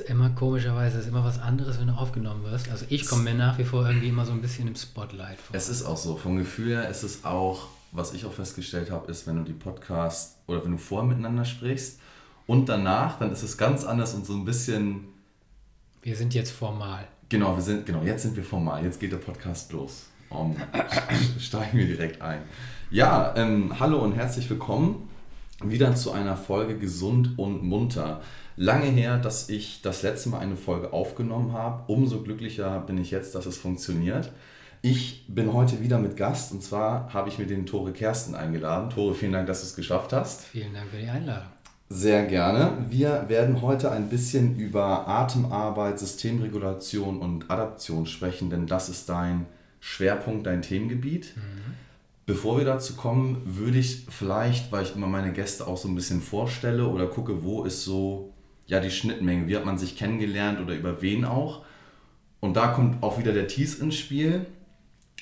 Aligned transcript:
ist 0.00 0.08
immer 0.08 0.30
komischerweise, 0.30 0.98
ist 0.98 1.08
immer 1.08 1.24
was 1.24 1.38
anderes, 1.38 1.78
wenn 1.78 1.86
du 1.86 1.92
aufgenommen 1.92 2.44
wirst. 2.44 2.68
Also 2.70 2.84
ich 2.88 3.06
komme 3.06 3.24
mir 3.24 3.34
nach 3.34 3.58
wie 3.58 3.64
vor 3.64 3.86
irgendwie 3.86 4.08
immer 4.08 4.24
so 4.24 4.32
ein 4.32 4.40
bisschen 4.40 4.66
im 4.66 4.74
Spotlight 4.74 5.38
vor. 5.38 5.54
Es 5.54 5.68
ist 5.68 5.84
auch 5.84 5.96
so. 5.96 6.16
Vom 6.16 6.36
Gefühl 6.36 6.70
her 6.70 6.88
ist 6.88 7.02
es 7.02 7.24
auch, 7.24 7.68
was 7.92 8.12
ich 8.12 8.24
auch 8.26 8.32
festgestellt 8.32 8.90
habe, 8.90 9.10
ist, 9.10 9.26
wenn 9.26 9.36
du 9.36 9.42
die 9.42 9.52
Podcast 9.52 10.36
oder 10.46 10.64
wenn 10.64 10.72
du 10.72 10.78
vorher 10.78 11.08
miteinander 11.08 11.44
sprichst 11.44 12.00
und 12.46 12.68
danach, 12.68 13.18
dann 13.18 13.30
ist 13.32 13.42
es 13.42 13.56
ganz 13.56 13.84
anders 13.84 14.14
und 14.14 14.26
so 14.26 14.34
ein 14.34 14.44
bisschen. 14.44 15.04
Wir 16.02 16.16
sind 16.16 16.34
jetzt 16.34 16.50
formal. 16.50 17.06
Genau, 17.28 17.56
wir 17.56 17.62
sind, 17.62 17.86
genau, 17.86 18.02
jetzt 18.02 18.22
sind 18.22 18.36
wir 18.36 18.44
formal. 18.44 18.84
Jetzt 18.84 18.98
geht 18.98 19.12
der 19.12 19.18
Podcast 19.18 19.72
los. 19.72 20.06
Um, 20.28 20.56
steigen 21.38 21.78
wir 21.78 21.86
direkt 21.86 22.20
ein. 22.20 22.42
Ja, 22.90 23.34
ähm, 23.36 23.78
hallo 23.78 23.98
und 23.98 24.14
herzlich 24.14 24.50
willkommen 24.50 25.08
wieder 25.70 25.94
zu 25.94 26.12
einer 26.12 26.36
Folge 26.36 26.78
Gesund 26.78 27.38
und 27.38 27.62
Munter. 27.62 28.20
Lange 28.56 28.86
her, 28.86 29.18
dass 29.18 29.48
ich 29.48 29.82
das 29.82 30.02
letzte 30.02 30.28
Mal 30.28 30.38
eine 30.38 30.56
Folge 30.56 30.92
aufgenommen 30.92 31.52
habe. 31.52 31.92
Umso 31.92 32.22
glücklicher 32.22 32.80
bin 32.80 32.98
ich 32.98 33.10
jetzt, 33.10 33.34
dass 33.34 33.46
es 33.46 33.56
funktioniert. 33.56 34.30
Ich 34.82 35.24
bin 35.28 35.52
heute 35.52 35.80
wieder 35.80 35.98
mit 35.98 36.16
Gast 36.16 36.52
und 36.52 36.62
zwar 36.62 37.12
habe 37.12 37.28
ich 37.28 37.38
mir 37.38 37.46
den 37.46 37.64
Tore 37.66 37.92
Kersten 37.92 38.34
eingeladen. 38.34 38.90
Tore, 38.90 39.14
vielen 39.14 39.32
Dank, 39.32 39.46
dass 39.46 39.60
du 39.60 39.66
es 39.66 39.76
geschafft 39.76 40.12
hast. 40.12 40.42
Vielen 40.44 40.74
Dank 40.74 40.90
für 40.90 40.98
die 40.98 41.08
Einladung. 41.08 41.48
Sehr 41.88 42.26
gerne. 42.26 42.72
Wir 42.90 43.24
werden 43.28 43.62
heute 43.62 43.90
ein 43.90 44.08
bisschen 44.08 44.58
über 44.58 45.08
Atemarbeit, 45.08 45.98
Systemregulation 45.98 47.18
und 47.18 47.50
Adaption 47.50 48.06
sprechen, 48.06 48.50
denn 48.50 48.66
das 48.66 48.88
ist 48.88 49.08
dein 49.08 49.46
Schwerpunkt, 49.80 50.46
dein 50.46 50.62
Themengebiet. 50.62 51.34
Mhm. 51.36 51.74
Bevor 52.26 52.56
wir 52.56 52.64
dazu 52.64 52.94
kommen, 52.94 53.42
würde 53.44 53.78
ich 53.78 54.06
vielleicht, 54.08 54.72
weil 54.72 54.84
ich 54.84 54.96
immer 54.96 55.06
meine 55.06 55.32
Gäste 55.32 55.66
auch 55.66 55.76
so 55.76 55.88
ein 55.88 55.94
bisschen 55.94 56.22
vorstelle 56.22 56.86
oder 56.86 57.06
gucke, 57.06 57.42
wo 57.42 57.64
ist 57.64 57.84
so 57.84 58.32
ja 58.66 58.80
die 58.80 58.90
Schnittmenge, 58.90 59.46
wie 59.46 59.56
hat 59.56 59.66
man 59.66 59.76
sich 59.76 59.96
kennengelernt 59.96 60.58
oder 60.60 60.74
über 60.74 61.02
wen 61.02 61.24
auch. 61.24 61.64
Und 62.40 62.56
da 62.56 62.68
kommt 62.68 63.02
auch 63.02 63.18
wieder 63.18 63.32
der 63.32 63.46
Thies 63.46 63.74
ins 63.74 63.96
Spiel, 63.96 64.46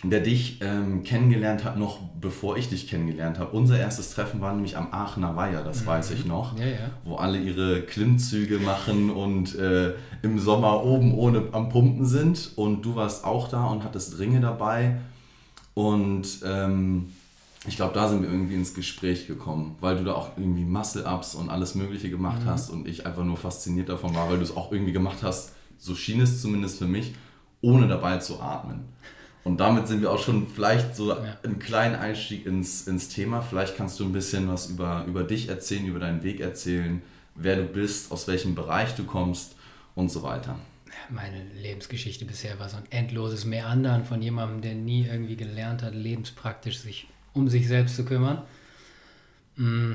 der 0.05 0.21
dich 0.21 0.61
ähm, 0.61 1.05
kennengelernt 1.05 1.65
hat, 1.65 1.77
noch 1.77 2.01
bevor 2.21 2.57
ich 2.57 2.69
dich 2.69 2.89
kennengelernt 2.89 3.39
habe. 3.39 3.51
Unser 3.53 3.79
erstes 3.79 4.15
Treffen 4.15 4.41
war 4.41 4.53
nämlich 4.53 4.77
am 4.77 4.93
Aachener 4.93 5.37
Weiher, 5.37 5.63
das 5.63 5.83
mhm. 5.83 5.87
weiß 5.87 6.11
ich 6.13 6.25
noch, 6.25 6.59
ja, 6.59 6.67
ja. 6.67 6.91
wo 7.05 7.17
alle 7.17 7.39
ihre 7.39 7.83
Klimmzüge 7.83 8.59
machen 8.59 9.11
und 9.11 9.57
äh, 9.57 9.95
im 10.23 10.39
Sommer 10.39 10.85
oben 10.85 11.15
ohne 11.15 11.49
am 11.53 11.69
Pumpen 11.69 12.07
sind. 12.07 12.53
Und 12.57 12.83
du 12.83 12.97
warst 12.97 13.25
auch 13.25 13.49
da 13.49 13.67
und 13.67 13.85
hattest 13.85 14.19
Ringe 14.19 14.41
dabei. 14.41 14.99
Und 15.75 16.27
ähm, 16.45 17.13
ich 17.67 17.77
glaube, 17.77 17.95
da 17.95 18.09
sind 18.09 18.23
wir 18.23 18.31
irgendwie 18.31 18.55
ins 18.55 18.75
Gespräch 18.75 19.27
gekommen, 19.27 19.77
weil 19.81 19.97
du 19.97 20.05
da 20.05 20.15
auch 20.15 20.37
irgendwie 20.37 20.65
Muscle-Ups 20.65 21.35
und 21.35 21.49
alles 21.49 21.75
Mögliche 21.75 22.11
gemacht 22.11 22.43
mhm. 22.45 22.49
hast 22.49 22.71
und 22.71 22.89
ich 22.89 23.07
einfach 23.07 23.25
nur 23.25 23.37
fasziniert 23.37 23.89
davon 23.89 24.15
war, 24.15 24.29
weil 24.29 24.39
du 24.39 24.43
es 24.43 24.57
auch 24.57 24.73
irgendwie 24.73 24.93
gemacht 24.93 25.19
hast, 25.23 25.53
so 25.79 25.95
schien 25.95 26.21
es 26.21 26.43
zumindest 26.43 26.79
für 26.79 26.87
mich, 26.87 27.15
ohne 27.61 27.87
dabei 27.87 28.19
zu 28.19 28.41
atmen. 28.41 28.81
Und 29.45 29.59
damit 29.59 29.89
sind 29.89 30.03
wir 30.03 30.11
auch 30.11 30.23
schon 30.23 30.47
vielleicht 30.47 30.95
so 30.95 31.11
ja. 31.11 31.39
einen 31.43 31.59
kleinen 31.59 31.97
Einstieg 31.97 32.47
ins, 32.47 32.87
ins 32.87 33.09
Thema. 33.09 33.43
Vielleicht 33.43 33.77
kannst 33.77 33.99
du 33.99 34.05
ein 34.05 34.13
bisschen 34.13 34.49
was 34.49 34.71
über, 34.71 35.05
über 35.07 35.25
dich 35.25 35.49
erzählen, 35.49 35.87
über 35.87 35.99
deinen 35.99 36.23
Weg 36.23 36.41
erzählen, 36.41 37.03
wer 37.35 37.57
du 37.57 37.65
bist, 37.65 38.13
aus 38.13 38.29
welchem 38.29 38.55
Bereich 38.55 38.95
du 38.95 39.05
kommst 39.05 39.57
und 39.95 40.11
so 40.11 40.23
weiter 40.23 40.57
meine 41.11 41.45
Lebensgeschichte 41.55 42.25
bisher 42.25 42.59
war 42.59 42.69
so 42.69 42.77
ein 42.77 42.91
endloses 42.91 43.45
Meandern 43.45 44.05
von 44.05 44.23
jemandem, 44.23 44.61
der 44.61 44.75
nie 44.75 45.07
irgendwie 45.07 45.37
gelernt 45.37 45.83
hat, 45.83 45.95
lebenspraktisch 45.95 46.79
sich 46.79 47.09
um 47.33 47.49
sich 47.49 47.69
selbst 47.69 47.97
zu 47.97 48.05
kümmern. 48.05 48.43
Mm. 49.57 49.95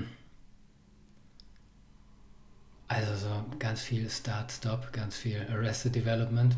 Also 2.88 3.16
so 3.16 3.46
ganz 3.60 3.82
viel 3.82 4.10
Start-Stop, 4.10 4.94
ganz 4.94 5.18
viel 5.18 5.46
Arrested 5.52 5.96
Development. 5.96 6.56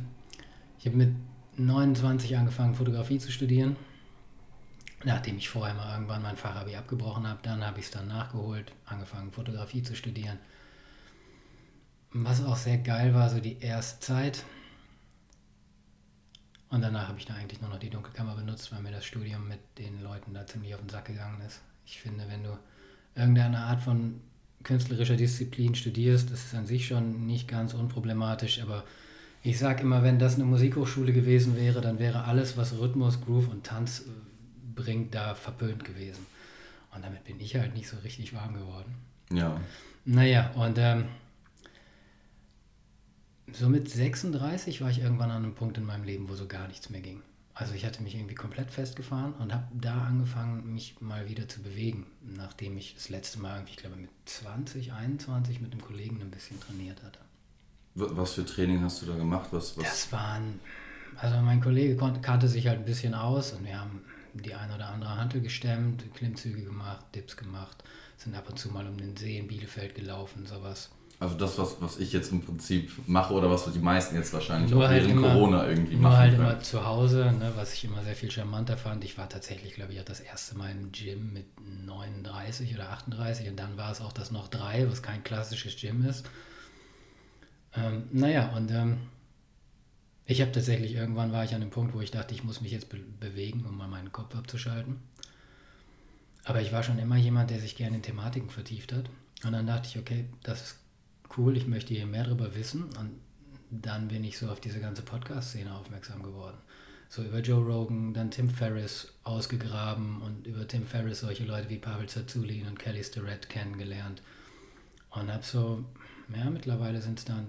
Ich 0.80 0.86
habe 0.86 0.96
mit 0.96 1.16
29 1.58 2.38
angefangen, 2.38 2.76
Fotografie 2.76 3.20
zu 3.20 3.32
studieren. 3.32 3.76
Nachdem 5.04 5.38
ich 5.38 5.50
vorher 5.50 5.74
mal 5.74 5.94
irgendwann 5.94 6.22
mein 6.22 6.38
Fachabi 6.38 6.76
abgebrochen 6.76 7.28
habe, 7.28 7.40
dann 7.42 7.66
habe 7.66 7.80
ich 7.80 7.86
es 7.86 7.92
dann 7.92 8.08
nachgeholt, 8.08 8.74
angefangen, 8.86 9.32
Fotografie 9.32 9.82
zu 9.82 9.96
studieren 9.96 10.38
was 12.12 12.44
auch 12.44 12.56
sehr 12.56 12.78
geil 12.78 13.14
war, 13.14 13.30
so 13.30 13.40
die 13.40 13.60
erste 13.60 14.00
Zeit. 14.00 14.44
Und 16.70 16.82
danach 16.82 17.08
habe 17.08 17.20
ich 17.20 17.26
da 17.26 17.34
eigentlich 17.34 17.62
nur 17.62 17.70
noch 17.70 17.80
die 17.80 17.90
Dunkelkammer 17.90 18.36
benutzt, 18.36 18.72
weil 18.72 18.82
mir 18.82 18.92
das 18.92 19.06
Studium 19.06 19.48
mit 19.48 19.60
den 19.78 20.04
Leuten 20.04 20.34
da 20.34 20.46
ziemlich 20.46 20.74
auf 20.76 20.82
den 20.82 20.90
Sack 20.90 21.06
gegangen 21.06 21.42
ist. 21.46 21.62
Ich 21.86 22.00
finde, 22.00 22.26
wenn 22.28 22.44
du 22.44 22.58
irgendeine 23.16 23.60
Art 23.60 23.82
von 23.82 24.22
künstlerischer 24.64 25.16
Disziplin 25.16 25.74
studierst, 25.74 26.32
das 26.32 26.46
ist 26.46 26.54
an 26.54 26.68
sich 26.68 26.88
schon 26.88 27.26
nicht 27.26 27.48
ganz 27.48 27.74
unproblematisch, 27.74 28.62
aber 28.62 28.84
ich 29.42 29.58
sage 29.58 29.84
immer, 29.84 30.04
wenn 30.04 30.20
das 30.20 30.36
eine 30.36 30.44
Musikhochschule 30.44 31.14
gewesen 31.14 31.56
wäre, 31.56 31.82
dann 31.82 31.98
wäre 31.98 32.26
alles, 32.26 32.58
was 32.58 32.78
Rhythmus, 32.78 33.22
Groove 33.22 33.50
und 33.50 33.66
Tanz 33.66 34.02
äh, 34.02 34.04
bringt, 34.76 35.16
da 35.16 35.34
verpönt 35.34 35.86
gewesen. 35.86 36.26
Und 36.94 37.04
damit 37.04 37.24
bin 37.24 37.40
ich 37.40 37.56
halt 37.56 37.74
nicht 37.74 37.88
so 37.88 37.98
richtig 37.98 38.34
warm 38.34 38.54
geworden. 38.54 38.96
Ja. 39.32 39.60
Naja, 40.06 40.52
und 40.56 40.78
ähm, 40.78 41.06
so 43.54 43.70
mit 43.70 43.90
36 43.90 44.82
war 44.82 44.90
ich 44.90 45.02
irgendwann 45.02 45.32
an 45.32 45.44
einem 45.44 45.56
Punkt 45.56 45.78
in 45.78 45.86
meinem 45.86 46.04
Leben, 46.04 46.30
wo 46.30 46.36
so 46.36 46.48
gar 46.48 46.68
nichts 46.68 46.90
mehr 46.90 47.02
ging. 47.02 47.22
Also 47.54 47.74
ich 47.74 47.86
hatte 47.86 48.02
mich 48.02 48.16
irgendwie 48.16 48.36
komplett 48.36 48.72
festgefahren 48.72 49.34
und 49.34 49.54
habe 49.54 49.66
da 49.74 50.06
angefangen, 50.06 50.74
mich 50.74 51.02
mal 51.02 51.28
wieder 51.28 51.48
zu 51.50 51.62
bewegen, 51.62 52.08
nachdem 52.22 52.78
ich 52.78 52.96
das 52.96 53.10
letzte 53.10 53.40
Mal, 53.40 53.66
ich 53.70 53.76
glaube 53.76 53.98
mit 53.98 54.10
20, 54.26 54.94
21 54.94 55.60
mit 55.60 55.74
einem 55.74 55.82
Kollegen 55.82 56.22
ein 56.22 56.32
bisschen 56.32 56.60
trainiert 56.62 57.04
hatte. 57.04 57.20
Was 57.96 58.34
für 58.34 58.46
Training 58.46 58.82
hast 58.82 59.02
du 59.02 59.08
da 59.08 59.16
gemacht? 59.16 59.50
Was, 59.52 59.78
was? 59.78 59.84
Das 59.84 60.12
waren, 60.14 60.62
also 61.18 61.38
mein 61.42 61.60
Kollege 61.60 61.98
konnte, 61.98 62.22
kannte 62.22 62.48
sich 62.48 62.66
halt 62.66 62.80
ein 62.80 62.86
bisschen 62.86 63.14
aus 63.14 63.52
und 63.52 63.66
wir 63.66 63.78
haben 63.78 64.04
die 64.34 64.54
ein 64.54 64.72
oder 64.72 64.88
andere 64.88 65.18
Hantel 65.18 65.42
gestemmt, 65.42 66.06
Klimmzüge 66.14 66.64
gemacht, 66.64 67.06
Dips 67.14 67.36
gemacht, 67.36 67.84
sind 68.16 68.36
ab 68.36 68.50
und 68.50 68.58
zu 68.58 68.70
mal 68.70 68.88
um 68.88 68.98
den 68.98 69.18
See 69.18 69.38
in 69.38 69.48
Bielefeld 69.48 69.96
gelaufen, 69.96 70.46
sowas. 70.46 70.92
Also 71.22 71.36
das, 71.36 71.58
was, 71.58 71.82
was 71.82 72.00
ich 72.00 72.14
jetzt 72.14 72.32
im 72.32 72.42
Prinzip 72.42 72.92
mache 73.06 73.34
oder 73.34 73.52
was 73.52 73.70
die 73.74 73.80
meisten 73.80 74.16
jetzt 74.16 74.32
wahrscheinlich 74.32 74.72
nur 74.72 74.86
auch 74.86 74.88
halt 74.88 75.04
während 75.04 75.18
immer, 75.18 75.34
Corona 75.34 75.68
irgendwie 75.68 75.98
machen. 75.98 76.02
Nur 76.02 76.18
halt 76.18 76.36
können. 76.36 76.50
immer 76.50 76.60
zu 76.62 76.86
Hause, 76.86 77.34
ne, 77.38 77.52
was 77.58 77.74
ich 77.74 77.84
immer 77.84 78.02
sehr 78.04 78.16
viel 78.16 78.32
charmanter 78.32 78.78
fand. 78.78 79.04
Ich 79.04 79.18
war 79.18 79.28
tatsächlich, 79.28 79.74
glaube 79.74 79.92
ich, 79.92 80.00
auch 80.00 80.06
das 80.06 80.22
erste 80.22 80.58
Mal 80.58 80.72
im 80.72 80.94
Gym 80.94 81.34
mit 81.34 81.46
39 81.86 82.74
oder 82.74 82.90
38 82.92 83.50
und 83.50 83.58
dann 83.58 83.76
war 83.76 83.92
es 83.92 84.00
auch 84.00 84.14
das 84.14 84.32
noch 84.32 84.48
drei, 84.48 84.90
was 84.90 85.04
kein 85.04 85.22
klassisches 85.22 85.76
Gym 85.76 86.06
ist. 86.06 86.26
Ähm, 87.76 88.04
naja, 88.14 88.54
und 88.56 88.72
ähm, 88.72 88.98
ich 90.26 90.40
habe 90.40 90.54
tatsächlich, 90.54 90.94
irgendwann 90.94 91.34
war 91.34 91.44
ich 91.44 91.54
an 91.54 91.60
dem 91.60 91.70
Punkt, 91.70 91.94
wo 91.94 92.00
ich 92.00 92.12
dachte, 92.12 92.34
ich 92.34 92.46
muss 92.46 92.62
mich 92.62 92.72
jetzt 92.72 92.88
be 92.88 93.00
bewegen, 93.20 93.66
um 93.66 93.78
mal 93.78 93.90
meinen 93.90 94.14
Kopf 94.14 94.36
abzuschalten. 94.36 95.02
Aber 96.46 96.62
ich 96.62 96.72
war 96.72 96.82
schon 96.82 96.98
immer 96.98 97.18
jemand, 97.18 97.50
der 97.50 97.60
sich 97.60 97.76
gerne 97.76 97.98
in 97.98 98.04
Thematiken 98.04 98.50
vertieft 98.50 98.94
hat. 98.94 99.10
Und 99.44 99.52
dann 99.52 99.68
dachte 99.68 99.90
ich, 99.90 99.98
okay, 100.00 100.26
das 100.44 100.62
ist 100.62 100.79
cool, 101.38 101.58
ich 101.58 101.68
möchte 101.68 101.94
hier 101.94 102.06
mehr 102.06 102.24
darüber 102.24 102.56
wissen. 102.56 102.84
Und 102.84 103.20
dann 103.70 104.08
bin 104.08 104.24
ich 104.24 104.38
so 104.38 104.50
auf 104.50 104.60
diese 104.60 104.80
ganze 104.80 105.02
Podcast-Szene 105.02 105.74
aufmerksam 105.74 106.24
geworden. 106.24 106.58
So 107.08 107.24
über 107.24 107.40
Joe 107.40 107.64
Rogan, 107.64 108.14
dann 108.14 108.30
Tim 108.30 108.50
Ferriss 108.50 109.14
ausgegraben 109.24 110.22
und 110.22 110.46
über 110.46 110.68
Tim 110.68 110.86
Ferriss 110.86 111.22
solche 111.22 111.44
Leute 111.44 111.70
wie 111.70 111.78
Pavel 111.78 112.08
Zazulin 112.08 112.68
und 112.68 112.78
Kelly 112.78 113.04
Starrett 113.04 113.50
kennengelernt. 113.50 114.22
Und 115.10 115.32
habe 115.32 115.44
so, 115.44 115.84
ja, 116.36 116.50
mittlerweile 116.50 117.02
sind 117.02 117.18
es 117.18 117.26
dann, 117.26 117.48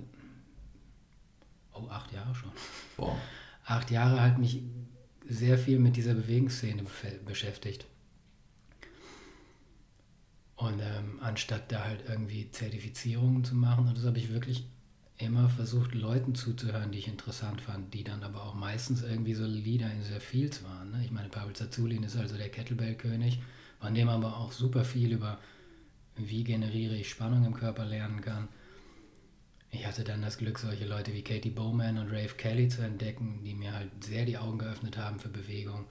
oh, 1.75 1.89
acht 1.89 2.11
Jahre 2.13 2.35
schon. 2.35 2.53
Wow. 2.97 3.17
Acht 3.67 3.91
Jahre 3.91 4.21
halt 4.21 4.39
mich 4.39 4.63
sehr 5.29 5.59
viel 5.59 5.79
mit 5.79 5.97
dieser 5.97 6.15
Bewegungsszene 6.15 6.83
beschäftigt. 7.27 7.85
Und 10.61 10.79
ähm, 10.81 11.19
anstatt 11.23 11.73
da 11.73 11.85
halt 11.85 12.05
irgendwie 12.07 12.51
Zertifizierungen 12.51 13.45
zu 13.45 13.55
machen, 13.55 13.89
und 13.89 13.97
das 13.97 14.05
habe 14.05 14.19
ich 14.19 14.31
wirklich 14.31 14.67
immer 15.17 15.49
versucht, 15.49 15.95
Leuten 15.95 16.35
zuzuhören, 16.35 16.93
die 16.93 16.99
ich 16.99 17.09
interessant 17.09 17.63
fand, 17.63 17.95
die 17.95 18.05
dann 18.05 18.23
aber 18.23 18.45
auch 18.45 18.55
meistens 18.55 19.03
irgendwie 19.03 19.33
so 19.33 19.47
Leader 19.47 19.91
in 19.91 20.03
sehr 20.03 20.21
Fields 20.21 20.63
waren. 20.63 20.91
Ne? 20.91 21.03
Ich 21.03 21.13
meine, 21.13 21.31
Pavel 21.31 21.55
Zazulin 21.55 22.03
ist 22.03 22.17
also 22.17 22.37
der 22.37 22.51
Kettlebell-König, 22.51 23.41
von 23.81 23.95
dem 23.95 24.11
aber 24.11 24.37
auch 24.37 24.53
super 24.53 24.85
viel 24.85 25.13
über, 25.13 25.39
wie 26.17 26.45
generiere 26.45 26.97
ich 26.97 27.09
Spannung 27.09 27.47
im 27.47 27.55
Körper 27.55 27.87
lernen 27.87 28.21
kann. 28.21 28.49
Ich 29.71 29.87
hatte 29.87 30.05
dann 30.05 30.21
das 30.21 30.37
Glück, 30.37 30.59
solche 30.59 30.85
Leute 30.85 31.15
wie 31.15 31.23
Katie 31.23 31.49
Bowman 31.49 31.97
und 31.97 32.11
Rafe 32.11 32.35
Kelly 32.37 32.69
zu 32.69 32.83
entdecken, 32.83 33.41
die 33.45 33.55
mir 33.55 33.73
halt 33.73 34.05
sehr 34.05 34.27
die 34.27 34.37
Augen 34.37 34.59
geöffnet 34.59 34.99
haben 34.99 35.21
für 35.21 35.31
Bewegung. 35.31 35.87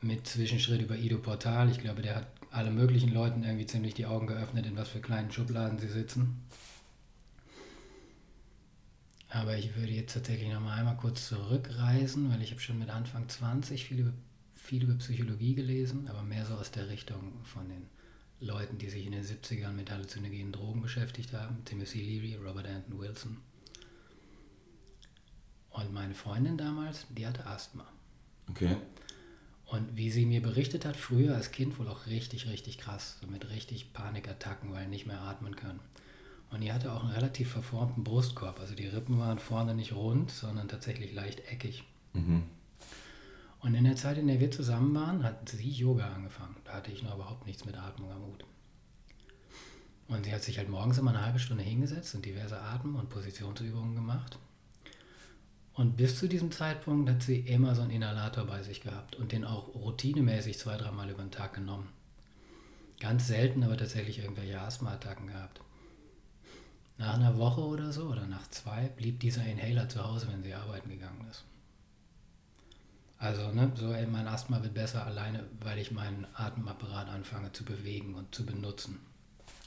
Mit 0.00 0.26
Zwischenschritt 0.26 0.80
über 0.80 0.96
Ido 0.96 1.18
Portal. 1.18 1.70
Ich 1.70 1.80
glaube, 1.80 2.00
der 2.00 2.16
hat 2.16 2.26
alle 2.56 2.70
möglichen 2.70 3.12
Leuten 3.12 3.44
irgendwie 3.44 3.66
ziemlich 3.66 3.94
die 3.94 4.06
Augen 4.06 4.26
geöffnet, 4.26 4.64
in 4.66 4.76
was 4.76 4.88
für 4.88 5.00
kleinen 5.00 5.30
Schubladen 5.30 5.78
sie 5.78 5.88
sitzen. 5.88 6.42
Aber 9.28 9.58
ich 9.58 9.76
würde 9.76 9.92
jetzt 9.92 10.14
tatsächlich 10.14 10.50
noch 10.50 10.60
mal 10.60 10.78
einmal 10.78 10.96
kurz 10.96 11.28
zurückreisen, 11.28 12.30
weil 12.32 12.40
ich 12.40 12.52
habe 12.52 12.60
schon 12.60 12.78
mit 12.78 12.88
Anfang 12.88 13.28
20 13.28 13.84
viel 13.84 14.00
über, 14.00 14.12
viel 14.54 14.84
über 14.84 14.94
Psychologie 14.94 15.54
gelesen, 15.54 16.08
aber 16.08 16.22
mehr 16.22 16.46
so 16.46 16.54
aus 16.54 16.70
der 16.70 16.88
Richtung 16.88 17.34
von 17.44 17.68
den 17.68 17.86
Leuten, 18.40 18.78
die 18.78 18.88
sich 18.88 19.04
in 19.04 19.12
den 19.12 19.24
70ern 19.24 19.72
mit 19.72 19.90
halluzinogenen 19.90 20.52
Drogen 20.52 20.80
beschäftigt 20.80 21.34
haben. 21.34 21.62
Timothy 21.66 22.00
Leary, 22.00 22.36
Robert 22.36 22.66
Anton 22.66 22.98
Wilson. 22.98 23.36
meine 25.92 26.14
Freundin 26.14 26.56
damals, 26.56 27.06
die 27.10 27.26
hatte 27.26 27.46
Asthma. 27.46 27.86
Okay. 28.48 28.76
Und 29.66 29.96
wie 29.96 30.10
sie 30.10 30.26
mir 30.26 30.40
berichtet 30.40 30.84
hat, 30.84 30.96
früher 30.96 31.34
als 31.34 31.50
Kind 31.50 31.78
wohl 31.78 31.88
auch 31.88 32.06
richtig, 32.06 32.48
richtig 32.48 32.78
krass, 32.78 33.18
so 33.20 33.26
mit 33.26 33.50
richtig 33.50 33.92
Panikattacken, 33.92 34.72
weil 34.72 34.86
nicht 34.86 35.06
mehr 35.06 35.20
atmen 35.20 35.56
können. 35.56 35.80
Und 36.50 36.60
die 36.60 36.72
hatte 36.72 36.92
auch 36.92 37.02
einen 37.02 37.12
relativ 37.12 37.50
verformten 37.50 38.04
Brustkorb. 38.04 38.60
Also 38.60 38.74
die 38.74 38.86
Rippen 38.86 39.18
waren 39.18 39.40
vorne 39.40 39.74
nicht 39.74 39.92
rund, 39.92 40.30
sondern 40.30 40.68
tatsächlich 40.68 41.12
leicht 41.12 41.40
eckig. 41.50 41.82
Mhm. 42.12 42.44
Und 43.60 43.74
in 43.74 43.82
der 43.82 43.96
Zeit, 43.96 44.18
in 44.18 44.28
der 44.28 44.38
wir 44.38 44.52
zusammen 44.52 44.94
waren, 44.94 45.24
hat 45.24 45.48
sie 45.48 45.68
Yoga 45.68 46.12
angefangen. 46.12 46.54
Da 46.64 46.74
hatte 46.74 46.92
ich 46.92 47.02
noch 47.02 47.16
überhaupt 47.16 47.46
nichts 47.46 47.64
mit 47.64 47.76
Atmung 47.76 48.12
am 48.12 48.24
Hut. 48.24 48.44
Und 50.06 50.24
sie 50.24 50.32
hat 50.32 50.44
sich 50.44 50.58
halt 50.58 50.68
morgens 50.68 50.98
immer 50.98 51.10
eine 51.10 51.24
halbe 51.24 51.40
Stunde 51.40 51.64
hingesetzt 51.64 52.14
und 52.14 52.24
diverse 52.24 52.60
Atem- 52.60 52.94
und 52.94 53.08
Positionsübungen 53.08 53.96
gemacht. 53.96 54.38
Und 55.76 55.98
bis 55.98 56.18
zu 56.18 56.26
diesem 56.26 56.50
Zeitpunkt 56.50 57.10
hat 57.10 57.22
sie 57.22 57.38
immer 57.40 57.74
so 57.74 57.82
einen 57.82 57.90
Inhalator 57.90 58.46
bei 58.46 58.62
sich 58.62 58.80
gehabt 58.80 59.14
und 59.16 59.32
den 59.32 59.44
auch 59.44 59.74
routinemäßig 59.74 60.58
zwei, 60.58 60.78
dreimal 60.78 61.10
über 61.10 61.22
den 61.22 61.30
Tag 61.30 61.52
genommen. 61.52 61.90
Ganz 62.98 63.26
selten 63.26 63.62
aber 63.62 63.76
tatsächlich 63.76 64.20
irgendwelche 64.20 64.58
Asthma-Attacken 64.58 65.26
gehabt. 65.26 65.60
Nach 66.96 67.12
einer 67.12 67.36
Woche 67.36 67.60
oder 67.60 67.92
so 67.92 68.04
oder 68.04 68.26
nach 68.26 68.48
zwei 68.48 68.88
blieb 68.88 69.20
dieser 69.20 69.44
Inhaler 69.44 69.86
zu 69.86 70.02
Hause, 70.02 70.28
wenn 70.32 70.42
sie 70.42 70.54
arbeiten 70.54 70.88
gegangen 70.88 71.26
ist. 71.30 71.44
Also, 73.18 73.52
ne, 73.52 73.70
so 73.74 73.92
ey, 73.92 74.06
mein 74.06 74.28
Asthma 74.28 74.62
wird 74.62 74.72
besser 74.72 75.04
alleine, 75.04 75.44
weil 75.60 75.78
ich 75.78 75.90
meinen 75.90 76.26
Atemapparat 76.34 77.08
anfange 77.08 77.52
zu 77.52 77.64
bewegen 77.64 78.14
und 78.14 78.34
zu 78.34 78.46
benutzen. 78.46 78.98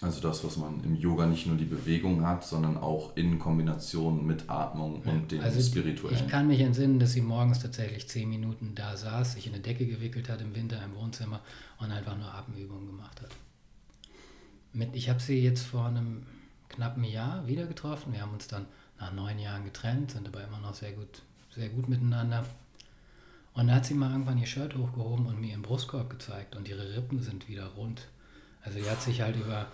Also 0.01 0.21
das, 0.21 0.45
was 0.45 0.55
man 0.55 0.81
im 0.83 0.95
Yoga 0.95 1.25
nicht 1.25 1.45
nur 1.45 1.57
die 1.57 1.65
Bewegung 1.65 2.25
hat, 2.25 2.45
sondern 2.45 2.77
auch 2.77 3.17
in 3.17 3.37
Kombination 3.37 4.25
mit 4.25 4.49
Atmung 4.49 5.01
Ja, 5.05 5.11
und 5.11 5.31
dem 5.31 5.41
also 5.41 5.61
spirituellen. 5.61 6.15
Ich 6.15 6.27
kann 6.27 6.47
mich 6.47 6.61
entsinnen, 6.61 6.99
dass 6.99 7.11
sie 7.11 7.21
morgens 7.21 7.59
tatsächlich 7.59 8.07
zehn 8.07 8.29
Minuten 8.29 8.75
da 8.75 8.95
saß, 8.95 9.33
sich 9.33 9.47
in 9.47 9.53
eine 9.53 9.61
Decke 9.61 9.85
gewickelt 9.85 10.29
hat 10.29 10.39
im 10.39 10.55
Winter 10.55 10.81
im 10.83 10.95
Wohnzimmer 10.95 11.41
und 11.79 11.91
einfach 11.91 12.17
nur 12.17 12.33
Atemübungen 12.33 12.87
gemacht 12.87 13.21
hat. 13.21 13.29
Mit, 14.71 14.95
ich 14.95 15.09
habe 15.09 15.19
sie 15.19 15.43
jetzt 15.43 15.63
vor 15.63 15.87
einem 15.87 16.25
knappen 16.69 17.03
Jahr 17.03 17.45
wieder 17.47 17.65
getroffen. 17.65 18.13
Wir 18.13 18.21
haben 18.21 18.33
uns 18.33 18.47
dann 18.47 18.67
nach 18.99 19.11
neun 19.11 19.37
Jahren 19.37 19.65
getrennt, 19.65 20.11
sind 20.11 20.27
aber 20.27 20.43
immer 20.43 20.59
noch 20.59 20.75
sehr 20.75 20.93
gut, 20.93 21.23
sehr 21.53 21.67
gut 21.67 21.89
miteinander. 21.89 22.45
Und 23.53 23.67
da 23.67 23.75
hat 23.75 23.85
sie 23.85 23.95
mal 23.95 24.11
irgendwann 24.11 24.37
ihr 24.37 24.45
Shirt 24.45 24.77
hochgehoben 24.77 25.25
und 25.25 25.41
mir 25.41 25.51
ihren 25.51 25.61
Brustkorb 25.61 26.09
gezeigt 26.09 26.55
und 26.55 26.69
ihre 26.69 26.95
Rippen 26.95 27.21
sind 27.21 27.49
wieder 27.49 27.65
rund. 27.65 28.07
Also 28.63 28.79
die 28.79 28.89
hat 28.89 29.01
sich 29.01 29.21
halt 29.21 29.35
über, 29.35 29.67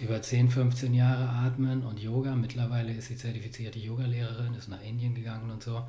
über 0.00 0.20
10, 0.22 0.50
15 0.50 0.94
Jahre 0.94 1.28
Atmen 1.28 1.82
und 1.84 1.98
Yoga. 1.98 2.34
Mittlerweile 2.36 2.92
ist 2.92 3.08
sie 3.08 3.16
zertifizierte 3.16 3.78
Yogalehrerin, 3.78 4.54
ist 4.54 4.68
nach 4.68 4.82
Indien 4.82 5.14
gegangen 5.14 5.50
und 5.50 5.62
so. 5.62 5.82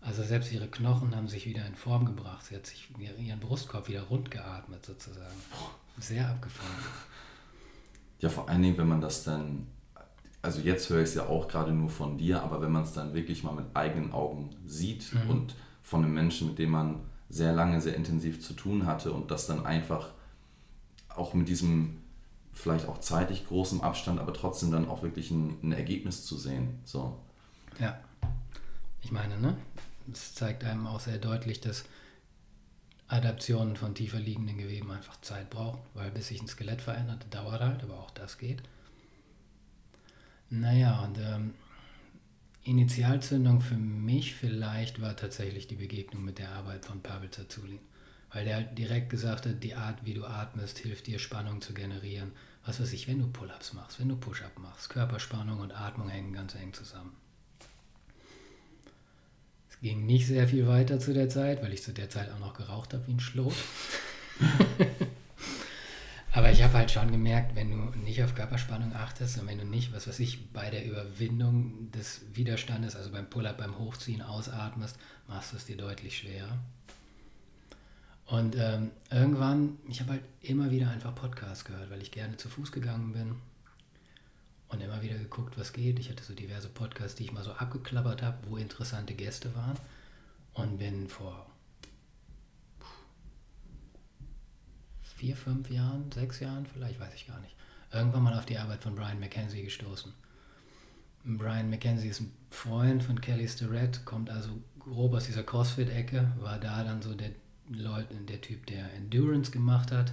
Also 0.00 0.22
selbst 0.22 0.52
ihre 0.52 0.68
Knochen 0.68 1.14
haben 1.16 1.28
sich 1.28 1.46
wieder 1.46 1.66
in 1.66 1.74
Form 1.76 2.04
gebracht. 2.04 2.44
Sie 2.46 2.54
hat 2.54 2.66
sich 2.66 2.88
ihren 2.98 3.40
Brustkorb 3.40 3.88
wieder 3.88 4.02
rund 4.02 4.30
geatmet 4.30 4.84
sozusagen. 4.84 5.34
Sehr 5.98 6.28
abgefahren. 6.28 6.68
Ja, 8.20 8.28
vor 8.28 8.48
allen 8.48 8.62
Dingen, 8.62 8.76
wenn 8.76 8.88
man 8.88 9.00
das 9.00 9.24
dann, 9.24 9.66
also 10.42 10.60
jetzt 10.60 10.90
höre 10.90 10.98
ich 11.02 11.10
es 11.10 11.14
ja 11.14 11.26
auch 11.26 11.48
gerade 11.48 11.72
nur 11.72 11.88
von 11.90 12.18
dir, 12.18 12.42
aber 12.42 12.60
wenn 12.60 12.72
man 12.72 12.82
es 12.82 12.92
dann 12.92 13.14
wirklich 13.14 13.44
mal 13.44 13.54
mit 13.54 13.66
eigenen 13.74 14.12
Augen 14.12 14.50
sieht 14.66 15.12
Mhm. 15.14 15.30
und 15.30 15.54
von 15.82 16.04
einem 16.04 16.14
Menschen, 16.14 16.48
mit 16.48 16.58
dem 16.58 16.70
man 16.70 17.00
sehr 17.30 17.52
lange, 17.52 17.80
sehr 17.80 17.96
intensiv 17.96 18.40
zu 18.42 18.52
tun 18.54 18.86
hatte 18.86 19.12
und 19.12 19.30
das 19.30 19.46
dann 19.46 19.64
einfach 19.64 20.10
auch 21.08 21.32
mit 21.34 21.48
diesem 21.48 21.98
vielleicht 22.54 22.88
auch 22.88 23.00
zeitlich 23.00 23.46
großem 23.46 23.80
Abstand, 23.80 24.20
aber 24.20 24.32
trotzdem 24.32 24.70
dann 24.70 24.88
auch 24.88 25.02
wirklich 25.02 25.30
ein, 25.30 25.58
ein 25.62 25.72
Ergebnis 25.72 26.24
zu 26.24 26.36
sehen. 26.36 26.80
So. 26.84 27.18
Ja. 27.78 27.98
Ich 29.02 29.12
meine, 29.12 29.38
ne? 29.38 29.56
Es 30.10 30.34
zeigt 30.34 30.64
einem 30.64 30.86
auch 30.86 31.00
sehr 31.00 31.18
deutlich, 31.18 31.60
dass 31.60 31.84
Adaptionen 33.08 33.76
von 33.76 33.94
tiefer 33.94 34.18
liegenden 34.18 34.56
Geweben 34.56 34.90
einfach 34.90 35.20
Zeit 35.20 35.50
brauchen, 35.50 35.80
weil 35.94 36.10
bis 36.10 36.28
sich 36.28 36.40
ein 36.40 36.48
Skelett 36.48 36.80
verändert, 36.80 37.26
dauert 37.30 37.60
halt, 37.60 37.82
aber 37.82 37.98
auch 37.98 38.10
das 38.10 38.38
geht. 38.38 38.62
Naja, 40.50 41.02
und 41.04 41.18
ähm, 41.18 41.54
Initialzündung 42.62 43.60
für 43.60 43.76
mich 43.76 44.34
vielleicht 44.34 45.00
war 45.00 45.16
tatsächlich 45.16 45.66
die 45.66 45.74
Begegnung 45.74 46.24
mit 46.24 46.38
der 46.38 46.50
Arbeit 46.52 46.86
von 46.86 47.02
Pavel 47.02 47.30
Zazulin. 47.30 47.80
Weil 48.34 48.44
der 48.44 48.56
halt 48.56 48.76
direkt 48.76 49.08
gesagt 49.10 49.46
hat, 49.46 49.62
die 49.62 49.76
Art, 49.76 50.04
wie 50.04 50.12
du 50.12 50.26
atmest, 50.26 50.78
hilft 50.78 51.06
dir 51.06 51.20
Spannung 51.20 51.60
zu 51.60 51.72
generieren. 51.72 52.32
Was 52.66 52.80
weiß 52.80 52.92
ich, 52.92 53.06
wenn 53.06 53.20
du 53.20 53.28
Pull-ups 53.28 53.74
machst, 53.74 54.00
wenn 54.00 54.08
du 54.08 54.16
Push-up 54.16 54.58
machst, 54.58 54.90
Körperspannung 54.90 55.60
und 55.60 55.70
Atmung 55.70 56.08
hängen 56.08 56.32
ganz 56.32 56.56
eng 56.56 56.72
zusammen. 56.72 57.14
Es 59.70 59.78
ging 59.80 60.04
nicht 60.04 60.26
sehr 60.26 60.48
viel 60.48 60.66
weiter 60.66 60.98
zu 60.98 61.14
der 61.14 61.28
Zeit, 61.28 61.62
weil 61.62 61.72
ich 61.72 61.84
zu 61.84 61.92
der 61.92 62.10
Zeit 62.10 62.30
auch 62.32 62.40
noch 62.40 62.54
geraucht 62.54 62.92
habe 62.92 63.06
wie 63.06 63.12
ein 63.12 63.20
Schlot. 63.20 63.54
Aber 66.32 66.50
ich 66.50 66.64
habe 66.64 66.72
halt 66.74 66.90
schon 66.90 67.12
gemerkt, 67.12 67.54
wenn 67.54 67.70
du 67.70 67.76
nicht 68.00 68.20
auf 68.24 68.34
Körperspannung 68.34 68.92
achtest 68.94 69.38
und 69.38 69.46
wenn 69.46 69.58
du 69.58 69.64
nicht, 69.64 69.92
was 69.92 70.08
weiß 70.08 70.18
ich, 70.18 70.50
bei 70.50 70.70
der 70.70 70.84
Überwindung 70.84 71.92
des 71.92 72.22
Widerstandes, 72.32 72.96
also 72.96 73.12
beim 73.12 73.30
Pull-up, 73.30 73.58
beim 73.58 73.78
Hochziehen 73.78 74.22
ausatmest, 74.22 74.98
machst 75.28 75.52
du 75.52 75.56
es 75.56 75.66
dir 75.66 75.76
deutlich 75.76 76.18
schwerer. 76.18 76.58
Und 78.26 78.56
ähm, 78.56 78.90
irgendwann, 79.10 79.78
ich 79.88 80.00
habe 80.00 80.12
halt 80.12 80.22
immer 80.40 80.70
wieder 80.70 80.90
einfach 80.90 81.14
Podcasts 81.14 81.64
gehört, 81.64 81.90
weil 81.90 82.00
ich 82.00 82.10
gerne 82.10 82.36
zu 82.36 82.48
Fuß 82.48 82.72
gegangen 82.72 83.12
bin 83.12 83.36
und 84.68 84.80
immer 84.80 85.02
wieder 85.02 85.18
geguckt, 85.18 85.58
was 85.58 85.72
geht. 85.72 85.98
Ich 85.98 86.10
hatte 86.10 86.24
so 86.24 86.34
diverse 86.34 86.68
Podcasts, 86.68 87.16
die 87.16 87.24
ich 87.24 87.32
mal 87.32 87.44
so 87.44 87.52
abgeklappert 87.52 88.22
habe, 88.22 88.38
wo 88.48 88.56
interessante 88.56 89.14
Gäste 89.14 89.54
waren 89.54 89.78
und 90.54 90.78
bin 90.78 91.08
vor 91.08 91.46
vier, 95.02 95.36
fünf 95.36 95.70
Jahren, 95.70 96.10
sechs 96.12 96.40
Jahren 96.40 96.66
vielleicht, 96.66 97.00
weiß 97.00 97.14
ich 97.14 97.26
gar 97.26 97.40
nicht, 97.40 97.54
irgendwann 97.92 98.22
mal 98.22 98.38
auf 98.38 98.46
die 98.46 98.58
Arbeit 98.58 98.82
von 98.82 98.94
Brian 98.94 99.20
McKenzie 99.20 99.62
gestoßen. 99.62 100.12
Brian 101.24 101.70
McKenzie 101.70 102.08
ist 102.08 102.20
ein 102.20 102.32
Freund 102.50 103.02
von 103.02 103.20
Kelly 103.20 103.48
Starrett, 103.48 104.04
kommt 104.04 104.28
also 104.28 104.50
grob 104.78 105.14
aus 105.14 105.24
dieser 105.24 105.42
CrossFit-Ecke, 105.42 106.32
war 106.40 106.58
da 106.58 106.84
dann 106.84 107.00
so 107.00 107.14
der, 107.14 107.30
Leut, 107.68 108.06
der 108.28 108.40
Typ, 108.40 108.66
der 108.66 108.92
Endurance 108.94 109.50
gemacht 109.50 109.90
hat. 109.90 110.12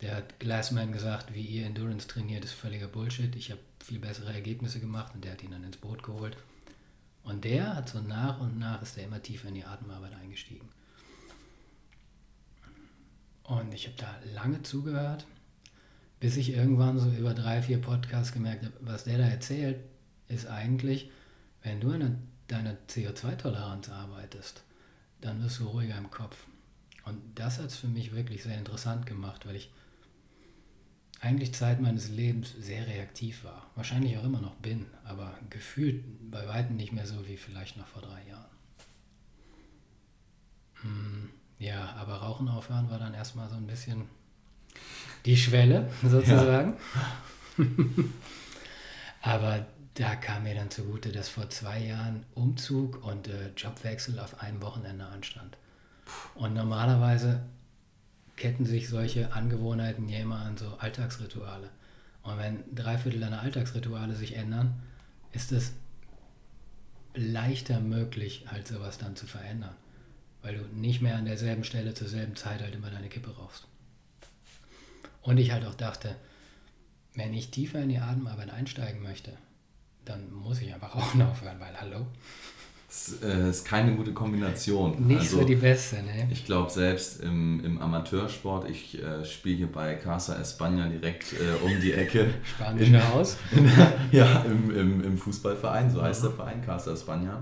Der 0.00 0.16
hat 0.16 0.38
Glassman 0.38 0.92
gesagt, 0.92 1.34
wie 1.34 1.42
ihr 1.42 1.66
Endurance 1.66 2.06
trainiert, 2.06 2.44
ist 2.44 2.52
völliger 2.52 2.88
Bullshit. 2.88 3.34
Ich 3.36 3.50
habe 3.50 3.60
viel 3.82 3.98
bessere 3.98 4.32
Ergebnisse 4.32 4.80
gemacht 4.80 5.14
und 5.14 5.24
der 5.24 5.32
hat 5.32 5.42
ihn 5.42 5.50
dann 5.50 5.64
ins 5.64 5.76
Boot 5.76 6.02
geholt. 6.02 6.36
Und 7.22 7.44
der 7.44 7.74
hat 7.74 7.88
so 7.88 8.00
nach 8.00 8.40
und 8.40 8.58
nach 8.58 8.82
ist 8.82 8.98
er 8.98 9.04
immer 9.04 9.22
tiefer 9.22 9.48
in 9.48 9.54
die 9.54 9.64
Atemarbeit 9.64 10.14
eingestiegen. 10.14 10.68
Und 13.44 13.72
ich 13.72 13.86
habe 13.86 13.96
da 13.96 14.18
lange 14.34 14.62
zugehört, 14.62 15.26
bis 16.20 16.36
ich 16.36 16.50
irgendwann 16.54 16.98
so 16.98 17.10
über 17.10 17.34
drei, 17.34 17.62
vier 17.62 17.80
Podcasts 17.80 18.32
gemerkt 18.32 18.64
habe, 18.64 18.74
was 18.80 19.04
der 19.04 19.18
da 19.18 19.24
erzählt, 19.24 19.80
ist 20.28 20.46
eigentlich, 20.46 21.10
wenn 21.62 21.80
du 21.80 21.90
an 21.90 22.28
deiner 22.48 22.76
CO2-Toleranz 22.88 23.88
arbeitest, 23.90 24.62
dann 25.20 25.42
wirst 25.42 25.60
du 25.60 25.66
ruhiger 25.66 25.96
im 25.96 26.10
Kopf. 26.10 26.46
Und 27.04 27.20
das 27.34 27.58
hat 27.58 27.66
es 27.66 27.76
für 27.76 27.88
mich 27.88 28.14
wirklich 28.14 28.42
sehr 28.42 28.56
interessant 28.56 29.06
gemacht, 29.06 29.46
weil 29.46 29.56
ich 29.56 29.70
eigentlich 31.20 31.54
Zeit 31.54 31.80
meines 31.80 32.08
Lebens 32.08 32.54
sehr 32.58 32.86
reaktiv 32.86 33.44
war. 33.44 33.66
Wahrscheinlich 33.74 34.18
auch 34.18 34.24
immer 34.24 34.40
noch 34.40 34.54
bin, 34.56 34.86
aber 35.04 35.38
gefühlt 35.50 36.04
bei 36.30 36.46
weitem 36.46 36.76
nicht 36.76 36.92
mehr 36.92 37.06
so 37.06 37.26
wie 37.26 37.36
vielleicht 37.36 37.76
noch 37.76 37.86
vor 37.86 38.02
drei 38.02 38.22
Jahren. 38.28 38.44
Hm, 40.82 41.30
ja, 41.58 41.94
aber 41.96 42.16
Rauchen 42.16 42.48
aufhören 42.48 42.90
war 42.90 42.98
dann 42.98 43.14
erstmal 43.14 43.48
so 43.48 43.56
ein 43.56 43.66
bisschen 43.66 44.04
die 45.24 45.36
Schwelle 45.36 45.90
sozusagen. 46.02 46.76
Ja. 47.56 47.64
aber 49.22 49.66
da 49.94 50.16
kam 50.16 50.42
mir 50.42 50.54
dann 50.54 50.70
zugute, 50.70 51.12
dass 51.12 51.28
vor 51.28 51.48
zwei 51.48 51.78
Jahren 51.78 52.26
Umzug 52.34 53.04
und 53.04 53.28
äh, 53.28 53.50
Jobwechsel 53.56 54.18
auf 54.18 54.42
einem 54.42 54.60
Wochenende 54.60 55.06
anstand. 55.06 55.56
Und 56.34 56.54
normalerweise 56.54 57.42
ketten 58.36 58.66
sich 58.66 58.88
solche 58.88 59.32
Angewohnheiten 59.32 60.08
ja 60.08 60.18
immer 60.18 60.40
an 60.40 60.56
so 60.56 60.76
Alltagsrituale. 60.78 61.70
Und 62.22 62.38
wenn 62.38 62.64
drei 62.74 62.98
Viertel 62.98 63.20
deiner 63.20 63.40
Alltagsrituale 63.40 64.14
sich 64.14 64.34
ändern, 64.34 64.82
ist 65.32 65.52
es 65.52 65.72
leichter 67.14 67.80
möglich, 67.80 68.46
halt 68.48 68.66
sowas 68.66 68.98
dann 68.98 69.16
zu 69.16 69.26
verändern. 69.26 69.74
Weil 70.42 70.56
du 70.56 70.64
nicht 70.74 71.00
mehr 71.00 71.16
an 71.16 71.26
derselben 71.26 71.64
Stelle 71.64 71.94
zur 71.94 72.08
selben 72.08 72.36
Zeit 72.36 72.60
halt 72.60 72.74
immer 72.74 72.90
deine 72.90 73.08
Kippe 73.08 73.34
rauchst. 73.36 73.66
Und 75.22 75.38
ich 75.38 75.52
halt 75.52 75.64
auch 75.64 75.74
dachte, 75.74 76.16
wenn 77.14 77.32
ich 77.32 77.50
tiefer 77.50 77.80
in 77.80 77.88
die 77.88 77.98
Atemarbeit 77.98 78.50
einsteigen 78.50 79.02
möchte, 79.02 79.32
dann 80.04 80.32
muss 80.32 80.60
ich 80.60 80.74
einfach 80.74 80.94
rauchen 80.94 81.22
aufhören, 81.22 81.60
weil 81.60 81.78
hallo. 81.80 82.06
Das 82.94 83.16
äh, 83.22 83.50
ist 83.50 83.64
keine 83.64 83.96
gute 83.96 84.12
Kombination. 84.12 85.06
Nicht 85.06 85.20
also, 85.20 85.40
so 85.40 85.44
die 85.44 85.56
beste, 85.56 85.96
ne? 85.96 86.28
Ich 86.30 86.44
glaube, 86.44 86.70
selbst 86.70 87.20
im, 87.20 87.62
im 87.64 87.82
Amateursport, 87.82 88.70
ich 88.70 89.02
äh, 89.02 89.24
spiele 89.24 89.56
hier 89.56 89.72
bei 89.72 89.96
Casa 89.96 90.36
España 90.36 90.88
direkt 90.88 91.32
äh, 91.32 91.64
um 91.64 91.80
die 91.80 91.92
Ecke. 91.92 92.32
Spanische 92.44 93.12
Haus? 93.12 93.36
ja, 94.12 94.44
im, 94.44 94.70
im, 94.70 95.04
im 95.04 95.18
Fußballverein, 95.18 95.90
so 95.90 96.02
heißt 96.02 96.22
der 96.22 96.30
Verein, 96.30 96.62
Casa 96.64 96.92
España. 96.92 97.40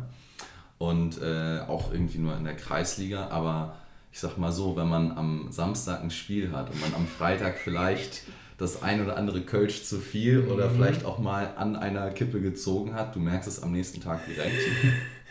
und 0.78 1.21
äh, 1.21 1.61
auch 1.68 1.92
irgendwie 1.92 2.18
nur 2.18 2.35
in 2.37 2.44
der 2.44 2.56
Kreisliga, 2.56 3.28
aber 3.28 3.76
ich 4.11 4.21
sag 4.21 4.38
mal 4.38 4.52
so, 4.52 4.75
wenn 4.76 4.88
man 4.88 5.16
am 5.16 5.52
Samstag 5.52 6.02
ein 6.02 6.11
Spiel 6.11 6.50
hat 6.52 6.71
und 6.71 6.80
man 6.80 6.94
am 6.94 7.06
Freitag 7.06 7.59
vielleicht 7.59 8.23
das 8.56 8.82
ein 8.82 9.02
oder 9.02 9.16
andere 9.16 9.42
Kölsch 9.42 9.85
zu 9.85 9.99
viel 9.99 10.47
oder 10.47 10.71
mhm. 10.71 10.76
vielleicht 10.76 11.04
auch 11.04 11.18
mal 11.18 11.52
an 11.56 11.76
einer 11.76 12.11
Kippe 12.11 12.40
gezogen 12.40 12.94
hat, 12.94 13.14
du 13.14 13.21
merkst 13.21 13.49
es 13.49 13.62
am 13.62 13.73
nächsten 13.73 14.00
Tag 14.00 14.25
direkt. 14.26 14.56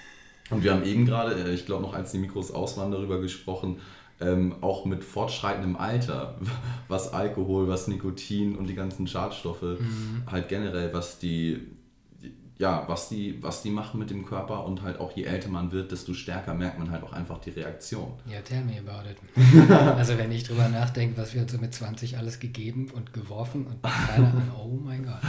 Und 0.52 0.64
wir 0.64 0.74
haben 0.74 0.84
eben 0.84 1.06
gerade, 1.06 1.36
äh, 1.36 1.54
ich 1.54 1.66
glaube 1.66 1.82
noch 1.82 1.94
als 1.94 2.12
die 2.12 2.20
Mikros 2.20 2.52
aus 2.52 2.78
waren, 2.78 2.92
darüber 2.92 3.20
gesprochen, 3.20 3.78
ähm, 4.22 4.56
auch 4.62 4.86
mit 4.86 5.04
fortschreitendem 5.04 5.76
Alter, 5.76 6.36
was 6.88 7.12
Alkohol, 7.14 7.68
was 7.68 7.88
Nikotin 7.88 8.56
und 8.56 8.68
die 8.68 8.76
ganzen 8.76 9.08
Schadstoffe, 9.08 9.64
mhm. 9.64 10.24
halt 10.28 10.48
generell, 10.48 10.94
was 10.94 11.20
die, 11.20 11.60
ja, 12.60 12.84
was 12.88 13.10
die, 13.10 13.42
was 13.42 13.64
die 13.64 13.72
machen 13.72 14.00
mit 14.00 14.12
dem 14.12 14.24
Körper 14.24 14.66
und 14.66 14.84
halt 14.84 15.00
auch 15.00 15.12
je 15.16 15.24
älter 15.24 15.50
man 15.50 15.72
wird, 15.72 15.92
desto 15.92 16.14
stärker 16.14 16.54
merkt 16.54 16.78
man 16.78 16.92
halt 16.92 17.04
auch 17.04 17.14
einfach 17.14 17.40
die 17.40 17.50
Reaktion. 17.50 18.14
Ja, 18.28 18.40
tell 18.42 18.64
me 18.64 18.78
about 18.78 19.10
it. 19.10 19.18
also 19.98 20.18
wenn 20.18 20.32
ich 20.32 20.44
drüber 20.44 20.70
nachdenke, 20.70 21.20
was 21.20 21.34
wir 21.34 21.42
uns 21.42 21.52
so 21.52 21.58
mit 21.58 21.74
20 21.74 22.20
alles 22.20 22.40
gegeben 22.40 22.92
und 22.94 23.14
geworfen 23.14 23.66
und 23.66 23.82
keiner 23.82 24.28
an, 24.28 24.52
oh 24.60 24.80
mein 24.84 25.04
Gott. 25.04 25.22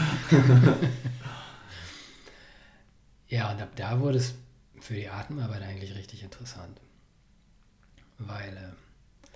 ja, 3.29 3.51
und 3.51 3.63
ab 3.63 3.71
da 3.77 3.99
wurde 3.99 4.19
es 4.19 4.35
für 4.83 4.95
die 4.95 5.09
Atemarbeit 5.09 5.63
eigentlich 5.63 5.95
richtig 5.95 6.25
interessant. 6.25 6.81
Weil 8.19 8.49
äh, 8.57 9.31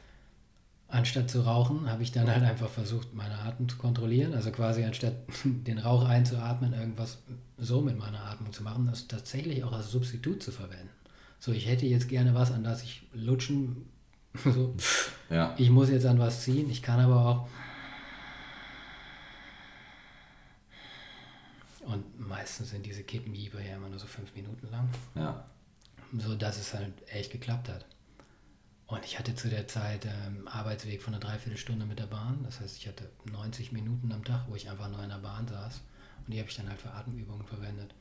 anstatt 0.88 1.30
zu 1.30 1.42
rauchen, 1.42 1.88
habe 1.88 2.02
ich 2.02 2.10
dann 2.10 2.28
halt 2.28 2.42
einfach 2.42 2.68
versucht, 2.68 3.14
meine 3.14 3.38
Atmung 3.38 3.68
zu 3.68 3.76
kontrollieren. 3.76 4.34
Also 4.34 4.50
quasi 4.50 4.84
anstatt 4.84 5.14
den 5.44 5.78
Rauch 5.78 6.04
einzuatmen, 6.04 6.72
irgendwas 6.72 7.18
so 7.58 7.80
mit 7.80 7.96
meiner 7.96 8.24
Atmung 8.24 8.52
zu 8.52 8.64
machen, 8.64 8.86
das 8.86 9.06
tatsächlich 9.06 9.62
auch 9.62 9.72
als 9.72 9.90
Substitut 9.90 10.42
zu 10.42 10.50
verwenden. 10.50 10.90
So, 11.38 11.52
ich 11.52 11.68
hätte 11.68 11.86
jetzt 11.86 12.08
gerne 12.08 12.34
was, 12.34 12.50
an 12.50 12.64
das 12.64 12.82
ich 12.82 13.02
lutschen, 13.14 13.86
so, 14.44 14.74
ja. 15.30 15.54
ich 15.58 15.70
muss 15.70 15.90
jetzt 15.90 16.06
an 16.06 16.18
was 16.18 16.42
ziehen, 16.42 16.68
ich 16.68 16.82
kann 16.82 16.98
aber 17.00 17.24
auch. 17.24 17.48
Und 21.86 22.18
meistens 22.18 22.70
sind 22.70 22.84
diese 22.84 23.04
Kippenhiebe 23.04 23.62
ja 23.62 23.76
immer 23.76 23.88
nur 23.88 23.98
so 23.98 24.06
fünf 24.06 24.34
Minuten 24.34 24.68
lang. 24.70 24.88
Ja. 25.14 25.44
So 26.16 26.34
dass 26.34 26.58
es 26.58 26.74
halt 26.74 26.92
echt 27.08 27.30
geklappt 27.30 27.68
hat. 27.68 27.86
Und 28.86 29.04
ich 29.04 29.18
hatte 29.18 29.34
zu 29.34 29.48
der 29.48 29.66
Zeit 29.66 30.06
ähm, 30.06 30.46
Arbeitsweg 30.46 31.02
von 31.02 31.14
einer 31.14 31.20
Dreiviertelstunde 31.20 31.86
mit 31.86 31.98
der 31.98 32.06
Bahn. 32.06 32.40
Das 32.44 32.60
heißt, 32.60 32.76
ich 32.76 32.86
hatte 32.86 33.10
90 33.24 33.72
Minuten 33.72 34.12
am 34.12 34.24
Tag, 34.24 34.46
wo 34.48 34.54
ich 34.54 34.70
einfach 34.70 34.88
nur 34.88 35.02
in 35.02 35.08
der 35.08 35.18
Bahn 35.18 35.46
saß. 35.46 35.80
Und 36.24 36.32
die 36.32 36.38
habe 36.38 36.48
ich 36.48 36.56
dann 36.56 36.68
halt 36.68 36.80
für 36.80 36.92
Atemübungen 36.92 37.46
verwendet. 37.46 37.94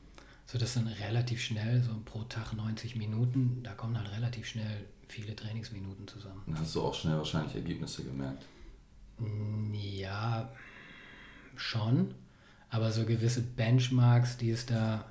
So 0.46 0.58
dass 0.58 0.74
dann 0.74 0.86
relativ 0.86 1.40
schnell, 1.42 1.82
so 1.82 1.92
pro 2.04 2.22
Tag 2.24 2.52
90 2.52 2.94
Minuten, 2.94 3.62
da 3.64 3.74
kommen 3.74 3.98
halt 3.98 4.12
relativ 4.12 4.46
schnell 4.46 4.86
viele 5.08 5.34
Trainingsminuten 5.34 6.06
zusammen. 6.06 6.42
Dann 6.46 6.60
hast 6.60 6.74
du 6.74 6.82
auch 6.82 6.94
schnell 6.94 7.16
wahrscheinlich 7.16 7.54
Ergebnisse 7.56 8.04
gemerkt. 8.04 8.44
Ja, 9.72 10.52
schon. 11.56 12.14
Aber 12.70 12.90
so 12.90 13.04
gewisse 13.04 13.42
Benchmarks, 13.42 14.36
die 14.36 14.50
es 14.50 14.66
da 14.66 15.04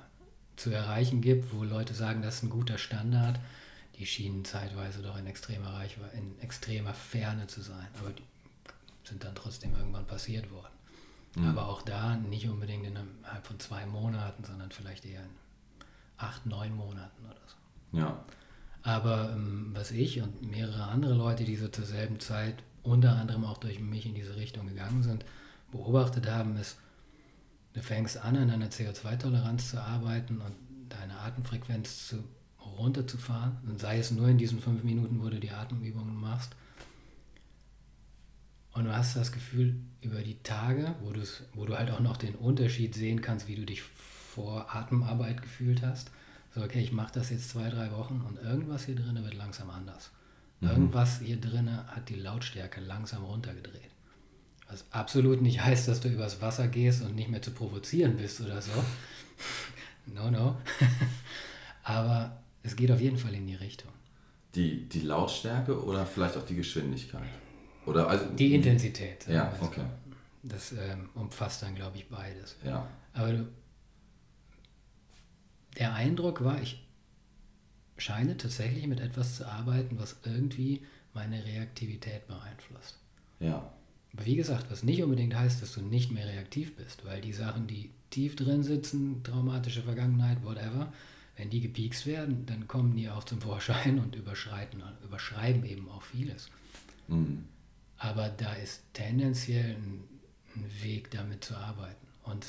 zu 0.56 0.70
erreichen 0.70 1.20
gibt, 1.20 1.52
wo 1.54 1.64
Leute 1.64 1.94
sagen, 1.94 2.22
das 2.22 2.36
ist 2.36 2.42
ein 2.44 2.50
guter 2.50 2.78
Standard, 2.78 3.38
die 3.98 4.06
schienen 4.06 4.44
zeitweise 4.44 5.02
doch 5.02 5.18
in 5.18 5.26
extremer 5.26 5.72
Reichweite, 5.74 6.16
in 6.16 6.38
extremer 6.40 6.94
Ferne 6.94 7.46
zu 7.46 7.62
sein. 7.62 7.86
Aber 8.00 8.10
die 8.10 8.22
sind 9.04 9.24
dann 9.24 9.34
trotzdem 9.34 9.74
irgendwann 9.74 10.06
passiert 10.06 10.50
worden. 10.50 10.72
Mhm. 11.36 11.48
Aber 11.48 11.68
auch 11.68 11.82
da 11.82 12.16
nicht 12.16 12.48
unbedingt 12.48 12.86
innerhalb 12.86 13.46
von 13.46 13.58
zwei 13.60 13.86
Monaten, 13.86 14.44
sondern 14.44 14.70
vielleicht 14.70 15.04
eher 15.04 15.22
in 15.22 15.30
acht, 16.18 16.46
neun 16.46 16.74
Monaten 16.74 17.24
oder 17.24 17.40
so. 17.46 17.98
Ja. 17.98 18.24
Aber 18.82 19.32
ähm, 19.32 19.70
was 19.74 19.90
ich 19.90 20.22
und 20.22 20.42
mehrere 20.50 20.84
andere 20.84 21.14
Leute, 21.14 21.44
die 21.44 21.56
so 21.56 21.68
zur 21.68 21.84
selben 21.84 22.20
Zeit 22.20 22.62
unter 22.82 23.16
anderem 23.16 23.44
auch 23.44 23.58
durch 23.58 23.80
mich 23.80 24.06
in 24.06 24.14
diese 24.14 24.36
Richtung 24.36 24.68
gegangen 24.68 25.02
sind, 25.02 25.24
beobachtet 25.72 26.30
haben, 26.30 26.56
ist, 26.56 26.78
du 27.76 27.82
fängst 27.82 28.16
an, 28.16 28.36
an 28.36 28.50
einer 28.50 28.70
CO2-Toleranz 28.70 29.70
zu 29.70 29.80
arbeiten 29.80 30.40
und 30.40 30.56
deine 30.88 31.18
Atemfrequenz 31.18 32.08
zu 32.08 32.24
runterzufahren, 32.78 33.58
und 33.68 33.78
sei 33.78 33.98
es 33.98 34.10
nur 34.10 34.28
in 34.28 34.38
diesen 34.38 34.60
fünf 34.60 34.82
Minuten, 34.82 35.22
wo 35.22 35.28
du 35.28 35.38
die 35.38 35.50
Atemübungen 35.50 36.16
machst. 36.16 36.56
Und 38.72 38.86
du 38.86 38.96
hast 38.96 39.16
das 39.16 39.30
Gefühl, 39.30 39.76
über 40.00 40.20
die 40.20 40.42
Tage, 40.42 40.94
wo, 41.00 41.12
wo 41.54 41.64
du 41.64 41.76
halt 41.76 41.90
auch 41.90 42.00
noch 42.00 42.16
den 42.16 42.34
Unterschied 42.34 42.94
sehen 42.94 43.20
kannst, 43.20 43.46
wie 43.46 43.56
du 43.56 43.64
dich 43.64 43.82
vor 43.82 44.74
Atemarbeit 44.74 45.40
gefühlt 45.40 45.82
hast. 45.82 46.10
So, 46.54 46.62
okay, 46.62 46.80
ich 46.80 46.92
mache 46.92 47.12
das 47.14 47.30
jetzt 47.30 47.50
zwei, 47.50 47.68
drei 47.70 47.92
Wochen 47.92 48.22
und 48.26 48.38
irgendwas 48.38 48.84
hier 48.84 48.96
drin 48.96 49.22
wird 49.22 49.34
langsam 49.34 49.70
anders. 49.70 50.10
Mhm. 50.60 50.68
Irgendwas 50.68 51.20
hier 51.20 51.40
drin 51.40 51.70
hat 51.70 52.08
die 52.08 52.16
Lautstärke 52.16 52.80
langsam 52.80 53.24
runtergedreht. 53.24 53.95
Was 54.68 54.84
absolut 54.90 55.42
nicht 55.42 55.62
heißt, 55.62 55.86
dass 55.88 56.00
du 56.00 56.08
übers 56.08 56.40
Wasser 56.40 56.66
gehst 56.68 57.02
und 57.02 57.14
nicht 57.14 57.28
mehr 57.28 57.42
zu 57.42 57.52
provozieren 57.52 58.16
bist 58.16 58.40
oder 58.40 58.60
so. 58.60 58.72
no, 60.06 60.30
no. 60.30 60.56
Aber 61.84 62.42
es 62.62 62.74
geht 62.74 62.90
auf 62.90 63.00
jeden 63.00 63.18
Fall 63.18 63.34
in 63.34 63.46
die 63.46 63.54
Richtung. 63.54 63.92
Die, 64.54 64.88
die 64.88 65.00
Lautstärke 65.00 65.84
oder 65.84 66.04
vielleicht 66.04 66.36
auch 66.36 66.44
die 66.44 66.56
Geschwindigkeit? 66.56 67.28
Oder 67.84 68.08
also, 68.08 68.26
die 68.34 68.54
Intensität. 68.54 69.26
Ja, 69.28 69.52
okay. 69.60 69.84
Das 70.42 70.72
ähm, 70.72 71.10
umfasst 71.14 71.62
dann, 71.62 71.74
glaube 71.74 71.98
ich, 71.98 72.08
beides. 72.08 72.56
Ja. 72.64 72.88
Aber 73.12 73.32
du, 73.32 73.48
der 75.78 75.94
Eindruck 75.94 76.42
war, 76.42 76.60
ich 76.60 76.84
scheine 77.96 78.36
tatsächlich 78.36 78.86
mit 78.86 79.00
etwas 79.00 79.36
zu 79.36 79.46
arbeiten, 79.46 79.98
was 79.98 80.16
irgendwie 80.24 80.84
meine 81.14 81.44
Reaktivität 81.44 82.26
beeinflusst. 82.26 82.98
Ja. 83.40 83.70
Aber 84.16 84.24
wie 84.24 84.36
gesagt, 84.36 84.70
was 84.70 84.82
nicht 84.82 85.02
unbedingt 85.02 85.36
heißt, 85.36 85.60
dass 85.60 85.74
du 85.74 85.82
nicht 85.82 86.10
mehr 86.10 86.26
reaktiv 86.26 86.74
bist, 86.76 87.04
weil 87.04 87.20
die 87.20 87.34
Sachen, 87.34 87.66
die 87.66 87.90
tief 88.10 88.34
drin 88.34 88.62
sitzen, 88.62 89.22
traumatische 89.22 89.82
Vergangenheit, 89.82 90.42
whatever, 90.42 90.90
wenn 91.36 91.50
die 91.50 91.60
gepiekst 91.60 92.06
werden, 92.06 92.46
dann 92.46 92.66
kommen 92.66 92.96
die 92.96 93.10
auch 93.10 93.24
zum 93.24 93.40
Vorschein 93.42 93.98
und 93.98 94.14
überschreiten, 94.14 94.82
überschreiben 95.04 95.64
eben 95.64 95.88
auch 95.90 96.02
vieles. 96.02 96.48
Mhm. 97.08 97.44
Aber 97.98 98.28
da 98.30 98.54
ist 98.54 98.82
tendenziell 98.94 99.74
ein, 99.74 100.04
ein, 100.54 100.64
Weg, 100.82 101.10
damit 101.10 101.44
zu 101.44 101.54
arbeiten. 101.54 102.06
Und 102.24 102.46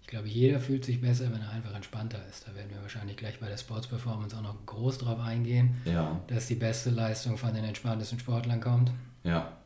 ich 0.00 0.08
glaube, 0.08 0.26
jeder 0.26 0.58
fühlt 0.58 0.84
sich 0.84 1.00
besser, 1.00 1.32
wenn 1.32 1.40
er 1.40 1.50
einfach 1.50 1.74
entspannter 1.74 2.24
ist. 2.28 2.48
Da 2.48 2.54
werden 2.56 2.70
wir 2.70 2.82
wahrscheinlich 2.82 3.16
gleich 3.16 3.38
bei 3.38 3.48
der 3.48 3.56
Sports 3.56 3.86
Performance 3.86 4.36
auch 4.36 4.42
noch 4.42 4.66
groß 4.66 4.98
drauf 4.98 5.20
eingehen, 5.20 5.76
ja. 5.84 6.20
dass 6.26 6.46
die 6.48 6.56
beste 6.56 6.90
Leistung 6.90 7.38
von 7.38 7.54
den 7.54 7.64
entspanntesten 7.64 8.18
Sportlern 8.18 8.60
kommt. 8.60 8.90
Ja. 9.22 9.57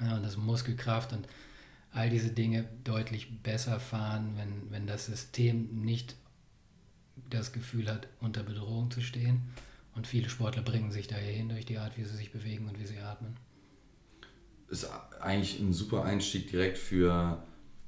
Ja 0.00 0.16
und 0.16 0.22
dass 0.22 0.36
Muskelkraft 0.36 1.12
und 1.12 1.26
all 1.92 2.10
diese 2.10 2.30
Dinge 2.30 2.68
deutlich 2.84 3.42
besser 3.42 3.80
fahren, 3.80 4.34
wenn, 4.36 4.70
wenn 4.70 4.86
das 4.86 5.06
System 5.06 5.82
nicht 5.82 6.14
das 7.28 7.52
Gefühl 7.52 7.88
hat, 7.88 8.08
unter 8.20 8.42
Bedrohung 8.42 8.90
zu 8.90 9.00
stehen. 9.00 9.42
Und 9.94 10.06
viele 10.06 10.30
Sportler 10.30 10.62
bringen 10.62 10.92
sich 10.92 11.08
daher 11.08 11.32
hin 11.32 11.48
durch 11.48 11.66
die 11.66 11.78
Art, 11.78 11.98
wie 11.98 12.04
sie 12.04 12.16
sich 12.16 12.32
bewegen 12.32 12.68
und 12.68 12.78
wie 12.78 12.86
sie 12.86 12.98
atmen. 12.98 13.36
Ist 14.68 14.88
eigentlich 15.20 15.58
ein 15.58 15.72
super 15.72 16.04
Einstieg 16.04 16.48
direkt 16.48 16.78
für, 16.78 17.42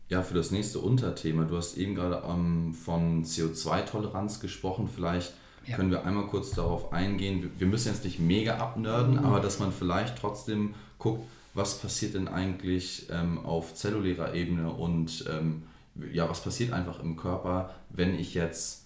ja, 0.08 0.22
für 0.22 0.34
das 0.34 0.50
nächste 0.50 0.80
Unterthema. 0.80 1.44
Du 1.44 1.56
hast 1.56 1.76
eben 1.76 1.94
gerade 1.94 2.22
ähm, 2.28 2.74
von 2.74 3.24
CO2-Toleranz 3.24 4.40
gesprochen. 4.40 4.88
Vielleicht 4.92 5.32
ja. 5.64 5.76
können 5.76 5.92
wir 5.92 6.04
einmal 6.04 6.26
kurz 6.26 6.50
darauf 6.50 6.92
eingehen. 6.92 7.52
Wir 7.56 7.68
müssen 7.68 7.88
jetzt 7.88 8.04
nicht 8.04 8.18
mega 8.18 8.58
abnörden, 8.58 9.14
mhm. 9.14 9.24
aber 9.24 9.38
dass 9.38 9.60
man 9.60 9.72
vielleicht 9.72 10.18
trotzdem 10.18 10.74
guckt, 10.98 11.24
was 11.54 11.78
passiert 11.78 12.14
denn 12.14 12.28
eigentlich 12.28 13.08
ähm, 13.10 13.44
auf 13.44 13.74
zellulärer 13.74 14.34
Ebene 14.34 14.70
und 14.70 15.24
ähm, 15.30 15.64
ja, 16.12 16.28
was 16.28 16.42
passiert 16.42 16.72
einfach 16.72 17.00
im 17.00 17.16
Körper, 17.16 17.70
wenn 17.90 18.18
ich 18.18 18.34
jetzt 18.34 18.82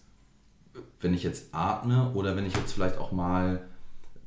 wenn 1.01 1.15
ich 1.15 1.23
jetzt 1.23 1.49
atme 1.53 2.11
oder 2.15 2.37
wenn 2.37 2.47
ich 2.47 2.55
jetzt 2.55 2.73
vielleicht 2.73 2.99
auch 2.99 3.13
mal, 3.13 3.63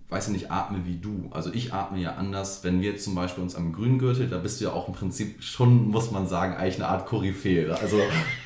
weiß 0.10 0.28
ich 0.28 0.34
nicht, 0.34 0.52
atme 0.52 0.86
wie 0.86 0.98
du. 0.98 1.30
Also 1.32 1.52
ich 1.54 1.74
atme 1.74 2.00
ja 2.00 2.16
anders. 2.16 2.64
Wenn 2.64 2.82
wir 2.82 2.98
zum 2.98 3.16
Beispiel 3.16 3.44
uns 3.44 3.56
am 3.56 3.74
Grüngürtel, 3.74 4.28
da 4.28 4.38
bist 4.38 4.60
du 4.60 4.66
ja 4.66 4.74
auch 4.74 4.88
im 4.88 4.94
Prinzip 4.94 5.42
schon, 5.44 5.90
muss 5.90 6.12
man 6.12 6.28
sagen, 6.28 6.56
eigentlich 6.56 6.78
eine 6.78 6.88
Art 6.88 7.06
Koryphäe. 7.06 7.76
Also 7.80 8.00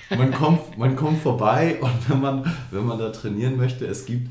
man 0.10 0.32
kommt, 0.32 0.78
man 0.78 0.96
kommt 0.96 1.22
vorbei 1.22 1.80
und 1.82 2.10
wenn 2.10 2.22
man, 2.22 2.54
wenn 2.72 2.86
man 2.86 3.00
da 3.00 3.10
trainieren 3.10 3.58
möchte, 3.58 3.86
es 3.86 4.06
gibt 4.06 4.30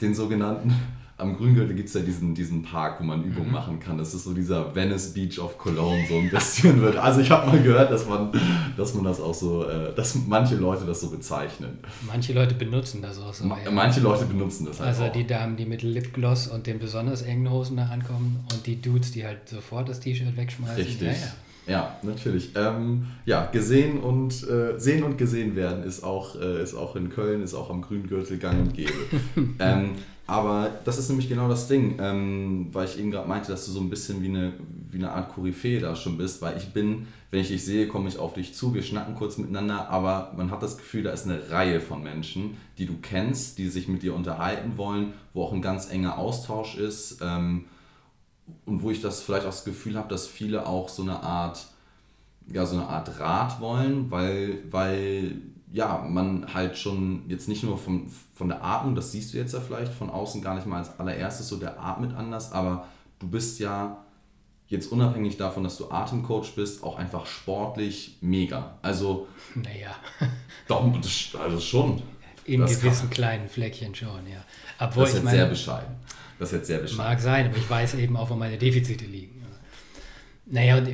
den 0.00 0.14
sogenannten 0.14 0.74
am 1.22 1.36
Grüngürtel 1.36 1.74
gibt 1.74 1.88
es 1.88 1.94
ja 1.94 2.00
diesen, 2.00 2.34
diesen 2.34 2.62
Park, 2.62 3.00
wo 3.00 3.04
man 3.04 3.24
Übungen 3.24 3.48
mhm. 3.48 3.54
machen 3.54 3.80
kann. 3.80 3.96
Das 3.96 4.12
ist 4.12 4.24
so 4.24 4.34
dieser 4.34 4.74
Venice 4.74 5.14
Beach 5.14 5.38
of 5.38 5.56
Cologne, 5.58 6.04
so 6.08 6.16
ein 6.16 6.30
bisschen 6.30 6.80
wird. 6.80 6.96
Also 6.96 7.20
ich 7.20 7.30
habe 7.30 7.46
mal 7.46 7.62
gehört, 7.62 7.90
dass 7.90 8.06
man, 8.06 8.30
dass 8.76 8.94
man 8.94 9.04
das 9.04 9.20
auch 9.20 9.34
so, 9.34 9.64
äh, 9.64 9.94
dass 9.94 10.14
manche 10.26 10.56
Leute 10.56 10.84
das 10.84 11.00
so 11.00 11.10
bezeichnen. 11.10 11.78
Manche 12.06 12.32
Leute 12.32 12.54
benutzen 12.54 13.00
das 13.00 13.18
auch 13.18 13.32
so. 13.32 13.44
Ma 13.44 13.58
ja. 13.64 13.70
Manche 13.70 14.00
Leute 14.00 14.26
benutzen 14.26 14.66
das 14.66 14.80
halt 14.80 14.88
Also 14.88 15.04
auch. 15.04 15.12
die 15.12 15.26
Damen, 15.26 15.56
die 15.56 15.64
mit 15.64 15.82
Lipgloss 15.82 16.48
und 16.48 16.66
den 16.66 16.78
besonders 16.78 17.22
engen 17.22 17.50
Hosen 17.50 17.76
da 17.76 17.86
ankommen 17.86 18.44
und 18.52 18.66
die 18.66 18.80
Dudes, 18.80 19.12
die 19.12 19.24
halt 19.24 19.48
sofort 19.48 19.88
das 19.88 20.00
T-Shirt 20.00 20.36
wegschmeißen. 20.36 20.76
Richtig. 20.76 21.06
Ja, 21.08 21.12
ja. 21.12 21.32
Ja, 21.66 21.96
natürlich. 22.02 22.50
Ähm, 22.56 23.06
ja, 23.24 23.46
gesehen 23.46 24.00
und 24.00 24.48
äh, 24.48 24.78
sehen 24.78 25.04
und 25.04 25.16
gesehen 25.16 25.54
werden 25.54 25.84
ist 25.84 26.02
auch, 26.02 26.34
äh, 26.40 26.62
ist 26.62 26.74
auch 26.74 26.96
in 26.96 27.10
Köln, 27.10 27.42
ist 27.42 27.54
auch 27.54 27.70
am 27.70 27.82
Grüngürtel 27.82 28.38
gang 28.38 28.60
und 28.60 28.74
gäbe. 28.74 28.92
ähm, 29.60 29.90
aber 30.26 30.70
das 30.84 30.98
ist 30.98 31.08
nämlich 31.08 31.28
genau 31.28 31.48
das 31.48 31.68
Ding, 31.68 31.96
ähm, 32.00 32.68
weil 32.72 32.86
ich 32.86 32.98
eben 32.98 33.10
gerade 33.10 33.28
meinte, 33.28 33.52
dass 33.52 33.66
du 33.66 33.72
so 33.72 33.80
ein 33.80 33.90
bisschen 33.90 34.22
wie 34.22 34.28
eine, 34.28 34.52
wie 34.90 34.98
eine 34.98 35.10
Art 35.10 35.34
Koryphäe 35.34 35.80
da 35.80 35.94
schon 35.94 36.16
bist, 36.16 36.40
weil 36.42 36.56
ich 36.56 36.72
bin, 36.72 37.06
wenn 37.30 37.40
ich 37.40 37.48
dich 37.48 37.64
sehe, 37.64 37.86
komme 37.88 38.08
ich 38.08 38.18
auf 38.18 38.34
dich 38.34 38.54
zu, 38.54 38.72
wir 38.74 38.82
schnacken 38.82 39.14
kurz 39.14 39.36
miteinander, 39.36 39.88
aber 39.88 40.32
man 40.36 40.50
hat 40.50 40.62
das 40.62 40.78
Gefühl, 40.78 41.02
da 41.02 41.10
ist 41.10 41.26
eine 41.26 41.50
Reihe 41.50 41.80
von 41.80 42.02
Menschen, 42.02 42.56
die 42.78 42.86
du 42.86 42.94
kennst, 43.02 43.58
die 43.58 43.68
sich 43.68 43.88
mit 43.88 44.02
dir 44.02 44.14
unterhalten 44.14 44.76
wollen, 44.76 45.12
wo 45.34 45.44
auch 45.44 45.52
ein 45.52 45.62
ganz 45.62 45.90
enger 45.90 46.18
Austausch 46.18 46.76
ist 46.76 47.18
ähm, 47.20 47.66
und 48.66 48.82
wo 48.82 48.90
ich 48.90 49.00
das 49.00 49.22
vielleicht 49.22 49.44
auch 49.44 49.50
das 49.50 49.64
Gefühl 49.64 49.96
habe, 49.96 50.08
dass 50.08 50.26
viele 50.26 50.66
auch 50.66 50.88
so 50.88 51.02
eine 51.02 51.22
Art, 51.22 51.66
ja, 52.48 52.66
so 52.66 52.76
eine 52.76 52.86
Art 52.86 53.20
Rat 53.20 53.60
wollen, 53.60 54.10
weil, 54.10 54.58
weil 54.70 55.36
ja, 55.72 56.04
man 56.08 56.52
halt 56.52 56.76
schon 56.76 57.22
jetzt 57.28 57.48
nicht 57.48 57.62
nur 57.62 57.78
vom, 57.78 58.10
von 58.34 58.48
der 58.48 58.62
Atmung, 58.62 58.94
das 58.94 59.12
siehst 59.12 59.32
du 59.32 59.38
jetzt 59.38 59.54
ja 59.54 59.60
vielleicht 59.60 59.92
von 59.92 60.10
außen 60.10 60.42
gar 60.42 60.54
nicht 60.54 60.66
mal 60.66 60.78
als 60.78 60.98
allererstes 60.98 61.48
so, 61.48 61.56
der 61.56 61.80
atmet 61.80 62.14
anders, 62.14 62.52
aber 62.52 62.86
du 63.18 63.28
bist 63.28 63.58
ja 63.58 64.04
jetzt 64.72 64.90
unabhängig 64.90 65.36
davon, 65.36 65.64
dass 65.64 65.76
du 65.76 65.90
Atemcoach 65.90 66.54
bist, 66.56 66.82
auch 66.82 66.96
einfach 66.96 67.26
sportlich 67.26 68.16
mega. 68.20 68.78
Also, 68.82 69.28
naja. 69.54 69.94
Doch, 70.66 70.90
also 71.38 71.60
schon. 71.60 72.02
In 72.44 72.60
das 72.60 72.80
gewissen 72.80 73.02
kann. 73.02 73.10
kleinen 73.10 73.48
Fleckchen 73.48 73.94
schon, 73.94 74.26
ja. 74.26 74.42
Obwohl 74.80 75.02
das 75.04 75.10
ist 75.10 75.16
jetzt 75.16 75.24
meine, 75.24 75.36
sehr 75.36 75.46
bescheiden. 75.46 75.94
Das 76.42 76.50
ist 76.52 76.58
jetzt 76.58 76.66
sehr 76.66 76.78
bescheiden. 76.80 77.04
Mag 77.04 77.20
sein, 77.20 77.46
aber 77.46 77.56
ich 77.56 77.70
weiß 77.70 77.94
eben 77.94 78.16
auch, 78.16 78.28
wo 78.28 78.34
meine 78.34 78.58
Defizite 78.58 79.04
liegen. 79.04 79.44
Naja, 80.44 80.78
und 80.78 80.88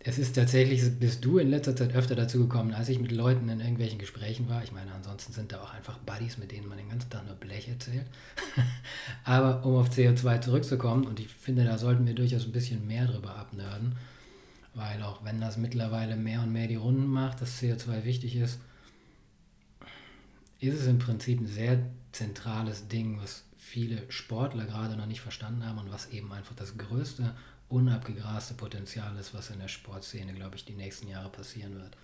es 0.00 0.18
ist 0.18 0.34
tatsächlich, 0.36 0.82
bist 1.00 1.24
du 1.24 1.38
in 1.38 1.48
letzter 1.48 1.74
Zeit 1.74 1.94
öfter 1.94 2.14
dazu 2.14 2.40
gekommen, 2.40 2.74
als 2.74 2.90
ich 2.90 3.00
mit 3.00 3.10
Leuten 3.10 3.48
in 3.48 3.60
irgendwelchen 3.60 3.98
Gesprächen 3.98 4.46
war. 4.50 4.62
Ich 4.62 4.70
meine, 4.70 4.92
ansonsten 4.92 5.32
sind 5.32 5.52
da 5.52 5.62
auch 5.62 5.72
einfach 5.72 5.96
Buddies, 5.96 6.36
mit 6.36 6.52
denen 6.52 6.68
man 6.68 6.76
den 6.76 6.90
ganzen 6.90 7.08
Tag 7.08 7.24
nur 7.24 7.36
Blech 7.36 7.70
erzählt. 7.70 8.04
Aber 9.24 9.64
um 9.64 9.76
auf 9.76 9.88
CO2 9.88 10.42
zurückzukommen, 10.42 11.06
und 11.06 11.20
ich 11.20 11.28
finde, 11.28 11.64
da 11.64 11.78
sollten 11.78 12.06
wir 12.06 12.14
durchaus 12.14 12.44
ein 12.44 12.52
bisschen 12.52 12.86
mehr 12.86 13.06
drüber 13.06 13.36
abnörden, 13.36 13.94
weil 14.74 15.02
auch 15.02 15.24
wenn 15.24 15.40
das 15.40 15.56
mittlerweile 15.56 16.16
mehr 16.16 16.42
und 16.42 16.52
mehr 16.52 16.66
die 16.66 16.74
Runden 16.74 17.06
macht, 17.06 17.40
dass 17.40 17.62
CO2 17.62 18.04
wichtig 18.04 18.36
ist, 18.36 18.58
ist 20.60 20.82
es 20.82 20.86
im 20.86 20.98
Prinzip 20.98 21.40
ein 21.40 21.46
sehr 21.46 21.78
zentrales 22.12 22.88
Ding, 22.88 23.18
was 23.22 23.44
viele 23.74 24.08
Sportler 24.08 24.66
gerade 24.66 24.96
noch 24.96 25.06
nicht 25.06 25.20
verstanden 25.20 25.66
haben 25.66 25.78
und 25.78 25.92
was 25.92 26.10
eben 26.10 26.32
einfach 26.32 26.54
das 26.54 26.78
größte 26.78 27.34
unabgegraste 27.68 28.54
Potenzial 28.54 29.16
ist, 29.18 29.34
was 29.34 29.50
in 29.50 29.58
der 29.58 29.66
Sportszene, 29.66 30.32
glaube 30.32 30.54
ich, 30.54 30.64
die 30.64 30.74
nächsten 30.74 31.08
Jahre 31.08 31.28
passieren 31.28 31.74
wird. 31.74 31.96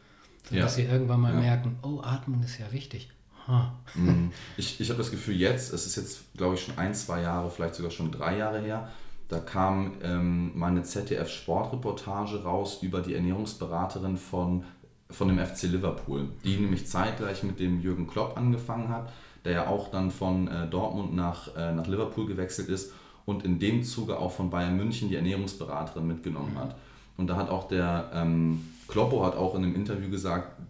Sodass 0.48 0.76
ja. 0.76 0.84
sie 0.84 0.90
irgendwann 0.90 1.20
mal 1.20 1.32
ja. 1.32 1.38
merken, 1.38 1.78
oh, 1.82 2.00
Atmung 2.02 2.42
ist 2.42 2.58
ja 2.58 2.72
wichtig. 2.72 3.08
Huh. 3.46 3.68
Mhm. 3.94 4.32
Ich, 4.56 4.80
ich 4.80 4.88
habe 4.90 4.98
das 4.98 5.12
Gefühl, 5.12 5.36
jetzt, 5.36 5.72
es 5.72 5.86
ist 5.86 5.94
jetzt, 5.94 6.34
glaube 6.36 6.56
ich, 6.56 6.64
schon 6.64 6.76
ein, 6.76 6.92
zwei 6.92 7.22
Jahre, 7.22 7.48
vielleicht 7.48 7.76
sogar 7.76 7.92
schon 7.92 8.10
drei 8.10 8.38
Jahre 8.38 8.60
her, 8.60 8.90
da 9.28 9.38
kam 9.38 9.92
ähm, 10.02 10.50
meine 10.58 10.82
ZDF-Sportreportage 10.82 12.42
raus 12.42 12.78
über 12.82 13.00
die 13.00 13.14
Ernährungsberaterin 13.14 14.16
von, 14.16 14.64
von 15.08 15.28
dem 15.28 15.38
FC 15.38 15.64
Liverpool, 15.64 16.30
die 16.42 16.56
nämlich 16.56 16.88
zeitgleich 16.88 17.44
mit 17.44 17.60
dem 17.60 17.80
Jürgen 17.80 18.08
Klopp 18.08 18.36
angefangen 18.36 18.88
hat, 18.88 19.12
der 19.44 19.52
ja 19.52 19.66
auch 19.68 19.90
dann 19.90 20.10
von 20.10 20.48
äh, 20.48 20.68
Dortmund 20.68 21.14
nach, 21.14 21.54
äh, 21.56 21.72
nach 21.72 21.86
Liverpool 21.86 22.26
gewechselt 22.26 22.68
ist 22.68 22.92
und 23.24 23.44
in 23.44 23.58
dem 23.58 23.82
Zuge 23.82 24.18
auch 24.18 24.32
von 24.32 24.50
Bayern 24.50 24.76
München 24.76 25.08
die 25.08 25.16
Ernährungsberaterin 25.16 26.06
mitgenommen 26.06 26.56
hat. 26.58 26.76
Und 27.16 27.28
da 27.28 27.36
hat 27.36 27.50
auch 27.50 27.68
der 27.68 28.10
ähm, 28.14 28.66
Kloppo 28.88 29.24
hat 29.24 29.36
auch 29.36 29.54
in 29.54 29.64
einem 29.64 29.74
Interview 29.74 30.10
gesagt, 30.10 30.60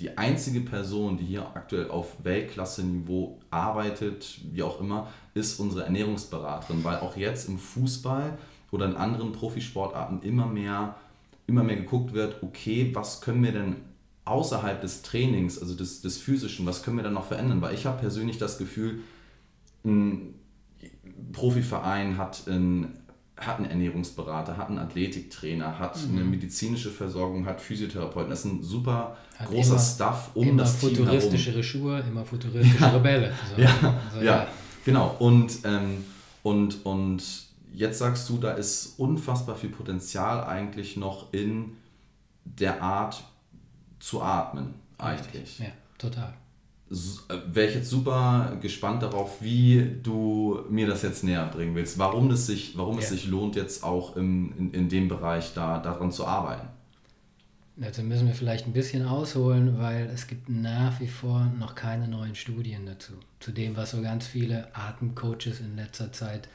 die 0.00 0.18
einzige 0.18 0.60
Person, 0.60 1.16
die 1.16 1.24
hier 1.24 1.46
aktuell 1.54 1.88
auf 1.88 2.24
Weltklasse-Niveau 2.24 3.38
arbeitet, 3.50 4.40
wie 4.50 4.64
auch 4.64 4.80
immer, 4.80 5.06
ist 5.32 5.60
unsere 5.60 5.84
Ernährungsberaterin, 5.84 6.82
weil 6.82 6.96
auch 6.98 7.16
jetzt 7.16 7.48
im 7.48 7.56
Fußball 7.56 8.36
oder 8.72 8.86
in 8.86 8.96
anderen 8.96 9.30
Profisportarten 9.30 10.22
immer 10.22 10.46
mehr, 10.46 10.96
immer 11.46 11.62
mehr 11.62 11.76
geguckt 11.76 12.14
wird, 12.14 12.42
okay, 12.42 12.90
was 12.92 13.20
können 13.20 13.44
wir 13.44 13.52
denn 13.52 13.76
außerhalb 14.24 14.80
des 14.80 15.02
Trainings, 15.02 15.58
also 15.58 15.74
des, 15.74 16.00
des 16.00 16.18
Physischen, 16.18 16.64
was 16.66 16.82
können 16.82 16.96
wir 16.96 17.04
dann 17.04 17.14
noch 17.14 17.26
verändern? 17.26 17.60
Weil 17.60 17.74
ich 17.74 17.86
habe 17.86 17.98
persönlich 17.98 18.38
das 18.38 18.58
Gefühl, 18.58 19.00
ein 19.84 20.34
Profiverein 21.32 22.18
hat 22.18 22.46
einen, 22.46 22.98
hat 23.36 23.58
einen 23.58 23.70
Ernährungsberater, 23.70 24.56
hat 24.56 24.68
einen 24.68 24.78
Athletiktrainer, 24.78 25.78
hat 25.78 25.98
mhm. 26.06 26.16
eine 26.16 26.24
medizinische 26.24 26.90
Versorgung, 26.90 27.46
hat 27.46 27.60
Physiotherapeuten. 27.60 28.30
Das 28.30 28.40
ist 28.40 28.52
ein 28.52 28.62
super 28.62 29.16
hat 29.36 29.48
großer 29.48 29.70
immer, 29.70 29.80
Stuff 29.80 30.30
um 30.34 30.48
immer 30.48 30.62
das 30.62 30.78
Team 30.78 30.96
futuristischere 30.96 31.62
Schuhe, 31.62 32.04
immer 32.08 32.24
futuristischere 32.24 33.00
Bälle. 33.00 33.32
So. 33.56 33.62
Ja, 33.62 34.00
so, 34.12 34.18
ja, 34.18 34.24
ja, 34.24 34.46
genau. 34.84 35.16
Und, 35.18 35.58
ähm, 35.64 36.04
und, 36.44 36.86
und 36.86 37.22
jetzt 37.74 37.98
sagst 37.98 38.28
du, 38.28 38.38
da 38.38 38.52
ist 38.52 38.94
unfassbar 38.98 39.56
viel 39.56 39.70
Potenzial 39.70 40.44
eigentlich 40.44 40.96
noch 40.96 41.32
in 41.32 41.76
der 42.44 42.82
Art 42.82 43.24
zu 44.02 44.20
atmen, 44.20 44.74
eigentlich. 44.98 45.60
Ja, 45.60 45.66
total. 45.96 46.34
Äh, 46.90 46.94
wäre 47.46 47.68
ich 47.68 47.76
jetzt 47.76 47.88
super 47.88 48.58
gespannt 48.60 49.02
darauf, 49.02 49.40
wie 49.40 49.96
du 50.02 50.60
mir 50.68 50.88
das 50.88 51.02
jetzt 51.02 51.22
näher 51.22 51.46
bringen 51.46 51.74
willst. 51.76 51.98
Warum 51.98 52.30
es 52.32 52.46
sich, 52.46 52.76
warum 52.76 52.96
ja. 52.96 53.02
es 53.02 53.10
sich 53.10 53.28
lohnt, 53.28 53.54
jetzt 53.54 53.84
auch 53.84 54.16
im, 54.16 54.52
in, 54.58 54.74
in 54.74 54.88
dem 54.88 55.06
Bereich 55.06 55.54
da, 55.54 55.78
daran 55.78 56.10
zu 56.10 56.26
arbeiten. 56.26 56.66
Dazu 57.76 58.02
müssen 58.02 58.26
wir 58.26 58.34
vielleicht 58.34 58.66
ein 58.66 58.72
bisschen 58.72 59.06
ausholen, 59.06 59.78
weil 59.78 60.10
es 60.12 60.26
gibt 60.26 60.48
nach 60.48 61.00
wie 61.00 61.06
vor 61.06 61.50
noch 61.58 61.74
keine 61.74 62.08
neuen 62.08 62.34
Studien 62.34 62.84
dazu. 62.84 63.12
Zu 63.38 63.52
dem, 63.52 63.76
was 63.76 63.92
so 63.92 64.02
ganz 64.02 64.26
viele 64.26 64.68
Atemcoaches 64.74 65.60
in 65.60 65.76
letzter 65.76 66.12
Zeit 66.12 66.48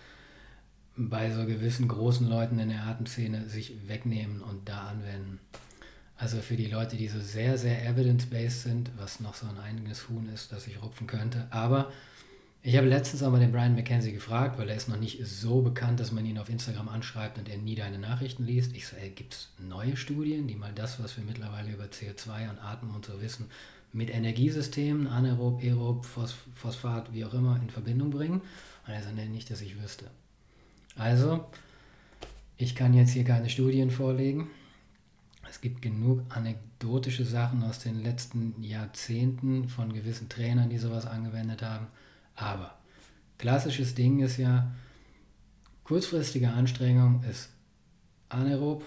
bei 0.98 1.32
so 1.32 1.46
gewissen 1.46 1.88
großen 1.88 2.28
Leuten 2.28 2.60
in 2.60 2.70
der 2.70 2.84
Atemszene 2.84 3.48
sich 3.48 3.88
wegnehmen 3.88 4.42
und 4.42 4.68
da 4.68 4.90
anwenden. 4.90 5.40
Also 6.18 6.42
für 6.42 6.56
die 6.56 6.66
Leute, 6.66 6.98
die 6.98 7.08
so 7.08 7.20
sehr, 7.20 7.58
sehr 7.58 7.86
evidence-based 7.88 8.64
sind, 8.64 8.92
was 8.98 9.20
noch 9.20 9.36
so 9.36 9.46
ein 9.48 9.60
eigenes 9.60 10.10
Huhn 10.10 10.28
ist, 10.34 10.52
das 10.52 10.66
ich 10.66 10.82
rupfen 10.82 11.06
könnte. 11.06 11.48
Aber 11.52 11.92
ich 12.64 12.76
habe 12.76 12.88
letztens 12.88 13.22
auch 13.22 13.32
mal 13.32 13.40
den 13.40 13.52
Brian 13.52 13.76
McKenzie 13.76 14.12
gefragt, 14.12 14.58
weil 14.58 14.68
er 14.68 14.76
ist 14.76 14.90
noch 14.90 15.00
nicht 15.00 15.26
so 15.26 15.62
bekannt, 15.62 16.00
dass 16.00 16.12
man 16.12 16.26
ihn 16.26 16.40
auf 16.40 16.50
Instagram 16.50 16.90
anschreibt 16.90 17.38
und 17.38 17.48
er 17.48 17.58
nie 17.58 17.76
deine 17.76 18.00
Nachrichten 18.00 18.46
liest. 18.46 18.76
Ich 18.76 18.86
ey, 19.00 19.12
gibt 19.12 19.36
es 19.36 19.50
neue 19.60 19.96
Studien, 19.96 20.48
die 20.48 20.56
mal 20.56 20.74
das, 20.74 21.02
was 21.02 21.16
wir 21.18 21.24
mittlerweile 21.24 21.72
über 21.72 21.86
CO2 21.86 22.50
und 22.50 22.58
Atmen 22.60 22.96
und 22.96 23.06
so 23.06 23.22
wissen, 23.22 23.46
mit 23.94 24.10
Energiesystemen, 24.10 25.08
Anaerob, 25.08 25.62
Aerob, 25.62 26.06
Phosphat, 26.56 27.14
wie 27.14 27.26
auch 27.26 27.34
immer, 27.34 27.60
in 27.62 27.70
Verbindung 27.70 28.10
bringen? 28.10 28.42
Und 28.86 28.94
er 28.94 29.04
sagt, 29.04 29.16
nicht, 29.16 29.50
dass 29.52 29.62
ich 29.62 29.82
wüsste. 29.82 30.06
Also, 30.96 31.46
ich 32.58 32.76
kann 32.76 32.94
jetzt 32.94 33.12
hier 33.12 33.24
keine 33.24 33.50
Studien 33.50 33.92
vorlegen. 33.92 34.50
Es 35.50 35.62
gibt 35.62 35.82
genug 35.82 36.24
anekdotische 36.30 37.26
Sachen 37.26 37.64
aus 37.64 37.80
den 37.80 38.02
letzten 38.02 38.62
Jahrzehnten 38.62 39.70
von 39.70 39.94
gewissen 39.94 40.30
Trainern, 40.30 40.70
die 40.70 40.78
sowas 40.78 41.06
angewendet 41.06 41.62
haben. 41.62 41.88
Aber 42.36 42.78
klassisches 43.38 43.96
Ding 43.96 44.20
ist 44.20 44.38
ja, 44.38 44.72
kurzfristige 45.84 46.52
Anstrengung 46.52 47.24
ist 47.24 47.50
anaerob. 48.30 48.84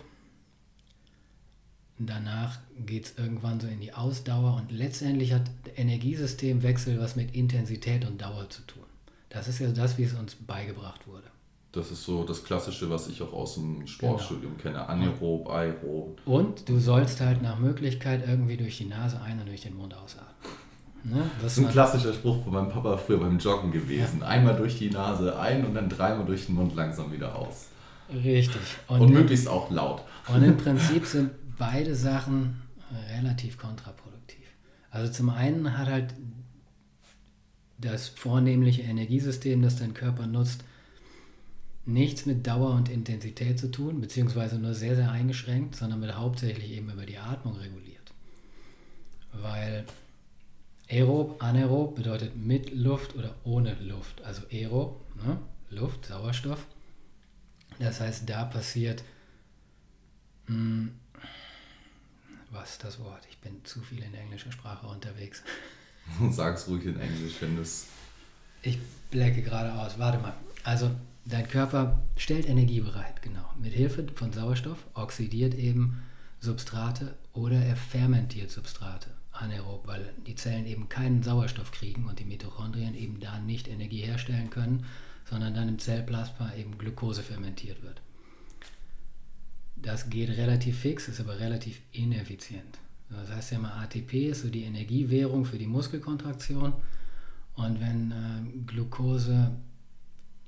Danach 1.99 2.59
geht 2.79 3.07
es 3.07 3.19
irgendwann 3.19 3.61
so 3.61 3.67
in 3.67 3.81
die 3.81 3.93
Ausdauer 3.93 4.57
und 4.57 4.73
letztendlich 4.73 5.33
hat 5.33 5.51
Energiesystemwechsel 5.77 6.99
was 6.99 7.15
mit 7.15 7.35
Intensität 7.35 8.07
und 8.07 8.23
Dauer 8.23 8.49
zu 8.49 8.63
tun. 8.63 8.85
Das 9.29 9.49
ist 9.49 9.61
ja 9.61 9.71
das, 9.71 9.99
wie 9.99 10.05
es 10.05 10.15
uns 10.15 10.35
beigebracht 10.35 11.07
wurde. 11.07 11.30
Das 11.73 11.93
ist 11.93 12.03
so 12.03 12.25
das 12.25 12.43
Klassische, 12.43 12.91
was 12.91 13.07
ich 13.09 13.23
auch 13.23 13.33
aus 13.33 13.55
dem 13.55 13.87
Sportstudium 13.87 14.57
genau. 14.57 14.79
kenne. 14.79 14.89
Anaerob, 14.89 15.49
aerob. 15.49 16.21
Und 16.25 16.69
du 16.69 16.81
sollst 16.81 17.21
halt 17.21 17.43
nach 17.43 17.59
Möglichkeit 17.61 18.27
irgendwie 18.27 18.57
durch 18.57 18.79
die 18.79 18.87
Nase 18.87 19.21
ein 19.21 19.39
und 19.39 19.47
durch 19.47 19.61
den 19.61 19.77
Mund 19.77 19.95
ausatmen. 19.95 20.35
Ne? 21.05 21.31
Das 21.41 21.57
ist 21.57 21.65
ein 21.65 21.71
klassischer 21.71 22.13
Spruch 22.13 22.43
von 22.43 22.53
meinem 22.53 22.69
Papa 22.69 22.97
früher 22.97 23.19
beim 23.19 23.39
Joggen 23.39 23.71
gewesen. 23.71 24.21
Ja. 24.21 24.27
Einmal 24.27 24.57
durch 24.57 24.79
die 24.79 24.91
Nase 24.91 25.39
ein 25.39 25.65
und 25.65 25.75
dann 25.75 25.89
dreimal 25.89 26.27
durch 26.27 26.47
den 26.47 26.57
Mund 26.57 26.75
langsam 26.75 27.13
wieder 27.13 27.37
aus. 27.37 27.69
Richtig. 28.13 28.61
Und, 28.89 29.03
und 29.03 29.13
möglichst 29.13 29.49
auch 29.49 29.71
laut. 29.71 30.03
Und 30.29 30.43
im 30.43 30.57
Prinzip 30.59 31.07
sind 31.07 31.31
beide 31.57 31.95
Sachen 31.95 32.63
relativ 33.17 33.59
kontraproduktiv. 33.59 34.47
Also 34.91 35.13
zum 35.13 35.31
einen 35.31 35.79
hat 35.79 35.89
halt 35.89 36.15
das 37.79 38.09
vornehmliche 38.09 38.83
Energiesystem, 38.83 39.63
das 39.63 39.77
dein 39.77 39.95
Körper 39.95 40.27
nutzt, 40.27 40.65
nichts 41.87 42.27
mit 42.27 42.47
Dauer 42.47 42.75
und 42.75 42.89
Intensität 42.89 43.59
zu 43.59 43.71
tun, 43.71 44.01
beziehungsweise 44.01 44.59
nur 44.59 44.75
sehr, 44.75 44.97
sehr 44.97 45.11
eingeschränkt, 45.11 45.77
sondern 45.77 46.01
wird 46.01 46.17
hauptsächlich 46.17 46.71
eben 46.73 46.91
über 46.91 47.07
die 47.07 47.19
Atmung 47.19 47.57
reguliert. 47.57 48.13
Weil 49.33 49.85
aerob, 50.89 51.43
anaerob 51.43 51.97
bedeutet 51.97 52.37
mit 52.37 52.75
Luft 52.75 53.17
oder 53.17 53.35
ohne 53.45 53.75
Luft. 53.81 54.23
Also 54.23 54.43
aerob, 54.51 55.01
ne? 55.25 55.39
Luft, 55.71 56.07
Sauerstoff. 56.07 56.67
Das 57.79 58.01
heißt, 58.01 58.29
da 58.29 58.45
passiert 58.45 59.03
Hm, 60.51 60.91
was 62.51 62.73
ist 62.73 62.85
das 62.85 62.99
Wort? 62.99 63.25
Ich 63.31 63.39
bin 63.39 63.65
zu 63.65 63.81
viel 63.81 64.03
in 64.03 64.13
englischer 64.15 64.51
Sprache 64.51 64.85
unterwegs. 64.89 65.45
Sag's 66.31 66.67
ruhig 66.67 66.85
in 66.87 66.99
Englisch, 66.99 67.35
wenn 67.39 67.57
das. 67.57 67.87
Ich 68.63 68.79
blecke 69.13 69.43
gerade 69.43 69.73
aus. 69.73 69.97
Warte 70.01 70.19
mal. 70.19 70.35
Also, 70.65 70.91
dein 71.31 71.49
Körper 71.49 72.03
stellt 72.17 72.49
Energie 72.49 72.81
bereit, 72.81 73.23
genau. 73.23 73.45
Mit 73.59 73.73
Hilfe 73.73 74.07
von 74.15 74.33
Sauerstoff 74.33 74.87
oxidiert 74.95 75.55
eben 75.55 76.03
Substrate 76.41 77.15
oder 77.33 77.57
er 77.57 77.77
fermentiert 77.77 78.51
Substrate 78.51 79.11
anaerob, 79.33 79.87
weil 79.87 80.13
die 80.27 80.35
Zellen 80.35 80.67
eben 80.67 80.89
keinen 80.89 81.23
Sauerstoff 81.23 81.73
kriegen 81.73 82.07
und 82.07 82.19
die 82.19 82.25
Mitochondrien 82.25 82.95
eben 82.95 83.21
da 83.21 83.39
nicht 83.39 83.69
Energie 83.69 84.03
herstellen 84.03 84.51
können, 84.51 84.85
sondern 85.29 85.55
dann 85.55 85.69
im 85.69 85.79
Zellplasma 85.79 86.55
eben 86.55 86.79
Glucose 86.79 87.23
fermentiert 87.23 87.83
wird. 87.83 88.01
Das 89.77 90.11
geht 90.11 90.31
relativ 90.31 90.79
fix, 90.81 91.09
ist 91.09 91.21
aber 91.21 91.39
relativ 91.39 91.81
ineffizient. 91.93 92.79
Das 93.09 93.31
heißt 93.31 93.53
ja 93.53 93.59
immer, 93.59 93.75
ATP 93.77 94.29
ist 94.31 94.43
so 94.43 94.49
die 94.49 94.65
Energiewährung 94.65 95.45
für 95.45 95.59
die 95.59 95.67
Muskelkontraktion. 95.67 96.75
Und 97.55 97.81
wenn 97.81 98.13
äh, 98.13 98.59
Glucose 98.67 99.53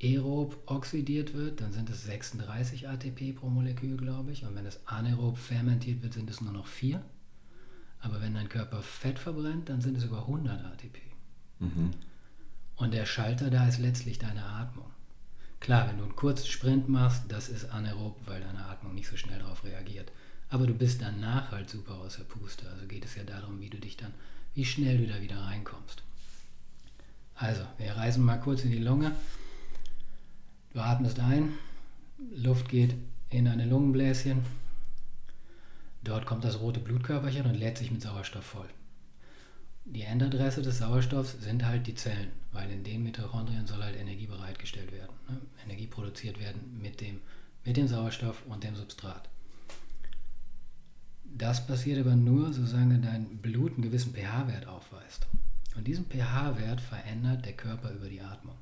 aerob 0.02 0.58
oxidiert 0.66 1.34
wird, 1.34 1.60
dann 1.60 1.72
sind 1.72 1.88
es 1.88 2.04
36 2.04 2.88
ATP 2.88 3.32
pro 3.34 3.48
Molekül, 3.48 3.96
glaube 3.96 4.32
ich. 4.32 4.44
Und 4.44 4.54
wenn 4.54 4.66
es 4.66 4.80
anaerob 4.86 5.38
fermentiert 5.38 6.02
wird, 6.02 6.14
sind 6.14 6.28
es 6.28 6.40
nur 6.40 6.52
noch 6.52 6.66
4. 6.66 7.02
Aber 8.00 8.20
wenn 8.20 8.34
dein 8.34 8.48
Körper 8.48 8.82
Fett 8.82 9.18
verbrennt, 9.18 9.68
dann 9.68 9.80
sind 9.80 9.96
es 9.96 10.04
über 10.04 10.22
100 10.22 10.64
ATP. 10.64 10.98
Mhm. 11.60 11.90
Und 12.76 12.94
der 12.94 13.06
Schalter 13.06 13.48
da 13.48 13.68
ist 13.68 13.78
letztlich 13.78 14.18
deine 14.18 14.44
Atmung. 14.44 14.90
Klar, 15.60 15.88
wenn 15.88 15.98
du 15.98 16.02
einen 16.02 16.16
kurzen 16.16 16.48
Sprint 16.48 16.88
machst, 16.88 17.22
das 17.28 17.48
ist 17.48 17.70
anaerob, 17.70 18.18
weil 18.26 18.40
deine 18.40 18.66
Atmung 18.66 18.94
nicht 18.94 19.08
so 19.08 19.16
schnell 19.16 19.38
darauf 19.38 19.62
reagiert. 19.62 20.10
Aber 20.50 20.66
du 20.66 20.74
bist 20.74 21.00
danach 21.00 21.52
halt 21.52 21.70
super 21.70 21.94
aus 21.94 22.16
der 22.16 22.24
Puste. 22.24 22.68
Also 22.68 22.86
geht 22.86 23.04
es 23.04 23.14
ja 23.14 23.22
darum, 23.22 23.60
wie 23.60 23.70
du 23.70 23.78
dich 23.78 23.96
dann, 23.96 24.12
wie 24.54 24.64
schnell 24.64 24.98
du 24.98 25.06
da 25.06 25.20
wieder 25.22 25.38
reinkommst. 25.38 26.02
Also, 27.36 27.62
wir 27.78 27.92
reisen 27.96 28.24
mal 28.24 28.40
kurz 28.40 28.64
in 28.64 28.72
die 28.72 28.78
Lunge. 28.78 29.12
Du 30.72 30.80
atmest 30.80 31.20
ein, 31.20 31.58
Luft 32.34 32.68
geht 32.68 32.94
in 33.28 33.44
deine 33.44 33.66
Lungenbläschen. 33.66 34.42
Dort 36.02 36.24
kommt 36.24 36.44
das 36.44 36.60
rote 36.60 36.80
Blutkörperchen 36.80 37.46
und 37.46 37.54
lädt 37.54 37.76
sich 37.76 37.90
mit 37.90 38.00
Sauerstoff 38.00 38.44
voll. 38.44 38.68
Die 39.84 40.02
Endadresse 40.02 40.62
des 40.62 40.78
Sauerstoffs 40.78 41.36
sind 41.40 41.66
halt 41.66 41.86
die 41.86 41.94
Zellen, 41.94 42.30
weil 42.52 42.70
in 42.70 42.84
den 42.84 43.02
Mitochondrien 43.02 43.66
soll 43.66 43.82
halt 43.82 43.96
Energie 43.96 44.26
bereitgestellt 44.26 44.92
werden. 44.92 45.12
Ne? 45.28 45.40
Energie 45.64 45.86
produziert 45.86 46.40
werden 46.40 46.78
mit 46.80 47.00
dem, 47.00 47.20
mit 47.64 47.76
dem 47.76 47.88
Sauerstoff 47.88 48.42
und 48.46 48.64
dem 48.64 48.74
Substrat. 48.74 49.28
Das 51.24 51.66
passiert 51.66 51.98
aber 51.98 52.16
nur, 52.16 52.52
solange 52.52 52.98
dein 52.98 53.38
Blut 53.38 53.72
einen 53.72 53.82
gewissen 53.82 54.14
pH-Wert 54.14 54.66
aufweist. 54.66 55.26
Und 55.76 55.86
diesen 55.86 56.06
pH-Wert 56.06 56.80
verändert 56.80 57.44
der 57.44 57.54
Körper 57.54 57.90
über 57.90 58.08
die 58.08 58.20
Atmung. 58.20 58.56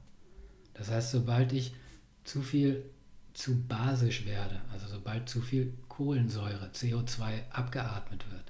Das 0.75 0.90
heißt, 0.90 1.11
sobald 1.11 1.53
ich 1.53 1.75
zu 2.24 2.42
viel 2.42 2.85
zu 3.33 3.62
basisch 3.66 4.26
werde, 4.26 4.61
also 4.72 4.87
sobald 4.88 5.28
zu 5.28 5.40
viel 5.40 5.74
Kohlensäure, 5.88 6.70
CO2 6.74 7.48
abgeatmet 7.50 8.30
wird, 8.30 8.44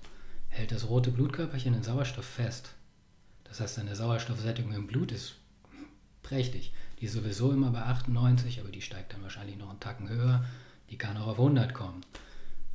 hält 0.49 0.73
das 0.73 0.89
rote 0.89 1.11
Blutkörperchen 1.11 1.73
den 1.73 1.83
Sauerstoff 1.83 2.25
fest. 2.25 2.75
Das 3.45 3.61
heißt, 3.61 3.79
deine 3.79 3.97
Sauerstoffsättigung 3.97 4.73
im 4.73 4.87
Blut 4.87 5.13
ist 5.13 5.35
prächtig. 6.23 6.73
Die 7.01 7.07
ist 7.07 7.15
sowieso 7.15 7.53
immer 7.53 7.71
bei 7.71 7.83
98, 7.83 8.61
aber 8.61 8.71
die 8.71 8.83
steigt 8.83 9.13
dann 9.13 9.23
wahrscheinlich 9.23 9.57
noch 9.57 9.71
einen 9.71 9.81
Tacken 9.81 10.09
höher. 10.09 10.45
Die 10.91 10.99
kann 10.99 11.17
auch 11.17 11.29
auf 11.29 11.39
100 11.39 11.73
kommen. 11.75 12.03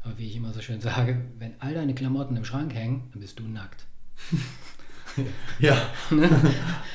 Aber 0.03 0.17
wie 0.17 0.27
ich 0.27 0.36
immer 0.36 0.53
so 0.53 0.62
schön 0.62 0.81
sage, 0.81 1.21
wenn 1.39 1.60
all 1.62 1.73
deine 1.73 1.95
Klamotten 1.95 2.38
im 2.38 2.45
Schrank 2.45 2.73
hängen, 2.73 3.10
dann 3.12 3.21
bist 3.21 3.39
du 3.39 3.43
nackt. 3.43 3.86
ja. 5.60 5.78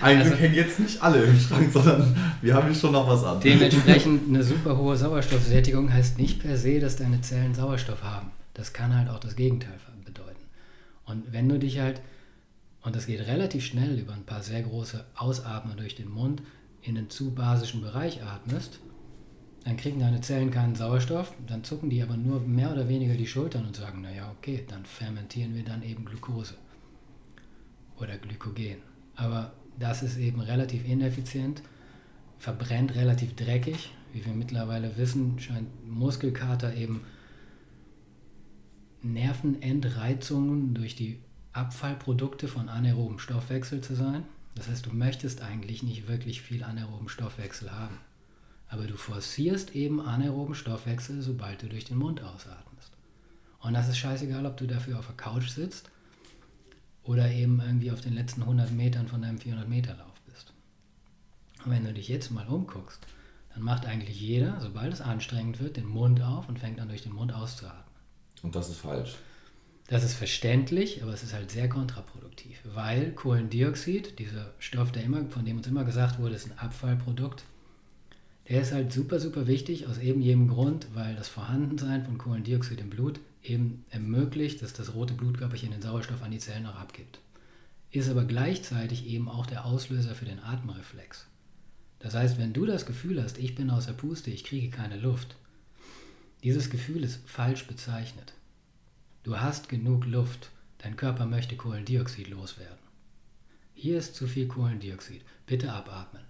Eigentlich 0.00 0.33
also, 0.33 0.35
hängen 0.37 0.54
jetzt 0.54 0.80
nicht 0.80 1.02
alle 1.02 1.24
im 1.24 1.38
Schrank, 1.38 1.72
sondern 1.72 2.16
wir 2.42 2.54
haben 2.54 2.66
hier 2.66 2.74
schon 2.74 2.92
noch 2.92 3.06
was 3.09 3.24
an. 3.24 3.40
Dementsprechend 3.40 4.28
eine 4.28 4.42
super 4.42 4.76
hohe 4.76 4.96
Sauerstoffsättigung 4.96 5.92
heißt 5.92 6.18
nicht 6.18 6.40
per 6.40 6.56
se, 6.56 6.80
dass 6.80 6.96
deine 6.96 7.20
Zellen 7.20 7.54
Sauerstoff 7.54 8.02
haben. 8.02 8.30
Das 8.54 8.72
kann 8.72 8.94
halt 8.96 9.09
auch 9.09 9.20
das 9.20 9.37
Gegenteil 9.37 9.78
bedeuten. 10.04 10.40
Und 11.06 11.33
wenn 11.33 11.48
du 11.48 11.59
dich 11.59 11.78
halt, 11.78 12.00
und 12.83 12.96
das 12.96 13.06
geht 13.06 13.26
relativ 13.26 13.64
schnell 13.64 13.98
über 13.98 14.12
ein 14.12 14.24
paar 14.24 14.42
sehr 14.42 14.62
große 14.62 15.04
Ausatmen 15.14 15.76
durch 15.76 15.94
den 15.94 16.11
Mund, 16.11 16.42
in 16.83 16.96
einen 16.96 17.11
zu 17.11 17.35
basischen 17.35 17.83
Bereich 17.83 18.22
atmest, 18.22 18.78
dann 19.64 19.76
kriegen 19.76 20.00
deine 20.00 20.22
Zellen 20.22 20.50
keinen 20.50 20.74
Sauerstoff, 20.74 21.35
dann 21.46 21.64
zucken 21.64 21.90
die 21.90 22.02
aber 22.02 22.16
nur 22.16 22.40
mehr 22.40 22.72
oder 22.72 22.88
weniger 22.88 23.14
die 23.14 23.26
Schultern 23.26 23.66
und 23.66 23.76
sagen, 23.76 24.00
naja, 24.00 24.33
okay, 24.38 24.64
dann 24.66 24.87
fermentieren 24.87 25.54
wir 25.54 25.64
dann 25.64 25.83
eben 25.83 26.06
Glucose 26.06 26.54
oder 28.00 28.16
Glykogen. 28.18 28.78
Aber 29.14 29.52
das 29.78 30.02
ist 30.02 30.16
eben 30.16 30.40
relativ 30.40 30.86
ineffizient, 30.86 31.62
verbrennt 32.38 32.94
relativ 32.94 33.34
dreckig. 33.36 33.92
Wie 34.12 34.24
wir 34.24 34.32
mittlerweile 34.32 34.96
wissen, 34.96 35.38
scheint 35.38 35.68
Muskelkater 35.88 36.74
eben 36.74 37.02
Nervenentreizungen 39.02 40.74
durch 40.74 40.96
die 40.96 41.20
Abfallprodukte 41.52 42.48
von 42.48 42.68
anaerobem 42.68 43.18
Stoffwechsel 43.18 43.80
zu 43.80 43.94
sein. 43.94 44.24
Das 44.54 44.68
heißt, 44.68 44.86
du 44.86 44.90
möchtest 44.90 45.42
eigentlich 45.42 45.82
nicht 45.82 46.08
wirklich 46.08 46.42
viel 46.42 46.64
anaeroben 46.64 47.08
Stoffwechsel 47.08 47.70
haben. 47.70 47.98
Aber 48.68 48.86
du 48.86 48.96
forcierst 48.96 49.74
eben 49.74 50.00
anaeroben 50.00 50.54
Stoffwechsel, 50.54 51.22
sobald 51.22 51.62
du 51.62 51.68
durch 51.68 51.84
den 51.84 51.98
Mund 51.98 52.22
ausatmest. 52.22 52.92
Und 53.60 53.74
das 53.74 53.88
ist 53.88 53.98
scheißegal, 53.98 54.46
ob 54.46 54.56
du 54.56 54.66
dafür 54.66 54.98
auf 54.98 55.06
der 55.06 55.16
Couch 55.16 55.48
sitzt 55.48 55.90
oder 57.02 57.30
eben 57.30 57.60
irgendwie 57.60 57.90
auf 57.90 58.00
den 58.00 58.14
letzten 58.14 58.42
100 58.42 58.72
Metern 58.72 59.08
von 59.08 59.22
deinem 59.22 59.38
400 59.38 59.68
Meter 59.68 59.94
Lauf 59.94 60.20
bist. 60.26 60.52
Und 61.64 61.72
wenn 61.72 61.84
du 61.84 61.92
dich 61.92 62.08
jetzt 62.08 62.30
mal 62.30 62.46
umguckst, 62.46 63.06
dann 63.54 63.62
macht 63.62 63.86
eigentlich 63.86 64.20
jeder, 64.20 64.60
sobald 64.60 64.92
es 64.92 65.00
anstrengend 65.00 65.60
wird, 65.60 65.76
den 65.76 65.86
Mund 65.86 66.22
auf 66.22 66.48
und 66.48 66.58
fängt 66.58 66.80
an 66.80 66.88
durch 66.88 67.02
den 67.02 67.12
Mund 67.12 67.32
auszuatmen. 67.32 67.84
Und 68.42 68.54
das 68.54 68.70
ist 68.70 68.78
falsch. 68.78 69.16
Das 69.88 70.04
ist 70.04 70.14
verständlich, 70.14 71.02
aber 71.02 71.12
es 71.12 71.24
ist 71.24 71.34
halt 71.34 71.50
sehr 71.50 71.68
kontraproduktiv, 71.68 72.60
weil 72.74 73.10
Kohlendioxid, 73.10 74.20
dieser 74.20 74.54
Stoff, 74.60 74.92
der 74.92 75.02
immer, 75.02 75.28
von 75.30 75.44
dem 75.44 75.56
uns 75.56 75.66
immer 75.66 75.84
gesagt 75.84 76.20
wurde, 76.20 76.36
ist 76.36 76.46
ein 76.46 76.58
Abfallprodukt, 76.58 77.42
der 78.48 78.60
ist 78.62 78.72
halt 78.72 78.92
super, 78.92 79.18
super 79.18 79.48
wichtig 79.48 79.88
aus 79.88 79.98
eben 79.98 80.20
jedem 80.20 80.46
Grund, 80.48 80.86
weil 80.94 81.16
das 81.16 81.28
Vorhandensein 81.28 82.04
von 82.04 82.18
Kohlendioxid 82.18 82.80
im 82.80 82.90
Blut 82.90 83.18
eben 83.42 83.85
ermöglicht, 83.90 84.62
dass 84.62 84.72
das 84.72 84.94
rote 84.94 85.14
Blutkörperchen 85.14 85.70
den 85.70 85.83
Sauerstoff 85.83 86.22
an 86.22 86.31
die 86.31 86.38
Zellen 86.38 86.66
auch 86.66 86.76
abgibt. 86.76 87.20
Ist 87.90 88.09
aber 88.09 88.24
gleichzeitig 88.24 89.07
eben 89.07 89.29
auch 89.29 89.46
der 89.46 89.64
Auslöser 89.64 90.14
für 90.14 90.24
den 90.24 90.40
Atemreflex. 90.40 91.26
Das 91.98 92.14
heißt, 92.14 92.38
wenn 92.38 92.53
du 92.53 92.66
das 92.66 92.87
Gefühl 92.87 93.22
hast, 93.22 93.38
ich 93.38 93.55
bin 93.55 93.70
aus 93.70 93.87
der 93.87 93.92
Puste, 93.92 94.31
ich 94.31 94.44
kriege 94.44 94.70
keine 94.70 94.96
Luft, 94.96 95.37
dieses 96.42 96.70
Gefühl 96.70 97.05
ist 97.05 97.29
falsch 97.29 97.66
bezeichnet. 97.66 98.33
Du 99.24 99.38
hast 99.38 99.68
genug 99.68 100.07
Luft. 100.07 100.50
Dein 100.79 100.96
Körper 100.96 101.26
möchte 101.26 101.55
Kohlendioxid 101.55 102.29
loswerden. 102.29 102.79
Hier 103.74 103.98
ist 103.98 104.14
zu 104.14 104.26
viel 104.26 104.48
Kohlendioxid. 104.48 105.22
Bitte 105.44 105.70
abatmen. 105.70 106.22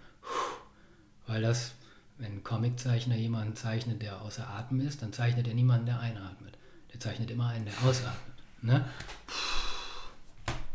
Weil 1.29 1.43
das, 1.43 1.75
wenn 2.19 2.33
ein 2.33 2.43
Comiczeichner 2.43 3.15
jemanden 3.15 3.55
zeichnet, 3.55 4.03
der 4.03 4.21
außer 4.21 4.49
Atem 4.49 4.81
ist, 4.81 5.03
dann 5.03 5.13
zeichnet 5.13 5.47
er 5.47 5.55
niemanden, 5.55 5.87
der 5.87 6.01
einatmet. 6.01 6.59
Der 6.93 7.01
zeichnet 7.01 7.31
immer 7.31 7.49
einen, 7.49 7.65
der 7.65 7.75
ausatmet. 7.85 8.35
Ne? 8.63 8.85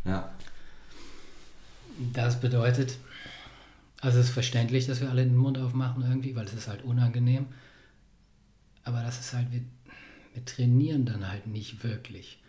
Ja. 0.06 0.32
Das 2.14 2.40
bedeutet, 2.40 2.98
also 4.02 4.20
es 4.20 4.28
ist 4.28 4.34
verständlich, 4.34 4.86
dass 4.88 5.02
wir 5.02 5.10
alle 5.10 5.24
den 5.24 5.36
Mund 5.36 5.58
aufmachen 5.58 6.04
irgendwie, 6.04 6.36
weil 6.36 6.46
es 6.46 6.54
ist 6.54 6.68
halt 6.68 6.84
unangenehm. 6.84 7.48
Aber 8.84 9.02
das 9.02 9.20
ist 9.20 9.34
halt, 9.34 9.52
wir, 9.52 9.62
wir 10.34 10.46
trainieren 10.46 11.06
dann 11.06 11.28
halt 11.28 11.48
nicht 11.48 11.84
wirklich. 11.84 12.40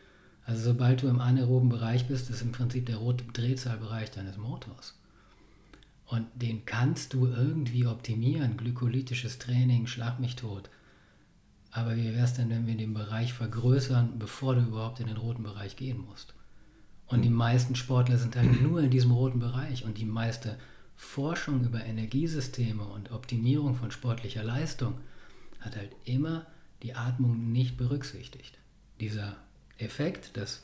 Also 0.45 0.63
sobald 0.63 1.03
du 1.03 1.09
im 1.09 1.21
anaeroben 1.21 1.69
Bereich 1.69 2.07
bist, 2.07 2.31
ist 2.31 2.43
im 2.43 2.53
Prinzip 2.53 2.87
der 2.87 2.97
rote 2.97 3.25
Drehzahlbereich 3.25 4.11
deines 4.13 4.37
Motors. 4.37 4.95
Und 6.07 6.27
den 6.35 6.65
kannst 6.65 7.15
du 7.15 7.27
irgendwie 7.27 7.87
optimieren, 7.87 8.57
glykolytisches 8.57 9.39
Training, 9.39 9.89
schlag 9.89 10.21
mich 10.21 10.37
tot. 10.37 10.71
Aber 11.77 11.95
wie 11.95 12.15
wäre 12.15 12.25
es 12.25 12.33
denn, 12.33 12.49
wenn 12.49 12.67
wir 12.67 12.75
den 12.75 12.95
Bereich 12.95 13.35
vergrößern, 13.35 14.19
bevor 14.19 14.55
du 14.55 14.63
überhaupt 14.63 14.99
in 15.01 15.09
den 15.09 15.19
roten 15.19 15.43
Bereich 15.43 15.77
gehen 15.77 15.99
musst? 15.99 16.33
Und 17.07 17.21
die 17.21 17.29
meisten 17.29 17.77
Sportler 17.77 18.17
sind 18.17 18.35
halt 18.35 18.63
nur 18.63 18.81
in 18.81 18.89
diesem 18.89 19.11
roten 19.11 19.41
Bereich 19.41 19.85
und 19.85 19.99
die 19.99 20.07
meiste 20.07 20.57
Forschung 20.97 21.63
über 21.63 21.85
Energiesysteme 21.85 22.83
und 22.83 23.13
Optimierung 23.13 23.75
von 23.75 23.91
sportlicher 23.91 24.43
Leistung 24.43 24.95
hat 25.61 25.77
halt 25.77 25.91
immer 26.07 26.47
die 26.83 26.95
Atmung 26.95 27.53
nicht 27.53 27.77
berücksichtigt. 27.77 28.57
Dieser 28.99 29.37
Effekt, 29.77 30.35
dass 30.39 30.63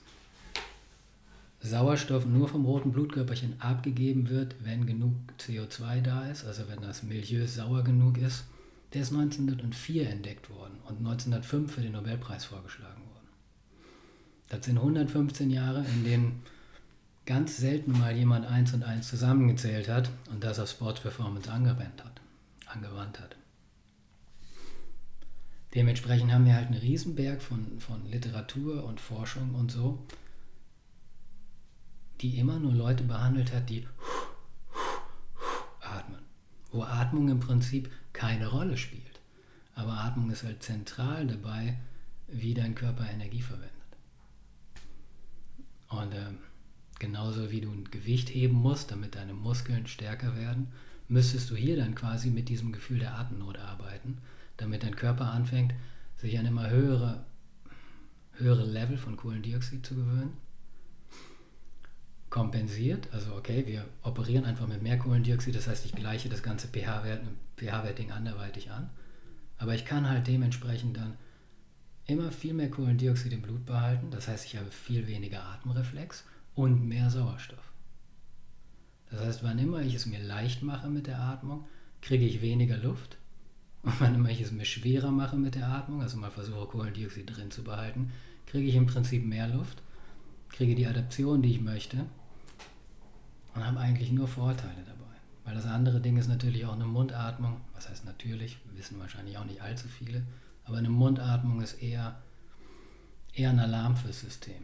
Sauerstoff 1.60 2.24
nur 2.24 2.48
vom 2.48 2.64
roten 2.64 2.90
Blutkörperchen 2.90 3.60
abgegeben 3.60 4.30
wird, 4.30 4.56
wenn 4.64 4.86
genug 4.86 5.12
CO2 5.38 6.00
da 6.00 6.24
ist, 6.30 6.46
also 6.46 6.62
wenn 6.68 6.80
das 6.80 7.02
Milieu 7.02 7.46
sauer 7.46 7.84
genug 7.84 8.16
ist, 8.16 8.44
Der 8.92 9.02
ist 9.02 9.12
1904 9.12 10.10
entdeckt 10.10 10.50
worden 10.50 10.78
und 10.86 10.98
1905 10.98 11.72
für 11.72 11.80
den 11.80 11.92
Nobelpreis 11.92 12.44
vorgeschlagen 12.44 13.00
worden. 13.00 13.28
Das 14.48 14.66
sind 14.66 14.76
115 14.76 15.50
Jahre, 15.50 15.84
in 15.84 16.04
denen 16.04 16.42
ganz 17.24 17.56
selten 17.56 17.92
mal 17.92 18.14
jemand 18.14 18.46
eins 18.46 18.74
und 18.74 18.82
eins 18.82 19.08
zusammengezählt 19.08 19.88
hat 19.88 20.10
und 20.30 20.44
das 20.44 20.58
auf 20.58 20.68
Sports 20.68 21.00
Performance 21.00 21.50
angewandt 21.50 22.04
hat. 22.04 22.20
Angewandt 22.66 23.18
hat. 23.18 23.36
Dementsprechend 25.74 26.32
haben 26.32 26.44
wir 26.44 26.54
halt 26.54 26.66
einen 26.66 26.80
Riesenberg 26.80 27.40
von, 27.40 27.80
von 27.80 28.04
Literatur 28.10 28.84
und 28.84 29.00
Forschung 29.00 29.54
und 29.54 29.70
so, 29.70 30.04
die 32.20 32.38
immer 32.38 32.58
nur 32.58 32.74
Leute 32.74 33.04
behandelt 33.04 33.54
hat, 33.54 33.70
die 33.70 33.88
atmen. 35.80 36.20
Wo 36.70 36.82
Atmung 36.82 37.28
im 37.28 37.40
Prinzip 37.40 37.90
keine 38.12 38.48
Rolle 38.48 38.76
spielt. 38.76 39.20
Aber 39.74 39.92
Atmung 39.92 40.30
ist 40.30 40.44
halt 40.44 40.62
zentral 40.62 41.26
dabei, 41.26 41.78
wie 42.28 42.54
dein 42.54 42.74
Körper 42.74 43.08
Energie 43.08 43.42
verwendet. 43.42 43.70
Und 45.88 46.12
äh, 46.12 46.30
genauso 46.98 47.50
wie 47.50 47.60
du 47.60 47.70
ein 47.70 47.90
Gewicht 47.90 48.30
heben 48.30 48.54
musst, 48.54 48.90
damit 48.90 49.14
deine 49.14 49.34
Muskeln 49.34 49.86
stärker 49.86 50.36
werden, 50.36 50.68
müsstest 51.08 51.50
du 51.50 51.56
hier 51.56 51.76
dann 51.76 51.94
quasi 51.94 52.30
mit 52.30 52.48
diesem 52.48 52.72
Gefühl 52.72 53.00
der 53.00 53.18
Atemnot 53.18 53.58
arbeiten, 53.58 54.18
damit 54.56 54.82
dein 54.82 54.96
Körper 54.96 55.30
anfängt, 55.30 55.74
sich 56.16 56.38
an 56.38 56.46
immer 56.46 56.70
höhere, 56.70 57.24
höhere 58.32 58.64
Level 58.64 58.96
von 58.96 59.16
Kohlendioxid 59.16 59.84
zu 59.84 59.94
gewöhnen. 59.94 60.32
Kompensiert, 62.32 63.12
also 63.12 63.34
okay, 63.34 63.66
wir 63.66 63.84
operieren 64.02 64.46
einfach 64.46 64.66
mit 64.66 64.82
mehr 64.82 64.98
Kohlendioxid, 64.98 65.54
das 65.54 65.68
heißt, 65.68 65.84
ich 65.84 65.92
gleiche 65.92 66.30
das 66.30 66.42
ganze 66.42 66.66
pH-Wert, 66.66 67.20
pH-Werting 67.58 68.10
anderweitig 68.10 68.70
an. 68.70 68.88
Aber 69.58 69.74
ich 69.74 69.84
kann 69.84 70.08
halt 70.08 70.26
dementsprechend 70.28 70.96
dann 70.96 71.18
immer 72.06 72.32
viel 72.32 72.54
mehr 72.54 72.70
Kohlendioxid 72.70 73.34
im 73.34 73.42
Blut 73.42 73.66
behalten. 73.66 74.10
Das 74.10 74.28
heißt, 74.28 74.46
ich 74.46 74.56
habe 74.56 74.70
viel 74.70 75.06
weniger 75.08 75.44
Atemreflex 75.44 76.24
und 76.54 76.88
mehr 76.88 77.10
Sauerstoff. 77.10 77.70
Das 79.10 79.20
heißt, 79.20 79.44
wann 79.44 79.58
immer 79.58 79.82
ich 79.82 79.94
es 79.94 80.06
mir 80.06 80.18
leicht 80.18 80.62
mache 80.62 80.88
mit 80.88 81.08
der 81.08 81.20
Atmung, 81.20 81.66
kriege 82.00 82.24
ich 82.24 82.40
weniger 82.40 82.78
Luft. 82.78 83.18
Und 83.82 84.00
wann 84.00 84.14
immer 84.14 84.30
ich 84.30 84.40
es 84.40 84.52
mir 84.52 84.64
schwerer 84.64 85.10
mache 85.10 85.36
mit 85.36 85.54
der 85.54 85.68
Atmung, 85.68 86.00
also 86.00 86.16
mal 86.16 86.30
versuche 86.30 86.66
Kohlendioxid 86.66 87.36
drin 87.36 87.50
zu 87.50 87.62
behalten, 87.62 88.10
kriege 88.46 88.68
ich 88.68 88.74
im 88.74 88.86
Prinzip 88.86 89.22
mehr 89.22 89.48
Luft, 89.48 89.82
kriege 90.48 90.74
die 90.74 90.86
Adaption, 90.86 91.42
die 91.42 91.50
ich 91.50 91.60
möchte 91.60 92.06
und 93.54 93.66
habe 93.66 93.78
eigentlich 93.78 94.12
nur 94.12 94.28
Vorteile 94.28 94.82
dabei. 94.86 95.02
Weil 95.44 95.54
das 95.54 95.66
andere 95.66 96.00
Ding 96.00 96.16
ist 96.16 96.28
natürlich 96.28 96.64
auch 96.66 96.74
eine 96.74 96.84
Mundatmung. 96.84 97.60
Was 97.74 97.88
heißt 97.88 98.04
natürlich? 98.04 98.58
Wissen 98.74 98.98
wahrscheinlich 98.98 99.38
auch 99.38 99.44
nicht 99.44 99.60
allzu 99.60 99.88
viele. 99.88 100.22
Aber 100.64 100.78
eine 100.78 100.90
Mundatmung 100.90 101.60
ist 101.60 101.82
eher, 101.82 102.22
eher 103.34 103.50
ein 103.50 103.58
Alarm 103.58 103.96
fürs 103.96 104.20
System. 104.20 104.62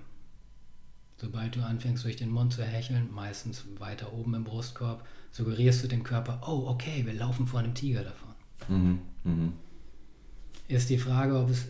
Sobald 1.16 1.57
du 1.57 1.62
anfängst 1.64 2.05
durch 2.05 2.14
den 2.14 2.31
Mund 2.31 2.53
zu 2.53 2.64
hecheln, 2.64 3.12
meistens 3.12 3.64
weiter 3.79 4.12
oben 4.12 4.35
im 4.35 4.44
Brustkorb, 4.44 5.05
suggerierst 5.33 5.83
du 5.83 5.88
dem 5.88 6.05
Körper, 6.05 6.40
oh 6.46 6.68
okay, 6.68 7.05
wir 7.05 7.14
laufen 7.14 7.46
vor 7.46 7.59
einem 7.59 7.74
Tiger 7.74 8.05
davon. 8.05 8.35
Mhm, 8.68 9.01
mh. 9.24 9.53
Ist 10.68 10.90
die 10.90 10.98
Frage, 10.98 11.37
ob 11.37 11.51
es 11.51 11.66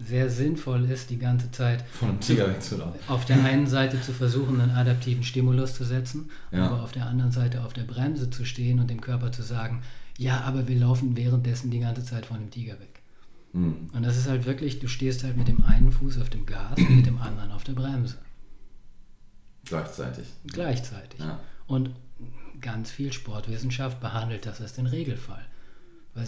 sehr 0.00 0.30
sinnvoll 0.30 0.84
ist, 0.90 1.10
die 1.10 1.18
ganze 1.18 1.50
Zeit 1.50 1.84
von 1.88 2.20
Tiger 2.20 2.48
wegzulaufen. 2.48 3.00
Auf 3.08 3.24
der 3.24 3.42
einen 3.44 3.66
Seite 3.66 4.00
zu 4.00 4.12
versuchen, 4.12 4.60
einen 4.60 4.70
adaptiven 4.70 5.24
Stimulus 5.24 5.74
zu 5.74 5.84
setzen, 5.84 6.30
ja. 6.52 6.66
aber 6.66 6.82
auf 6.82 6.92
der 6.92 7.06
anderen 7.06 7.32
Seite 7.32 7.64
auf 7.64 7.72
der 7.72 7.82
Bremse 7.82 8.30
zu 8.30 8.44
stehen 8.44 8.78
und 8.80 8.88
dem 8.88 9.00
Körper 9.00 9.32
zu 9.32 9.42
sagen, 9.42 9.82
ja, 10.16 10.40
aber 10.42 10.68
wir 10.68 10.78
laufen 10.78 11.16
währenddessen 11.16 11.70
die 11.70 11.80
ganze 11.80 12.04
Zeit 12.04 12.26
von 12.26 12.38
einem 12.38 12.50
Tiger 12.50 12.78
weg. 12.80 13.02
Mhm. 13.52 13.90
Und 13.92 14.02
das 14.02 14.16
ist 14.16 14.28
halt 14.28 14.46
wirklich, 14.46 14.78
du 14.78 14.88
stehst 14.88 15.24
halt 15.24 15.36
mit 15.36 15.48
dem 15.48 15.64
einen 15.64 15.90
Fuß 15.90 16.20
auf 16.20 16.30
dem 16.30 16.46
Gas 16.46 16.78
und 16.78 16.96
mit 16.96 17.06
dem 17.06 17.18
anderen 17.18 17.50
auf 17.52 17.64
der 17.64 17.72
Bremse. 17.72 18.18
Gleichzeitig. 19.64 20.26
Gleichzeitig. 20.46 21.20
Ja. 21.20 21.40
Und 21.66 21.90
ganz 22.60 22.90
viel 22.90 23.12
Sportwissenschaft 23.12 24.00
behandelt 24.00 24.46
das 24.46 24.60
als 24.60 24.72
den 24.72 24.86
Regelfall. 24.86 25.44
Weil, 26.14 26.26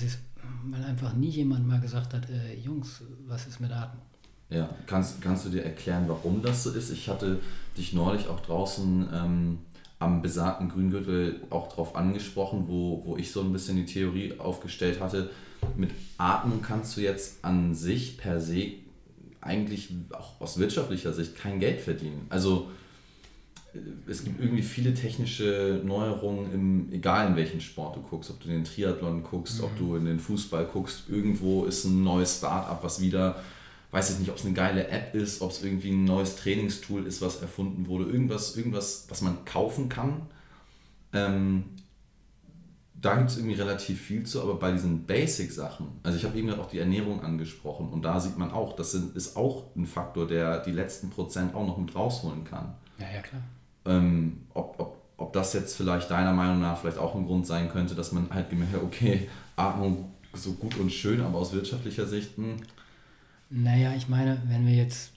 weil 0.64 0.84
einfach 0.84 1.14
nie 1.14 1.28
jemand 1.28 1.66
mal 1.66 1.80
gesagt 1.80 2.14
hat, 2.14 2.28
äh, 2.30 2.54
Jungs, 2.54 3.02
was 3.26 3.46
ist 3.46 3.60
mit 3.60 3.70
Atmung? 3.70 4.02
Ja, 4.50 4.68
kannst, 4.86 5.22
kannst 5.22 5.46
du 5.46 5.50
dir 5.50 5.64
erklären, 5.64 6.04
warum 6.08 6.42
das 6.42 6.64
so 6.64 6.72
ist? 6.72 6.90
Ich 6.90 7.08
hatte 7.08 7.40
dich 7.76 7.92
neulich 7.92 8.26
auch 8.26 8.40
draußen 8.40 9.08
ähm, 9.12 9.58
am 10.00 10.22
besagten 10.22 10.68
Grüngürtel 10.68 11.40
auch 11.50 11.72
drauf 11.72 11.94
angesprochen, 11.94 12.64
wo, 12.66 13.02
wo 13.04 13.16
ich 13.16 13.30
so 13.30 13.42
ein 13.42 13.52
bisschen 13.52 13.76
die 13.76 13.84
Theorie 13.84 14.38
aufgestellt 14.38 15.00
hatte. 15.00 15.30
Mit 15.76 15.90
Atmung 16.18 16.62
kannst 16.62 16.96
du 16.96 17.02
jetzt 17.02 17.44
an 17.44 17.74
sich 17.74 18.18
per 18.18 18.40
se 18.40 18.72
eigentlich 19.40 19.90
auch 20.12 20.40
aus 20.40 20.58
wirtschaftlicher 20.58 21.12
Sicht 21.12 21.36
kein 21.36 21.60
Geld 21.60 21.80
verdienen. 21.80 22.26
Also 22.28 22.70
es 24.08 24.24
gibt 24.24 24.40
irgendwie 24.40 24.62
viele 24.62 24.94
technische 24.94 25.80
Neuerungen, 25.84 26.52
im, 26.52 26.92
egal 26.92 27.28
in 27.28 27.36
welchen 27.36 27.60
Sport 27.60 27.96
du 27.96 28.02
guckst, 28.02 28.30
ob 28.30 28.40
du 28.40 28.48
in 28.48 28.54
den 28.54 28.64
Triathlon 28.64 29.22
guckst, 29.22 29.58
mhm. 29.58 29.64
ob 29.64 29.78
du 29.78 29.96
in 29.96 30.04
den 30.06 30.18
Fußball 30.18 30.64
guckst, 30.66 31.04
irgendwo 31.08 31.64
ist 31.64 31.84
ein 31.84 32.02
neues 32.02 32.38
Start-up, 32.38 32.82
was 32.82 33.00
wieder, 33.00 33.36
weiß 33.92 34.10
ich 34.10 34.18
nicht, 34.18 34.30
ob 34.30 34.36
es 34.36 34.44
eine 34.44 34.54
geile 34.54 34.88
App 34.88 35.14
ist, 35.14 35.40
ob 35.40 35.50
es 35.50 35.62
irgendwie 35.62 35.90
ein 35.90 36.04
neues 36.04 36.36
Trainingstool 36.36 37.06
ist, 37.06 37.22
was 37.22 37.40
erfunden 37.40 37.86
wurde, 37.86 38.10
irgendwas, 38.10 38.56
irgendwas, 38.56 39.06
was 39.08 39.22
man 39.22 39.44
kaufen 39.44 39.88
kann. 39.88 40.22
Ähm, 41.12 41.64
da 43.00 43.14
gibt 43.16 43.30
es 43.30 43.38
irgendwie 43.38 43.56
relativ 43.56 44.00
viel 44.00 44.24
zu, 44.24 44.42
aber 44.42 44.56
bei 44.56 44.72
diesen 44.72 45.06
Basic-Sachen, 45.06 45.86
also 46.02 46.18
ich 46.18 46.24
habe 46.24 46.36
eben 46.36 46.48
gerade 46.48 46.60
auch 46.60 46.68
die 46.68 46.80
Ernährung 46.80 47.22
angesprochen 47.22 47.88
und 47.88 48.02
da 48.02 48.20
sieht 48.20 48.36
man 48.36 48.50
auch, 48.50 48.76
das 48.76 48.92
sind, 48.92 49.16
ist 49.16 49.36
auch 49.36 49.74
ein 49.74 49.86
Faktor, 49.86 50.26
der 50.26 50.58
die 50.58 50.72
letzten 50.72 51.08
Prozent 51.08 51.54
auch 51.54 51.66
noch 51.66 51.78
mit 51.78 51.94
rausholen 51.94 52.44
kann. 52.44 52.74
Ja, 52.98 53.06
ja, 53.14 53.22
klar 53.22 53.42
ähm, 53.84 54.46
ob, 54.54 54.78
ob, 54.78 55.02
ob 55.16 55.32
das 55.32 55.52
jetzt 55.52 55.76
vielleicht 55.76 56.10
deiner 56.10 56.32
Meinung 56.32 56.60
nach 56.60 56.78
vielleicht 56.78 56.98
auch 56.98 57.14
ein 57.14 57.26
Grund 57.26 57.46
sein 57.46 57.70
könnte, 57.70 57.94
dass 57.94 58.12
man 58.12 58.28
halt 58.30 58.50
gemerkt 58.50 58.74
hat, 58.74 58.82
okay, 58.82 59.28
Atmung 59.56 60.12
so 60.32 60.52
gut 60.52 60.76
und 60.76 60.92
schön, 60.92 61.20
aber 61.20 61.38
aus 61.38 61.52
wirtschaftlicher 61.52 62.06
Sicht. 62.06 62.38
Mh. 62.38 62.46
Hm. 62.46 62.56
Naja, 63.50 63.94
ich 63.96 64.08
meine, 64.08 64.40
wenn 64.46 64.64
wir 64.64 64.74
jetzt, 64.74 65.12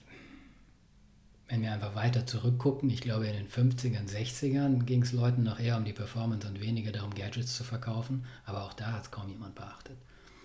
wenn 1.46 1.62
wir 1.62 1.72
einfach 1.72 1.94
weiter 1.94 2.26
zurückgucken, 2.26 2.90
ich 2.90 3.00
glaube 3.00 3.28
in 3.28 3.34
den 3.34 3.48
50ern, 3.48 4.08
60ern 4.08 4.82
ging 4.82 5.02
es 5.02 5.12
Leuten 5.12 5.44
noch 5.44 5.60
eher 5.60 5.76
um 5.76 5.84
die 5.84 5.92
Performance 5.92 6.48
und 6.48 6.60
weniger 6.60 6.90
darum, 6.90 7.14
Gadgets 7.14 7.54
zu 7.54 7.62
verkaufen, 7.62 8.24
aber 8.44 8.64
auch 8.64 8.72
da 8.72 8.92
hat 8.92 9.04
es 9.04 9.10
kaum 9.12 9.28
jemand 9.28 9.54
beachtet. 9.54 9.96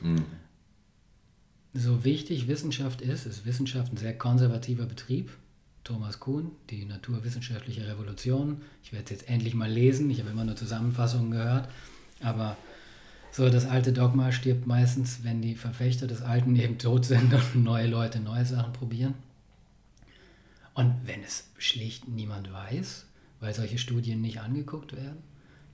Mhm. 0.02 0.24
So 1.74 2.04
wichtig 2.04 2.48
Wissenschaft 2.48 3.02
ist, 3.02 3.26
ist 3.26 3.46
Wissenschaft 3.46 3.92
ein 3.92 3.98
sehr 3.98 4.16
konservativer 4.16 4.86
Betrieb 4.86 5.32
Thomas 5.84 6.20
Kuhn, 6.20 6.52
die 6.70 6.86
naturwissenschaftliche 6.86 7.88
Revolution. 7.88 8.62
Ich 8.84 8.92
werde 8.92 9.06
es 9.06 9.10
jetzt 9.12 9.30
endlich 9.30 9.54
mal 9.54 9.70
lesen. 9.70 10.10
Ich 10.10 10.20
habe 10.20 10.30
immer 10.30 10.44
nur 10.44 10.56
Zusammenfassungen 10.56 11.32
gehört. 11.32 11.70
Aber 12.22 12.58
so 13.32 13.50
das 13.50 13.66
alte 13.66 13.94
Dogma 13.94 14.32
stirbt 14.32 14.68
meistens, 14.68 15.24
wenn 15.24 15.42
die 15.42 15.56
Verfechter 15.56 16.08
des 16.08 16.22
Alten 16.22 16.56
eben 16.56 16.78
tot 16.78 17.06
sind 17.06 17.34
und 17.34 17.64
neue 17.64 17.88
Leute 17.88 18.20
neue 18.20 18.46
Sachen 18.46 18.74
probieren. 18.74 19.16
Und 20.74 20.96
wenn 21.06 21.24
es 21.24 21.50
schlicht 21.58 22.08
niemand 22.08 22.52
weiß, 22.52 23.06
weil 23.40 23.54
solche 23.54 23.78
Studien 23.78 24.22
nicht 24.22 24.40
angeguckt 24.40 24.96
werden. 24.96 25.29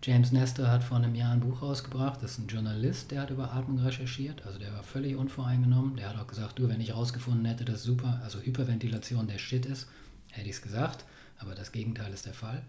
James 0.06 0.32
Nestor 0.32 0.68
hat 0.68 0.84
vor 0.84 0.98
einem 0.98 1.16
Jahr 1.16 1.32
ein 1.32 1.40
Buch 1.40 1.64
rausgebracht, 1.64 2.22
das 2.22 2.34
ist 2.34 2.38
ein 2.38 2.48
Journalist, 2.48 3.10
der 3.10 3.22
hat 3.22 3.32
über 3.32 3.52
Atmung 3.54 3.80
recherchiert, 3.80 4.46
also 4.46 4.60
der 4.60 4.72
war 4.72 4.84
völlig 4.84 5.16
unvoreingenommen. 5.16 5.96
Der 5.96 6.10
hat 6.10 6.20
auch 6.20 6.28
gesagt, 6.28 6.60
du, 6.60 6.70
wenn 6.70 6.80
ich 6.80 6.94
rausgefunden 6.94 7.46
hätte, 7.46 7.66
dass 7.66 7.82
super, 7.82 8.22
also 8.24 8.40
Hyperventilation 8.40 9.26
der 9.26 9.40
Shit 9.40 9.66
ist, 9.66 9.88
hätte 10.30 10.48
ich 10.48 10.58
es 10.58 10.62
gesagt, 10.62 11.06
aber 11.40 11.56
das 11.56 11.72
Gegenteil 11.72 12.14
ist 12.14 12.28
der 12.28 12.36
Fall. 12.36 12.62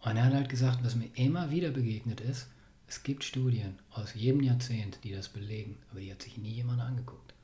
Und 0.00 0.16
er 0.16 0.24
hat 0.24 0.34
halt 0.34 0.48
gesagt, 0.48 0.82
was 0.82 0.96
mir 0.96 1.08
immer 1.14 1.52
wieder 1.52 1.70
begegnet 1.70 2.20
ist, 2.20 2.48
es 2.88 3.04
gibt 3.04 3.22
Studien 3.22 3.78
aus 3.92 4.14
jedem 4.14 4.42
Jahrzehnt, 4.42 4.98
die 5.04 5.12
das 5.12 5.28
belegen, 5.28 5.76
aber 5.92 6.00
die 6.00 6.10
hat 6.10 6.22
sich 6.22 6.38
nie 6.38 6.54
jemand 6.54 6.80
angeguckt. 6.80 7.34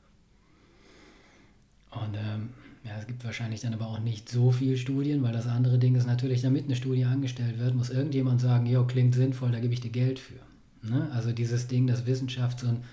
Und 1.92 2.16
ähm, 2.16 2.50
ja, 2.84 2.98
es 2.98 3.06
gibt 3.06 3.24
wahrscheinlich 3.24 3.60
dann 3.60 3.74
aber 3.74 3.86
auch 3.86 4.00
nicht 4.00 4.28
so 4.28 4.50
viele 4.50 4.76
Studien, 4.76 5.22
weil 5.22 5.32
das 5.32 5.46
andere 5.46 5.78
Ding 5.78 5.94
ist 5.94 6.06
natürlich, 6.06 6.42
damit 6.42 6.64
eine 6.64 6.74
Studie 6.74 7.04
angestellt 7.04 7.58
wird, 7.58 7.74
muss 7.74 7.90
irgendjemand 7.90 8.40
sagen, 8.40 8.66
jo, 8.66 8.84
klingt 8.84 9.14
sinnvoll, 9.14 9.52
da 9.52 9.60
gebe 9.60 9.72
ich 9.72 9.80
dir 9.80 9.90
Geld 9.90 10.18
für. 10.18 10.40
Ne? 10.82 11.08
Also 11.12 11.32
dieses 11.32 11.68
Ding, 11.68 11.86
dass 11.86 12.06
Wissenschaft 12.06 12.58
so 12.60 12.68
ein, 12.68 12.84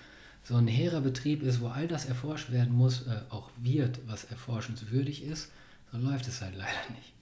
so 0.43 0.55
ein 0.55 0.67
hehrer 0.67 1.01
Betrieb 1.01 1.41
ist, 1.41 1.59
wo 1.59 1.67
all 1.67 1.87
das 1.87 2.05
erforscht 2.05 2.51
werden 2.51 2.73
muss, 2.73 3.07
äh, 3.07 3.21
auch 3.29 3.49
wird, 3.57 3.99
was 4.07 4.25
erforschenswürdig 4.25 5.23
ist, 5.23 5.51
so 5.91 5.97
läuft 5.97 6.27
es 6.27 6.41
halt 6.41 6.55
leider 6.55 6.89
nicht. 6.95 7.13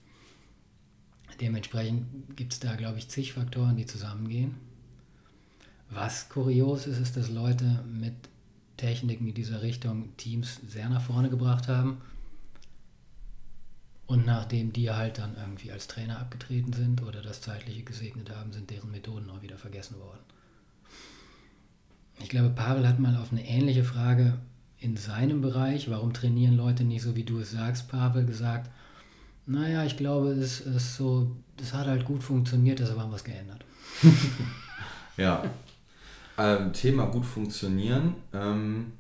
Dementsprechend 1.40 2.36
gibt 2.36 2.54
es 2.54 2.60
da, 2.60 2.76
glaube 2.76 2.98
ich, 2.98 3.08
zig 3.08 3.34
Faktoren, 3.34 3.78
die 3.78 3.86
zusammengehen. 3.86 4.56
Was 5.90 6.28
kurios 6.28 6.86
ist, 6.86 7.00
ist, 7.00 7.16
dass 7.16 7.30
Leute 7.30 7.84
mit 7.90 8.14
Techniken 8.76 9.28
in 9.28 9.34
dieser 9.34 9.62
Richtung 9.62 10.16
Teams 10.18 10.60
sehr 10.68 10.90
nach 10.90 11.02
vorne 11.02 11.30
gebracht 11.30 11.68
haben. 11.68 12.02
Und 14.08 14.26
nachdem 14.26 14.72
die 14.72 14.90
halt 14.90 15.18
dann 15.18 15.36
irgendwie 15.36 15.72
als 15.72 15.88
Trainer 15.88 16.20
abgetreten 16.20 16.72
sind 16.72 17.04
oder 17.04 17.22
das 17.22 17.42
Zeitliche 17.42 17.84
gesegnet 17.84 18.34
haben, 18.34 18.54
sind 18.54 18.70
deren 18.70 18.90
Methoden 18.90 19.30
auch 19.30 19.42
wieder 19.42 19.58
vergessen 19.58 20.00
worden. 20.00 20.22
Ich 22.20 22.30
glaube, 22.30 22.50
Pavel 22.50 22.88
hat 22.88 23.00
mal 23.00 23.18
auf 23.18 23.32
eine 23.32 23.46
ähnliche 23.46 23.84
Frage 23.84 24.40
in 24.80 24.96
seinem 24.96 25.42
Bereich, 25.42 25.90
warum 25.90 26.14
trainieren 26.14 26.56
Leute 26.56 26.84
nicht 26.86 27.02
so, 27.02 27.16
wie 27.16 27.24
du 27.24 27.40
es 27.40 27.52
sagst, 27.52 27.90
Pavel, 27.90 28.26
gesagt, 28.26 28.72
naja, 29.46 29.84
ich 29.84 29.98
glaube, 29.98 30.30
es 30.30 30.62
ist 30.62 30.96
so, 30.96 31.36
das 31.58 31.74
hat 31.74 31.88
halt 31.88 32.06
gut 32.06 32.24
funktioniert, 32.24 32.80
deshalb 32.80 33.00
haben 33.00 33.12
wir 33.12 33.16
es 33.16 33.24
geändert. 33.24 33.66
ja. 35.18 35.44
Ähm, 36.38 36.72
Thema 36.72 37.08
gut 37.08 37.26
funktionieren. 37.26 38.16
Ähm, 38.34 38.94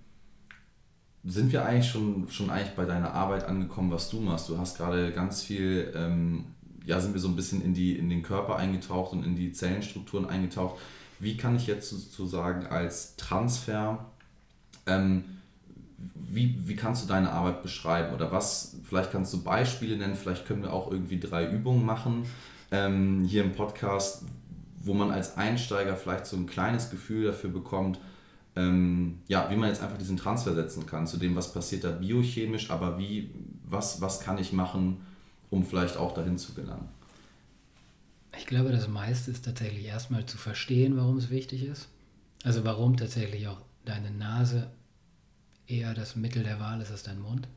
sind 1.28 1.52
wir 1.52 1.66
eigentlich 1.66 1.90
schon, 1.90 2.28
schon 2.30 2.50
eigentlich 2.50 2.76
bei 2.76 2.86
deiner 2.86 3.14
Arbeit 3.14 3.46
angekommen, 3.46 3.92
was 3.92 4.10
du 4.10 4.22
machst? 4.22 4.48
Du 4.48 4.58
hast 4.58 4.78
gerade 4.78 5.12
ganz 5.12 5.44
viel, 5.44 5.92
ähm, 5.96 6.46
ja, 6.86 7.00
sind 7.02 7.14
wir 7.14 7.20
so 7.20 7.28
ein 7.28 7.36
bisschen 7.36 7.62
in, 7.62 7.74
die, 7.74 7.98
in 7.98 8.10
den 8.10 8.24
Körper 8.24 8.56
eingetaucht 8.56 9.12
und 9.12 9.26
in 9.26 9.36
die 9.36 9.52
Zellenstrukturen 9.52 10.26
eingetaucht. 10.26 10.80
Wie 11.20 11.36
kann 11.36 11.58
ich 11.58 11.68
jetzt 11.68 11.90
sozusagen 11.90 12.66
als 12.68 13.18
Transfer, 13.18 14.06
ähm, 14.86 15.26
wie, 16.16 16.56
wie 16.66 16.76
kannst 16.76 17.04
du 17.04 17.08
deine 17.08 17.32
Arbeit 17.32 17.62
beschreiben? 17.62 18.14
Oder 18.16 18.32
was, 18.32 18.78
vielleicht 18.88 19.12
kannst 19.12 19.34
du 19.34 19.44
Beispiele 19.44 19.98
nennen, 19.98 20.16
vielleicht 20.16 20.46
können 20.46 20.62
wir 20.62 20.72
auch 20.72 20.92
irgendwie 20.92 21.20
drei 21.20 21.50
Übungen 21.50 21.86
machen 21.86 22.24
ähm, 22.72 23.26
hier 23.26 23.44
im 23.44 23.54
Podcast, 23.54 24.24
wo 24.80 24.94
man 24.94 25.12
als 25.12 25.36
Einsteiger 25.36 25.98
vielleicht 25.98 26.26
so 26.26 26.38
ein 26.38 26.46
kleines 26.46 26.90
Gefühl 26.90 27.26
dafür 27.26 27.50
bekommt, 27.50 28.00
ähm, 28.58 29.20
ja, 29.28 29.50
wie 29.52 29.56
man 29.56 29.70
jetzt 29.70 29.84
einfach 29.84 29.98
diesen 29.98 30.18
Transfer 30.18 30.56
setzen 30.56 30.86
kann 30.88 31.06
zu 31.06 31.18
dem, 31.18 31.36
was 31.36 31.54
passiert 31.54 31.84
da 31.84 31.92
biochemisch, 31.92 32.72
aber 32.72 32.98
wie, 32.98 33.30
was, 33.64 34.02
was 34.02 34.20
kann 34.20 34.40
ich 34.40 34.52
machen, 34.52 35.02
um 35.52 35.64
vielleicht 35.64 35.98
auch 35.98 36.14
dahin 36.14 36.38
zu 36.38 36.54
gelangen? 36.54 36.90
Ich 38.38 38.48
glaube, 38.48 38.72
das 38.72 38.88
meiste 38.88 39.32
ist 39.32 39.46
tatsächlich 39.46 39.86
erstmal 39.86 40.26
zu 40.26 40.38
verstehen, 40.38 40.98
warum 40.98 41.18
es 41.18 41.30
wichtig 41.30 41.64
ist. 41.64 41.88
Also 42.44 42.64
warum 42.64 42.98
tatsächlich 42.98 43.48
auch 43.48 43.62
deine 43.86 44.12
Nase 44.12 44.70
eher 45.68 45.94
das 45.94 46.16
Mittel 46.16 46.44
der 46.44 46.60
Wahl 46.60 46.82
ist 46.82 46.92
als 46.92 47.04
dein 47.04 47.20
Mund. 47.20 47.48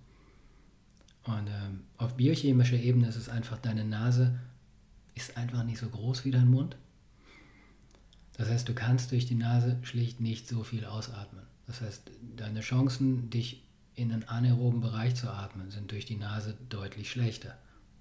Und 1.25 1.49
ähm, 1.49 1.81
auf 1.97 2.15
biochemischer 2.17 2.77
Ebene 2.77 3.09
ist 3.09 3.17
es 3.17 3.29
einfach, 3.29 3.59
deine 3.59 3.85
Nase 3.85 4.39
ist 5.15 5.37
einfach 5.37 5.65
nicht 5.65 5.79
so 5.79 5.89
groß 5.89 6.25
wie 6.25 6.31
dein 6.31 6.51
Mund. 6.51 6.77
Das 8.41 8.49
heißt, 8.49 8.67
du 8.67 8.73
kannst 8.73 9.13
durch 9.13 9.27
die 9.27 9.35
Nase 9.35 9.77
schlicht 9.83 10.23
nicht 10.23 10.49
so 10.49 10.65
viel 10.65 10.87
ausatmen. 10.87 11.43
Das 11.67 11.83
heißt, 11.83 12.11
deine 12.39 12.61
Chancen, 12.61 13.29
dich 13.29 13.63
in 13.95 14.13
einen 14.13 14.27
anaeroben 14.27 14.81
Bereich 14.81 15.15
zu 15.15 15.29
atmen, 15.29 15.71
sind 15.71 15.93
durch 15.93 16.07
die 16.07 16.17
Nase 16.17 16.57
deutlich 16.71 17.11
schlechter. 17.11 17.59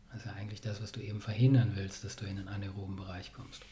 Das 0.08 0.22
ist 0.22 0.28
ja 0.28 0.32
eigentlich 0.32 0.62
das, 0.62 0.82
was 0.82 0.94
du 0.94 1.02
eben 1.02 1.20
verhindern 1.20 1.74
willst, 1.76 2.06
dass 2.06 2.16
du 2.16 2.24
in 2.24 2.38
einen 2.38 2.48
anaeroben 2.48 2.96
Bereich 2.96 3.34
kommst. 3.34 3.64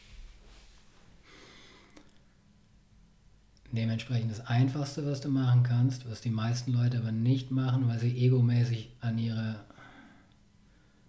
Dementsprechend 3.72 4.30
das 4.30 4.46
Einfachste, 4.46 5.06
was 5.06 5.22
du 5.22 5.30
machen 5.30 5.62
kannst, 5.62 6.06
was 6.10 6.20
die 6.20 6.28
meisten 6.28 6.74
Leute 6.74 6.98
aber 6.98 7.12
nicht 7.12 7.50
machen, 7.50 7.88
weil 7.88 7.98
sie 7.98 8.14
egomäßig 8.14 8.90
an 9.00 9.16
ihre, 9.16 9.64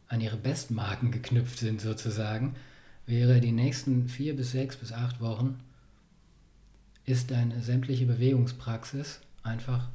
an 0.07 0.21
ihre 0.21 0.37
Bestmarken 0.37 1.11
geknüpft 1.11 1.59
sind 1.59 1.81
sozusagen, 1.81 2.55
wäre 3.09 3.41
die 3.41 3.51
nächsten 3.51 4.07
vier 4.07 4.35
bis 4.35 4.51
sechs 4.51 4.77
bis 4.77 4.93
acht 4.93 5.19
Wochen 5.19 5.59
ist 7.05 7.31
deine 7.31 7.61
sämtliche 7.61 8.05
Bewegungspraxis 8.05 9.19
einfach 9.41 9.87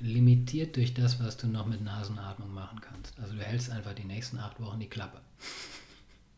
limitiert 0.00 0.76
durch 0.76 0.92
das, 0.92 1.22
was 1.22 1.36
du 1.36 1.46
noch 1.46 1.66
mit 1.66 1.82
Nasenatmung 1.82 2.52
machen 2.52 2.80
kannst. 2.80 3.18
Also 3.20 3.34
du 3.34 3.42
hältst 3.42 3.70
einfach 3.70 3.94
die 3.94 4.04
nächsten 4.04 4.38
acht 4.38 4.60
Wochen 4.60 4.80
die 4.80 4.88
Klappe. 4.88 5.18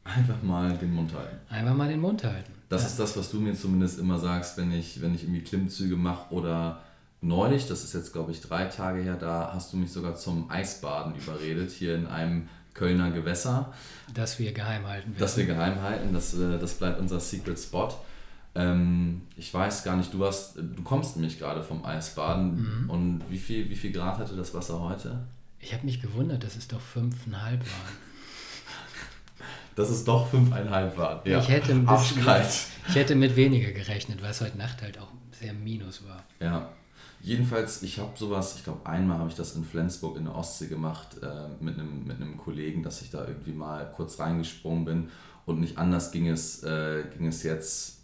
Einfach 0.04 0.42
mal 0.42 0.76
den 0.76 0.94
Mund 0.94 1.12
halten. 1.14 1.36
Einfach 1.48 1.74
mal 1.74 1.88
den 1.88 2.00
Mund 2.00 2.24
halten. 2.24 2.52
Das 2.68 2.82
ja. 2.82 2.88
ist 2.88 2.98
das, 2.98 3.16
was 3.16 3.30
du 3.30 3.40
mir 3.40 3.54
zumindest 3.54 3.98
immer 3.98 4.18
sagst, 4.18 4.56
wenn 4.56 4.72
ich, 4.72 5.00
wenn 5.00 5.14
ich 5.14 5.24
irgendwie 5.24 5.42
Klimmzüge 5.42 5.96
mache 5.96 6.32
oder 6.34 6.82
neulich, 7.20 7.66
das 7.66 7.84
ist 7.84 7.94
jetzt 7.94 8.12
glaube 8.12 8.32
ich 8.32 8.40
drei 8.40 8.66
Tage 8.66 9.02
her, 9.02 9.16
da 9.16 9.50
hast 9.52 9.72
du 9.72 9.76
mich 9.76 9.92
sogar 9.92 10.16
zum 10.16 10.50
Eisbaden 10.50 11.14
überredet, 11.14 11.70
hier 11.70 11.94
in 11.94 12.06
einem 12.06 12.48
Kölner 12.74 13.10
Gewässer. 13.10 13.72
Das 14.14 14.38
wir 14.38 14.52
geheim 14.52 14.86
halten. 14.86 15.14
Das 15.18 15.36
wir 15.36 15.46
geheim 15.46 15.82
halten, 15.82 16.14
das, 16.14 16.34
äh, 16.34 16.58
das 16.58 16.74
bleibt 16.74 17.00
unser 17.00 17.20
Secret 17.20 17.58
Spot. 17.58 17.92
Ähm, 18.54 19.22
ich 19.36 19.52
weiß 19.52 19.84
gar 19.84 19.96
nicht, 19.96 20.12
du 20.12 20.24
hast, 20.24 20.56
du 20.56 20.82
kommst 20.82 21.16
nämlich 21.16 21.38
gerade 21.38 21.62
vom 21.62 21.84
Eisbaden 21.84 22.84
mhm. 22.84 22.90
und 22.90 23.22
wie 23.28 23.38
viel, 23.38 23.68
wie 23.70 23.76
viel 23.76 23.92
Grad 23.92 24.18
hatte 24.18 24.34
das 24.34 24.54
Wasser 24.54 24.80
heute? 24.80 25.20
Ich 25.60 25.72
habe 25.74 25.84
mich 25.84 26.00
gewundert, 26.00 26.42
dass 26.42 26.56
es 26.56 26.66
doch 26.66 26.80
5,5 26.80 27.32
waren. 27.32 27.60
dass 29.76 29.90
es 29.90 30.04
doch 30.04 30.32
5,5 30.32 30.96
waren. 30.96 31.20
Ja. 31.24 31.38
Ich, 31.38 31.48
hätte 31.48 31.72
ein 31.72 31.86
bisschen, 31.86 32.26
ich 32.88 32.94
hätte 32.94 33.14
mit 33.14 33.36
weniger 33.36 33.70
gerechnet, 33.72 34.22
weil 34.22 34.30
es 34.30 34.40
heute 34.40 34.58
Nacht 34.58 34.82
halt 34.82 34.98
auch 34.98 35.08
sehr 35.38 35.52
minus 35.52 36.02
war. 36.06 36.24
Ja, 36.40 36.70
Jedenfalls, 37.22 37.82
ich 37.82 37.98
habe 37.98 38.12
sowas, 38.16 38.56
ich 38.56 38.64
glaube 38.64 38.86
einmal 38.86 39.18
habe 39.18 39.28
ich 39.28 39.34
das 39.34 39.54
in 39.54 39.64
Flensburg 39.64 40.16
in 40.16 40.24
der 40.24 40.34
Ostsee 40.34 40.68
gemacht 40.68 41.22
äh, 41.22 41.48
mit, 41.62 41.78
einem, 41.78 42.06
mit 42.06 42.16
einem 42.16 42.38
Kollegen, 42.38 42.82
dass 42.82 43.02
ich 43.02 43.10
da 43.10 43.26
irgendwie 43.26 43.52
mal 43.52 43.92
kurz 43.94 44.18
reingesprungen 44.18 44.84
bin 44.86 45.08
und 45.44 45.60
nicht 45.60 45.76
anders 45.76 46.12
ging 46.12 46.28
es, 46.28 46.62
äh, 46.62 47.04
ging 47.16 47.26
es 47.26 47.42
jetzt, 47.42 47.98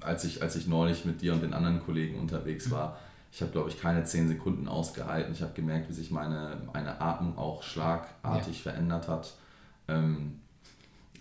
als 0.00 0.24
ich, 0.24 0.42
als 0.42 0.54
ich 0.54 0.68
neulich 0.68 1.04
mit 1.04 1.22
dir 1.22 1.32
und 1.32 1.42
den 1.42 1.54
anderen 1.54 1.80
Kollegen 1.80 2.20
unterwegs 2.20 2.70
war. 2.70 2.98
Ich 3.32 3.40
habe, 3.42 3.50
glaube 3.50 3.68
ich, 3.68 3.80
keine 3.80 4.04
zehn 4.04 4.28
Sekunden 4.28 4.68
ausgehalten. 4.68 5.32
Ich 5.32 5.42
habe 5.42 5.52
gemerkt, 5.54 5.88
wie 5.88 5.94
sich 5.94 6.12
meine, 6.12 6.56
meine 6.72 7.00
Atmung 7.00 7.36
auch 7.36 7.64
schlagartig 7.64 8.58
ja. 8.58 8.70
verändert 8.70 9.08
hat. 9.08 9.34
Ähm, 9.88 10.38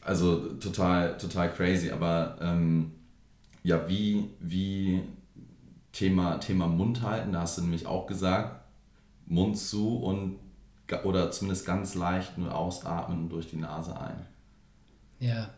also 0.02 0.54
total, 0.56 1.18
total 1.18 1.52
crazy, 1.52 1.90
aber 1.90 2.38
ähm, 2.40 2.92
ja, 3.64 3.88
wie, 3.88 4.30
wie 4.40 5.02
Thema, 5.94 6.40
Thema 6.40 6.68
Mund 6.68 7.02
halten, 7.02 7.32
da 7.32 7.42
hast 7.42 7.58
du 7.58 7.62
nämlich 7.62 7.86
auch 7.86 8.08
gesagt, 8.08 8.66
Mund 9.26 9.58
zu 9.58 9.98
und 9.98 10.40
oder 11.06 11.32
zumindest 11.32 11.66
ganz 11.66 11.96
leicht 11.96 12.38
nur 12.38 12.54
ausatmen 12.54 13.24
und 13.24 13.30
durch 13.30 13.50
die 13.50 13.56
Nase 13.56 14.00
ein. 14.00 14.26
Ja. 15.20 15.50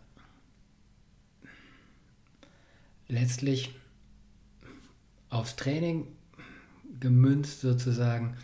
Letztlich 3.07 3.73
aufs 5.29 5.55
Training 5.55 6.07
gemünzt 6.99 7.61
sozusagen, 7.61 8.37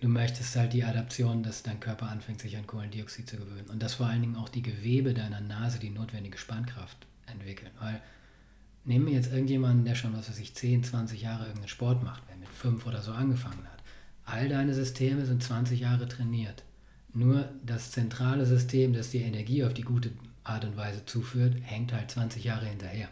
du 0.00 0.08
möchtest 0.08 0.56
halt 0.56 0.72
die 0.72 0.84
Adaption, 0.84 1.42
dass 1.42 1.62
dein 1.62 1.78
Körper 1.78 2.08
anfängt, 2.08 2.40
sich 2.40 2.56
an 2.56 2.66
Kohlendioxid 2.66 3.28
zu 3.28 3.36
gewöhnen. 3.36 3.68
Und 3.68 3.82
dass 3.82 3.94
vor 3.94 4.06
allen 4.06 4.22
Dingen 4.22 4.36
auch 4.36 4.48
die 4.48 4.62
Gewebe 4.62 5.14
deiner 5.14 5.40
Nase 5.40 5.78
die 5.78 5.90
notwendige 5.90 6.38
Spannkraft 6.38 7.06
entwickeln. 7.26 7.70
Weil 7.78 8.00
Nehmen 8.84 9.06
wir 9.06 9.12
jetzt 9.12 9.32
irgendjemanden, 9.32 9.84
der 9.84 9.94
schon, 9.94 10.12
was 10.16 10.28
weiß 10.28 10.38
ich, 10.40 10.54
10, 10.54 10.82
20 10.84 11.22
Jahre 11.22 11.44
irgendeinen 11.44 11.68
Sport 11.68 12.02
macht, 12.02 12.28
der 12.28 12.36
mit 12.36 12.48
5 12.48 12.84
oder 12.86 13.00
so 13.00 13.12
angefangen 13.12 13.64
hat. 13.64 13.82
All 14.24 14.48
deine 14.48 14.74
Systeme 14.74 15.24
sind 15.24 15.42
20 15.42 15.80
Jahre 15.80 16.08
trainiert. 16.08 16.64
Nur 17.14 17.48
das 17.64 17.90
zentrale 17.90 18.46
System, 18.46 18.92
das 18.92 19.10
dir 19.10 19.22
Energie 19.22 19.64
auf 19.64 19.74
die 19.74 19.82
gute 19.82 20.10
Art 20.44 20.64
und 20.64 20.76
Weise 20.76 21.04
zuführt, 21.04 21.56
hängt 21.62 21.92
halt 21.92 22.10
20 22.10 22.42
Jahre 22.42 22.66
hinterher. 22.66 23.08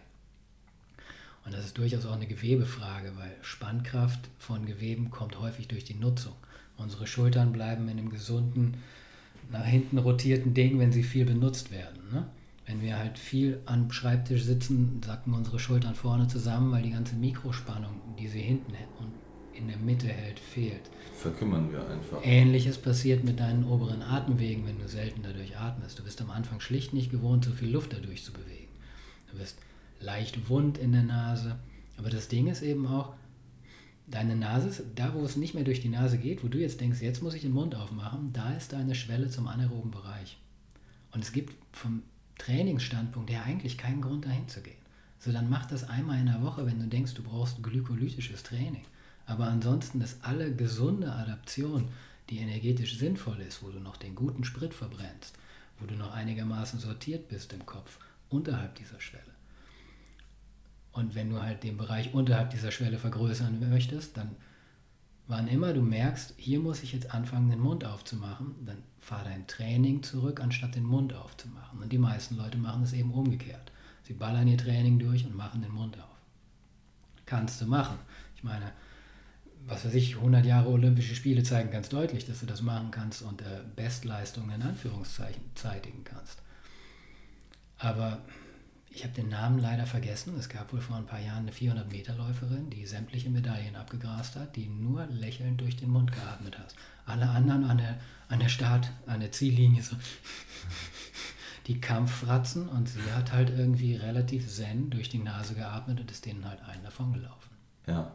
Und 1.45 1.55
das 1.55 1.65
ist 1.65 1.79
durchaus 1.79 2.07
auch 2.07 2.15
eine 2.15 2.27
Gewebefrage, 2.27 3.13
weil 3.17 3.35
Spannkraft 3.43 4.29
von 4.39 4.67
Geweben 4.67 5.11
kommt 5.11 5.39
häufig 5.39 5.69
durch 5.69 5.85
die 5.85 5.95
Nutzung. 5.95 6.35
Unsere 6.77 7.07
Schultern 7.07 7.53
bleiben 7.53 7.89
in 7.89 7.99
einem 7.99 8.11
gesunden, 8.11 8.79
nach 9.51 9.65
hinten 9.65 9.99
rotierten 9.99 10.55
Ding, 10.55 10.79
wenn 10.79 10.93
sie 10.93 11.03
viel 11.03 11.25
benutzt 11.25 11.71
werden. 11.71 11.99
Ne? 12.13 12.27
Wenn 12.71 12.83
wir 12.83 12.97
halt 12.97 13.19
viel 13.19 13.61
am 13.67 13.91
Schreibtisch 13.91 14.45
sitzen, 14.45 15.01
sacken 15.05 15.35
unsere 15.35 15.59
Schultern 15.59 15.97
vorne 15.97 16.29
zusammen, 16.29 16.71
weil 16.71 16.85
die 16.85 16.93
ganze 16.93 17.17
Mikrospannung, 17.17 18.01
die 18.17 18.29
sie 18.29 18.41
hinten 18.41 18.75
und 19.01 19.11
in 19.53 19.67
der 19.67 19.77
Mitte 19.77 20.07
hält, 20.07 20.39
fehlt. 20.39 20.89
Verkümmern 21.15 21.73
wir 21.73 21.81
einfach. 21.81 22.21
Ähnliches 22.23 22.79
passiert 22.79 23.25
mit 23.25 23.41
deinen 23.41 23.65
oberen 23.65 24.03
Atemwegen, 24.03 24.69
wenn 24.69 24.79
du 24.79 24.87
selten 24.87 25.23
dadurch 25.25 25.59
atmest. 25.59 25.99
Du 25.99 26.05
bist 26.05 26.23
am 26.23 26.31
Anfang 26.31 26.61
schlicht 26.61 26.95
nicht 26.95 27.11
gewohnt, 27.11 27.45
so 27.45 27.51
viel 27.51 27.71
Luft 27.71 27.93
dadurch 27.93 28.23
zu 28.23 28.33
bewegen. 28.33 28.71
Du 29.33 29.39
bist 29.39 29.59
leicht 29.99 30.49
wund 30.49 30.79
in 30.79 30.93
der 30.93 31.03
Nase. 31.03 31.57
Aber 31.99 32.09
das 32.09 32.29
Ding 32.29 32.47
ist 32.47 32.63
eben 32.63 32.87
auch, 32.87 33.15
deine 34.07 34.37
Nase 34.37 34.69
ist, 34.69 34.85
da 34.95 35.13
wo 35.13 35.25
es 35.25 35.37
nicht 35.37 35.55
mehr 35.55 35.65
durch 35.65 35.81
die 35.81 35.89
Nase 35.89 36.19
geht, 36.19 36.45
wo 36.45 36.49
du 36.49 36.59
jetzt 36.59 36.81
denkst, 36.81 37.01
jetzt 37.01 37.21
muss 37.21 37.35
ich 37.35 37.43
den 37.43 37.53
Mund 37.53 37.75
aufmachen, 37.75 38.33
da 38.33 38.53
ist 38.53 38.73
deine 38.73 38.95
Schwelle 38.95 39.29
zum 39.29 39.49
anaeroben 39.49 39.91
Bereich. 39.91 40.39
Und 41.11 41.25
es 41.25 41.33
gibt 41.33 41.57
vom 41.73 42.05
Trainingsstandpunkt 42.41 43.31
her 43.31 43.45
eigentlich 43.45 43.79
keinen 43.79 44.01
Grund 44.01 44.25
dahin 44.25 44.49
zu 44.49 44.61
gehen. 44.61 44.81
So, 45.19 45.33
dann 45.33 45.51
mach 45.51 45.67
das 45.67 45.89
einmal 45.89 46.19
in 46.19 46.27
der 46.27 46.43
Woche, 46.43 46.65
wenn 46.67 46.79
du 46.79 46.87
denkst, 46.87 47.15
du 47.15 47.23
brauchst 47.23 47.63
glykolytisches 47.63 48.43
Training. 48.43 48.85
Aber 49.27 49.47
ansonsten 49.47 50.01
ist 50.01 50.25
alle 50.25 50.55
gesunde 50.55 51.13
Adaption, 51.13 51.89
die 52.31 52.39
energetisch 52.39 52.99
sinnvoll 52.99 53.39
ist, 53.41 53.63
wo 53.63 53.69
du 53.69 53.79
noch 53.79 53.97
den 53.97 54.15
guten 54.15 54.45
Sprit 54.45 54.73
verbrennst, 54.73 55.37
wo 55.79 55.87
du 55.87 55.95
noch 55.95 56.13
einigermaßen 56.13 56.81
sortiert 56.81 57.29
bist 57.29 57.53
im 57.53 57.67
Kopf, 57.67 57.99
unterhalb 58.29 58.75
dieser 58.77 59.01
Schwelle. 59.01 59.23
Und 60.93 61.15
wenn 61.15 61.31
du 61.31 61.43
halt 61.43 61.63
den 61.63 61.77
Bereich 61.77 62.15
unterhalb 62.15 62.51
dieser 62.51 62.73
Schwelle 62.73 62.99
vergrößern 62.99 63.61
möchtest, 63.71 64.17
dann 64.17 64.35
wann 65.29 65.47
immer 65.47 65.73
du 65.73 65.83
merkst, 65.83 66.35
hier 66.37 66.59
muss 66.59 66.83
ich 66.83 66.93
jetzt 66.93 67.15
anfangen, 67.15 67.51
den 67.51 67.61
Mund 67.61 67.85
aufzumachen, 67.85 68.55
dann 68.65 68.79
fahr 69.01 69.25
dein 69.25 69.47
Training 69.47 70.03
zurück, 70.03 70.41
anstatt 70.41 70.75
den 70.75 70.85
Mund 70.85 71.15
aufzumachen. 71.15 71.81
Und 71.81 71.91
die 71.91 71.99
meisten 71.99 72.37
Leute 72.37 72.59
machen 72.59 72.83
es 72.83 72.93
eben 72.93 73.13
umgekehrt. 73.13 73.73
Sie 74.05 74.13
ballern 74.13 74.49
ihr 74.49 74.59
Training 74.59 74.99
durch 74.99 75.25
und 75.25 75.35
machen 75.35 75.63
den 75.63 75.73
Mund 75.73 75.99
auf. 75.99 76.05
kannst 77.27 77.61
du 77.61 77.67
machen. 77.67 77.99
Ich 78.37 78.43
meine, 78.43 78.73
was 79.67 79.85
weiß 79.85 79.95
ich, 79.95 80.17
100 80.17 80.45
Jahre 80.45 80.69
Olympische 80.69 81.15
Spiele 81.15 81.43
zeigen 81.43 81.71
ganz 81.71 81.89
deutlich, 81.89 82.27
dass 82.27 82.41
du 82.41 82.47
das 82.47 82.63
machen 82.63 82.91
kannst 82.91 83.23
und 83.23 83.43
äh, 83.43 83.61
Bestleistungen 83.77 84.51
in 84.51 84.63
Anführungszeichen 84.63 85.43
zeitigen 85.55 86.05
kannst. 86.05 86.43
Aber 87.79 88.21
ich 88.91 89.05
habe 89.05 89.15
den 89.15 89.29
Namen 89.29 89.59
leider 89.59 89.87
vergessen. 89.87 90.35
Es 90.37 90.49
gab 90.49 90.73
wohl 90.73 90.81
vor 90.81 90.97
ein 90.97 91.07
paar 91.07 91.21
Jahren 91.21 91.49
eine 91.49 91.53
400-Meter-Läuferin, 91.53 92.71
die 92.71 92.87
sämtliche 92.87 93.31
Medaillen 93.31 93.77
abgegrast 93.77 94.35
hat, 94.37 94.57
die 94.57 94.67
nur 94.67 95.07
lächelnd 95.07 95.61
durch 95.61 95.77
den 95.77 95.91
Mund 95.91 96.13
geatmet 96.13 96.59
hat. 96.59 96.75
Alle 97.11 97.29
anderen 97.29 97.65
an 97.65 97.79
der, 97.79 97.99
an 98.29 98.39
der 98.39 98.49
Start, 98.49 98.91
an 99.07 99.21
der 99.21 99.33
Ziellinie 99.33 99.83
so 99.83 99.97
die 101.67 101.81
Kampffratzen 101.81 102.69
und 102.69 102.89
sie 102.89 103.13
hat 103.15 103.33
halt 103.33 103.51
irgendwie 103.51 103.95
relativ 103.95 104.49
zen 104.49 104.91
durch 104.91 105.09
die 105.09 105.19
Nase 105.19 105.55
geatmet 105.55 106.01
und 106.01 106.11
ist 106.11 106.27
denen 106.27 106.49
halt 106.49 106.61
einen 106.63 106.83
davon 106.83 107.13
gelaufen. 107.13 107.51
Ja. 107.87 108.11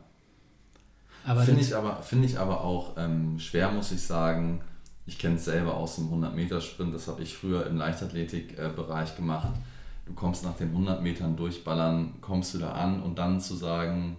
Finde 1.44 1.62
ich, 1.62 1.76
aber, 1.76 2.02
find 2.04 2.26
ich 2.26 2.38
aber 2.38 2.62
auch 2.62 2.98
ähm, 2.98 3.40
schwer, 3.40 3.72
muss 3.72 3.92
ich 3.92 4.02
sagen. 4.02 4.62
Ich 5.08 5.18
kenne 5.18 5.36
es 5.36 5.46
selber 5.46 5.76
aus 5.76 5.96
dem 5.96 6.12
100-Meter-Sprint, 6.12 6.94
das 6.94 7.08
habe 7.08 7.24
ich 7.24 7.36
früher 7.36 7.66
im 7.68 7.78
Leichtathletik-Bereich 7.78 9.14
äh, 9.14 9.16
gemacht 9.16 9.54
du 10.06 10.14
kommst 10.14 10.44
nach 10.44 10.56
den 10.56 10.70
100 10.70 11.02
Metern 11.02 11.36
durchballern, 11.36 12.16
kommst 12.22 12.54
du 12.54 12.60
da 12.60 12.72
an 12.74 13.02
und 13.02 13.18
dann 13.18 13.40
zu 13.42 13.56
sagen, 13.56 14.18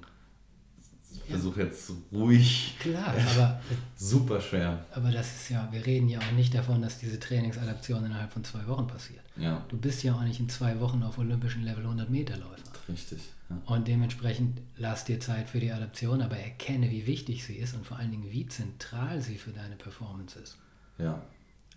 versuche 1.28 1.62
jetzt 1.62 1.90
ruhig. 2.12 2.74
Klar, 2.78 3.14
aber. 3.34 3.60
super 3.96 4.40
schwer. 4.40 4.84
Aber 4.92 5.10
das 5.10 5.34
ist 5.34 5.50
ja, 5.50 5.68
wir 5.70 5.84
reden 5.84 6.08
ja 6.08 6.18
auch 6.18 6.32
nicht 6.32 6.54
davon, 6.54 6.82
dass 6.82 6.98
diese 6.98 7.18
Trainingsadaption 7.18 8.04
innerhalb 8.04 8.32
von 8.32 8.44
zwei 8.44 8.66
Wochen 8.66 8.86
passiert. 8.86 9.22
Ja. 9.36 9.64
Du 9.68 9.76
bist 9.76 10.02
ja 10.02 10.14
auch 10.14 10.22
nicht 10.22 10.40
in 10.40 10.48
zwei 10.48 10.80
Wochen 10.80 11.02
auf 11.02 11.18
olympischen 11.18 11.62
Level 11.62 11.84
100 11.84 12.08
Meter 12.10 12.36
Läufer. 12.36 12.62
Richtig. 12.88 13.18
Ja. 13.50 13.62
Und 13.66 13.88
dementsprechend 13.88 14.60
lass 14.76 15.04
dir 15.04 15.20
Zeit 15.20 15.48
für 15.48 15.60
die 15.60 15.72
Adaption, 15.72 16.22
aber 16.22 16.36
erkenne, 16.36 16.90
wie 16.90 17.06
wichtig 17.06 17.44
sie 17.44 17.56
ist 17.56 17.74
und 17.74 17.86
vor 17.86 17.98
allen 17.98 18.10
Dingen, 18.10 18.30
wie 18.30 18.46
zentral 18.46 19.20
sie 19.20 19.36
für 19.36 19.50
deine 19.50 19.76
Performance 19.76 20.38
ist. 20.38 20.56
Ja. 20.98 21.22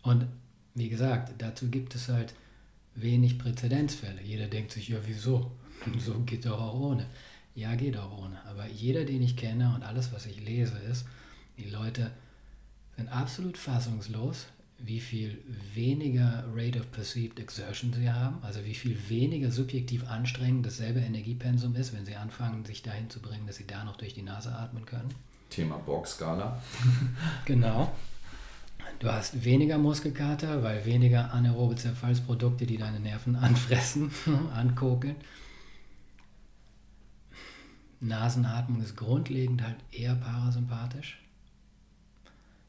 Und 0.03 0.25
wie 0.75 0.89
gesagt, 0.89 1.33
dazu 1.39 1.69
gibt 1.69 1.95
es 1.95 2.09
halt 2.09 2.33
wenig 2.95 3.37
Präzedenzfälle. 3.37 4.21
Jeder 4.21 4.47
denkt 4.47 4.71
sich, 4.71 4.89
ja, 4.89 4.97
wieso? 5.05 5.51
So 5.97 6.13
geht 6.25 6.45
doch 6.45 6.59
auch 6.59 6.77
ohne. 6.77 7.05
Ja, 7.59 7.75
geht 7.75 7.97
auch 7.97 8.17
ohne. 8.17 8.37
Aber 8.45 8.67
jeder, 8.67 9.03
den 9.03 9.21
ich 9.21 9.35
kenne 9.35 9.73
und 9.75 9.83
alles, 9.83 10.13
was 10.13 10.25
ich 10.25 10.39
lese, 10.39 10.77
ist, 10.89 11.05
die 11.57 11.69
Leute 11.69 12.09
sind 12.95 13.09
absolut 13.09 13.57
fassungslos, 13.57 14.47
wie 14.77 15.01
viel 15.01 15.43
weniger 15.73 16.45
Rate 16.55 16.79
of 16.79 16.89
Perceived 16.93 17.37
Exertion 17.37 17.91
sie 17.91 18.09
haben, 18.09 18.37
also 18.43 18.63
wie 18.63 18.73
viel 18.73 18.97
weniger 19.09 19.51
subjektiv 19.51 20.07
anstrengend 20.07 20.65
dasselbe 20.65 21.01
Energiepensum 21.01 21.75
ist, 21.75 21.93
wenn 21.93 22.05
sie 22.05 22.15
anfangen, 22.15 22.63
sich 22.63 22.81
dahin 22.81 23.09
zu 23.09 23.19
bringen, 23.19 23.45
dass 23.45 23.57
sie 23.57 23.67
da 23.67 23.83
noch 23.83 23.97
durch 23.97 24.13
die 24.13 24.21
Nase 24.21 24.55
atmen 24.55 24.85
können. 24.85 25.09
Thema 25.49 25.79
Borg-Skala. 25.79 26.61
genau. 27.45 27.91
Du 28.99 29.11
hast 29.11 29.43
weniger 29.43 29.77
Muskelkater, 29.77 30.63
weil 30.63 30.85
weniger 30.85 31.33
anaerobe 31.33 31.75
Zerfallsprodukte, 31.75 32.65
die 32.65 32.77
deine 32.77 33.01
Nerven 33.01 33.35
anfressen, 33.35 34.11
ankokeln. 34.55 35.17
Nasenatmung 38.01 38.81
ist 38.81 38.95
grundlegend 38.95 39.61
halt 39.61 39.77
eher 39.91 40.15
parasympathisch. 40.15 41.19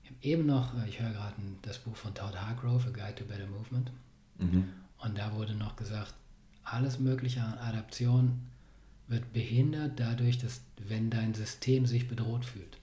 Ich 0.02 0.10
habe 0.10 0.18
eben 0.22 0.46
noch, 0.46 0.74
äh, 0.76 0.88
ich 0.88 1.00
höre 1.00 1.10
gerade 1.10 1.34
das 1.62 1.78
Buch 1.78 1.96
von 1.96 2.14
Todd 2.14 2.36
Hargrove, 2.36 2.88
A 2.88 2.90
Guide 2.90 3.14
to 3.14 3.24
Better 3.24 3.46
Movement. 3.46 3.92
Mhm. 4.38 4.68
Und 4.98 5.16
da 5.16 5.32
wurde 5.34 5.54
noch 5.54 5.76
gesagt, 5.76 6.14
alles 6.64 6.98
Mögliche 6.98 7.42
an 7.42 7.58
Adaption 7.58 8.40
wird 9.08 9.32
behindert 9.32 9.98
dadurch, 9.98 10.38
dass 10.38 10.60
wenn 10.88 11.10
dein 11.10 11.34
System 11.34 11.86
sich 11.86 12.08
bedroht 12.08 12.44
fühlt. 12.44 12.78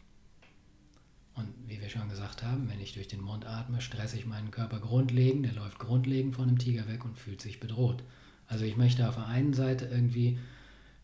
Und 1.36 1.48
wie 1.68 1.80
wir 1.80 1.90
schon 1.90 2.10
gesagt 2.10 2.44
haben, 2.44 2.68
wenn 2.70 2.82
ich 2.82 2.94
durch 2.94 3.08
den 3.08 3.22
Mund 3.22 3.46
atme, 3.46 3.80
stresse 3.80 4.18
ich 4.18 4.26
meinen 4.26 4.52
Körper 4.52 4.80
grundlegend, 4.80 5.46
der 5.46 5.54
läuft 5.54 5.78
grundlegend 5.78 6.36
von 6.36 6.48
einem 6.48 6.58
Tiger 6.58 6.88
weg 6.88 7.06
und 7.06 7.18
fühlt 7.18 7.42
sich 7.42 7.60
bedroht. 7.60 8.04
Also 8.48 8.66
ich 8.66 8.76
möchte 8.76 9.08
auf 9.08 9.16
der 9.16 9.28
einen 9.28 9.54
Seite 9.54 9.86
irgendwie 9.86 10.40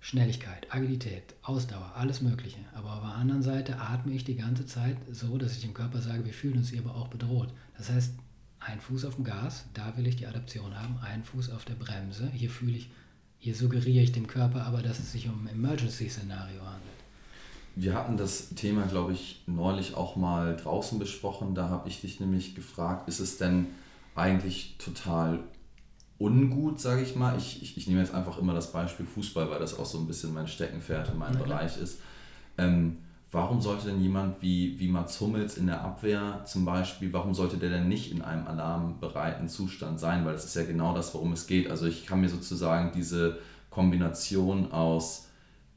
Schnelligkeit, 0.04 0.68
Agilität, 0.70 1.34
Ausdauer, 1.44 1.94
alles 1.96 2.22
Mögliche. 2.22 2.60
Aber 2.76 2.92
auf 2.92 3.00
der 3.00 3.16
anderen 3.16 3.42
Seite 3.42 3.80
atme 3.80 4.12
ich 4.12 4.26
die 4.26 4.36
ganze 4.36 4.66
Zeit 4.66 4.98
so, 5.10 5.38
dass 5.38 5.54
ich 5.54 5.62
dem 5.62 5.74
Körper 5.74 6.02
sage, 6.02 6.26
wir 6.26 6.34
fühlen 6.34 6.58
uns 6.58 6.72
hier 6.72 6.82
aber 6.82 6.94
auch 6.94 7.08
bedroht. 7.08 7.54
Das 7.78 7.90
heißt, 7.90 8.16
ein 8.60 8.82
Fuß 8.82 9.06
auf 9.06 9.16
dem 9.16 9.24
Gas, 9.24 9.64
da 9.74 9.96
will 9.96 10.06
ich 10.06 10.18
die 10.18 10.28
Adaption 10.28 10.78
haben, 10.78 10.98
ein 11.02 11.24
Fuß 11.24 11.52
auf 11.52 11.64
der 11.64 11.76
Bremse, 11.76 12.30
hier 12.34 12.50
fühle 12.50 12.76
ich, 12.76 12.90
hier 13.40 13.56
suggeriere 13.56 14.04
ich 14.04 14.12
dem 14.12 14.28
Körper 14.28 14.66
aber, 14.66 14.82
dass 14.82 15.00
es 15.00 15.14
sich 15.14 15.30
um 15.30 15.48
ein 15.48 15.54
Emergency-Szenario 15.54 16.60
handelt. 16.60 16.94
Wir 17.78 17.94
hatten 17.94 18.18
das 18.18 18.50
Thema, 18.50 18.86
glaube 18.88 19.14
ich, 19.14 19.42
neulich 19.48 19.96
auch 19.96 20.18
mal 20.18 20.58
draußen 20.58 21.00
besprochen. 21.00 21.56
Da 21.56 21.70
habe 21.70 21.88
ich 21.88 22.02
dich 22.02 22.20
nämlich 22.20 22.56
gefragt, 22.56 23.08
ist 23.08 23.22
es 23.22 23.38
denn 23.38 23.68
eigentlich 24.16 24.76
total 24.80 25.40
ungut, 26.20 26.80
sage 26.80 27.02
ich 27.02 27.16
mal? 27.16 27.38
Ich, 27.38 27.62
ich, 27.62 27.78
ich, 27.78 27.88
nehme 27.88 28.00
jetzt 28.00 28.14
einfach 28.14 28.38
immer 28.38 28.54
das 28.54 28.72
Beispiel 28.72 29.06
Fußball, 29.06 29.50
weil 29.50 29.60
das 29.60 29.78
auch 29.78 29.86
so 29.86 30.00
ein 30.00 30.08
bisschen 30.08 30.34
mein 30.34 30.48
Steckenpferd 30.48 31.10
in 31.10 31.18
meinem 31.18 31.40
ja, 31.40 31.44
Bereich 31.44 31.78
ist. 31.78 32.00
Ähm, 32.58 32.98
warum 33.32 33.62
sollte 33.62 33.88
denn 33.88 34.02
jemand 34.02 34.42
wie, 34.42 34.80
wie 34.80 34.88
Mats 34.88 35.20
Hummels 35.20 35.58
in 35.58 35.68
der 35.68 35.82
Abwehr 35.82 36.42
zum 36.46 36.66
Beispiel, 36.66 37.12
warum 37.12 37.34
sollte 37.34 37.58
der 37.58 37.70
denn 37.70 37.88
nicht 37.88 38.12
in 38.12 38.22
einem 38.22 38.48
alarmbereiten 38.48 39.50
Zustand 39.50 40.00
sein? 40.00 40.26
Weil 40.26 40.34
das 40.34 40.46
ist 40.46 40.56
ja 40.56 40.64
genau 40.64 40.94
das, 40.94 41.14
worum 41.14 41.34
es 41.34 41.48
geht. 41.48 41.70
Also 41.70 41.88
ich 41.88 42.06
kann 42.06 42.22
mir 42.22 42.30
sozusagen 42.30 42.92
diese 42.94 43.40
Kombination 43.70 44.72
aus 44.72 45.28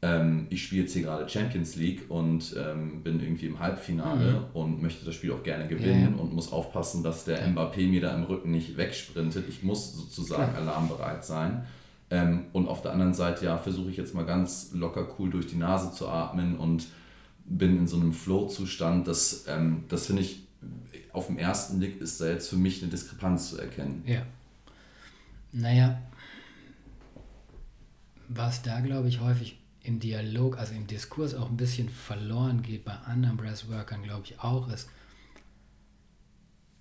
ähm, 0.06 0.46
ich 0.50 0.62
spiele 0.62 0.82
jetzt 0.82 0.92
hier 0.92 1.02
gerade 1.02 1.28
Champions 1.28 1.74
League 1.74 2.08
und 2.08 2.54
ähm, 2.56 3.02
bin 3.02 3.20
irgendwie 3.20 3.46
im 3.46 3.58
Halbfinale 3.58 4.32
mhm. 4.32 4.44
und 4.54 4.82
möchte 4.82 5.04
das 5.04 5.16
Spiel 5.16 5.32
auch 5.32 5.42
gerne 5.42 5.66
gewinnen 5.66 6.14
ja. 6.16 6.22
und 6.22 6.32
muss 6.32 6.52
aufpassen, 6.52 7.02
dass 7.02 7.24
der. 7.24 7.44
Mbappé 7.48 7.88
mir 7.88 8.00
da 8.00 8.14
im 8.14 8.22
Rücken 8.22 8.52
nicht 8.52 8.76
wegsprintet. 8.76 9.48
Ich 9.48 9.64
muss 9.64 9.94
sozusagen 9.94 10.52
Klar. 10.52 10.62
alarmbereit 10.62 11.24
sein. 11.24 11.66
Ähm, 12.10 12.44
und 12.52 12.68
auf 12.68 12.82
der 12.82 12.92
anderen 12.92 13.14
Seite, 13.14 13.46
ja, 13.46 13.58
versuche 13.58 13.90
ich 13.90 13.96
jetzt 13.96 14.14
mal 14.14 14.24
ganz 14.24 14.70
locker 14.74 15.08
cool 15.18 15.28
durch 15.30 15.48
die 15.48 15.56
Nase 15.56 15.92
zu 15.92 16.08
atmen 16.08 16.56
und 16.56 16.86
bin 17.44 17.76
in 17.76 17.86
so 17.88 17.96
einem 17.96 18.12
Flow-Zustand. 18.12 19.08
Das, 19.08 19.46
ähm, 19.48 19.84
das 19.88 20.06
finde 20.06 20.22
ich, 20.22 20.46
auf 21.12 21.26
den 21.26 21.38
ersten 21.38 21.78
Blick 21.78 22.00
ist 22.00 22.20
da 22.20 22.26
jetzt 22.26 22.48
für 22.48 22.56
mich 22.56 22.80
eine 22.80 22.92
Diskrepanz 22.92 23.50
zu 23.50 23.58
erkennen. 23.58 24.04
Ja. 24.06 24.22
Naja, 25.52 25.98
was 28.28 28.62
da, 28.62 28.80
glaube 28.80 29.08
ich, 29.08 29.20
häufig 29.20 29.58
im 29.86 30.00
Dialog, 30.00 30.58
also 30.58 30.74
im 30.74 30.86
Diskurs 30.86 31.34
auch 31.34 31.48
ein 31.48 31.56
bisschen 31.56 31.88
verloren 31.88 32.62
geht, 32.62 32.84
bei 32.84 32.92
anderen 32.92 33.36
Breathworkern 33.36 34.02
glaube 34.02 34.24
ich 34.24 34.40
auch, 34.40 34.68
ist, 34.68 34.88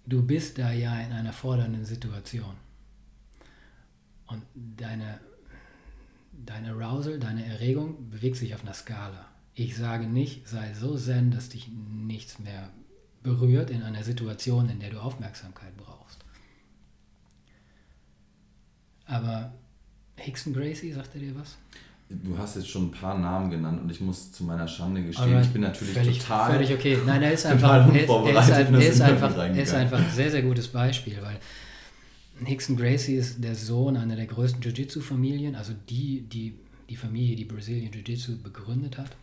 du 0.06 0.24
bist 0.24 0.58
da 0.58 0.72
ja 0.72 0.99
in 0.99 1.12
einer 1.12 1.34
fordernden 1.34 1.86
Situation. 1.86 2.56
Und 4.28 4.41
deine, 4.56 5.20
deine 6.34 6.72
Arousal, 6.72 7.20
deine 7.20 7.45
Erregung 7.45 8.10
bewegt 8.10 8.38
sich 8.38 8.56
auf 8.56 8.64
einer 8.64 8.74
Skala. 8.74 9.26
Ich 9.53 9.76
sage 9.76 10.08
nicht, 10.08 10.47
sei 10.47 10.74
so 10.74 10.97
zen, 10.97 11.32
dass 11.32 11.49
dich 11.49 11.70
nichts 11.70 12.39
mehr 12.39 12.72
berührt 13.24 13.70
in 13.70 13.84
einer 13.84 14.03
Situation, 14.03 14.70
in 14.70 14.80
der 14.80 14.89
du 14.89 14.99
Aufmerksamkeit 14.99 15.76
brauchst. 15.78 16.26
Aber 19.06 19.53
Hickson 20.18 20.53
Gracie, 20.53 20.91
sagt 20.91 21.14
er 21.16 21.22
dir 21.22 21.36
was? 21.36 21.58
Du 22.08 22.38
hast 22.38 22.56
jetzt 22.56 22.70
schon 22.70 22.88
ein 22.88 22.91
paar 22.91 23.18
Namen 23.18 23.49
genannt 23.49 23.82
und 23.82 23.89
ich 23.89 23.99
muss 23.99 24.32
zu 24.32 24.43
meiner 24.43 24.68
Schande 24.68 25.03
gestehen, 25.03 25.30
Alright. 25.30 25.45
ich 25.45 25.51
bin 25.51 25.62
natürlich 25.64 25.93
völlig, 25.93 26.20
total. 26.20 26.51
Völlig 26.51 26.72
okay. 26.72 26.99
Nein, 27.03 27.24
er 27.24 27.34
ist 27.34 27.45
einfach, 27.47 27.88
er 27.88 27.95
ist, 27.95 28.10
er 28.10 28.62
ist, 28.62 28.72
er 28.72 28.80
ist 28.80 29.01
einfach, 29.01 29.36
er 29.36 29.56
ist 29.56 29.74
einfach 29.74 29.97
ein 29.97 30.12
sehr, 30.12 30.30
sehr 30.30 30.43
gutes 30.43 30.68
Beispiel, 30.68 31.18
weil 31.24 31.39
Hickson 32.45 32.78
Gracie 32.78 33.16
ist 33.16 33.43
der 33.43 33.56
Sohn 33.56 33.97
einer 33.97 34.16
der 34.16 34.28
größten 34.28 34.62
Jiu-Jitsu-Familien, 34.62 35.56
also 35.56 35.74
die, 35.89 36.22
die, 36.22 36.53
die 36.89 36.95
Familie, 36.95 37.36
die 37.36 37.45
Brazilian 37.45 37.91
Jiu-Jitsu 37.91 38.41
begründet 38.41 38.99
hat. 38.99 39.16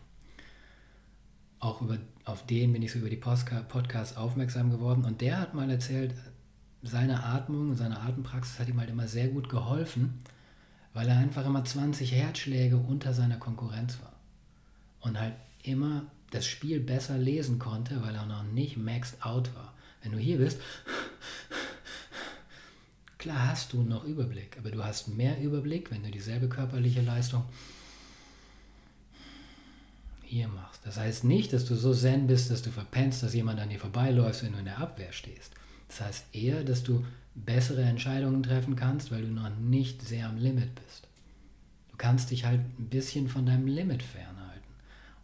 Auch 1.59 1.81
über, 1.81 1.97
auf 2.25 2.45
den 2.45 2.73
bin 2.73 2.81
ich 2.81 2.91
so 2.91 2.99
über 2.99 3.09
die 3.09 3.15
Podcasts 3.15 4.17
aufmerksam 4.17 4.71
geworden 4.71 5.05
und 5.05 5.21
der 5.21 5.39
hat 5.39 5.53
mal 5.53 5.69
erzählt, 5.69 6.13
seine 6.81 7.23
Atmung, 7.23 7.75
seine 7.75 8.01
Atempraxis 8.01 8.59
hat 8.59 8.67
ihm 8.67 8.77
halt 8.77 8.89
immer 8.89 9.07
sehr 9.07 9.29
gut 9.29 9.47
geholfen 9.47 10.19
weil 10.93 11.07
er 11.07 11.17
einfach 11.17 11.45
immer 11.45 11.63
20 11.63 12.11
Herzschläge 12.11 12.77
unter 12.77 13.13
seiner 13.13 13.37
Konkurrenz 13.37 13.99
war. 14.01 14.13
Und 14.99 15.19
halt 15.19 15.33
immer 15.63 16.05
das 16.31 16.45
Spiel 16.45 16.79
besser 16.79 17.17
lesen 17.17 17.59
konnte, 17.59 18.01
weil 18.03 18.15
er 18.15 18.25
noch 18.25 18.43
nicht 18.43 18.77
maxed 18.77 19.23
out 19.25 19.53
war. 19.55 19.73
Wenn 20.01 20.11
du 20.11 20.17
hier 20.17 20.37
bist, 20.37 20.59
klar 23.17 23.49
hast 23.49 23.73
du 23.73 23.81
noch 23.81 24.03
Überblick, 24.03 24.57
aber 24.57 24.71
du 24.71 24.83
hast 24.83 25.07
mehr 25.07 25.39
Überblick, 25.41 25.91
wenn 25.91 26.03
du 26.03 26.11
dieselbe 26.11 26.49
körperliche 26.49 27.01
Leistung 27.01 27.45
hier 30.23 30.47
machst. 30.47 30.81
Das 30.83 30.97
heißt 30.97 31.23
nicht, 31.23 31.53
dass 31.53 31.65
du 31.65 31.75
so 31.75 31.93
zen 31.93 32.27
bist, 32.27 32.49
dass 32.49 32.63
du 32.63 32.71
verpennst, 32.71 33.21
dass 33.23 33.33
jemand 33.33 33.59
an 33.59 33.69
dir 33.69 33.79
vorbeiläuft, 33.79 34.43
wenn 34.43 34.53
du 34.53 34.59
in 34.59 34.65
der 34.65 34.79
Abwehr 34.79 35.11
stehst. 35.11 35.53
Das 35.93 36.01
heißt 36.07 36.25
eher, 36.33 36.63
dass 36.63 36.83
du 36.83 37.05
bessere 37.35 37.83
Entscheidungen 37.83 38.41
treffen 38.41 38.75
kannst, 38.75 39.11
weil 39.11 39.21
du 39.21 39.27
noch 39.27 39.49
nicht 39.57 40.01
sehr 40.01 40.27
am 40.27 40.37
Limit 40.37 40.73
bist. 40.73 41.07
Du 41.91 41.97
kannst 41.97 42.31
dich 42.31 42.45
halt 42.45 42.61
ein 42.79 42.89
bisschen 42.89 43.27
von 43.27 43.45
deinem 43.45 43.67
Limit 43.67 44.01
fernhalten. 44.01 44.63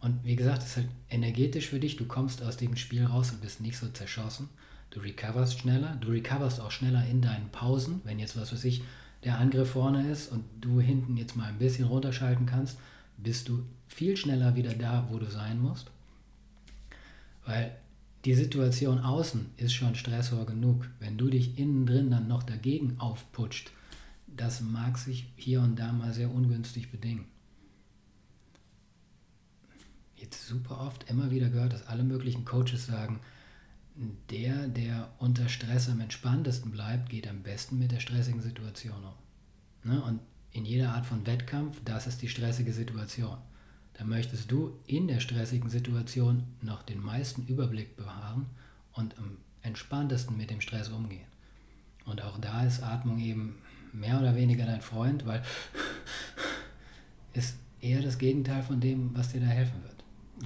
Und 0.00 0.24
wie 0.24 0.36
gesagt, 0.36 0.62
es 0.62 0.68
ist 0.68 0.76
halt 0.76 0.88
energetisch 1.08 1.66
für 1.66 1.80
dich. 1.80 1.96
Du 1.96 2.04
kommst 2.04 2.40
aus 2.42 2.56
dem 2.56 2.76
Spiel 2.76 3.04
raus 3.04 3.32
und 3.32 3.40
bist 3.40 3.60
nicht 3.60 3.76
so 3.78 3.88
zerschossen. 3.88 4.48
Du 4.90 5.00
recoverst 5.00 5.58
schneller. 5.58 5.96
Du 6.00 6.08
recoverst 6.08 6.60
auch 6.60 6.70
schneller 6.70 7.04
in 7.04 7.20
deinen 7.20 7.48
Pausen. 7.50 8.00
Wenn 8.04 8.20
jetzt, 8.20 8.36
was 8.36 8.52
weiß 8.52 8.64
ich, 8.64 8.84
der 9.24 9.38
Angriff 9.38 9.72
vorne 9.72 10.08
ist 10.08 10.30
und 10.30 10.44
du 10.60 10.80
hinten 10.80 11.16
jetzt 11.16 11.36
mal 11.36 11.48
ein 11.48 11.58
bisschen 11.58 11.86
runterschalten 11.86 12.46
kannst, 12.46 12.78
bist 13.18 13.48
du 13.48 13.64
viel 13.88 14.16
schneller 14.16 14.54
wieder 14.54 14.74
da, 14.74 15.08
wo 15.10 15.18
du 15.18 15.28
sein 15.28 15.60
musst. 15.60 15.90
Weil 17.44 17.72
die 18.24 18.34
Situation 18.34 18.98
außen 18.98 19.46
ist 19.56 19.72
schon 19.72 19.94
Stressor 19.94 20.44
genug. 20.44 20.88
Wenn 20.98 21.16
du 21.16 21.30
dich 21.30 21.58
innen 21.58 21.86
drin 21.86 22.10
dann 22.10 22.28
noch 22.28 22.42
dagegen 22.42 22.98
aufputscht, 22.98 23.70
das 24.26 24.60
mag 24.60 24.98
sich 24.98 25.32
hier 25.36 25.60
und 25.60 25.78
da 25.78 25.92
mal 25.92 26.12
sehr 26.12 26.30
ungünstig 26.30 26.90
bedingen. 26.90 27.26
Jetzt 30.16 30.46
super 30.46 30.80
oft 30.80 31.08
immer 31.08 31.30
wieder 31.30 31.48
gehört, 31.48 31.72
dass 31.72 31.86
alle 31.86 32.04
möglichen 32.04 32.44
Coaches 32.44 32.86
sagen, 32.86 33.20
der, 34.30 34.68
der 34.68 35.10
unter 35.18 35.48
Stress 35.48 35.88
am 35.88 36.00
entspanntesten 36.00 36.70
bleibt, 36.70 37.08
geht 37.08 37.26
am 37.26 37.42
besten 37.42 37.78
mit 37.78 37.90
der 37.90 38.00
stressigen 38.00 38.40
Situation 38.40 39.02
um. 39.02 39.90
Ne? 39.90 40.02
Und 40.02 40.20
in 40.52 40.64
jeder 40.64 40.92
Art 40.92 41.06
von 41.06 41.26
Wettkampf, 41.26 41.80
das 41.84 42.06
ist 42.06 42.20
die 42.22 42.28
stressige 42.28 42.72
Situation. 42.72 43.38
Da 44.00 44.06
möchtest 44.06 44.50
du 44.50 44.72
in 44.86 45.08
der 45.08 45.20
stressigen 45.20 45.68
Situation 45.68 46.44
noch 46.62 46.82
den 46.82 47.04
meisten 47.04 47.46
Überblick 47.46 47.96
bewahren 47.96 48.46
und 48.94 49.16
am 49.18 49.36
entspanntesten 49.62 50.38
mit 50.38 50.48
dem 50.48 50.62
Stress 50.62 50.88
umgehen. 50.88 51.26
Und 52.06 52.22
auch 52.22 52.38
da 52.38 52.64
ist 52.64 52.82
Atmung 52.82 53.20
eben 53.20 53.58
mehr 53.92 54.18
oder 54.18 54.34
weniger 54.34 54.64
dein 54.64 54.80
Freund, 54.80 55.26
weil 55.26 55.42
ist 57.34 57.56
eher 57.82 58.00
das 58.00 58.16
Gegenteil 58.16 58.62
von 58.62 58.80
dem, 58.80 59.14
was 59.14 59.32
dir 59.32 59.40
da 59.40 59.46
helfen 59.46 59.82
wird 59.82 60.00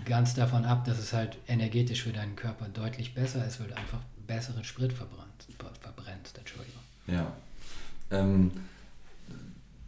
ganz 0.04 0.34
davon 0.34 0.64
ab, 0.64 0.84
dass 0.84 0.98
es 0.98 1.12
halt 1.12 1.38
energetisch 1.46 2.02
für 2.02 2.12
deinen 2.12 2.36
Körper 2.36 2.68
deutlich 2.68 3.14
besser 3.14 3.46
ist, 3.46 3.60
weil 3.60 3.68
du 3.68 3.76
einfach 3.76 4.00
besseren 4.26 4.64
Sprit 4.64 4.92
verbrannt, 4.92 5.46
verbrennst. 5.80 6.36
Entschuldigung. 6.38 6.80
Ja. 7.06 7.32
Ähm, 8.10 8.50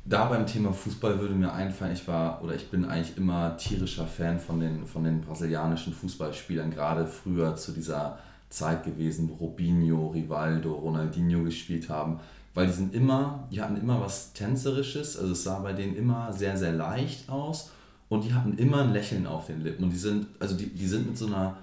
da 0.09 0.27
beim 0.27 0.47
Thema 0.47 0.73
Fußball 0.73 1.19
würde 1.19 1.35
mir 1.35 1.53
einfallen, 1.53 1.93
ich 1.93 2.07
war 2.07 2.43
oder 2.43 2.55
ich 2.55 2.71
bin 2.71 2.85
eigentlich 2.85 3.17
immer 3.17 3.57
tierischer 3.57 4.07
Fan 4.07 4.39
von 4.39 4.61
den, 4.61 4.87
von 4.87 5.03
den 5.03 5.21
brasilianischen 5.21 5.93
Fußballspielern, 5.93 6.71
gerade 6.71 7.07
früher 7.07 7.57
zu 7.57 7.73
dieser 7.73 8.19
Zeit 8.49 8.85
gewesen, 8.85 9.29
wo 9.29 9.47
Robinho, 9.47 10.09
Rivaldo, 10.09 10.73
Ronaldinho 10.75 11.43
gespielt 11.43 11.89
haben, 11.89 12.21
weil 12.55 12.69
die 12.69 12.73
sind 12.73 12.95
immer, 12.95 13.49
die 13.51 13.61
hatten 13.61 13.77
immer 13.77 14.01
was 14.01 14.33
Tänzerisches, 14.33 15.19
also 15.19 15.33
es 15.33 15.43
sah 15.43 15.59
bei 15.59 15.73
denen 15.73 15.97
immer 15.97 16.33
sehr, 16.33 16.57
sehr 16.57 16.73
leicht 16.73 17.29
aus 17.29 17.73
und 18.09 18.23
die 18.25 18.33
hatten 18.33 18.57
immer 18.59 18.83
ein 18.83 18.93
Lächeln 18.93 19.27
auf 19.27 19.49
den 19.49 19.63
Lippen 19.63 19.85
und 19.85 19.91
die 19.91 19.99
sind, 19.99 20.29
also 20.39 20.57
die, 20.57 20.69
die 20.69 20.87
sind 20.87 21.09
mit 21.09 21.19
so 21.19 21.27
einer, 21.27 21.57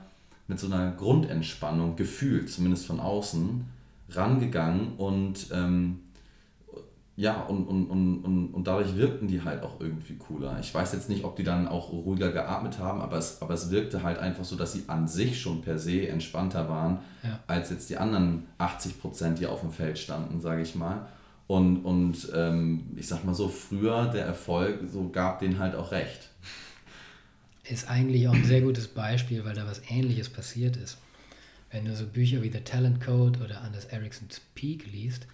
mit 0.49 0.59
so 0.59 0.67
einer 0.67 0.91
Grundentspannung 0.91 1.95
gefühlt, 1.95 2.49
zumindest 2.49 2.85
von 2.85 2.99
außen, 2.99 3.63
rangegangen 4.09 4.97
und 4.97 5.47
ähm, 5.53 5.99
ja, 7.15 7.41
und, 7.41 7.67
und, 7.67 7.87
und, 7.87 8.23
und, 8.23 8.53
und 8.53 8.67
dadurch 8.67 8.95
wirkten 8.95 9.27
die 9.27 9.43
halt 9.43 9.61
auch 9.61 9.79
irgendwie 9.79 10.15
cooler. 10.15 10.57
Ich 10.59 10.73
weiß 10.73 10.93
jetzt 10.93 11.09
nicht, 11.09 11.23
ob 11.23 11.35
die 11.35 11.43
dann 11.43 11.67
auch 11.67 11.91
ruhiger 11.91 12.31
geatmet 12.31 12.79
haben, 12.79 13.01
aber 13.01 13.17
es, 13.17 13.39
aber 13.41 13.53
es 13.53 13.69
wirkte 13.69 14.01
halt 14.01 14.17
einfach 14.17 14.43
so, 14.43 14.55
dass 14.55 14.73
sie 14.73 14.85
an 14.87 15.07
sich 15.07 15.39
schon 15.39 15.61
per 15.61 15.77
se 15.77 16.07
entspannter 16.07 16.67
waren, 16.69 16.99
ja. 17.21 17.39
als 17.45 17.69
jetzt 17.69 17.91
die 17.91 17.97
anderen 17.97 18.47
80 18.57 18.99
Prozent, 18.99 19.39
die 19.39 19.45
auf 19.45 19.61
dem 19.61 19.71
Feld 19.71 19.99
standen, 19.99 20.41
sage 20.41 20.63
ich 20.63 20.73
mal. 20.73 21.05
Und, 21.45 21.85
und 21.85 22.31
ähm, 22.33 22.87
ich 22.95 23.07
sag 23.07 23.23
mal 23.25 23.35
so, 23.35 23.47
früher 23.47 24.07
der 24.07 24.25
Erfolg 24.25 24.79
so 24.91 25.09
gab 25.09 25.39
denen 25.39 25.59
halt 25.59 25.75
auch 25.75 25.91
recht. 25.91 26.29
Ist 27.63 27.89
eigentlich 27.89 28.27
auch 28.27 28.33
ein 28.33 28.45
sehr 28.45 28.61
gutes 28.61 28.87
Beispiel, 28.87 29.45
weil 29.45 29.53
da 29.53 29.67
was 29.67 29.81
Ähnliches 29.87 30.29
passiert 30.29 30.77
ist. 30.77 30.97
Wenn 31.69 31.85
du 31.85 31.95
so 31.95 32.07
Bücher 32.07 32.41
wie 32.41 32.51
The 32.51 32.61
Talent 32.61 33.01
Code 33.01 33.39
oder 33.39 33.61
Anders 33.61 33.85
Ericsson's 33.85 34.41
Peak 34.55 34.91
liest, 34.91 35.27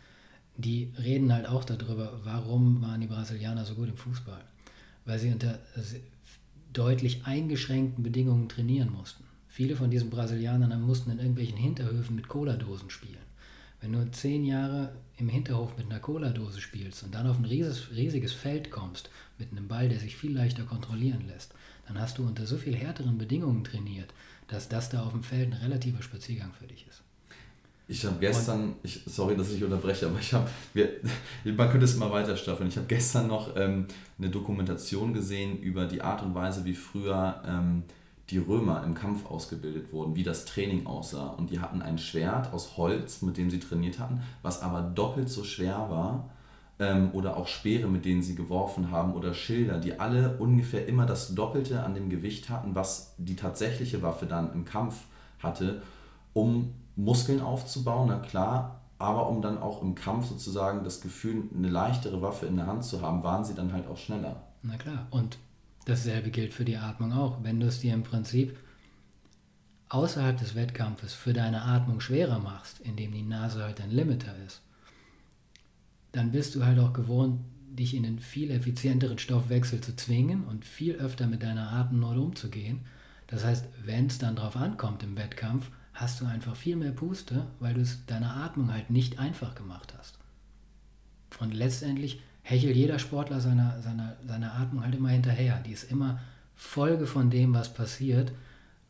die 0.60 0.91
reden 1.01 1.34
halt 1.34 1.47
auch 1.47 1.64
darüber, 1.64 2.20
warum 2.24 2.82
waren 2.82 3.01
die 3.01 3.07
Brasilianer 3.07 3.66
so 3.66 3.76
gut 3.76 3.88
im 3.88 3.97
Fußball. 3.97 4.41
Weil 5.05 5.20
sie 5.20 5.32
unter 5.32 5.60
deutlich 6.74 7.26
eingeschränkten 7.26 8.03
Bedingungen 8.03 8.49
trainieren 8.49 8.91
mussten. 8.91 9.24
Viele 9.47 9.76
von 9.76 9.89
diesen 9.89 10.10
Brasilianern 10.10 10.82
mussten 10.82 11.12
in 11.12 11.20
irgendwelchen 11.20 11.57
Hinterhöfen 11.57 12.16
mit 12.16 12.28
Cola-Dosen 12.28 12.89
spielen. 12.89 13.18
Wenn 13.82 13.93
du 13.93 14.12
zehn 14.12 14.45
Jahre 14.45 14.93
im 15.18 15.30
Hinterhof 15.30 15.78
mit 15.78 15.88
einer 15.88 15.99
Cola-Dose 15.99 16.60
spielst 16.60 17.03
und 17.03 17.16
dann 17.16 17.28
auf 17.28 17.39
ein 17.39 17.45
riesiges, 17.45 17.91
riesiges 17.91 18.34
Feld 18.34 18.72
kommst 18.72 19.10
mit 19.38 19.51
einem 19.51 19.68
Ball, 19.68 19.88
der 19.88 19.99
sich 19.99 20.18
viel 20.18 20.36
leichter 20.36 20.64
kontrollieren 20.64 21.26
lässt, 21.28 21.53
dann 21.88 21.99
hast 21.99 22.18
du 22.18 22.24
unter 22.24 22.45
so 22.45 22.57
viel 22.57 22.76
härteren 22.76 23.18
Bedingungen 23.18 23.64
trainiert, 23.64 24.14
dass 24.47 24.68
das 24.68 24.89
da 24.89 25.03
auf 25.03 25.14
dem 25.14 25.24
Feld 25.24 25.51
ein 25.51 25.62
relativer 25.62 26.03
Spaziergang 26.03 26.51
für 26.53 26.68
dich 26.68 26.86
ist. 26.88 27.01
Ich 27.92 28.06
habe 28.06 28.18
gestern, 28.20 28.76
ich, 28.84 29.02
sorry, 29.08 29.36
dass 29.36 29.52
ich 29.52 29.64
unterbreche, 29.64 30.06
aber 30.06 30.20
ich 30.20 30.32
habe, 30.32 30.48
man 31.44 31.70
könnte 31.72 31.86
es 31.86 31.98
mal 31.98 32.12
weiter 32.12 32.38
staffeln. 32.38 32.70
Ich 32.70 32.78
habe 32.78 32.86
gestern 32.86 33.26
noch 33.26 33.56
ähm, 33.56 33.88
eine 34.20 34.30
Dokumentation 34.30 35.12
gesehen 35.12 35.58
über 35.58 35.88
die 35.88 36.04
Art 36.04 36.22
und 36.22 36.36
Weise, 36.36 36.66
wie 36.66 36.76
früher 36.76 37.42
ähm, 37.48 37.82
die 38.30 38.38
Römer 38.38 38.84
im 38.84 38.94
Kampf 38.94 39.26
ausgebildet 39.26 39.92
wurden, 39.92 40.16
wie 40.16 40.22
das 40.22 40.46
Training 40.46 40.86
aussah. 40.86 41.30
Und 41.30 41.50
die 41.50 41.62
hatten 41.62 41.82
ein 41.82 41.98
Schwert 41.98 42.54
aus 42.54 42.78
Holz, 42.78 43.24
mit 43.24 43.38
dem 43.38 43.50
sie 43.50 43.60
trainiert 43.60 43.98
hatten, 43.98 44.22
was 44.44 44.62
aber 44.62 44.82
doppelt 44.82 45.28
so 45.28 45.44
schwer 45.44 45.88
war. 45.90 46.30
Ähm, 46.78 47.10
oder 47.14 47.38
auch 47.38 47.48
Speere, 47.48 47.88
mit 47.88 48.06
denen 48.06 48.22
sie 48.22 48.36
geworfen 48.36 48.92
haben, 48.92 49.16
oder 49.16 49.34
Schilder, 49.34 49.80
die 49.80 50.00
alle 50.00 50.38
ungefähr 50.38 50.88
immer 50.88 51.08
das 51.08 51.34
Doppelte 51.34 51.82
an 51.82 51.96
dem 51.96 52.10
Gewicht 52.12 52.52
hatten, 52.52 52.76
was 52.76 53.16
die 53.18 53.36
tatsächliche 53.36 54.04
Waffe 54.04 54.28
dann 54.28 54.54
im 54.54 54.64
Kampf 54.64 55.06
hatte, 55.40 55.82
um 56.34 56.76
Muskeln 57.04 57.41
aufzubauen, 57.41 58.08
na 58.10 58.20
klar, 58.20 58.82
aber 58.97 59.30
um 59.30 59.41
dann 59.41 59.58
auch 59.58 59.82
im 59.82 59.95
Kampf 59.95 60.28
sozusagen 60.28 60.84
das 60.84 61.02
Gefühl, 61.02 61.43
eine 61.56 61.70
leichtere 61.70 62.22
Waffe 62.22 62.45
in 62.45 62.58
der 62.58 62.68
Hand 62.68 62.84
zu 62.84 63.02
haben, 63.02 63.24
waren 63.24 63.45
sie 63.45 63.56
dann 63.56 63.72
halt 63.72 63.88
auch 63.88 63.97
schneller. 63.97 64.43
Na 64.62 64.76
klar, 64.78 65.08
und 65.12 65.38
Dasselbe 65.89 66.30
gilt 66.30 66.54
für 66.54 66.66
die 66.66 66.78
Atmung 66.78 67.14
auch. 67.14 67.43
Wenn 67.43 67.60
du 67.60 67.66
es 67.66 67.80
dir 67.80 67.95
im 67.95 68.04
Prinzip 68.04 68.56
außerhalb 69.89 70.38
des 70.38 70.54
Wettkampfes 70.54 71.14
für 71.14 71.34
deine 71.34 71.64
Atmung 71.64 72.00
schwerer 72.00 72.38
machst, 72.38 72.80
indem 72.82 73.12
die 73.12 73.24
Nase 73.24 73.64
halt 73.64 73.82
ein 73.82 73.89
Limiter 73.89 74.36
ist, 74.45 74.62
dann 76.12 76.32
bist 76.32 76.54
du 76.54 76.64
halt 76.64 76.78
auch 76.78 76.93
gewohnt, 76.93 77.39
dich 77.72 77.95
in 77.95 78.06
einen 78.06 78.20
viel 78.20 78.52
effizienteren 78.52 79.18
Stoffwechsel 79.18 79.82
zu 79.82 79.95
zwingen 79.95 80.43
und 80.43 80.64
viel 80.64 80.95
öfter 80.95 81.26
mit 81.26 81.41
deiner 81.41 81.72
Atemnot 81.72 82.18
umzugehen. 82.18 82.82
Das 83.26 83.43
heißt, 83.43 83.66
wenn 83.84 84.08
es 84.08 84.20
dann 84.20 84.36
drauf 84.36 84.56
ankommt 84.56 85.02
im 85.02 85.18
Wettkampf, 85.18 85.72
hast 86.00 86.22
du 86.22 86.26
einfach 86.26 86.56
viel 86.56 86.78
mehr 86.78 86.91
Puste, 86.91 87.45
weil 87.60 87.74
du 87.74 87.82
es 87.82 88.06
deiner 88.06 88.38
Atmung 88.38 88.72
halt 88.72 88.89
nicht 88.89 89.20
einfach 89.20 89.54
gemacht 89.54 89.93
hast. 89.97 90.18
Und 91.39 91.54
letztendlich 91.54 92.22
hechelt 92.41 92.76
jeder 92.76 93.00
Sportler 93.00 93.41
seiner, 93.41 93.82
seiner, 93.82 94.16
seiner 94.26 94.56
Atmung 94.56 94.84
halt 94.84 94.95
immer 94.95 95.10
hinterher. 95.10 95.60
Die 95.60 95.72
ist 95.72 95.91
immer 95.91 96.20
Folge 96.56 97.06
von 97.06 97.30
dem, 97.30 97.54
was 97.54 97.74
passiert, 97.74 98.32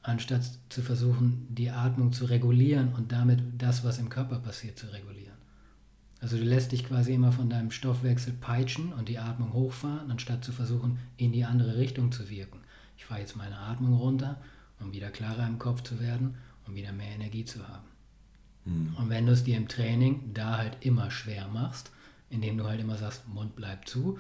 anstatt 0.04 0.44
zu 0.70 0.82
versuchen, 0.82 1.48
die 1.50 1.72
Atmung 1.72 2.14
zu 2.14 2.26
regulieren 2.26 2.94
und 2.94 3.12
damit 3.12 3.42
das, 3.58 3.84
was 3.84 3.98
im 3.98 4.10
Körper 4.10 4.40
passiert, 4.40 4.78
zu 4.78 4.88
regulieren. 4.88 5.38
Also 6.22 6.38
du 6.38 6.44
lässt 6.44 6.74
dich 6.74 6.86
quasi 6.86 7.14
immer 7.14 7.32
von 7.32 7.50
deinem 7.50 7.72
Stoffwechsel 7.72 8.34
peitschen 8.34 8.94
und 8.94 9.10
die 9.10 9.20
Atmung 9.20 9.54
hochfahren, 9.54 10.12
anstatt 10.12 10.44
zu 10.44 10.52
versuchen, 10.52 11.00
in 11.18 11.32
die 11.32 11.46
andere 11.46 11.78
Richtung 11.78 12.12
zu 12.12 12.30
wirken. 12.30 12.60
Ich 12.98 13.06
fahre 13.06 13.22
jetzt 13.22 13.36
meine 13.36 13.58
Atmung 13.58 13.96
runter, 13.96 14.42
um 14.80 14.94
wieder 14.94 15.10
klarer 15.10 15.48
im 15.48 15.60
Kopf 15.60 15.82
zu 15.82 16.00
werden, 16.00 16.36
um 16.70 16.76
wieder 16.76 16.92
mehr 16.92 17.12
Energie 17.12 17.46
zu 17.46 17.68
haben. 17.68 17.88
Mhm. 18.66 18.96
Und 18.98 19.10
wenn 19.10 19.26
du 19.26 19.34
es 19.34 19.44
dir 19.44 19.58
im 19.58 19.68
Training 19.68 20.34
da 20.34 20.58
halt 20.58 20.78
immer 20.82 21.12
schwer 21.12 21.48
machst, 21.48 21.92
indem 22.30 22.58
du 22.58 22.66
halt 22.66 22.80
immer 22.80 22.98
sagst, 22.98 23.28
Mund 23.28 23.56
bleibt 23.56 23.90
zu 23.90 24.20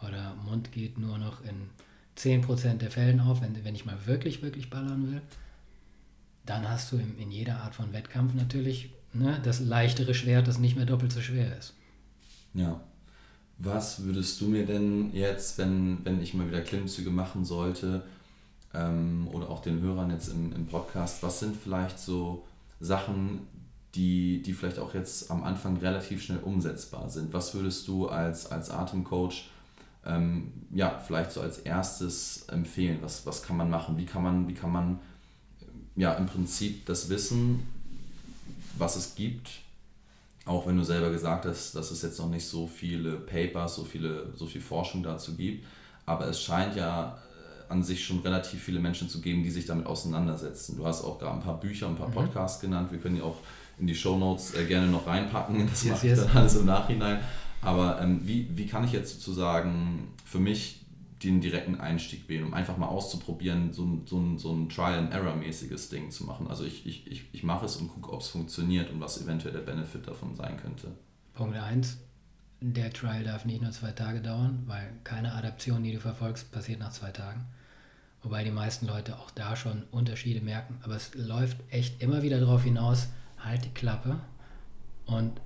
oder 0.00 0.34
Mund 0.36 0.72
geht 0.72 0.98
nur 0.98 1.18
noch 1.18 1.42
in 1.44 1.70
10% 2.16 2.78
der 2.78 2.90
Fällen 2.90 3.20
auf, 3.20 3.40
wenn, 3.40 3.64
wenn 3.64 3.74
ich 3.74 3.84
mal 3.84 4.06
wirklich, 4.06 4.42
wirklich 4.42 4.70
ballern 4.70 5.10
will, 5.10 5.22
dann 6.46 6.68
hast 6.68 6.92
du 6.92 6.96
in, 6.96 7.18
in 7.18 7.30
jeder 7.30 7.60
Art 7.60 7.74
von 7.74 7.92
Wettkampf 7.92 8.34
natürlich 8.34 8.90
ne, 9.12 9.40
das 9.42 9.60
leichtere 9.60 10.14
Schwert, 10.14 10.48
das 10.48 10.58
nicht 10.58 10.76
mehr 10.76 10.86
doppelt 10.86 11.12
so 11.12 11.20
schwer 11.20 11.56
ist. 11.58 11.74
Ja. 12.54 12.80
Was 13.60 14.04
würdest 14.04 14.40
du 14.40 14.46
mir 14.46 14.64
denn 14.64 15.12
jetzt, 15.12 15.58
wenn, 15.58 16.04
wenn 16.04 16.22
ich 16.22 16.32
mal 16.32 16.46
wieder 16.46 16.60
Klimmzüge 16.60 17.10
machen 17.10 17.44
sollte, 17.44 18.04
ähm, 18.74 19.28
oder 19.32 19.48
auch 19.50 19.60
den 19.60 19.80
Hörern 19.80 20.10
jetzt 20.10 20.28
im, 20.28 20.52
im 20.52 20.66
Podcast, 20.66 21.22
was 21.22 21.40
sind 21.40 21.56
vielleicht 21.56 21.98
so 21.98 22.44
Sachen, 22.80 23.46
die, 23.94 24.42
die 24.42 24.52
vielleicht 24.52 24.78
auch 24.78 24.94
jetzt 24.94 25.30
am 25.30 25.42
Anfang 25.42 25.78
relativ 25.78 26.22
schnell 26.22 26.38
umsetzbar 26.38 27.08
sind. 27.10 27.32
Was 27.32 27.54
würdest 27.54 27.88
du 27.88 28.08
als, 28.08 28.50
als 28.50 28.70
Atemcoach 28.70 29.48
ähm, 30.04 30.52
ja, 30.70 30.98
vielleicht 31.04 31.32
so 31.32 31.40
als 31.40 31.58
erstes 31.58 32.44
empfehlen? 32.48 32.98
Was, 33.00 33.26
was 33.26 33.42
kann 33.42 33.56
man 33.56 33.70
machen? 33.70 33.96
Wie 33.96 34.06
kann 34.06 34.22
man, 34.22 34.48
wie 34.48 34.54
kann 34.54 34.70
man 34.70 35.00
ja, 35.96 36.14
im 36.14 36.26
Prinzip 36.26 36.86
das 36.86 37.08
Wissen, 37.08 37.66
was 38.76 38.96
es 38.96 39.14
gibt, 39.16 39.50
auch 40.44 40.66
wenn 40.66 40.76
du 40.76 40.84
selber 40.84 41.10
gesagt 41.10 41.44
hast, 41.44 41.74
dass 41.74 41.90
es 41.90 42.02
jetzt 42.02 42.18
noch 42.18 42.28
nicht 42.28 42.46
so 42.46 42.66
viele 42.66 43.16
Papers, 43.16 43.74
so 43.74 43.84
viele, 43.84 44.32
so 44.36 44.46
viel 44.46 44.60
Forschung 44.60 45.02
dazu 45.02 45.36
gibt, 45.36 45.66
aber 46.06 46.28
es 46.28 46.40
scheint 46.40 46.76
ja 46.76 47.18
an 47.68 47.82
sich 47.82 48.04
schon 48.04 48.20
relativ 48.20 48.62
viele 48.62 48.80
Menschen 48.80 49.08
zu 49.08 49.20
geben, 49.20 49.42
die 49.42 49.50
sich 49.50 49.66
damit 49.66 49.86
auseinandersetzen. 49.86 50.76
Du 50.76 50.86
hast 50.86 51.04
auch 51.04 51.18
gerade 51.18 51.34
ein 51.34 51.42
paar 51.42 51.60
Bücher, 51.60 51.88
ein 51.88 51.96
paar 51.96 52.08
mhm. 52.08 52.14
Podcasts 52.14 52.60
genannt. 52.60 52.90
Wir 52.90 52.98
können 52.98 53.16
die 53.16 53.22
auch 53.22 53.36
in 53.78 53.86
die 53.86 53.94
Show 53.94 54.18
Notes 54.18 54.54
äh, 54.54 54.64
gerne 54.64 54.88
noch 54.88 55.06
reinpacken. 55.06 55.66
Das 55.70 55.84
yes, 55.84 55.92
mache 55.92 56.06
ich 56.06 56.12
yes. 56.12 56.26
dann 56.26 56.36
alles 56.36 56.56
im 56.56 56.66
Nachhinein. 56.66 57.20
Aber 57.60 58.00
ähm, 58.00 58.20
wie, 58.24 58.48
wie 58.56 58.66
kann 58.66 58.84
ich 58.84 58.92
jetzt 58.92 59.14
sozusagen 59.14 60.08
für 60.24 60.38
mich 60.38 60.84
den 61.22 61.40
direkten 61.40 61.80
Einstieg 61.80 62.28
wählen, 62.28 62.44
um 62.44 62.54
einfach 62.54 62.76
mal 62.76 62.86
auszuprobieren, 62.86 63.72
so 63.72 63.84
ein, 63.84 64.02
so 64.06 64.18
ein, 64.18 64.38
so 64.38 64.52
ein 64.52 64.68
Trial-and-Error-mäßiges 64.68 65.88
Ding 65.88 66.10
zu 66.10 66.24
machen? 66.24 66.46
Also 66.46 66.64
ich, 66.64 66.86
ich, 66.86 67.06
ich, 67.10 67.24
ich 67.32 67.42
mache 67.42 67.66
es 67.66 67.76
und 67.76 67.88
gucke, 67.88 68.12
ob 68.12 68.20
es 68.20 68.28
funktioniert 68.28 68.90
und 68.90 69.00
was 69.00 69.20
eventuell 69.20 69.52
der 69.52 69.60
Benefit 69.60 70.06
davon 70.06 70.36
sein 70.36 70.56
könnte. 70.56 70.92
Punkt 71.34 71.56
1. 71.56 71.98
Der 72.60 72.92
Trial 72.92 73.24
darf 73.24 73.44
nicht 73.44 73.62
nur 73.62 73.70
zwei 73.70 73.92
Tage 73.92 74.20
dauern, 74.20 74.64
weil 74.66 74.92
keine 75.04 75.32
Adaption, 75.32 75.82
die 75.82 75.92
du 75.92 76.00
verfolgst, 76.00 76.50
passiert 76.50 76.80
nach 76.80 76.92
zwei 76.92 77.10
Tagen. 77.10 77.46
Wobei 78.28 78.44
die 78.44 78.50
meisten 78.50 78.86
Leute 78.86 79.18
auch 79.18 79.30
da 79.30 79.56
schon 79.56 79.84
Unterschiede 79.90 80.42
merken. 80.42 80.78
Aber 80.82 80.94
es 80.94 81.14
läuft 81.14 81.56
echt 81.70 82.02
immer 82.02 82.22
wieder 82.22 82.38
darauf 82.38 82.62
hinaus, 82.62 83.08
halt 83.38 83.64
die 83.64 83.70
Klappe 83.70 84.20
und 85.06 85.40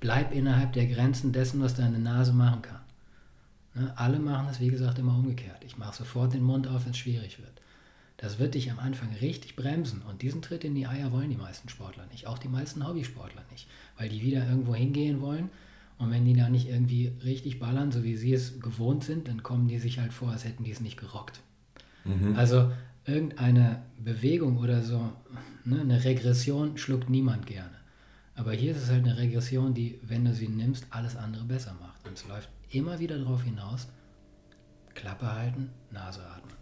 bleib 0.00 0.34
innerhalb 0.34 0.72
der 0.72 0.88
Grenzen 0.88 1.32
dessen, 1.32 1.62
was 1.62 1.76
deine 1.76 2.00
Nase 2.00 2.32
machen 2.32 2.62
kann. 2.62 2.80
Ne? 3.74 3.92
Alle 3.96 4.18
machen 4.18 4.48
es, 4.50 4.58
wie 4.58 4.70
gesagt, 4.70 4.98
immer 4.98 5.14
umgekehrt. 5.14 5.62
Ich 5.64 5.78
mache 5.78 5.94
sofort 5.94 6.32
den 6.32 6.42
Mund 6.42 6.66
auf, 6.66 6.84
wenn 6.84 6.90
es 6.90 6.98
schwierig 6.98 7.38
wird. 7.38 7.62
Das 8.16 8.40
wird 8.40 8.54
dich 8.54 8.72
am 8.72 8.80
Anfang 8.80 9.14
richtig 9.20 9.54
bremsen 9.54 10.02
und 10.02 10.22
diesen 10.22 10.42
Tritt 10.42 10.64
in 10.64 10.74
die 10.74 10.88
Eier 10.88 11.12
wollen 11.12 11.30
die 11.30 11.36
meisten 11.36 11.68
Sportler 11.68 12.06
nicht, 12.06 12.26
auch 12.26 12.38
die 12.38 12.48
meisten 12.48 12.84
Hobbysportler 12.84 13.44
nicht, 13.52 13.68
weil 13.96 14.08
die 14.08 14.20
wieder 14.20 14.48
irgendwo 14.48 14.74
hingehen 14.74 15.20
wollen 15.20 15.50
und 15.98 16.10
wenn 16.12 16.24
die 16.24 16.34
da 16.34 16.48
nicht 16.48 16.68
irgendwie 16.68 17.12
richtig 17.24 17.58
ballern, 17.58 17.90
so 17.90 18.04
wie 18.04 18.16
sie 18.16 18.32
es 18.32 18.60
gewohnt 18.60 19.04
sind, 19.04 19.28
dann 19.28 19.42
kommen 19.42 19.66
die 19.66 19.78
sich 19.78 19.98
halt 19.98 20.12
vor, 20.12 20.30
als 20.30 20.44
hätten 20.44 20.64
die 20.64 20.70
es 20.70 20.80
nicht 20.80 20.96
gerockt. 20.96 21.40
Mhm. 22.04 22.36
Also 22.36 22.70
irgendeine 23.04 23.82
Bewegung 23.98 24.58
oder 24.58 24.82
so, 24.82 25.12
ne, 25.64 25.80
eine 25.80 26.04
Regression 26.04 26.78
schluckt 26.78 27.10
niemand 27.10 27.46
gerne. 27.46 27.78
Aber 28.36 28.52
hier 28.52 28.70
ist 28.70 28.82
es 28.84 28.90
halt 28.90 29.04
eine 29.04 29.18
Regression, 29.18 29.74
die, 29.74 29.98
wenn 30.02 30.24
du 30.24 30.32
sie 30.32 30.46
nimmst, 30.46 30.86
alles 30.90 31.16
andere 31.16 31.44
besser 31.44 31.74
macht. 31.80 32.06
Und 32.06 32.16
es 32.16 32.28
läuft 32.28 32.48
immer 32.70 33.00
wieder 33.00 33.18
darauf 33.18 33.42
hinaus, 33.42 33.88
Klappe 34.94 35.32
halten, 35.32 35.70
Nase 35.90 36.20
atmen. 36.20 36.54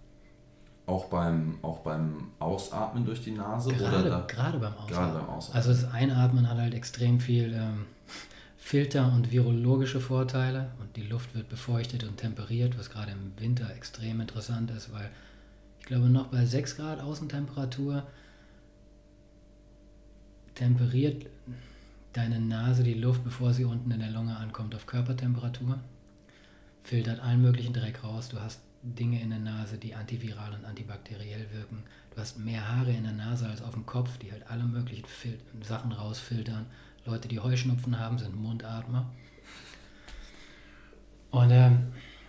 Auch 0.87 1.07
beim, 1.07 1.59
auch 1.63 1.81
beim 1.81 2.29
Ausatmen 2.39 3.05
durch 3.05 3.23
die 3.23 3.33
Nase? 3.33 3.71
Gerade, 3.75 4.01
oder 4.01 4.11
da, 4.11 4.21
gerade, 4.21 4.59
beim 4.59 4.73
Ausatmen. 4.73 4.95
gerade 4.95 5.19
beim 5.19 5.29
Ausatmen. 5.29 5.57
Also 5.57 5.71
das 5.71 5.93
Einatmen 5.93 6.49
hat 6.49 6.57
halt 6.57 6.75
extrem 6.75 7.21
viel 7.21 7.53
ähm, 7.53 7.87
Filter- 8.67 9.13
und 9.13 9.31
virologische 9.31 10.01
Vorteile 10.01 10.73
und 10.81 10.97
die 10.97 11.07
Luft 11.07 11.37
wird 11.37 11.49
befeuchtet 11.49 12.03
und 12.03 12.17
temperiert, 12.17 12.77
was 12.77 12.91
gerade 12.91 13.13
im 13.13 13.31
Winter 13.39 13.73
extrem 13.73 14.21
interessant 14.21 14.73
ist, 14.73 14.93
weil 14.93 15.09
ich 15.79 15.87
glaube 15.87 16.07
noch 16.07 16.27
bei 16.27 16.45
6 16.45 16.75
Grad 16.75 16.99
Außentemperatur 16.99 18.05
temperiert 20.57 21.27
deine 22.13 22.41
Nase 22.41 22.83
die 22.83 22.95
Luft, 22.95 23.23
bevor 23.23 23.55
sie 23.55 23.65
unten 23.65 23.93
in 23.93 24.01
der 24.01 24.11
Lunge 24.11 24.37
ankommt, 24.37 24.75
auf 24.75 24.87
Körpertemperatur, 24.87 25.79
filtert 26.83 27.21
allen 27.21 27.43
möglichen 27.43 27.73
Dreck 27.73 28.03
raus. 28.03 28.31
Du 28.31 28.41
hast 28.41 28.63
Dinge 28.83 29.23
in 29.23 29.31
der 29.31 29.39
Nase, 29.39 29.79
die 29.79 29.95
antiviral 29.95 30.53
und 30.55 30.65
antibakteriell 30.65 31.47
wirken. 31.53 31.85
Du 32.13 32.21
hast 32.21 32.41
mehr 32.41 32.69
Haare 32.69 32.91
in 32.91 33.05
der 33.05 33.13
Nase 33.13 33.49
als 33.49 33.63
auf 33.63 33.75
dem 33.75 33.87
Kopf, 33.87 34.19
die 34.19 34.33
halt 34.33 34.51
alle 34.51 34.65
möglichen 34.65 35.07
Fil 35.07 35.39
Sachen 35.63 35.93
rausfiltern. 35.93 36.67
Leute, 37.07 37.29
die 37.29 37.41
Heuschnupfen 37.41 37.99
haben, 37.99 38.19
sind 38.19 38.37
Mundatmer. 38.37 39.11
Und 41.31 41.51
ähm, 41.51 41.89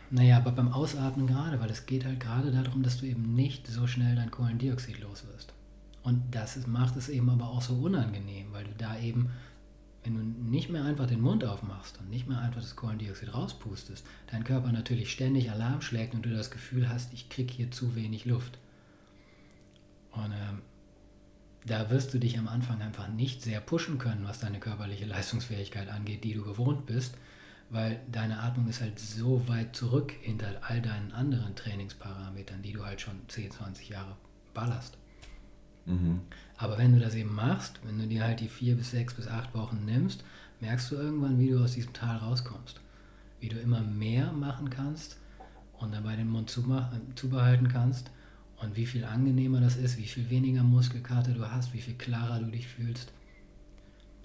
naja, 0.09 0.38
aber 0.38 0.51
beim 0.51 0.71
Ausatmen 0.71 1.28
gerade, 1.28 1.59
weil 1.59 1.69
es 1.69 1.86
geht 1.86 2.05
halt 2.05 2.19
gerade 2.19 2.51
darum, 2.51 2.84
dass 2.84 2.97
du 2.97 3.05
eben 3.05 3.36
nicht 3.36 3.67
so 3.67 3.88
schnell 3.88 4.15
dein 4.15 4.32
Kohlendioxid 4.32 4.99
los 4.99 5.25
wirst. 5.28 5.53
Und 6.03 6.23
das 6.32 6.55
ist, 6.57 6.67
macht 6.67 6.95
es 6.95 7.09
eben 7.09 7.30
aber 7.30 7.49
auch 7.49 7.61
so 7.61 7.73
unangenehm, 7.75 8.47
weil 8.53 8.63
du 8.63 8.71
da 8.78 8.97
eben 8.97 9.30
wenn 10.07 10.15
du 10.15 10.49
nicht 10.49 10.69
mehr 10.69 10.86
einfach 10.86 11.05
den 11.05 11.19
Mund 11.19 11.43
aufmachst 11.43 11.99
und 11.99 12.09
nicht 12.09 12.30
mehr 12.30 12.39
einfach 12.39 12.61
das 12.61 12.78
Kohlendioxid 12.78 13.34
rauspustest, 13.34 14.05
dein 14.32 14.45
Körper 14.45 14.71
natürlich 14.71 15.11
ständig 15.11 15.51
Alarm 15.51 15.82
schlägt 15.82 16.15
und 16.15 16.25
du 16.25 16.30
das 16.30 16.49
Gefühl 16.49 16.88
hast, 16.88 17.11
ich 17.13 17.28
kriege 17.28 17.53
hier 17.53 17.71
zu 17.71 17.93
wenig 17.95 18.23
Luft. 18.23 18.57
Und 20.11 20.32
ähm, 20.32 20.61
da 21.68 21.89
wirst 21.89 22.13
du 22.13 22.20
dich 22.20 22.38
am 22.39 22.47
Anfang 22.47 22.82
einfach 22.82 23.07
nicht 23.09 23.41
sehr 23.41 23.59
pushen 23.59 23.97
können, 23.97 24.26
was 24.26 24.39
deine 24.39 24.59
körperliche 24.59 25.05
Leistungsfähigkeit 25.05 25.89
angeht, 25.89 26.24
die 26.24 26.34
du 26.34 26.43
gewohnt 26.43 26.86
bist, 26.86 27.15
weil 27.70 27.99
deine 28.09 28.39
Atmung 28.39 28.68
ist 28.70 28.82
halt 28.82 28.97
so 28.99 29.47
weit 29.47 29.76
zurück 29.76 30.13
hinter 30.22 30.47
all 30.61 30.82
deinen 30.82 31.11
anderen 31.11 31.55
Trainingsparametern, 31.55 32.61
die 32.61 32.72
du 32.72 32.86
halt 32.86 33.01
schon 33.01 33.20
10, 33.28 33.51
20 33.51 33.89
Jahre 33.89 34.15
ballerst. 34.53 34.97
Mhm. 35.86 36.22
Aber 36.55 36.78
wenn 36.78 36.93
du 36.93 36.99
das 36.99 37.15
eben 37.15 37.36
machst, 37.36 37.80
wenn 37.84 37.99
du 37.99 38.07
dir 38.07 38.24
halt 38.24 38.39
die 38.39 38.47
vier 38.47 38.76
bis 38.76 38.91
sechs 38.91 39.13
bis 39.13 39.28
acht 39.28 39.53
Wochen 39.53 39.84
nimmst, 39.86 40.24
merkst 40.61 40.91
du 40.91 40.95
irgendwann, 40.95 41.39
wie 41.39 41.49
du 41.49 41.63
aus 41.63 41.74
diesem 41.74 41.93
Tal 41.93 42.18
rauskommst. 42.18 42.80
Wie 43.39 43.49
du 43.49 43.59
immer 43.59 43.82
mehr 43.82 44.32
machen 44.32 44.70
kannst 44.70 45.18
und 45.74 45.93
dabei 45.93 46.15
den 46.15 46.30
Mund 46.30 46.49
zubehalten 46.49 47.68
kannst 47.68 48.09
und 48.62 48.76
wie 48.76 48.86
viel 48.86 49.05
angenehmer 49.05 49.62
das 49.62 49.76
ist, 49.76 49.97
wie 49.97 50.08
viel 50.08 50.30
weniger 50.30 50.64
Muskelkater 50.64 51.32
du 51.32 51.51
hast, 51.51 51.74
wie 51.74 51.82
viel 51.82 51.95
klarer 51.95 52.39
du 52.39 52.51
dich 52.51 52.68
fühlst. 52.68 53.12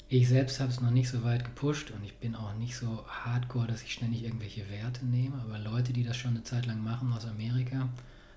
Ich 0.09 0.29
selbst 0.29 0.61
habe 0.61 0.71
es 0.71 0.81
noch 0.81 0.91
nicht 0.91 1.09
so 1.09 1.23
weit 1.23 1.45
gepusht 1.45 1.91
und 1.91 2.05
ich 2.05 2.15
bin 2.19 2.35
auch 2.35 2.55
nicht 2.57 2.77
so 2.77 3.05
hardcore, 3.07 3.67
dass 3.67 3.83
ich 3.83 3.95
ständig 3.95 4.25
irgendwelche 4.25 4.69
Werte 4.69 5.07
nehme, 5.07 5.41
aber 5.41 5.59
Leute, 5.59 5.93
die 5.93 6.05
das 6.05 6.17
schon 6.17 6.33
eine 6.33 6.45
Zeit 6.45 6.67
lang 6.67 6.83
machen 6.83 7.13
aus 7.13 7.27
Amerika, 7.27 7.89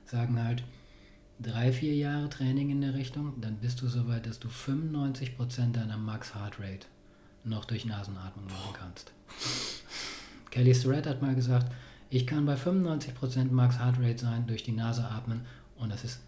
sagen 0.06 0.42
halt, 0.42 0.64
drei, 1.40 1.74
vier 1.74 1.94
Jahre 1.96 2.30
Training 2.30 2.70
in 2.70 2.82
der 2.82 2.94
Richtung, 2.94 3.34
dann 3.42 3.58
bist 3.58 3.82
du 3.82 3.88
so 3.88 4.08
weit, 4.08 4.26
dass 4.26 4.40
du 4.40 4.48
95% 4.48 5.74
deiner 5.74 5.98
Max 5.98 6.34
Heart 6.34 6.60
Rate 6.60 6.88
noch 7.44 7.66
durch 7.66 7.86
Nasenatmung 7.86 8.46
machen 8.46 8.74
kannst. 8.74 9.12
Kelly 10.52 10.74
Starrett 10.74 11.08
hat 11.08 11.22
mal 11.22 11.36
gesagt, 11.36 11.74
ich 12.10 12.26
kann 12.26 12.46
bei 12.46 12.56
95% 12.56 13.52
Max 13.52 13.80
Heart 13.80 14.00
Rate 14.00 14.20
sein, 14.20 14.48
durch 14.48 14.64
die 14.64 14.72
Nase 14.72 15.04
atmen 15.04 15.42
und 15.78 15.92
das 15.92 16.04
ist, 16.04 16.20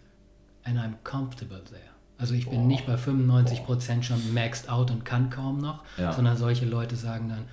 and 0.64 0.78
I'm 0.78 0.94
comfortable 1.04 1.62
there. 1.64 1.80
Also 2.18 2.34
ich 2.34 2.48
bin 2.48 2.60
oh. 2.60 2.66
nicht 2.66 2.86
bei 2.86 2.96
95% 2.96 4.02
schon 4.02 4.34
maxed 4.34 4.68
out 4.68 4.90
und 4.90 5.04
kann 5.04 5.30
kaum 5.30 5.58
noch, 5.58 5.84
ja. 5.96 6.12
sondern 6.12 6.36
solche 6.36 6.66
Leute 6.66 6.96
sagen 6.96 7.28
dann 7.28 7.44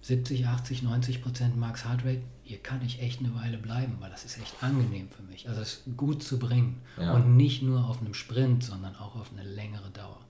70, 0.00 0.46
80, 0.46 0.82
90% 0.82 1.56
Max 1.56 1.84
Heart 1.84 2.04
Rate, 2.04 2.22
hier 2.42 2.58
kann 2.58 2.82
ich 2.82 3.00
echt 3.00 3.20
eine 3.20 3.34
Weile 3.34 3.56
bleiben, 3.56 3.96
weil 4.00 4.10
das 4.10 4.24
ist 4.24 4.38
echt 4.38 4.62
angenehm 4.62 5.08
für 5.08 5.22
mich. 5.22 5.48
Also 5.48 5.62
es 5.62 5.74
ist 5.74 5.96
gut 5.96 6.22
zu 6.22 6.38
bringen. 6.38 6.82
Ja. 6.98 7.12
Und 7.12 7.36
nicht 7.36 7.62
nur 7.62 7.86
auf 7.86 8.00
einem 8.00 8.12
Sprint, 8.12 8.64
sondern 8.64 8.96
auch 8.96 9.16
auf 9.16 9.30
eine 9.32 9.48
längere 9.48 9.90
Dauer. 9.90 10.20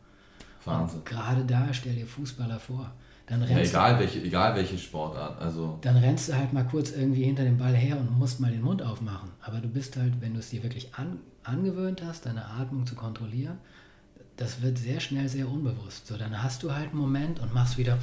Wahnsinn. 0.64 0.98
Und 0.98 1.06
gerade 1.06 1.44
da 1.44 1.74
stell 1.74 1.94
dir 1.94 2.06
Fußballer 2.06 2.60
vor. 2.60 2.92
Dann 3.26 3.42
rennst 3.42 3.72
ja, 3.72 3.80
egal, 3.80 3.94
du, 3.94 4.00
welche, 4.00 4.22
egal 4.22 4.54
welche 4.54 4.76
Sportart. 4.76 5.40
Also. 5.40 5.78
Dann 5.80 5.96
rennst 5.96 6.28
du 6.28 6.36
halt 6.36 6.52
mal 6.52 6.64
kurz 6.64 6.90
irgendwie 6.90 7.24
hinter 7.24 7.44
dem 7.44 7.56
Ball 7.56 7.74
her 7.74 7.98
und 7.98 8.18
musst 8.18 8.40
mal 8.40 8.50
den 8.50 8.62
Mund 8.62 8.82
aufmachen. 8.82 9.30
Aber 9.40 9.58
du 9.58 9.68
bist 9.68 9.96
halt, 9.96 10.20
wenn 10.20 10.34
du 10.34 10.40
es 10.40 10.50
dir 10.50 10.62
wirklich 10.62 10.94
an, 10.94 11.18
angewöhnt 11.42 12.02
hast, 12.04 12.26
deine 12.26 12.44
Atmung 12.44 12.86
zu 12.86 12.94
kontrollieren, 12.94 13.58
das 14.36 14.60
wird 14.60 14.78
sehr 14.78 15.00
schnell 15.00 15.28
sehr 15.28 15.48
unbewusst. 15.48 16.06
So, 16.06 16.16
dann 16.16 16.42
hast 16.42 16.62
du 16.62 16.72
halt 16.72 16.90
einen 16.90 16.98
Moment 16.98 17.40
und 17.40 17.54
machst 17.54 17.78
wieder 17.78 17.98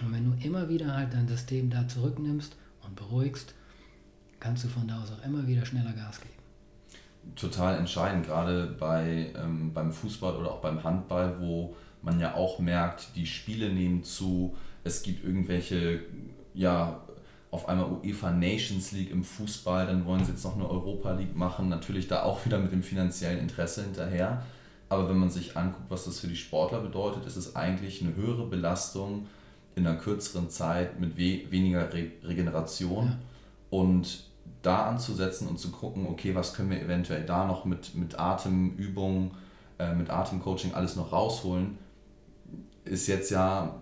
Und 0.00 0.12
wenn 0.12 0.24
du 0.24 0.46
immer 0.46 0.68
wieder 0.68 0.94
halt 0.94 1.12
dein 1.12 1.26
System 1.26 1.70
da 1.70 1.86
zurücknimmst 1.88 2.56
und 2.82 2.94
beruhigst, 2.94 3.54
kannst 4.38 4.64
du 4.64 4.68
von 4.68 4.86
da 4.86 5.02
aus 5.02 5.10
auch 5.10 5.24
immer 5.24 5.46
wieder 5.46 5.66
schneller 5.66 5.92
Gas 5.92 6.20
geben. 6.20 6.37
Total 7.36 7.76
entscheidend, 7.76 8.26
gerade 8.26 8.74
bei, 8.78 9.32
ähm, 9.36 9.72
beim 9.72 9.92
Fußball 9.92 10.36
oder 10.36 10.50
auch 10.50 10.60
beim 10.60 10.82
Handball, 10.82 11.36
wo 11.40 11.76
man 12.02 12.18
ja 12.20 12.34
auch 12.34 12.58
merkt, 12.58 13.14
die 13.16 13.26
Spiele 13.26 13.70
nehmen 13.70 14.02
zu, 14.02 14.56
es 14.84 15.02
gibt 15.02 15.24
irgendwelche, 15.24 16.00
ja, 16.54 17.00
auf 17.50 17.68
einmal 17.68 17.90
UEFA 17.90 18.30
Nations 18.30 18.92
League 18.92 19.10
im 19.10 19.24
Fußball, 19.24 19.86
dann 19.86 20.04
wollen 20.04 20.24
sie 20.24 20.32
jetzt 20.32 20.44
noch 20.44 20.54
eine 20.54 20.68
Europa 20.68 21.12
League 21.12 21.34
machen, 21.34 21.68
natürlich 21.68 22.08
da 22.08 22.22
auch 22.22 22.44
wieder 22.44 22.58
mit 22.58 22.72
dem 22.72 22.82
finanziellen 22.82 23.38
Interesse 23.38 23.82
hinterher. 23.82 24.42
Aber 24.90 25.08
wenn 25.08 25.18
man 25.18 25.30
sich 25.30 25.56
anguckt, 25.56 25.90
was 25.90 26.04
das 26.04 26.20
für 26.20 26.28
die 26.28 26.36
Sportler 26.36 26.80
bedeutet, 26.80 27.26
ist 27.26 27.36
es 27.36 27.56
eigentlich 27.56 28.02
eine 28.02 28.16
höhere 28.16 28.46
Belastung 28.46 29.26
in 29.74 29.86
einer 29.86 29.96
kürzeren 29.96 30.50
Zeit 30.50 30.98
mit 30.98 31.16
we 31.16 31.50
weniger 31.50 31.92
Re 31.92 32.10
Regeneration 32.24 33.06
ja. 33.06 33.18
und 33.70 34.24
da 34.62 34.86
anzusetzen 34.86 35.48
und 35.48 35.58
zu 35.58 35.70
gucken, 35.70 36.06
okay, 36.06 36.34
was 36.34 36.54
können 36.54 36.70
wir 36.70 36.80
eventuell 36.80 37.24
da 37.24 37.46
noch 37.46 37.64
mit, 37.64 37.94
mit 37.94 38.18
Atemübungen, 38.18 39.32
äh, 39.78 39.94
mit 39.94 40.10
Atemcoaching 40.10 40.74
alles 40.74 40.96
noch 40.96 41.12
rausholen, 41.12 41.78
ist 42.84 43.06
jetzt 43.06 43.30
ja 43.30 43.74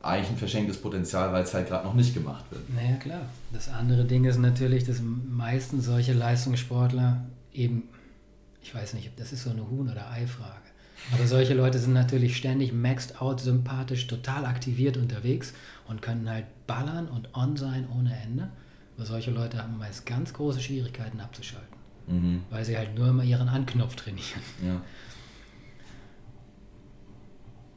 eigentlich 0.00 0.30
ein 0.30 0.36
verschenktes 0.36 0.80
Potenzial, 0.80 1.32
weil 1.32 1.42
es 1.42 1.52
halt 1.54 1.68
gerade 1.68 1.86
noch 1.86 1.94
nicht 1.94 2.14
gemacht 2.14 2.44
wird. 2.50 2.62
Naja, 2.74 2.96
klar. 2.96 3.22
Das 3.52 3.68
andere 3.68 4.04
Ding 4.04 4.24
ist 4.24 4.38
natürlich, 4.38 4.84
dass 4.84 5.00
meistens 5.00 5.86
solche 5.86 6.12
Leistungssportler 6.12 7.24
eben, 7.52 7.88
ich 8.62 8.74
weiß 8.74 8.94
nicht, 8.94 9.10
das 9.16 9.32
ist 9.32 9.44
so 9.44 9.50
eine 9.50 9.68
Huhn- 9.68 9.90
oder 9.90 10.10
Ei-Frage. 10.10 10.68
Aber 11.12 11.26
solche 11.26 11.54
Leute 11.54 11.78
sind 11.78 11.94
natürlich 11.94 12.36
ständig 12.36 12.72
maxed 12.72 13.20
out, 13.20 13.40
sympathisch, 13.40 14.06
total 14.06 14.44
aktiviert 14.44 14.96
unterwegs 14.96 15.52
und 15.86 16.02
können 16.02 16.28
halt 16.28 16.44
ballern 16.66 17.08
und 17.08 17.34
on 17.34 17.56
sein 17.56 17.86
ohne 17.96 18.16
Ende. 18.20 18.50
Aber 18.98 19.06
solche 19.06 19.30
Leute 19.30 19.62
haben 19.62 19.78
meist 19.78 20.04
ganz 20.06 20.32
große 20.32 20.60
Schwierigkeiten 20.60 21.20
abzuschalten, 21.20 21.76
mhm. 22.08 22.42
weil 22.50 22.64
sie 22.64 22.76
halt 22.76 22.98
nur 22.98 23.06
immer 23.06 23.22
ihren 23.22 23.48
Anknopf 23.48 23.94
trainieren. 23.94 24.42
Ja. 24.60 24.82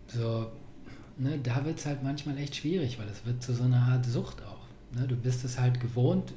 So, 0.07 0.51
ne, 1.17 1.38
da 1.38 1.63
wird 1.63 1.78
es 1.78 1.86
halt 1.86 2.01
manchmal 2.01 2.39
echt 2.39 2.55
schwierig, 2.55 2.97
weil 2.97 3.07
es 3.07 3.24
wird 3.24 3.43
zu 3.43 3.53
so 3.53 3.63
einer 3.63 3.84
Art 3.84 4.03
Sucht 4.03 4.41
auch. 4.41 4.65
Ne? 4.99 5.07
Du 5.07 5.15
bist 5.15 5.45
es 5.45 5.59
halt 5.59 5.80
gewohnt, 5.80 6.34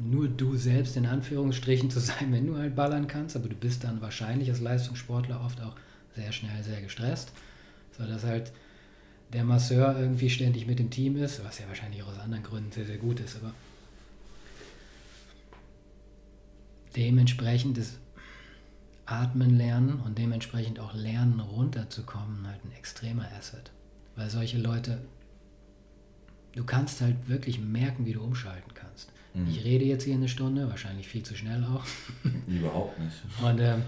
nur 0.00 0.28
du 0.28 0.56
selbst 0.56 0.96
in 0.96 1.06
Anführungsstrichen 1.06 1.90
zu 1.90 1.98
sein, 1.98 2.30
wenn 2.30 2.46
du 2.46 2.56
halt 2.56 2.76
ballern 2.76 3.08
kannst, 3.08 3.34
aber 3.34 3.48
du 3.48 3.56
bist 3.56 3.82
dann 3.82 4.00
wahrscheinlich 4.00 4.48
als 4.50 4.60
Leistungssportler 4.60 5.44
oft 5.44 5.60
auch 5.60 5.74
sehr 6.14 6.30
schnell 6.30 6.62
sehr 6.62 6.80
gestresst, 6.80 7.32
sodass 7.90 8.22
halt 8.22 8.52
der 9.32 9.42
Masseur 9.42 9.98
irgendwie 9.98 10.30
ständig 10.30 10.68
mit 10.68 10.78
dem 10.78 10.90
Team 10.90 11.16
ist, 11.16 11.44
was 11.44 11.58
ja 11.58 11.66
wahrscheinlich 11.66 12.04
auch 12.04 12.08
aus 12.08 12.20
anderen 12.20 12.44
Gründen 12.44 12.70
sehr, 12.70 12.86
sehr 12.86 12.98
gut 12.98 13.18
ist, 13.18 13.36
aber 13.42 13.52
dementsprechend 16.96 17.78
ist 17.78 17.98
Atmen 19.06 19.56
lernen 19.56 20.00
und 20.00 20.18
dementsprechend 20.18 20.80
auch 20.80 20.94
lernen, 20.94 21.40
runterzukommen, 21.40 22.46
halt 22.46 22.64
ein 22.64 22.72
extremer 22.72 23.28
Asset. 23.38 23.70
Weil 24.16 24.30
solche 24.30 24.58
Leute, 24.58 25.00
du 26.54 26.64
kannst 26.64 27.00
halt 27.00 27.28
wirklich 27.28 27.60
merken, 27.60 28.04
wie 28.04 28.12
du 28.12 28.22
umschalten 28.22 28.74
kannst. 28.74 29.12
Mhm. 29.34 29.48
Ich 29.48 29.64
rede 29.64 29.84
jetzt 29.84 30.04
hier 30.04 30.14
eine 30.14 30.28
Stunde, 30.28 30.68
wahrscheinlich 30.68 31.06
viel 31.06 31.22
zu 31.22 31.36
schnell 31.36 31.62
auch. 31.64 31.84
Überhaupt 32.46 32.98
nicht. 32.98 33.14
Und 33.42 33.60
äh, 33.60 33.78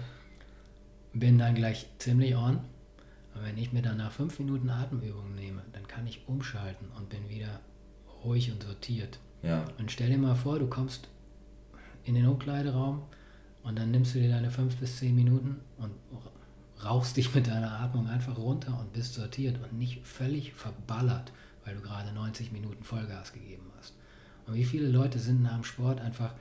bin 1.13 1.37
dann 1.37 1.55
gleich 1.55 1.87
ziemlich 1.97 2.35
on. 2.35 2.59
Und 3.35 3.43
wenn 3.43 3.57
ich 3.57 3.73
mir 3.73 3.81
dann 3.81 3.97
nach 3.97 4.11
fünf 4.11 4.39
Minuten 4.39 4.69
Atemübungen 4.69 5.35
nehme, 5.35 5.63
dann 5.73 5.87
kann 5.87 6.07
ich 6.07 6.27
umschalten 6.27 6.87
und 6.97 7.09
bin 7.09 7.27
wieder 7.29 7.59
ruhig 8.23 8.51
und 8.51 8.63
sortiert. 8.63 9.19
Ja. 9.43 9.65
Und 9.77 9.91
stell 9.91 10.09
dir 10.09 10.17
mal 10.17 10.35
vor, 10.35 10.59
du 10.59 10.67
kommst 10.67 11.07
in 12.03 12.15
den 12.15 12.27
Umkleideraum 12.27 13.03
und 13.63 13.77
dann 13.77 13.91
nimmst 13.91 14.15
du 14.15 14.19
dir 14.19 14.29
deine 14.29 14.51
fünf 14.51 14.75
bis 14.77 14.97
zehn 14.97 15.15
Minuten 15.15 15.59
und 15.77 15.91
rauchst 16.83 17.17
dich 17.17 17.33
mit 17.35 17.47
deiner 17.47 17.79
Atmung 17.79 18.07
einfach 18.07 18.37
runter 18.37 18.77
und 18.79 18.93
bist 18.93 19.13
sortiert 19.13 19.59
und 19.61 19.77
nicht 19.77 20.05
völlig 20.05 20.53
verballert, 20.53 21.31
weil 21.65 21.75
du 21.75 21.81
gerade 21.81 22.11
90 22.13 22.51
Minuten 22.51 22.83
Vollgas 22.83 23.33
gegeben 23.33 23.65
hast. 23.77 23.93
Und 24.47 24.55
wie 24.55 24.63
viele 24.63 24.87
Leute 24.87 25.19
sind 25.19 25.43
nach 25.43 25.55
dem 25.55 25.63
Sport 25.63 25.99
einfach 25.99 26.33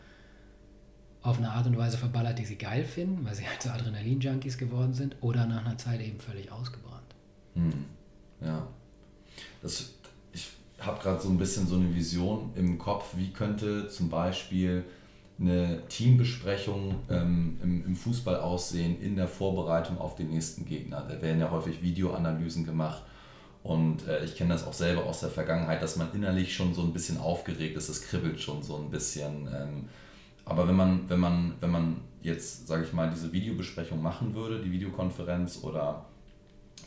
auf 1.23 1.39
eine 1.39 1.51
Art 1.51 1.67
und 1.67 1.77
Weise 1.77 1.99
verballert, 1.99 2.39
die 2.39 2.45
sie 2.45 2.57
geil 2.57 2.85
finden, 2.85 3.25
weil 3.25 3.35
sie 3.35 3.47
halt 3.47 3.61
so 3.61 3.71
Adrenalin-Junkies 3.71 4.57
geworden 4.57 4.95
sind 4.95 5.17
oder 5.21 5.47
nach 5.47 5.65
einer 5.65 5.77
Zeit 5.77 6.01
eben 6.01 6.21
völlig 6.21 6.51
ausgebrannt. 6.51 7.15
Hm. 7.55 7.85
Ja. 8.41 8.67
Das, 9.61 9.93
ich 10.33 10.49
habe 10.79 11.03
gerade 11.03 11.21
so 11.21 11.29
ein 11.29 11.39
bisschen 11.39 11.67
so 11.67 11.75
eine 11.75 11.95
Vision 11.95 12.53
im 12.55 12.79
Kopf, 12.79 13.17
wie 13.17 13.33
könnte 13.33 13.89
zum 13.89 14.09
Beispiel 14.09 14.85
eine 15.41 15.87
Teambesprechung 15.89 16.97
ähm, 17.09 17.59
im, 17.63 17.87
im, 17.87 17.97
Fußball 17.97 18.41
aussehen 18.41 19.01
in 19.01 19.15
der 19.15 19.29
Vorbereitung 19.29 19.99
auf 19.99 20.17
den 20.17 20.31
nächsten 20.31 20.65
Gegner. 20.65 21.07
Da 21.09 21.23
werden 21.23 21.41
ja 21.41 21.51
häufig 21.51 21.81
Videoanalysen 21.83 22.67
gemacht 22.67 23.03
und 23.63 24.07
äh, 24.09 24.25
ich 24.25 24.37
kenne 24.37 24.55
das 24.55 24.67
auch 24.67 24.73
selber 24.73 25.05
aus 25.05 25.21
der 25.21 25.29
Vergangenheit, 25.29 25.81
dass 25.83 25.97
man 25.97 26.13
innerlich 26.13 26.55
schon 26.55 26.75
so 26.75 26.83
ein 26.83 26.93
bisschen 26.93 27.19
aufgeregt 27.19 27.77
ist, 27.77 27.89
es 27.89 28.03
kribbelt 28.03 28.41
schon 28.41 28.63
so 28.63 28.77
ein 28.77 28.91
bisschen. 28.91 29.49
Ähm, 29.55 29.85
aber 30.45 30.67
wenn 30.67 30.77
man, 30.77 31.09
wenn 31.09 31.21
man, 31.21 31.55
wenn 31.61 31.71
man 31.71 31.97
jetzt, 32.23 32.67
sage 32.67 32.85
ich 32.85 32.93
mal, 32.93 33.11
diese 33.11 33.33
Videobesprechung 33.33 34.03
machen 34.03 34.35
würde, 34.35 34.61
die 34.61 34.73
Videokonferenz 34.73 35.61
oder 35.63 36.07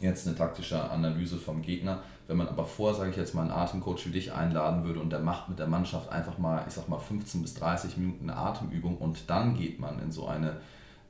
jetzt 0.01 0.27
eine 0.27 0.35
taktische 0.35 0.89
Analyse 0.89 1.37
vom 1.37 1.61
Gegner, 1.61 2.01
wenn 2.28 2.38
man 2.38 2.47
aber 2.47 2.65
vor, 2.65 2.93
sage 2.93 3.11
ich 3.11 3.17
jetzt 3.17 3.36
mal, 3.36 3.41
einen 3.41 3.51
Atemcoach 3.51 4.05
wie 4.05 4.11
dich 4.11 4.34
einladen 4.34 4.84
würde 4.84 4.99
und 4.99 5.09
der 5.09 5.19
macht 5.19 5.49
mit 5.49 5.59
der 5.59 5.67
Mannschaft 5.67 6.09
einfach 6.09 6.38
mal, 6.38 6.63
ich 6.67 6.74
sag 6.74 6.88
mal, 6.88 6.99
15 6.99 7.41
bis 7.41 7.53
30 7.55 7.97
Minuten 7.97 8.30
eine 8.30 8.38
Atemübung 8.38 8.97
und 8.97 9.30
dann 9.30 9.55
geht 9.55 9.80
man 9.80 9.99
in 9.99 10.11
so 10.11 10.28
eine, 10.28 10.57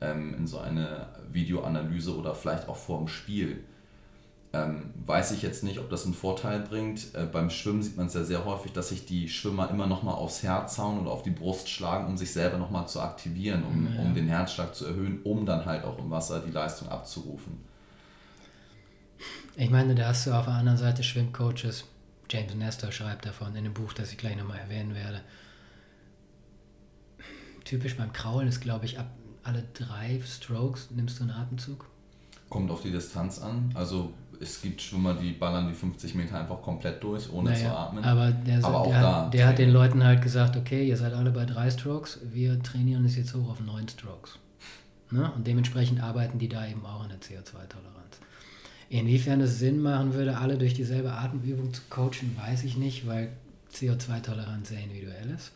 ähm, 0.00 0.34
in 0.34 0.46
so 0.46 0.58
eine 0.58 1.06
Videoanalyse 1.30 2.16
oder 2.16 2.34
vielleicht 2.34 2.68
auch 2.68 2.76
vor 2.76 2.98
dem 2.98 3.08
Spiel, 3.08 3.64
ähm, 4.54 4.90
weiß 5.06 5.32
ich 5.32 5.42
jetzt 5.42 5.64
nicht, 5.64 5.78
ob 5.78 5.88
das 5.88 6.04
einen 6.04 6.14
Vorteil 6.14 6.60
bringt. 6.60 7.14
Äh, 7.14 7.24
beim 7.24 7.48
Schwimmen 7.48 7.82
sieht 7.82 7.96
man 7.96 8.06
es 8.06 8.14
ja 8.14 8.22
sehr 8.22 8.44
häufig, 8.44 8.72
dass 8.72 8.90
sich 8.90 9.06
die 9.06 9.28
Schwimmer 9.28 9.70
immer 9.70 9.86
noch 9.86 10.02
mal 10.02 10.12
aufs 10.12 10.42
Herz 10.42 10.76
hauen 10.76 11.00
oder 11.00 11.10
auf 11.10 11.22
die 11.22 11.30
Brust 11.30 11.70
schlagen, 11.70 12.06
um 12.06 12.16
sich 12.18 12.32
selber 12.32 12.58
noch 12.58 12.70
mal 12.70 12.86
zu 12.86 13.00
aktivieren, 13.00 13.64
um, 13.64 13.88
ja. 13.94 14.02
um 14.02 14.14
den 14.14 14.28
Herzschlag 14.28 14.74
zu 14.74 14.86
erhöhen, 14.86 15.20
um 15.24 15.46
dann 15.46 15.64
halt 15.64 15.84
auch 15.84 15.98
im 15.98 16.10
Wasser 16.10 16.40
die 16.40 16.50
Leistung 16.50 16.88
abzurufen. 16.88 17.71
Ich 19.56 19.70
meine, 19.70 19.94
da 19.94 20.08
hast 20.08 20.26
du 20.26 20.32
auf 20.32 20.46
der 20.46 20.54
anderen 20.54 20.78
Seite 20.78 21.02
Schwimmcoaches. 21.02 21.84
James 22.30 22.54
Nestor 22.54 22.90
schreibt 22.90 23.26
davon 23.26 23.48
in 23.48 23.58
einem 23.58 23.74
Buch, 23.74 23.92
das 23.92 24.10
ich 24.10 24.18
gleich 24.18 24.36
nochmal 24.36 24.58
erwähnen 24.58 24.94
werde. 24.94 25.20
Typisch 27.64 27.96
beim 27.96 28.12
Kraulen 28.12 28.48
ist, 28.48 28.60
glaube 28.60 28.86
ich, 28.86 28.98
ab 28.98 29.06
alle 29.44 29.64
drei 29.74 30.20
Strokes 30.24 30.90
nimmst 30.90 31.18
du 31.18 31.24
einen 31.24 31.32
Atemzug. 31.32 31.86
Kommt 32.48 32.70
auf 32.70 32.82
die 32.82 32.90
Distanz 32.90 33.40
an. 33.40 33.70
Also 33.74 34.12
es 34.40 34.62
gibt 34.62 34.80
Schwimmer, 34.80 35.14
die 35.14 35.32
ballern 35.32 35.68
die 35.68 35.74
50 35.74 36.14
Meter 36.14 36.40
einfach 36.40 36.62
komplett 36.62 37.02
durch, 37.02 37.30
ohne 37.30 37.50
naja, 37.50 37.70
zu 37.70 37.76
atmen. 37.76 38.04
Aber 38.04 38.30
der, 38.30 38.64
aber 38.64 38.88
der, 38.88 39.00
hat, 39.00 39.34
der 39.34 39.46
hat 39.48 39.58
den 39.58 39.70
Leuten 39.70 40.02
halt 40.02 40.22
gesagt, 40.22 40.56
okay, 40.56 40.86
ihr 40.86 40.96
seid 40.96 41.12
alle 41.12 41.30
bei 41.30 41.44
drei 41.44 41.70
Strokes, 41.70 42.20
wir 42.24 42.62
trainieren 42.62 43.04
es 43.04 43.16
jetzt 43.16 43.34
hoch 43.34 43.50
auf 43.50 43.60
neun 43.60 43.88
Strokes. 43.88 44.38
Ne? 45.10 45.30
Und 45.32 45.46
dementsprechend 45.46 46.02
arbeiten 46.02 46.38
die 46.38 46.48
da 46.48 46.66
eben 46.66 46.84
auch 46.86 47.02
an 47.02 47.10
der 47.10 47.20
CO2-Toleranz. 47.20 48.20
Inwiefern 48.92 49.40
es 49.40 49.58
Sinn 49.58 49.80
machen 49.80 50.12
würde, 50.12 50.36
alle 50.36 50.58
durch 50.58 50.74
dieselbe 50.74 51.12
Atemübung 51.12 51.72
zu 51.72 51.80
coachen, 51.88 52.36
weiß 52.38 52.64
ich 52.64 52.76
nicht, 52.76 53.06
weil 53.06 53.30
CO2-Toleranz 53.72 54.68
sehr 54.68 54.82
individuell 54.82 55.30
ist. 55.34 55.52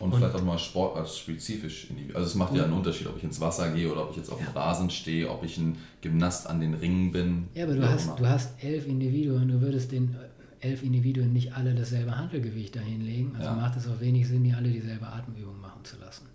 Und, 0.00 0.10
und 0.10 0.18
vielleicht 0.18 0.34
auch 0.34 0.42
mal 0.42 0.58
sportartspezifisch. 0.58 1.86
Also 2.14 2.26
es 2.26 2.34
macht 2.34 2.52
ja 2.52 2.64
einen 2.64 2.72
Unterschied, 2.72 3.06
ob 3.06 3.16
ich 3.16 3.22
ins 3.22 3.40
Wasser 3.40 3.70
gehe 3.70 3.92
oder 3.92 4.02
ob 4.02 4.10
ich 4.10 4.16
jetzt 4.16 4.32
auf 4.32 4.38
dem 4.38 4.48
Rasen 4.48 4.90
stehe, 4.90 5.30
ob 5.30 5.44
ich 5.44 5.56
ein 5.58 5.76
Gymnast 6.00 6.50
an 6.50 6.58
den 6.58 6.74
Ringen 6.74 7.12
bin. 7.12 7.46
Ja, 7.54 7.62
aber 7.66 7.74
du 7.74 7.88
hast, 7.88 8.18
du 8.18 8.26
hast 8.26 8.60
elf 8.64 8.88
Individuen, 8.88 9.46
du 9.46 9.60
würdest 9.60 9.92
den 9.92 10.16
äh, 10.60 10.66
elf 10.66 10.82
Individuen 10.82 11.32
nicht 11.32 11.54
alle 11.54 11.76
dasselbe 11.76 12.16
Handelgewicht 12.16 12.74
dahinlegen. 12.74 13.36
Also 13.36 13.50
ja. 13.50 13.54
macht 13.54 13.76
es 13.76 13.86
auch 13.86 14.00
wenig 14.00 14.26
Sinn, 14.26 14.42
die 14.42 14.52
alle 14.52 14.68
dieselbe 14.68 15.06
Atemübung 15.06 15.60
machen 15.60 15.84
zu 15.84 15.96
lassen. 16.00 16.26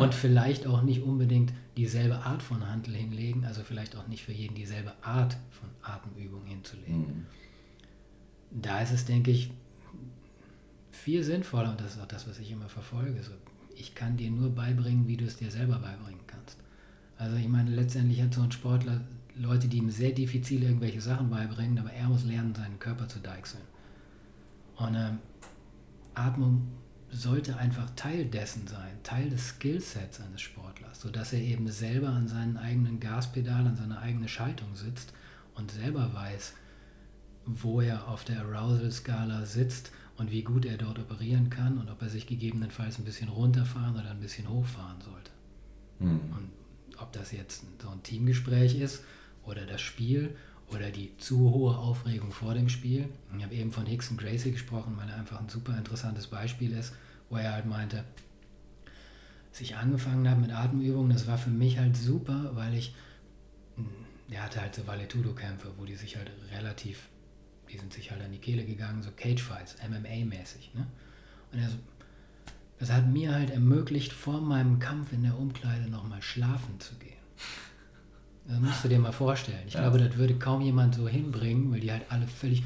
Ja. 0.00 0.06
Und 0.06 0.14
vielleicht 0.14 0.66
auch 0.66 0.82
nicht 0.82 1.02
unbedingt 1.02 1.52
dieselbe 1.76 2.18
Art 2.18 2.42
von 2.42 2.66
Handel 2.68 2.94
hinlegen, 2.94 3.44
also 3.44 3.62
vielleicht 3.62 3.96
auch 3.96 4.06
nicht 4.08 4.24
für 4.24 4.32
jeden 4.32 4.54
dieselbe 4.54 4.92
Art 5.02 5.36
von 5.50 5.68
Atemübung 5.82 6.44
hinzulegen. 6.46 6.98
Mhm. 6.98 7.26
Da 8.50 8.80
ist 8.80 8.92
es, 8.92 9.04
denke 9.04 9.30
ich, 9.30 9.52
viel 10.90 11.22
sinnvoller, 11.22 11.70
und 11.70 11.80
das 11.80 11.94
ist 11.94 12.00
auch 12.02 12.06
das, 12.06 12.28
was 12.28 12.38
ich 12.38 12.50
immer 12.50 12.68
verfolge. 12.68 13.22
So, 13.22 13.32
ich 13.76 13.94
kann 13.94 14.16
dir 14.16 14.30
nur 14.30 14.50
beibringen, 14.54 15.06
wie 15.06 15.16
du 15.16 15.24
es 15.24 15.36
dir 15.36 15.50
selber 15.50 15.78
beibringen 15.78 16.26
kannst. 16.26 16.58
Also 17.16 17.36
ich 17.36 17.48
meine, 17.48 17.70
letztendlich 17.70 18.20
hat 18.22 18.34
so 18.34 18.42
ein 18.42 18.52
Sportler 18.52 19.02
Leute, 19.36 19.68
die 19.68 19.78
ihm 19.78 19.90
sehr 19.90 20.10
diffizil 20.10 20.62
irgendwelche 20.62 21.00
Sachen 21.00 21.30
beibringen, 21.30 21.78
aber 21.78 21.92
er 21.92 22.08
muss 22.08 22.24
lernen, 22.24 22.54
seinen 22.54 22.78
Körper 22.78 23.08
zu 23.08 23.20
deichseln. 23.20 23.62
Und 24.76 24.94
ähm, 24.94 25.18
Atmung 26.14 26.68
sollte 27.12 27.56
einfach 27.56 27.90
Teil 27.96 28.24
dessen 28.24 28.66
sein, 28.66 28.98
Teil 29.02 29.30
des 29.30 29.48
Skillsets 29.48 30.20
eines 30.20 30.40
Sportlers, 30.40 31.00
sodass 31.00 31.32
er 31.32 31.40
eben 31.40 31.68
selber 31.68 32.08
an 32.08 32.28
seinem 32.28 32.56
eigenen 32.56 33.00
Gaspedal, 33.00 33.66
an 33.66 33.76
seiner 33.76 34.00
eigenen 34.00 34.28
Schaltung 34.28 34.76
sitzt 34.76 35.12
und 35.54 35.70
selber 35.70 36.14
weiß, 36.14 36.54
wo 37.46 37.80
er 37.80 38.08
auf 38.08 38.24
der 38.24 38.42
Arousal-Skala 38.42 39.44
sitzt 39.44 39.90
und 40.16 40.30
wie 40.30 40.42
gut 40.42 40.64
er 40.66 40.76
dort 40.76 40.98
operieren 40.98 41.50
kann 41.50 41.78
und 41.78 41.90
ob 41.90 42.02
er 42.02 42.08
sich 42.08 42.26
gegebenenfalls 42.26 42.98
ein 42.98 43.04
bisschen 43.04 43.28
runterfahren 43.28 43.94
oder 43.94 44.10
ein 44.10 44.20
bisschen 44.20 44.48
hochfahren 44.48 45.00
sollte. 45.00 45.30
Mhm. 45.98 46.20
Und 46.36 46.50
ob 46.98 47.12
das 47.12 47.32
jetzt 47.32 47.64
so 47.80 47.88
ein 47.88 48.02
Teamgespräch 48.02 48.78
ist 48.78 49.02
oder 49.44 49.66
das 49.66 49.80
Spiel 49.80 50.36
oder 50.74 50.90
die 50.90 51.16
zu 51.18 51.38
hohe 51.50 51.76
Aufregung 51.76 52.32
vor 52.32 52.54
dem 52.54 52.68
Spiel. 52.68 53.08
Ich 53.36 53.42
habe 53.42 53.54
eben 53.54 53.72
von 53.72 53.86
Hickson 53.86 54.16
Gracie 54.16 54.52
gesprochen, 54.52 54.96
weil 54.96 55.08
er 55.08 55.16
einfach 55.16 55.40
ein 55.40 55.48
super 55.48 55.76
interessantes 55.76 56.26
Beispiel 56.26 56.72
ist, 56.72 56.92
wo 57.28 57.36
er 57.36 57.52
halt 57.52 57.66
meinte, 57.66 58.04
als 59.48 59.60
ich 59.60 59.76
angefangen 59.76 60.28
habe 60.28 60.40
mit 60.40 60.52
Atemübungen, 60.52 61.12
das 61.12 61.26
war 61.26 61.38
für 61.38 61.50
mich 61.50 61.78
halt 61.78 61.96
super, 61.96 62.52
weil 62.54 62.74
ich, 62.74 62.94
der 64.30 64.44
hatte 64.44 64.60
halt 64.60 64.74
so 64.74 64.86
Valetudo-Kämpfe, 64.86 65.72
wo 65.76 65.84
die 65.84 65.96
sich 65.96 66.16
halt 66.16 66.30
relativ 66.52 67.08
die 67.72 67.78
sind 67.78 67.92
sich 67.92 68.10
halt 68.10 68.22
an 68.22 68.32
die 68.32 68.38
Kehle 68.38 68.64
gegangen, 68.64 69.02
so 69.02 69.10
Cage-Fights, 69.10 69.76
MMA-mäßig. 69.82 70.74
Ne? 70.74 70.86
Und 71.52 71.58
er 71.60 71.68
so, 71.68 71.76
das 72.78 72.90
hat 72.90 73.06
mir 73.06 73.34
halt 73.34 73.50
ermöglicht, 73.50 74.12
vor 74.12 74.40
meinem 74.40 74.78
Kampf 74.78 75.12
in 75.12 75.22
der 75.22 75.38
Umkleide 75.38 75.88
nochmal 75.88 76.22
schlafen 76.22 76.80
zu 76.80 76.94
gehen. 76.96 77.09
Das 78.46 78.58
musst 78.58 78.84
du 78.84 78.88
dir 78.88 78.98
mal 78.98 79.12
vorstellen. 79.12 79.62
Ich 79.66 79.74
ja. 79.74 79.80
glaube, 79.80 79.98
das 79.98 80.16
würde 80.16 80.34
kaum 80.34 80.60
jemand 80.60 80.94
so 80.94 81.08
hinbringen, 81.08 81.70
weil 81.70 81.80
die 81.80 81.92
halt 81.92 82.02
alle 82.08 82.26
völlig. 82.26 82.62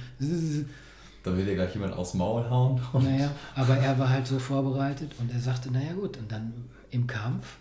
Da 1.22 1.36
will 1.36 1.44
dir 1.44 1.54
gleich 1.54 1.74
jemand 1.74 1.94
aufs 1.94 2.14
Maul 2.14 2.48
hauen. 2.48 2.80
Naja, 2.92 3.30
aber 3.54 3.76
er 3.76 3.98
war 3.98 4.10
halt 4.10 4.26
so 4.26 4.38
vorbereitet 4.38 5.12
und 5.18 5.32
er 5.32 5.40
sagte, 5.40 5.70
naja 5.70 5.94
gut, 5.94 6.18
und 6.18 6.30
dann 6.30 6.52
im 6.90 7.06
Kampf, 7.06 7.56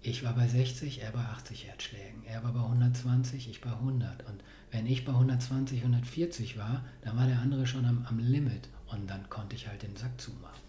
ich 0.00 0.24
war 0.24 0.34
bei 0.34 0.46
60, 0.46 1.02
er 1.02 1.10
bei 1.10 1.20
80 1.20 1.66
Herzschlägen. 1.66 2.24
Er 2.26 2.44
war 2.44 2.52
bei 2.52 2.60
120, 2.60 3.48
ich 3.48 3.60
bei 3.60 3.70
100. 3.70 4.26
Und 4.26 4.42
wenn 4.70 4.86
ich 4.86 5.04
bei 5.04 5.12
120, 5.12 5.80
140 5.80 6.58
war, 6.58 6.84
dann 7.02 7.16
war 7.16 7.26
der 7.26 7.40
andere 7.40 7.66
schon 7.66 7.84
am, 7.84 8.06
am 8.08 8.18
Limit. 8.18 8.68
Und 8.86 9.08
dann 9.08 9.28
konnte 9.30 9.56
ich 9.56 9.66
halt 9.66 9.82
den 9.82 9.96
Sack 9.96 10.20
zumachen. 10.20 10.62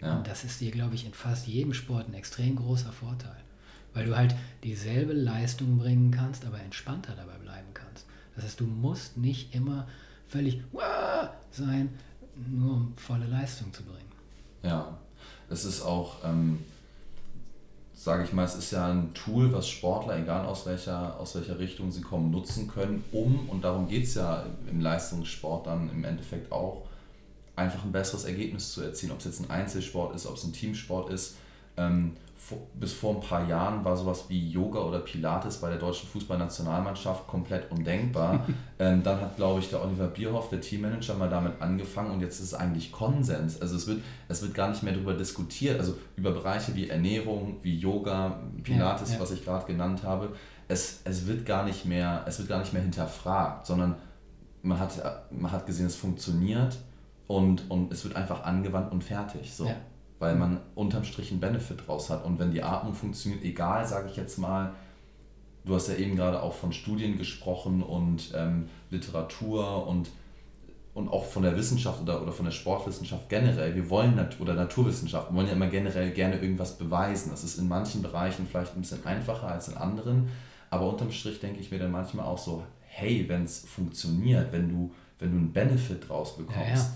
Ja. 0.00 0.16
Und 0.16 0.26
das 0.26 0.44
ist 0.44 0.60
dir, 0.60 0.70
glaube 0.70 0.94
ich, 0.94 1.06
in 1.06 1.12
fast 1.12 1.46
jedem 1.46 1.74
Sport 1.74 2.08
ein 2.08 2.14
extrem 2.14 2.56
großer 2.56 2.92
Vorteil. 2.92 3.36
Weil 3.96 4.04
du 4.04 4.16
halt 4.16 4.34
dieselbe 4.62 5.14
Leistung 5.14 5.78
bringen 5.78 6.10
kannst, 6.10 6.44
aber 6.44 6.60
entspannter 6.60 7.14
dabei 7.16 7.38
bleiben 7.38 7.68
kannst. 7.72 8.04
Das 8.34 8.44
heißt, 8.44 8.60
du 8.60 8.64
musst 8.64 9.16
nicht 9.16 9.54
immer 9.54 9.88
völlig 10.28 10.60
sein, 11.50 11.88
nur 12.36 12.74
um 12.74 12.92
volle 12.96 13.26
Leistung 13.26 13.72
zu 13.72 13.82
bringen. 13.84 14.12
Ja, 14.62 14.98
es 15.48 15.64
ist 15.64 15.80
auch, 15.80 16.16
ähm, 16.24 16.58
sage 17.94 18.24
ich 18.24 18.34
mal, 18.34 18.44
es 18.44 18.56
ist 18.56 18.70
ja 18.72 18.90
ein 18.90 19.14
Tool, 19.14 19.50
was 19.54 19.66
Sportler, 19.66 20.18
egal 20.18 20.44
aus 20.44 20.66
welcher, 20.66 21.18
aus 21.18 21.34
welcher 21.34 21.58
Richtung 21.58 21.90
sie 21.90 22.02
kommen, 22.02 22.30
nutzen 22.30 22.68
können, 22.68 23.02
um, 23.12 23.48
und 23.48 23.64
darum 23.64 23.88
geht 23.88 24.04
es 24.04 24.14
ja 24.16 24.44
im 24.70 24.80
Leistungssport 24.82 25.68
dann 25.68 25.88
im 25.88 26.04
Endeffekt 26.04 26.52
auch, 26.52 26.84
einfach 27.54 27.82
ein 27.82 27.92
besseres 27.92 28.26
Ergebnis 28.26 28.72
zu 28.72 28.82
erzielen. 28.82 29.12
Ob 29.12 29.20
es 29.20 29.24
jetzt 29.24 29.40
ein 29.40 29.48
Einzelsport 29.48 30.14
ist, 30.14 30.26
ob 30.26 30.36
es 30.36 30.44
ein 30.44 30.52
Teamsport 30.52 31.08
ist. 31.08 31.36
Ähm, 31.78 32.14
bis 32.74 32.92
vor 32.92 33.14
ein 33.14 33.20
paar 33.20 33.48
Jahren 33.48 33.84
war 33.84 33.96
sowas 33.96 34.26
wie 34.28 34.50
Yoga 34.50 34.80
oder 34.80 35.00
Pilates 35.00 35.58
bei 35.58 35.68
der 35.68 35.78
deutschen 35.78 36.08
Fußballnationalmannschaft 36.08 37.26
komplett 37.26 37.70
undenkbar. 37.72 38.46
ähm, 38.78 39.02
dann 39.02 39.20
hat, 39.20 39.36
glaube 39.36 39.60
ich, 39.60 39.70
der 39.70 39.84
Oliver 39.84 40.06
Bierhoff, 40.06 40.48
der 40.48 40.60
Teammanager, 40.60 41.14
mal 41.14 41.28
damit 41.28 41.60
angefangen 41.60 42.12
und 42.12 42.20
jetzt 42.20 42.38
ist 42.38 42.46
es 42.46 42.54
eigentlich 42.54 42.92
Konsens. 42.92 43.60
Also 43.60 43.76
es 43.76 43.86
wird, 43.86 44.00
es 44.28 44.42
wird 44.42 44.54
gar 44.54 44.68
nicht 44.68 44.82
mehr 44.82 44.92
darüber 44.92 45.14
diskutiert, 45.14 45.80
also 45.80 45.96
über 46.16 46.30
Bereiche 46.30 46.74
wie 46.74 46.88
Ernährung, 46.88 47.56
wie 47.62 47.76
Yoga, 47.76 48.40
Pilates, 48.62 49.10
ja, 49.10 49.16
ja. 49.16 49.22
was 49.22 49.32
ich 49.32 49.44
gerade 49.44 49.66
genannt 49.66 50.02
habe. 50.04 50.30
Es, 50.68 51.00
es, 51.04 51.26
wird 51.26 51.46
gar 51.46 51.64
nicht 51.64 51.84
mehr, 51.84 52.24
es 52.26 52.38
wird 52.38 52.48
gar 52.48 52.60
nicht 52.60 52.72
mehr 52.72 52.82
hinterfragt, 52.82 53.66
sondern 53.66 53.96
man 54.62 54.78
hat, 54.78 55.30
man 55.32 55.52
hat 55.52 55.66
gesehen, 55.66 55.86
es 55.86 55.96
funktioniert 55.96 56.76
und, 57.26 57.70
und 57.70 57.92
es 57.92 58.04
wird 58.04 58.16
einfach 58.16 58.44
angewandt 58.44 58.92
und 58.92 59.02
fertig. 59.02 59.54
So. 59.54 59.66
Ja 59.66 59.76
weil 60.18 60.34
man 60.34 60.60
unterm 60.74 61.04
Strich 61.04 61.30
einen 61.30 61.40
Benefit 61.40 61.86
draus 61.86 62.10
hat. 62.10 62.24
Und 62.24 62.38
wenn 62.38 62.50
die 62.50 62.62
Atmung 62.62 62.94
funktioniert, 62.94 63.44
egal, 63.44 63.86
sage 63.86 64.08
ich 64.10 64.16
jetzt 64.16 64.38
mal, 64.38 64.72
du 65.64 65.74
hast 65.74 65.88
ja 65.88 65.96
eben 65.96 66.16
gerade 66.16 66.42
auch 66.42 66.54
von 66.54 66.72
Studien 66.72 67.18
gesprochen 67.18 67.82
und 67.82 68.32
ähm, 68.34 68.68
Literatur 68.90 69.86
und, 69.86 70.10
und 70.94 71.08
auch 71.08 71.26
von 71.26 71.42
der 71.42 71.56
Wissenschaft 71.56 72.00
oder, 72.00 72.22
oder 72.22 72.32
von 72.32 72.46
der 72.46 72.52
Sportwissenschaft 72.52 73.28
generell. 73.28 73.74
Wir 73.74 73.90
wollen, 73.90 74.14
Nat 74.14 74.40
oder 74.40 74.54
Naturwissenschaften, 74.54 75.36
wollen 75.36 75.48
ja 75.48 75.52
immer 75.52 75.68
generell 75.68 76.12
gerne 76.12 76.36
irgendwas 76.40 76.78
beweisen. 76.78 77.30
Das 77.30 77.44
ist 77.44 77.58
in 77.58 77.68
manchen 77.68 78.00
Bereichen 78.00 78.46
vielleicht 78.46 78.74
ein 78.74 78.80
bisschen 78.80 79.04
einfacher 79.04 79.48
als 79.48 79.68
in 79.68 79.76
anderen, 79.76 80.28
aber 80.70 80.88
unterm 80.88 81.10
Strich 81.10 81.40
denke 81.40 81.60
ich 81.60 81.70
mir 81.70 81.78
dann 81.78 81.92
manchmal 81.92 82.26
auch 82.26 82.38
so, 82.38 82.64
hey, 82.88 83.28
wenn 83.28 83.44
es 83.44 83.66
funktioniert, 83.66 84.52
wenn 84.52 84.70
du, 84.70 84.94
wenn 85.18 85.30
du 85.30 85.36
einen 85.36 85.52
Benefit 85.52 86.08
draus 86.08 86.36
bekommst, 86.36 86.58
ja, 86.58 86.74
ja 86.74 86.92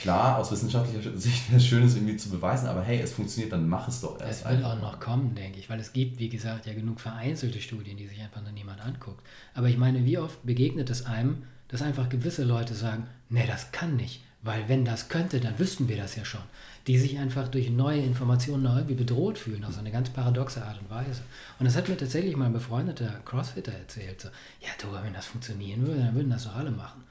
Klar, 0.00 0.38
aus 0.38 0.50
wissenschaftlicher 0.50 1.16
Sicht 1.16 1.50
wäre 1.50 1.58
es 1.58 1.66
schön, 1.66 1.84
es 1.84 1.94
irgendwie 1.94 2.16
zu 2.16 2.30
beweisen, 2.30 2.66
aber 2.66 2.82
hey, 2.82 3.00
es 3.00 3.12
funktioniert, 3.12 3.52
dann 3.52 3.68
mach 3.68 3.88
es 3.88 4.00
doch 4.00 4.20
erst. 4.20 4.44
Es 4.44 4.50
wird 4.50 4.64
auch 4.64 4.80
noch 4.80 4.98
kommen, 4.98 5.34
denke 5.34 5.58
ich, 5.58 5.68
weil 5.68 5.78
es 5.78 5.92
gibt, 5.92 6.18
wie 6.18 6.28
gesagt, 6.28 6.66
ja 6.66 6.74
genug 6.74 7.00
vereinzelte 7.00 7.60
Studien, 7.60 7.96
die 7.96 8.06
sich 8.06 8.20
einfach 8.20 8.42
noch 8.42 8.52
niemand 8.52 8.80
anguckt. 8.80 9.22
Aber 9.54 9.68
ich 9.68 9.76
meine, 9.76 10.04
wie 10.04 10.18
oft 10.18 10.44
begegnet 10.44 10.90
es 10.90 11.06
einem, 11.06 11.44
dass 11.68 11.82
einfach 11.82 12.08
gewisse 12.08 12.44
Leute 12.44 12.74
sagen, 12.74 13.06
nee, 13.28 13.46
das 13.46 13.72
kann 13.72 13.96
nicht, 13.96 14.22
weil 14.42 14.68
wenn 14.68 14.84
das 14.84 15.08
könnte, 15.08 15.40
dann 15.40 15.58
wüssten 15.58 15.88
wir 15.88 15.96
das 15.96 16.16
ja 16.16 16.24
schon. 16.24 16.42
Die 16.88 16.98
sich 16.98 17.18
einfach 17.18 17.46
durch 17.46 17.70
neue 17.70 18.00
Informationen 18.00 18.64
irgendwie 18.64 18.94
bedroht 18.94 19.38
fühlen, 19.38 19.64
auf 19.64 19.74
so 19.74 19.78
eine 19.78 19.92
ganz 19.92 20.10
paradoxe 20.10 20.64
Art 20.64 20.80
und 20.80 20.90
Weise. 20.90 21.22
Und 21.60 21.66
das 21.66 21.76
hat 21.76 21.88
mir 21.88 21.96
tatsächlich 21.96 22.36
mal 22.36 22.46
ein 22.46 22.52
befreundeter 22.52 23.20
Crossfitter 23.24 23.72
erzählt. 23.72 24.20
So, 24.20 24.28
ja, 24.60 24.68
du, 24.80 24.88
wenn 25.04 25.14
das 25.14 25.26
funktionieren 25.26 25.86
würde, 25.86 26.00
dann 26.00 26.14
würden 26.14 26.30
das 26.30 26.44
doch 26.44 26.56
alle 26.56 26.72
machen. 26.72 27.04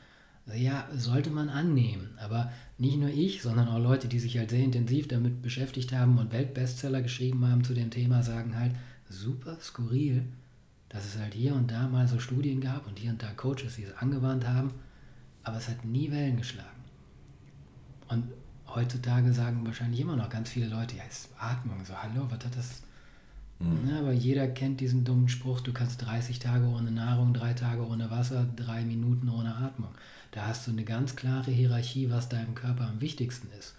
Ja, 0.54 0.88
sollte 0.94 1.30
man 1.30 1.50
annehmen. 1.50 2.18
Aber 2.18 2.52
nicht 2.78 2.98
nur 2.98 3.10
ich, 3.10 3.42
sondern 3.42 3.68
auch 3.68 3.80
Leute, 3.80 4.08
die 4.08 4.20
sich 4.20 4.38
halt 4.38 4.50
sehr 4.50 4.64
intensiv 4.64 5.08
damit 5.08 5.42
beschäftigt 5.42 5.94
haben 5.94 6.18
und 6.18 6.32
Weltbestseller 6.32 7.02
geschrieben 7.02 7.46
haben 7.48 7.64
zu 7.64 7.74
dem 7.74 7.92
Thema, 7.92 8.24
sagen 8.24 8.58
halt, 8.58 8.74
super 9.08 9.58
skurril, 9.62 10.24
dass 10.90 11.06
es 11.06 11.18
halt 11.18 11.34
hier 11.34 11.54
und 11.54 11.70
da 11.70 11.88
mal 11.88 12.08
so 12.08 12.20
Studien 12.20 12.60
gab 12.60 12.88
und 12.88 13.00
hier 13.00 13.12
und 13.12 13.22
da 13.22 13.32
Coaches, 13.34 13.76
die 13.76 13.84
es 13.84 13.98
angewandt 13.98 14.48
haben, 14.48 14.72
aber 15.44 15.58
es 15.58 15.70
hat 15.70 15.86
nie 15.86 16.12
Wellen 16.12 16.38
geschlagen. 16.38 16.70
Und 18.08 18.26
heutzutage 18.68 19.32
sagen 19.34 19.66
wahrscheinlich 19.66 20.02
immer 20.02 20.16
noch 20.16 20.30
ganz 20.30 20.50
viele 20.50 20.68
Leute, 20.68 20.98
ja, 20.98 21.04
ist 21.04 21.30
Atmung, 21.38 21.86
so, 21.86 21.94
hallo, 21.96 22.26
was 22.30 22.46
hat 22.46 22.58
das? 22.58 22.82
Mhm. 23.60 23.90
Ja, 23.90 24.00
aber 24.00 24.12
jeder 24.12 24.48
kennt 24.48 24.82
diesen 24.82 25.04
dummen 25.04 25.30
Spruch, 25.30 25.62
du 25.62 25.72
kannst 25.72 26.02
30 26.06 26.40
Tage 26.40 26.66
ohne 26.66 26.92
Nahrung, 26.92 27.34
drei 27.34 27.54
Tage 27.54 27.86
ohne 27.88 28.10
Wasser, 28.10 28.48
drei 28.56 28.84
Minuten 28.84 29.30
ohne 29.30 29.56
Atmung. 29.56 29.92
Da 30.32 30.48
hast 30.48 30.68
du 30.68 30.72
eine 30.72 30.84
ganz 30.84 31.16
klare 31.16 31.52
Hierarchie, 31.52 32.10
was 32.10 32.30
deinem 32.30 32.56
Körper 32.56 32.88
am 32.88 33.02
wichtigsten 33.02 33.50
ist. 33.60 33.76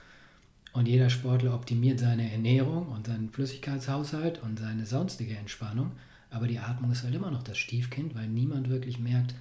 Und 0.72 0.88
jeder 0.88 1.10
Sportler 1.10 1.54
optimiert 1.54 1.98
seine 1.98 2.30
Ernährung 2.30 2.88
und 2.88 3.06
seinen 3.06 3.30
Flüssigkeitshaushalt 3.30 4.42
und 4.42 4.58
seine 4.58 4.86
sonstige 4.86 5.36
Entspannung. 5.36 5.92
Aber 6.30 6.46
die 6.46 6.58
Atmung 6.58 6.92
ist 6.92 7.02
halt 7.02 7.14
immer 7.14 7.30
noch 7.30 7.42
das 7.42 7.58
Stiefkind, 7.58 8.14
weil 8.14 8.28
niemand 8.28 8.70
wirklich 8.70 8.98
merkt, 8.98 9.34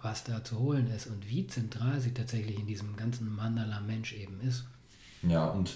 was 0.00 0.24
da 0.24 0.42
zu 0.42 0.58
holen 0.58 0.90
ist 0.90 1.06
und 1.06 1.28
wie 1.28 1.46
zentral 1.46 2.00
sie 2.00 2.14
tatsächlich 2.14 2.58
in 2.58 2.66
diesem 2.66 2.96
ganzen 2.96 3.34
Mandala-Mensch 3.34 4.14
eben 4.14 4.40
ist. 4.40 4.64
Ja, 5.22 5.46
und 5.48 5.74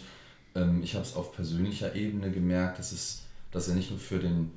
ähm, 0.54 0.82
ich 0.82 0.94
habe 0.94 1.04
es 1.04 1.14
auf 1.14 1.34
persönlicher 1.34 1.94
Ebene 1.94 2.30
gemerkt, 2.30 2.78
dass 2.78 2.92
es 2.92 3.24
dass 3.54 3.68
er 3.68 3.76
nicht 3.76 3.90
nur 3.90 4.00
für 4.00 4.18
den, 4.18 4.50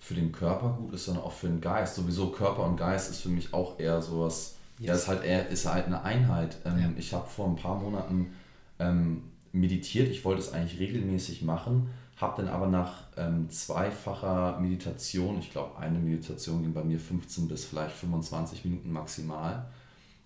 für 0.00 0.14
den 0.14 0.32
Körper 0.32 0.76
gut 0.76 0.92
ist, 0.92 1.04
sondern 1.04 1.24
auch 1.24 1.32
für 1.32 1.46
den 1.46 1.60
Geist. 1.60 1.94
Sowieso 1.94 2.30
Körper 2.30 2.64
und 2.64 2.76
Geist 2.76 3.10
ist 3.10 3.22
für 3.22 3.28
mich 3.28 3.54
auch 3.54 3.78
eher 3.78 4.02
sowas. 4.02 4.56
Ja, 4.80 4.94
ist 4.94 5.08
halt, 5.08 5.22
eher, 5.22 5.48
ist 5.48 5.66
halt 5.66 5.86
eine 5.86 6.02
Einheit. 6.02 6.56
Ähm, 6.64 6.78
ja. 6.80 6.90
Ich 6.96 7.12
habe 7.12 7.28
vor 7.28 7.46
ein 7.48 7.56
paar 7.56 7.78
Monaten 7.78 8.32
ähm, 8.78 9.24
meditiert. 9.52 10.08
Ich 10.08 10.24
wollte 10.24 10.40
es 10.40 10.52
eigentlich 10.52 10.80
regelmäßig 10.80 11.42
machen, 11.42 11.90
habe 12.16 12.42
dann 12.42 12.52
aber 12.52 12.66
nach 12.66 13.04
ähm, 13.18 13.50
zweifacher 13.50 14.58
Meditation, 14.58 15.38
ich 15.38 15.52
glaube, 15.52 15.78
eine 15.78 15.98
Meditation 15.98 16.62
ging 16.62 16.72
bei 16.72 16.82
mir 16.82 16.98
15 16.98 17.46
bis 17.46 17.66
vielleicht 17.66 17.94
25 17.94 18.64
Minuten 18.64 18.90
maximal. 18.90 19.66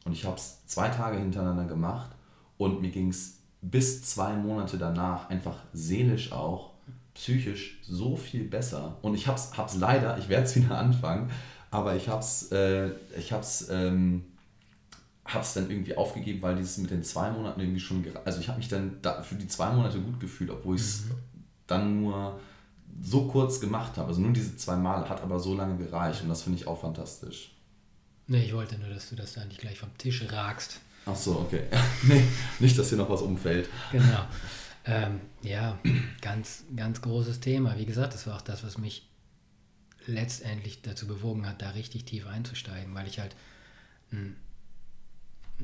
Und 0.05 0.13
ich 0.13 0.25
habe 0.25 0.37
es 0.37 0.65
zwei 0.67 0.89
Tage 0.89 1.19
hintereinander 1.19 1.65
gemacht 1.65 2.11
und 2.57 2.81
mir 2.81 2.91
ging 2.91 3.09
es 3.09 3.39
bis 3.61 4.05
zwei 4.05 4.35
Monate 4.35 4.79
danach 4.79 5.31
einfach 5.31 5.57
seelisch 5.73 6.31
auch, 6.31 6.75
psychisch 7.15 7.81
so 7.83 8.15
viel 8.15 8.45
besser. 8.45 8.99
Und 9.03 9.15
ich 9.15 9.27
habe 9.27 9.39
es 9.39 9.75
leider, 9.77 10.17
ich 10.19 10.29
werde 10.29 10.45
es 10.45 10.55
wieder 10.57 10.79
anfangen, 10.79 11.31
aber 11.73 11.97
ich 11.97 12.09
habe 12.09 12.21
es 12.21 12.53
äh, 12.53 12.91
ähm, 13.71 14.25
habe 15.25 15.41
es 15.41 15.55
dann 15.55 15.71
irgendwie 15.71 15.97
aufgegeben, 15.97 16.43
weil 16.43 16.57
dieses 16.57 16.79
mit 16.79 16.91
den 16.91 17.03
zwei 17.03 17.31
Monaten 17.31 17.61
irgendwie 17.61 17.81
schon, 17.81 18.05
also 18.25 18.41
ich 18.41 18.49
habe 18.49 18.59
mich 18.59 18.69
dann 18.69 18.99
da 19.01 19.23
für 19.23 19.37
die 19.37 19.49
zwei 19.49 19.73
Monate 19.73 20.01
gut 20.01 20.21
gefühlt, 20.21 20.51
obwohl 20.51 20.77
ich 20.77 20.83
es 20.83 21.05
mhm. 21.07 21.15
dann 21.67 22.01
nur 22.01 22.41
so 23.01 23.27
kurz 23.27 23.61
gemacht 23.61 23.97
habe. 23.97 24.09
Also 24.09 24.21
nur 24.21 24.33
diese 24.33 24.57
zwei 24.57 24.77
Mal 24.77 25.09
hat 25.09 25.23
aber 25.23 25.41
so 25.41 25.55
lange 25.55 25.77
gereicht 25.77 26.23
und 26.23 26.29
das 26.29 26.43
finde 26.43 26.59
ich 26.59 26.67
auch 26.67 26.81
fantastisch. 26.81 27.53
Nee, 28.27 28.45
ich 28.45 28.55
wollte 28.55 28.79
nur, 28.79 28.89
dass 28.89 29.11
du 29.11 29.17
das 29.17 29.35
da 29.35 29.45
nicht 29.45 29.61
gleich 29.61 29.79
vom 29.79 29.97
Tisch 29.99 30.25
ragst. 30.31 30.81
Ach 31.07 31.17
so, 31.17 31.41
okay. 31.41 31.65
nee, 32.03 32.25
nicht, 32.59 32.79
dass 32.79 32.89
hier 32.89 32.99
noch 32.99 33.11
was 33.11 33.23
umfällt. 33.23 33.69
Genau. 33.93 34.25
Ähm, 34.87 35.21
ja, 35.41 35.79
ganz, 36.21 36.65
ganz 36.77 37.01
großes 37.01 37.41
Thema. 37.41 37.79
Wie 37.79 37.87
gesagt, 37.87 38.13
das 38.13 38.27
war 38.27 38.37
auch 38.37 38.43
das, 38.43 38.65
was 38.65 38.77
mich 38.77 39.09
letztendlich 40.07 40.83
dazu 40.83 41.07
bewogen 41.07 41.49
hat, 41.49 41.63
da 41.63 41.71
richtig 41.71 42.05
tief 42.05 42.27
einzusteigen, 42.27 42.95
weil 42.95 43.07
ich 43.07 43.19
halt 43.19 43.35
ein 44.13 44.37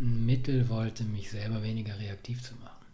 Mittel 0.01 0.68
wollte, 0.70 1.05
mich 1.05 1.30
selber 1.30 1.62
weniger 1.62 1.98
reaktiv 1.98 2.42
zu 2.42 2.55
machen. 2.55 2.86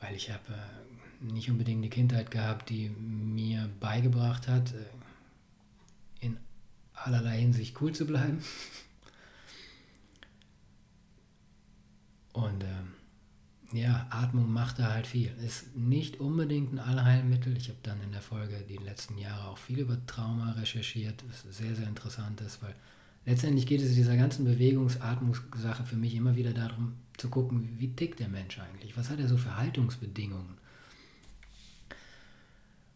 Weil 0.00 0.14
ich 0.16 0.30
habe 0.30 0.52
äh, 0.52 1.24
nicht 1.32 1.50
unbedingt 1.50 1.78
eine 1.78 1.90
Kindheit 1.90 2.30
gehabt, 2.30 2.68
die 2.68 2.88
mir 2.88 3.70
beigebracht 3.80 4.48
hat, 4.48 4.72
äh, 4.72 4.84
in 6.20 6.36
allerlei 6.94 7.38
Hinsicht 7.38 7.80
cool 7.80 7.92
zu 7.92 8.06
bleiben. 8.06 8.42
Und 12.32 12.64
äh, 12.64 13.78
ja, 13.78 14.06
Atmung 14.10 14.52
macht 14.52 14.78
da 14.78 14.92
halt 14.92 15.06
viel. 15.06 15.32
Ist 15.44 15.76
nicht 15.76 16.18
unbedingt 16.18 16.72
ein 16.72 16.78
Allheilmittel. 16.78 17.56
Ich 17.56 17.68
habe 17.68 17.78
dann 17.82 18.02
in 18.02 18.12
der 18.12 18.22
Folge 18.22 18.64
die 18.68 18.78
letzten 18.78 19.18
Jahre 19.18 19.48
auch 19.48 19.58
viel 19.58 19.80
über 19.80 20.04
Trauma 20.06 20.52
recherchiert, 20.52 21.22
was 21.28 21.42
sehr, 21.56 21.74
sehr 21.76 21.86
interessant 21.86 22.40
ist, 22.40 22.62
weil 22.62 22.74
letztendlich 23.28 23.66
geht 23.66 23.82
es 23.82 23.90
in 23.90 23.96
dieser 23.96 24.16
ganzen 24.16 24.44
Bewegungsatmungssache 24.44 25.84
für 25.84 25.96
mich 25.96 26.14
immer 26.14 26.34
wieder 26.34 26.52
darum 26.52 26.94
zu 27.18 27.28
gucken, 27.28 27.68
wie 27.76 27.92
tickt 27.92 28.20
der 28.20 28.28
Mensch 28.28 28.58
eigentlich? 28.58 28.96
Was 28.96 29.10
hat 29.10 29.20
er 29.20 29.28
so 29.28 29.36
für 29.36 29.56
Haltungsbedingungen? 29.56 30.56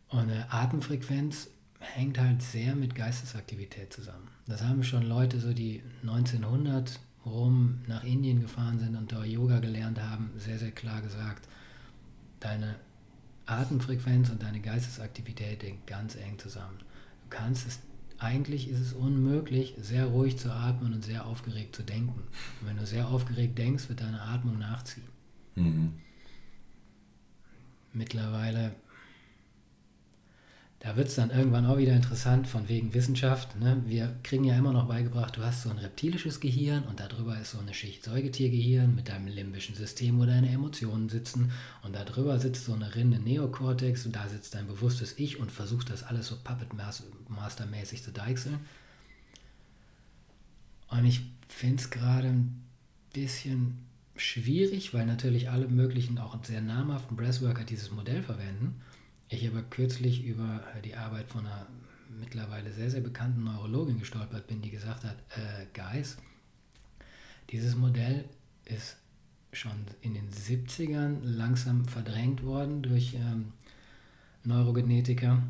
Und 0.09 0.31
Atemfrequenz 0.51 1.49
hängt 1.81 2.19
halt 2.19 2.43
sehr 2.43 2.75
mit 2.75 2.95
Geistesaktivität 2.95 3.93
zusammen. 3.93 4.29
Das 4.47 4.63
haben 4.63 4.83
schon 4.85 5.03
Leute, 5.03 5.39
so 5.39 5.53
die 5.53 5.83
1900 6.03 6.99
rum 7.27 7.81
nach 7.87 8.05
Indien 8.05 8.41
gefahren 8.41 8.79
sind 8.79 8.97
und 8.97 9.13
da 9.13 9.25
Yoga 9.25 9.59
gelernt 9.59 10.01
haben, 10.01 10.31
sehr, 10.37 10.59
sehr 10.59 10.71
klar 10.71 11.03
gesagt. 11.03 11.47
Deine 12.41 12.77
Atemfrequenz 13.47 14.31
und 14.31 14.43
deine 14.43 14.61
Geistesaktivität 14.61 15.63
hängt 15.63 15.87
ganz 15.87 16.17
eng 16.17 16.39
zusammen. 16.39 16.79
Du 16.79 17.37
kannst 17.37 17.67
es, 17.67 17.81
eigentlich 18.23 18.69
ist 18.69 18.81
es 18.81 18.93
unmöglich, 18.93 19.75
sehr 19.81 20.07
ruhig 20.07 20.39
zu 20.39 20.53
atmen 20.53 20.95
und 20.95 21.05
sehr 21.05 21.27
aufgeregt 21.27 21.75
zu 21.75 21.83
denken. 21.83 22.21
Und 22.61 22.69
wenn 22.69 22.77
du 22.77 22.87
sehr 22.87 23.09
aufgeregt 23.09 23.59
denkst, 23.59 23.89
wird 23.89 24.01
deine 24.01 24.23
Atmung 24.23 24.59
nachziehen. 24.59 25.09
Mhm. 25.57 25.93
Mittlerweile 27.93 28.75
da 30.83 30.97
wird 30.97 31.07
es 31.07 31.15
dann 31.15 31.31
irgendwann 31.31 31.65
auch 31.65 31.79
wieder 31.79 31.93
interessant 31.93 32.49
von 32.49 32.69
wegen 32.69 32.93
Wissenschaft. 32.93 33.55
Ne? 33.61 33.81
Wir 33.87 34.17
kriegen 34.25 34.43
ja 34.43 34.57
immer 34.57 34.73
noch 34.73 34.89
beigebracht, 34.89 35.37
du 35.37 35.45
hast 35.45 35.63
so 35.63 35.71
ein 35.71 35.79
reptilisches 35.79 36.41
Gehirn 36.41 36.83
und 36.83 36.99
darüber 36.99 37.41
ist 37.41 37.53
so 37.53 37.61
eine 37.61 37.73
Schicht 37.73 38.03
Säugetiergehirn 38.03 38.93
mit 38.93 39.09
deinem 39.09 39.29
limbischen 39.29 39.77
System, 39.77 40.19
wo 40.19 40.25
deine 40.25 40.51
Emotionen 40.51 41.09
sitzen 41.09 41.53
und 41.85 41.95
darüber 41.95 42.41
sitzt 42.41 42.65
so 42.65 42.73
eine 42.73 42.97
Rinde 42.97 43.21
Neokortex 43.21 44.07
und 44.07 44.17
da 44.17 44.29
sitzt 44.29 44.57
dein 44.57 44.67
bewusstes 44.67 45.21
Ich 45.21 45.39
und 45.39 45.53
versucht 45.53 45.89
das 45.89 46.03
alles 46.03 46.27
so 46.27 46.37
Puppet 46.43 46.71
Master 47.29 47.67
mäßig 47.67 48.03
zu 48.03 48.11
deichseln. 48.11 48.59
Und 50.89 51.05
ich 51.05 51.21
finde 51.47 51.81
es 51.81 51.91
gerade 51.91 52.27
ein 52.27 52.61
bisschen 53.13 53.79
schwierig, 54.17 54.93
weil 54.95 55.07
natürlich 55.07 55.49
alle 55.49 55.69
möglichen, 55.69 56.19
auch 56.19 56.37
sehr 56.45 56.61
namhaften 56.61 57.17
Breathworker 57.17 57.63
dieses 57.63 57.93
Modell 57.93 58.25
verwenden. 58.25 58.81
Ich 59.33 59.49
aber 59.49 59.63
kürzlich 59.63 60.27
über 60.27 60.63
die 60.85 60.95
Arbeit 60.95 61.27
von 61.27 61.47
einer 61.47 61.67
mittlerweile 62.21 62.71
sehr, 62.71 62.91
sehr 62.91 63.01
bekannten 63.01 63.45
Neurologin 63.45 63.99
gestolpert 63.99 64.47
bin, 64.47 64.61
die 64.61 64.71
gesagt 64.71 65.05
hat, 65.05 65.17
äh, 65.31 65.65
Guys, 65.73 66.19
dieses 67.49 67.75
Modell 67.75 68.27
ist 68.67 68.99
schon 69.55 69.87
in 70.03 70.13
den 70.13 70.31
70ern 70.31 71.21
langsam 71.23 71.87
verdrängt 71.87 72.45
worden 72.45 72.83
durch 72.83 73.15
ähm, 73.15 73.55
Neurogenetiker 74.45 75.43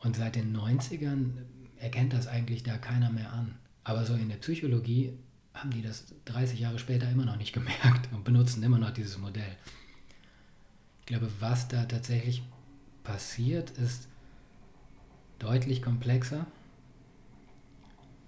und 0.00 0.16
seit 0.16 0.34
den 0.34 0.56
90ern 0.56 1.30
erkennt 1.78 2.12
das 2.12 2.26
eigentlich 2.26 2.64
da 2.64 2.78
keiner 2.78 3.10
mehr 3.10 3.32
an. 3.32 3.54
Aber 3.84 4.04
so 4.04 4.14
in 4.14 4.28
der 4.28 4.38
Psychologie 4.38 5.12
haben 5.54 5.70
die 5.70 5.82
das 5.82 6.06
30 6.24 6.58
Jahre 6.58 6.80
später 6.80 7.08
immer 7.08 7.26
noch 7.26 7.36
nicht 7.36 7.52
gemerkt 7.52 8.12
und 8.12 8.24
benutzen 8.24 8.64
immer 8.64 8.78
noch 8.78 8.90
dieses 8.90 9.18
Modell. 9.18 9.56
Ich 11.02 11.06
glaube, 11.06 11.30
was 11.38 11.68
da 11.68 11.84
tatsächlich 11.84 12.42
passiert, 13.10 13.70
ist 13.70 14.06
deutlich 15.40 15.82
komplexer, 15.82 16.46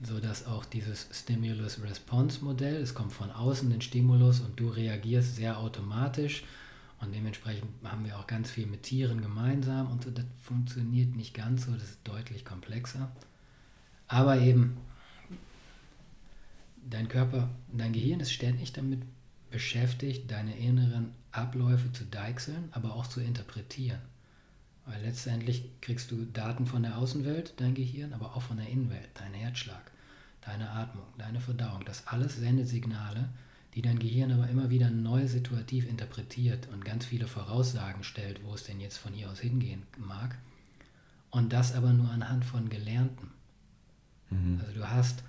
sodass 0.03 0.47
auch 0.47 0.65
dieses 0.65 1.07
Stimulus-Response-Modell, 1.13 2.77
es 2.77 2.93
kommt 2.93 3.13
von 3.13 3.31
außen 3.31 3.71
den 3.71 3.81
Stimulus 3.81 4.41
und 4.41 4.59
du 4.59 4.69
reagierst 4.69 5.37
sehr 5.37 5.59
automatisch 5.59 6.43
und 7.01 7.15
dementsprechend 7.15 7.71
haben 7.85 8.05
wir 8.05 8.19
auch 8.19 8.27
ganz 8.27 8.51
viel 8.51 8.67
mit 8.67 8.83
Tieren 8.83 9.23
gemeinsam 9.23 9.89
und 9.89 10.03
so, 10.03 10.11
das 10.11 10.25
funktioniert 10.41 11.15
nicht 11.15 11.33
ganz 11.33 11.67
so, 11.67 11.73
das 11.73 11.85
ist 11.85 12.01
deutlich 12.03 12.45
komplexer. 12.45 13.13
Aber 14.09 14.41
eben, 14.41 14.79
dein 16.91 17.07
Körper, 17.07 17.51
dein 17.73 17.93
Gehirn 17.93 18.19
ist 18.19 18.33
ständig 18.33 18.73
damit 18.73 19.03
beschäftigt, 19.53 20.29
deine 20.29 20.57
inneren 20.57 21.13
Abläufe 21.31 21.93
zu 21.93 22.05
deichseln, 22.05 22.69
aber 22.73 22.97
auch 22.97 23.07
zu 23.07 23.21
interpretieren. 23.21 24.12
Weil 24.85 25.03
letztendlich 25.03 25.71
kriegst 25.81 26.11
du 26.11 26.25
Daten 26.25 26.67
von 26.67 26.83
der 26.83 26.99
Außenwelt, 26.99 27.55
dein 27.59 27.75
Gehirn, 27.75 28.13
aber 28.13 28.35
auch 28.37 28.43
von 28.43 28.57
der 28.57 28.69
Innenwelt, 28.69 29.11
dein 29.15 29.33
Herzschlag, 29.33 29.93
deine 30.41 30.71
Atmung, 30.71 31.07
deine 31.19 31.41
Verdauung. 31.41 31.85
Das 31.85 32.09
alles 32.09 32.37
sendet 32.37 32.67
Signale, 32.67 33.29
die 33.75 33.83
dein 33.83 34.01
Gehirn 34.01 34.33
aber 34.33 34.49
immer 34.49 34.71
wieder 34.71 34.91
neu 34.91 35.29
situativ 35.29 35.89
interpretiert 35.89 36.69
und 36.73 36.85
ganz 36.85 37.07
viele 37.07 37.29
Voraussagen 37.29 38.03
stellt, 38.03 38.45
wo 38.45 38.55
es 38.55 38.65
denn 38.65 38.81
jetzt 38.81 38.99
von 38.99 39.13
hier 39.13 39.31
aus 39.31 39.39
hingehen 39.39 39.85
mag. 39.97 40.37
Und 41.31 41.53
das 41.53 41.75
aber 41.75 41.93
nur 41.93 42.11
anhand 42.11 42.45
von 42.45 42.69
Gelernten. 42.69 43.31
Mhm. 44.31 44.61
Also 44.61 44.75
du 44.75 44.91
hast 44.91 45.23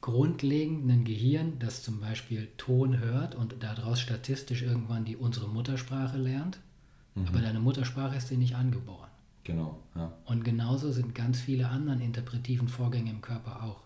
grundlegend 0.00 0.90
ein 0.90 1.04
Gehirn, 1.04 1.58
das 1.58 1.82
zum 1.82 2.00
Beispiel 2.00 2.48
Ton 2.56 2.98
hört 2.98 3.34
und 3.34 3.62
daraus 3.62 4.00
statistisch 4.00 4.62
irgendwann 4.62 5.04
die 5.04 5.16
unsere 5.16 5.48
Muttersprache 5.48 6.16
lernt 6.16 6.58
Mhm. 7.14 7.28
Aber 7.28 7.40
deine 7.40 7.60
Muttersprache 7.60 8.16
ist 8.16 8.30
dir 8.30 8.38
nicht 8.38 8.54
angeboren. 8.54 9.08
Genau, 9.44 9.80
ja. 9.94 10.12
Und 10.24 10.44
genauso 10.44 10.92
sind 10.92 11.14
ganz 11.14 11.40
viele 11.40 11.68
andere 11.68 12.02
interpretiven 12.02 12.68
Vorgänge 12.68 13.10
im 13.10 13.20
Körper 13.20 13.62
auch. 13.64 13.82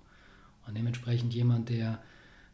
Und 0.67 0.77
dementsprechend 0.77 1.33
jemand, 1.33 1.69
der 1.69 2.01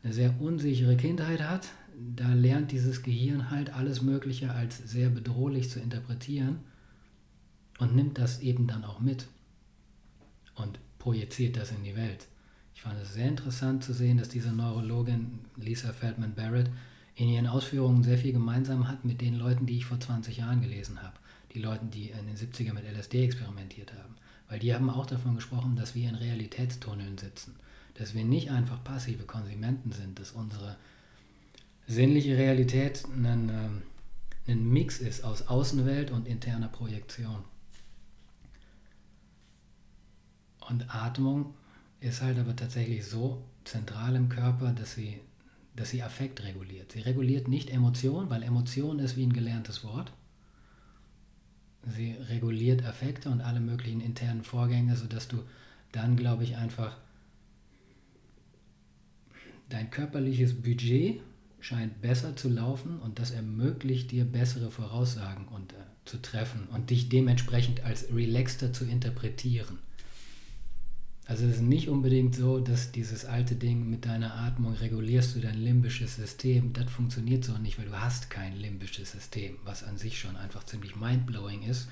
eine 0.03 0.13
sehr 0.13 0.41
unsichere 0.41 0.97
Kindheit 0.97 1.43
hat, 1.43 1.69
da 2.17 2.33
lernt 2.33 2.73
dieses 2.73 3.03
Gehirn 3.03 3.51
halt 3.51 3.75
alles 3.75 4.03
Mögliche 4.03 4.53
als 4.53 4.79
sehr 4.79 5.09
bedrohlich 5.09 5.71
zu 5.71 5.81
interpretieren 5.81 6.61
und 7.79 7.95
nimmt 7.95 8.19
das 8.19 8.41
eben 8.41 8.67
dann 8.67 8.85
auch 8.85 9.01
mit 9.01 9.27
und 10.55 10.79
projiziert 10.99 11.57
das 11.57 11.71
in 11.71 11.85
die 11.85 11.97
Welt. 11.97 12.29
Ich 12.75 12.83
fand 12.83 13.01
es 13.01 13.15
sehr 13.15 13.29
interessant 13.29 13.85
zu 13.85 13.93
sehen, 13.93 14.19
dass 14.19 14.29
diese 14.29 14.53
Neurologin 14.53 15.41
Lisa 15.57 15.93
Feldman 15.93 16.35
Barrett 16.35 16.71
in 17.23 17.29
ihren 17.29 17.47
Ausführungen 17.47 18.03
sehr 18.03 18.19
viel 18.19 18.33
gemeinsam 18.33 18.89
hat 18.89 19.05
mit 19.05 19.21
den 19.21 19.37
Leuten, 19.39 19.65
die 19.65 19.77
ich 19.77 19.87
vor 19.87 20.01
20 20.01 20.39
Jahren 20.39 20.61
gelesen 20.61 21.03
habe. 21.03 21.15
Die 21.55 21.61
Leute, 21.61 21.85
die 21.87 22.11
in 22.11 22.27
den 22.27 22.37
70er 22.37 22.73
mit 22.73 22.85
LSD 22.85 23.25
experimentiert 23.25 23.93
haben. 23.93 24.17
Weil 24.49 24.59
die 24.59 24.75
haben 24.75 24.91
auch 24.91 25.07
davon 25.07 25.37
gesprochen, 25.37 25.77
dass 25.77 25.95
wir 25.95 26.09
in 26.09 26.17
Realitätstunneln 26.17 27.19
sitzen. 27.19 27.55
Dass 27.95 28.15
wir 28.15 28.25
nicht 28.25 28.51
einfach 28.51 28.83
passive 28.83 29.23
Konsumenten 29.23 29.93
sind, 29.93 30.19
dass 30.19 30.33
unsere 30.33 30.77
sinnliche 31.87 32.37
Realität 32.37 33.05
ein, 33.05 33.49
ähm, 33.51 33.83
ein 34.49 34.69
Mix 34.69 34.99
ist 34.99 35.23
aus 35.23 35.47
Außenwelt 35.47 36.11
und 36.11 36.27
interner 36.27 36.69
Projektion. 36.69 37.45
Und 40.69 40.93
Atmung 40.93 41.55
ist 42.01 42.21
halt 42.21 42.37
aber 42.39 42.57
tatsächlich 42.57 43.07
so 43.07 43.45
zentral 43.65 44.17
im 44.17 44.29
Körper, 44.29 44.73
dass 44.73 44.95
sie 44.95 45.21
dass 45.75 45.91
sie 45.91 46.03
Affekt 46.03 46.43
reguliert. 46.43 46.93
Sie 46.93 47.01
reguliert 47.01 47.49
nicht 47.49 47.71
Emotion, 47.71 48.31
weil 48.31 48.43
Emotion 48.43 48.99
ist 48.99 49.17
wie 49.17 49.25
ein 49.25 49.33
gelerntes 49.33 49.85
Wort. 49.85 50.13
Sie 51.97 52.13
reguliert 52.13 52.85
Affekte 52.85 53.31
und 53.31 53.41
alle 53.41 53.61
möglichen 53.61 54.01
internen 54.01 54.45
Vorgänge, 54.45 54.97
sodass 54.97 55.29
du 55.29 55.43
dann, 55.91 56.17
glaube 56.17 56.45
ich, 56.45 56.57
einfach 56.57 56.97
dein 59.69 59.91
körperliches 59.91 60.63
Budget 60.63 61.21
scheint 61.61 62.01
besser 62.03 62.37
zu 62.37 62.49
laufen 62.49 62.99
und 62.99 63.19
das 63.19 63.31
ermöglicht 63.31 64.11
dir 64.11 64.25
bessere 64.25 64.71
Voraussagen 64.71 65.47
und, 65.49 65.73
äh, 65.73 65.77
zu 66.05 66.21
treffen 66.21 66.67
und 66.73 66.91
dich 66.91 67.09
dementsprechend 67.09 67.85
als 67.85 68.13
relaxter 68.13 68.73
zu 68.73 68.85
interpretieren. 68.85 69.79
Also 71.27 71.47
es 71.47 71.57
ist 71.57 71.63
nicht 71.63 71.89
unbedingt 71.89 72.35
so, 72.35 72.59
dass 72.59 72.91
dieses 72.91 73.25
alte 73.25 73.55
Ding 73.55 73.89
mit 73.89 74.07
deiner 74.07 74.35
Atmung 74.35 74.75
regulierst 74.75 75.37
du 75.37 75.41
dein 75.41 75.57
limbisches 75.57 76.17
System. 76.17 76.73
Das 76.73 76.91
funktioniert 76.91 77.45
so 77.45 77.57
nicht, 77.59 77.79
weil 77.79 77.87
du 77.87 78.01
hast 78.01 78.29
kein 78.29 78.57
limbisches 78.57 79.13
System, 79.13 79.57
was 79.65 79.85
an 79.85 79.99
sich 79.99 80.19
schon 80.19 80.37
einfach 80.37 80.65
ziemlich 80.65 80.97
mindblowing 80.97 81.63
ist, 81.63 81.89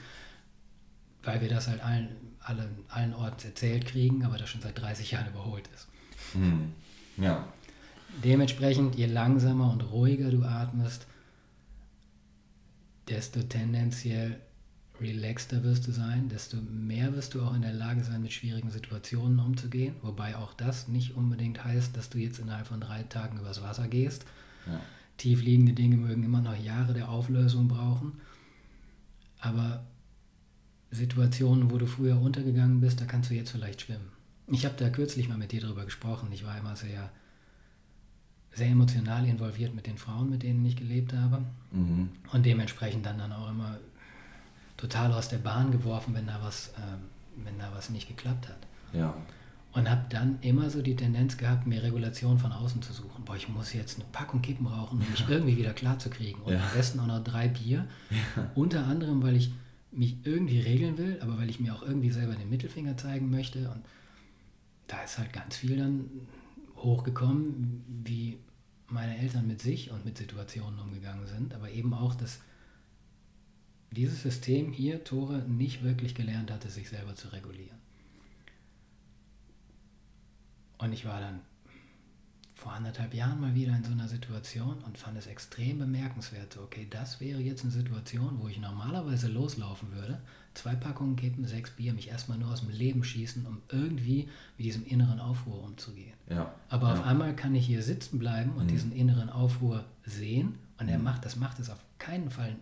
weil 1.22 1.40
wir 1.40 1.48
das 1.48 1.68
halt 1.68 1.82
allen, 1.82 2.08
allen, 2.40 2.78
allen 2.88 3.14
Orten 3.14 3.46
erzählt 3.46 3.86
kriegen, 3.86 4.24
aber 4.24 4.36
das 4.36 4.50
schon 4.50 4.62
seit 4.62 4.78
30 4.80 5.12
Jahren 5.12 5.28
überholt 5.28 5.68
ist. 5.74 5.88
Hm. 6.32 6.72
Ja. 7.16 7.46
Dementsprechend, 8.24 8.96
je 8.96 9.06
langsamer 9.06 9.70
und 9.70 9.82
ruhiger 9.82 10.30
du 10.30 10.42
atmest, 10.42 11.06
desto 13.08 13.42
tendenziell 13.44 14.40
relaxter 15.00 15.62
wirst 15.62 15.86
du 15.86 15.92
sein, 15.92 16.28
desto 16.28 16.58
mehr 16.58 17.14
wirst 17.14 17.34
du 17.34 17.42
auch 17.42 17.54
in 17.54 17.62
der 17.62 17.72
Lage 17.72 18.04
sein, 18.04 18.22
mit 18.22 18.32
schwierigen 18.32 18.70
Situationen 18.70 19.38
umzugehen. 19.38 19.94
Wobei 20.02 20.36
auch 20.36 20.54
das 20.54 20.88
nicht 20.88 21.16
unbedingt 21.16 21.64
heißt, 21.64 21.96
dass 21.96 22.10
du 22.10 22.18
jetzt 22.18 22.38
innerhalb 22.38 22.66
von 22.66 22.80
drei 22.80 23.02
Tagen 23.04 23.38
übers 23.38 23.62
Wasser 23.62 23.88
gehst. 23.88 24.24
Ja. 24.66 24.80
Tiefliegende 25.16 25.72
Dinge 25.72 25.96
mögen 25.96 26.22
immer 26.22 26.40
noch 26.40 26.56
Jahre 26.56 26.94
der 26.94 27.08
Auflösung 27.08 27.68
brauchen. 27.68 28.12
Aber 29.40 29.84
Situationen, 30.90 31.70
wo 31.70 31.78
du 31.78 31.86
früher 31.86 32.20
untergegangen 32.20 32.80
bist, 32.80 33.00
da 33.00 33.04
kannst 33.04 33.30
du 33.30 33.34
jetzt 33.34 33.50
vielleicht 33.50 33.82
schwimmen. 33.82 34.10
Ich 34.48 34.64
habe 34.64 34.74
da 34.76 34.90
kürzlich 34.90 35.28
mal 35.28 35.38
mit 35.38 35.52
dir 35.52 35.60
darüber 35.60 35.84
gesprochen. 35.84 36.28
Ich 36.32 36.44
war 36.44 36.58
immer 36.58 36.74
sehr, 36.74 37.10
sehr 38.52 38.68
emotional 38.68 39.26
involviert 39.26 39.74
mit 39.74 39.86
den 39.86 39.96
Frauen, 39.96 40.30
mit 40.30 40.42
denen 40.42 40.64
ich 40.64 40.76
gelebt 40.76 41.12
habe. 41.12 41.44
Mhm. 41.70 42.08
Und 42.32 42.44
dementsprechend 42.44 43.06
dann, 43.06 43.18
dann 43.18 43.32
auch 43.32 43.50
immer 43.50 43.78
total 44.80 45.12
aus 45.12 45.28
der 45.28 45.38
Bahn 45.38 45.70
geworfen, 45.70 46.14
wenn 46.14 46.26
da 46.26 46.40
was, 46.42 46.68
äh, 46.68 47.44
wenn 47.44 47.58
da 47.58 47.70
was 47.74 47.90
nicht 47.90 48.08
geklappt 48.08 48.48
hat. 48.48 48.58
Ja. 48.92 49.14
Und 49.72 49.88
habe 49.88 50.06
dann 50.08 50.38
immer 50.40 50.68
so 50.68 50.82
die 50.82 50.96
Tendenz 50.96 51.36
gehabt, 51.36 51.66
mir 51.66 51.82
Regulation 51.82 52.38
von 52.38 52.50
außen 52.50 52.82
zu 52.82 52.92
suchen. 52.92 53.24
Boah, 53.24 53.36
ich 53.36 53.48
muss 53.48 53.72
jetzt 53.72 54.00
eine 54.00 54.08
Packung 54.10 54.42
Kippen 54.42 54.66
rauchen, 54.66 55.00
um 55.00 55.10
mich 55.10 55.28
irgendwie 55.28 55.56
wieder 55.56 55.72
klar 55.74 55.98
zu 55.98 56.10
kriegen. 56.10 56.40
Und 56.40 56.54
ja. 56.54 56.60
am 56.60 56.72
besten 56.74 56.98
auch 56.98 57.06
noch 57.06 57.22
drei 57.22 57.48
Bier. 57.48 57.86
Ja. 58.10 58.50
Unter 58.54 58.86
anderem, 58.86 59.22
weil 59.22 59.36
ich 59.36 59.52
mich 59.92 60.16
irgendwie 60.24 60.60
regeln 60.60 60.98
will, 60.98 61.18
aber 61.20 61.38
weil 61.38 61.50
ich 61.50 61.60
mir 61.60 61.74
auch 61.74 61.82
irgendwie 61.82 62.10
selber 62.10 62.34
den 62.34 62.48
Mittelfinger 62.48 62.96
zeigen 62.96 63.30
möchte. 63.30 63.70
Und 63.70 63.82
da 64.88 65.02
ist 65.02 65.18
halt 65.18 65.32
ganz 65.32 65.56
viel 65.56 65.76
dann 65.76 66.06
hochgekommen, 66.76 67.84
wie 68.04 68.38
meine 68.88 69.18
Eltern 69.18 69.46
mit 69.46 69.60
sich 69.60 69.90
und 69.92 70.04
mit 70.04 70.18
Situationen 70.18 70.80
umgegangen 70.80 71.26
sind, 71.26 71.54
aber 71.54 71.70
eben 71.70 71.94
auch 71.94 72.14
das 72.14 72.40
dieses 73.92 74.22
System 74.22 74.72
hier, 74.72 75.02
Tore, 75.04 75.38
nicht 75.48 75.82
wirklich 75.82 76.14
gelernt 76.14 76.50
hatte, 76.50 76.70
sich 76.70 76.88
selber 76.88 77.14
zu 77.16 77.28
regulieren. 77.28 77.78
Und 80.78 80.92
ich 80.92 81.04
war 81.04 81.20
dann 81.20 81.40
vor 82.54 82.72
anderthalb 82.72 83.14
Jahren 83.14 83.40
mal 83.40 83.54
wieder 83.54 83.74
in 83.74 83.84
so 83.84 83.92
einer 83.92 84.06
Situation 84.08 84.76
und 84.84 84.98
fand 84.98 85.16
es 85.16 85.26
extrem 85.26 85.78
bemerkenswert. 85.78 86.58
Okay, 86.58 86.86
das 86.90 87.18
wäre 87.20 87.40
jetzt 87.40 87.62
eine 87.62 87.70
Situation, 87.72 88.38
wo 88.38 88.48
ich 88.48 88.58
normalerweise 88.60 89.28
loslaufen 89.28 89.92
würde, 89.92 90.20
zwei 90.52 90.74
Packungen 90.74 91.16
kippen, 91.16 91.46
sechs 91.46 91.70
Bier, 91.70 91.94
mich 91.94 92.08
erstmal 92.08 92.36
nur 92.36 92.50
aus 92.52 92.60
dem 92.60 92.68
Leben 92.70 93.02
schießen, 93.02 93.46
um 93.46 93.62
irgendwie 93.70 94.28
mit 94.58 94.66
diesem 94.66 94.84
inneren 94.84 95.20
Aufruhr 95.20 95.62
umzugehen. 95.62 96.12
Ja. 96.28 96.54
Aber 96.68 96.88
ja. 96.88 96.92
auf 96.94 97.02
einmal 97.06 97.34
kann 97.34 97.54
ich 97.54 97.66
hier 97.66 97.82
sitzen 97.82 98.18
bleiben 98.18 98.52
und 98.52 98.64
Mhm. 98.66 98.68
diesen 98.68 98.92
inneren 98.92 99.30
Aufruhr 99.30 99.84
sehen 100.04 100.58
und 100.78 100.88
er 100.88 100.98
Mhm. 100.98 101.04
macht, 101.04 101.24
das 101.24 101.36
macht 101.36 101.58
es 101.60 101.70
auf 101.70 101.82
keinen 101.98 102.28
Fall 102.30 102.56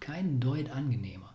keinen 0.00 0.40
Deut 0.40 0.70
angenehmer. 0.70 1.32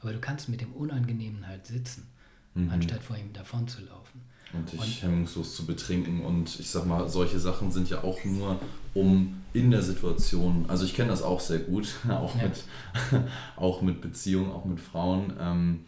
Aber 0.00 0.12
du 0.12 0.20
kannst 0.20 0.48
mit 0.48 0.60
dem 0.60 0.72
Unangenehmen 0.72 1.46
halt 1.46 1.66
sitzen, 1.66 2.06
Mhm. 2.54 2.70
anstatt 2.70 3.02
vor 3.02 3.16
ihm 3.16 3.32
davon 3.32 3.66
zu 3.66 3.80
laufen. 3.82 4.20
Und 4.52 4.70
dich 4.72 5.02
hemmungslos 5.02 5.56
zu 5.56 5.66
betrinken. 5.66 6.24
Und 6.24 6.60
ich 6.60 6.70
sag 6.70 6.86
mal, 6.86 7.08
solche 7.08 7.40
Sachen 7.40 7.72
sind 7.72 7.90
ja 7.90 8.04
auch 8.04 8.24
nur, 8.24 8.60
um 8.94 9.42
in 9.52 9.70
der 9.72 9.82
Situation, 9.82 10.66
also 10.68 10.84
ich 10.84 10.94
kenne 10.94 11.08
das 11.08 11.22
auch 11.22 11.40
sehr 11.40 11.58
gut, 11.58 11.88
auch, 12.08 12.36
Ja. 12.36 12.44
mit, 12.44 12.64
auch 13.56 13.82
mit 13.82 14.00
Beziehungen, 14.00 14.52
auch 14.52 14.64
mit 14.64 14.78
Frauen, 14.78 15.32
ähm, 15.40 15.80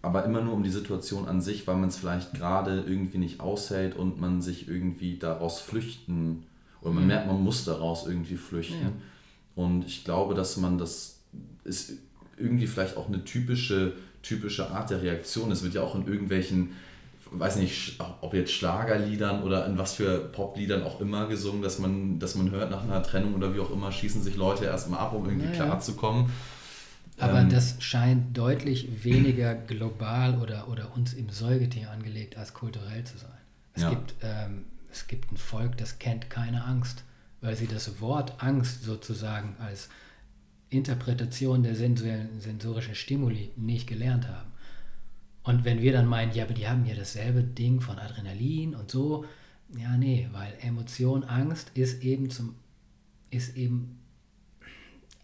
aber 0.00 0.24
immer 0.24 0.40
nur 0.40 0.54
um 0.54 0.62
die 0.62 0.70
Situation 0.70 1.28
an 1.28 1.40
sich, 1.42 1.66
weil 1.66 1.76
man 1.76 1.88
es 1.90 1.96
vielleicht 1.96 2.32
gerade 2.34 2.80
irgendwie 2.86 3.18
nicht 3.18 3.40
aushält 3.40 3.94
und 3.96 4.18
man 4.20 4.40
sich 4.42 4.68
irgendwie 4.68 5.18
daraus 5.18 5.60
flüchten, 5.60 6.44
oder 6.80 6.92
man 6.92 7.06
merkt, 7.06 7.26
man 7.28 7.42
muss 7.42 7.64
daraus 7.64 8.06
irgendwie 8.06 8.36
flüchten. 8.36 8.82
Ja. 8.82 8.92
Und 9.54 9.84
ich 9.84 10.04
glaube, 10.04 10.34
dass 10.34 10.56
man 10.56 10.78
das 10.78 11.11
ist 11.64 11.92
irgendwie 12.36 12.66
vielleicht 12.66 12.96
auch 12.96 13.08
eine 13.08 13.24
typische, 13.24 13.92
typische 14.22 14.70
Art 14.70 14.90
der 14.90 15.02
Reaktion. 15.02 15.50
Es 15.52 15.62
wird 15.62 15.74
ja 15.74 15.82
auch 15.82 15.94
in 15.94 16.06
irgendwelchen, 16.06 16.72
weiß 17.30 17.56
nicht, 17.56 17.98
ob 18.20 18.34
jetzt 18.34 18.52
Schlagerliedern 18.52 19.42
oder 19.42 19.66
in 19.66 19.78
was 19.78 19.94
für 19.94 20.18
Popliedern 20.18 20.82
auch 20.82 21.00
immer 21.00 21.26
gesungen, 21.28 21.62
dass 21.62 21.78
man, 21.78 22.18
dass 22.18 22.34
man 22.34 22.50
hört 22.50 22.70
nach 22.70 22.82
einer 22.82 23.02
Trennung 23.02 23.34
oder 23.34 23.54
wie 23.54 23.60
auch 23.60 23.70
immer, 23.70 23.92
schießen 23.92 24.22
sich 24.22 24.36
Leute 24.36 24.64
erstmal 24.64 25.00
ab, 25.00 25.12
um 25.14 25.24
irgendwie 25.26 25.46
Naja. 25.46 25.64
klarzukommen. 25.64 26.30
Aber 27.18 27.40
Ähm, 27.40 27.50
das 27.50 27.76
scheint 27.80 28.36
deutlich 28.36 29.04
weniger 29.04 29.54
global 29.54 30.38
oder, 30.40 30.68
oder 30.68 30.94
uns 30.94 31.12
im 31.14 31.28
Säugetier 31.30 31.90
angelegt 31.90 32.36
als 32.36 32.54
kulturell 32.54 33.04
zu 33.04 33.18
sein. 33.18 33.30
Es, 33.74 33.82
Ja. 33.82 33.90
gibt, 33.90 34.14
ähm, 34.22 34.64
es 34.90 35.06
gibt 35.06 35.30
ein 35.32 35.36
Volk, 35.36 35.76
das 35.76 35.98
kennt 35.98 36.30
keine 36.30 36.64
Angst, 36.64 37.04
weil 37.40 37.54
sie 37.56 37.66
das 37.66 38.00
Wort 38.00 38.34
Angst 38.42 38.82
sozusagen 38.84 39.56
als 39.60 39.88
Interpretation 40.72 41.62
der 41.62 41.74
sensorischen 41.74 42.94
Stimuli 42.94 43.50
nicht 43.56 43.86
gelernt 43.86 44.28
haben. 44.28 44.50
Und 45.44 45.64
wenn 45.64 45.80
wir 45.80 45.92
dann 45.92 46.06
meinen, 46.06 46.32
ja, 46.34 46.44
aber 46.44 46.54
die 46.54 46.68
haben 46.68 46.86
ja 46.86 46.94
dasselbe 46.94 47.42
Ding 47.42 47.80
von 47.80 47.98
Adrenalin 47.98 48.74
und 48.74 48.90
so, 48.90 49.24
ja, 49.76 49.96
nee, 49.96 50.28
weil 50.32 50.54
Emotion, 50.60 51.24
Angst 51.24 51.72
ist 51.74 52.02
eben 52.02 52.30
zum, 52.30 52.54
ist 53.30 53.56
eben 53.56 53.98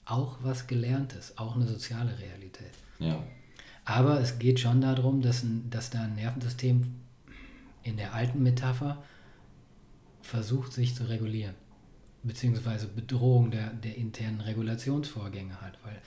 auch 0.04 0.38
was 0.42 0.66
Gelerntes, 0.66 1.36
auch 1.36 1.54
eine 1.54 1.66
soziale 1.66 2.18
Realität. 2.18 2.72
ja. 2.98 3.22
Aber 3.84 4.20
es 4.20 4.38
geht 4.38 4.60
schon 4.60 4.82
darum, 4.82 5.22
dass, 5.22 5.42
ein, 5.42 5.70
dass 5.70 5.88
da 5.88 6.02
ein 6.02 6.14
Nervensystem 6.14 6.94
in 7.84 7.96
der 7.96 8.12
alten 8.12 8.42
Metapher 8.42 9.02
versucht, 10.20 10.74
sich 10.74 10.94
zu 10.94 11.08
regulieren. 11.08 11.54
Beziehungsweise 12.22 12.88
Bedrohung 12.88 13.50
der, 13.50 13.70
der 13.70 13.96
internen 13.96 14.40
Regulationsvorgänge 14.40 15.60
halt. 15.60 15.78
Weil 15.84 16.00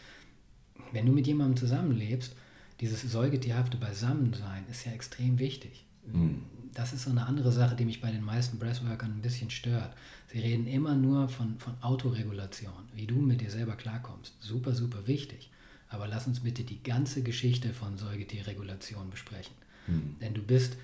wenn 0.92 1.06
du 1.06 1.12
mit 1.12 1.28
jemandem 1.28 1.58
zusammenlebst, 1.58 2.36
dieses 2.80 3.02
säugetierhafte 3.02 3.78
Beisammensein 3.78 4.66
ist 4.70 4.86
ja 4.86 4.92
extrem 4.92 5.40
wichtig. 5.40 5.86
Mhm. 6.12 6.44
Das 6.74 6.94
ist 6.94 7.04
so 7.04 7.12
eine 7.12 7.26
andere 7.26 7.52
Sache, 7.52 7.76
die 7.76 7.86
mich 7.86 8.02
bei 8.02 8.12
den 8.12 8.24
meisten 8.24 8.58
Breathworkern 8.58 9.12
ein 9.12 9.22
bisschen 9.22 9.50
stört. 9.50 9.94
Sie 10.32 10.40
reden 10.40 10.66
immer 10.68 10.96
nur 10.96 11.28
von, 11.28 11.60
von 11.60 11.74
Autoregulation, 11.82 12.74
wie 12.96 13.06
du 13.06 13.16
mit 13.16 13.42
dir 13.42 13.52
selber 13.52 13.76
klarkommst. 13.76 14.36
Super, 14.40 14.74
super 14.74 15.06
wichtig. 15.06 15.52
Aber 15.90 16.08
lass 16.08 16.28
uns 16.28 16.40
bitte 16.40 16.64
die 16.64 16.82
ganze 16.82 17.22
Geschichte 17.22 17.74
von 17.74 17.98
Säugetierregulation 17.98 19.10
besprechen. 19.10 19.54
Mhm. 19.88 20.16
Denn 20.22 20.34
du 20.34 20.42
bist 20.42 20.78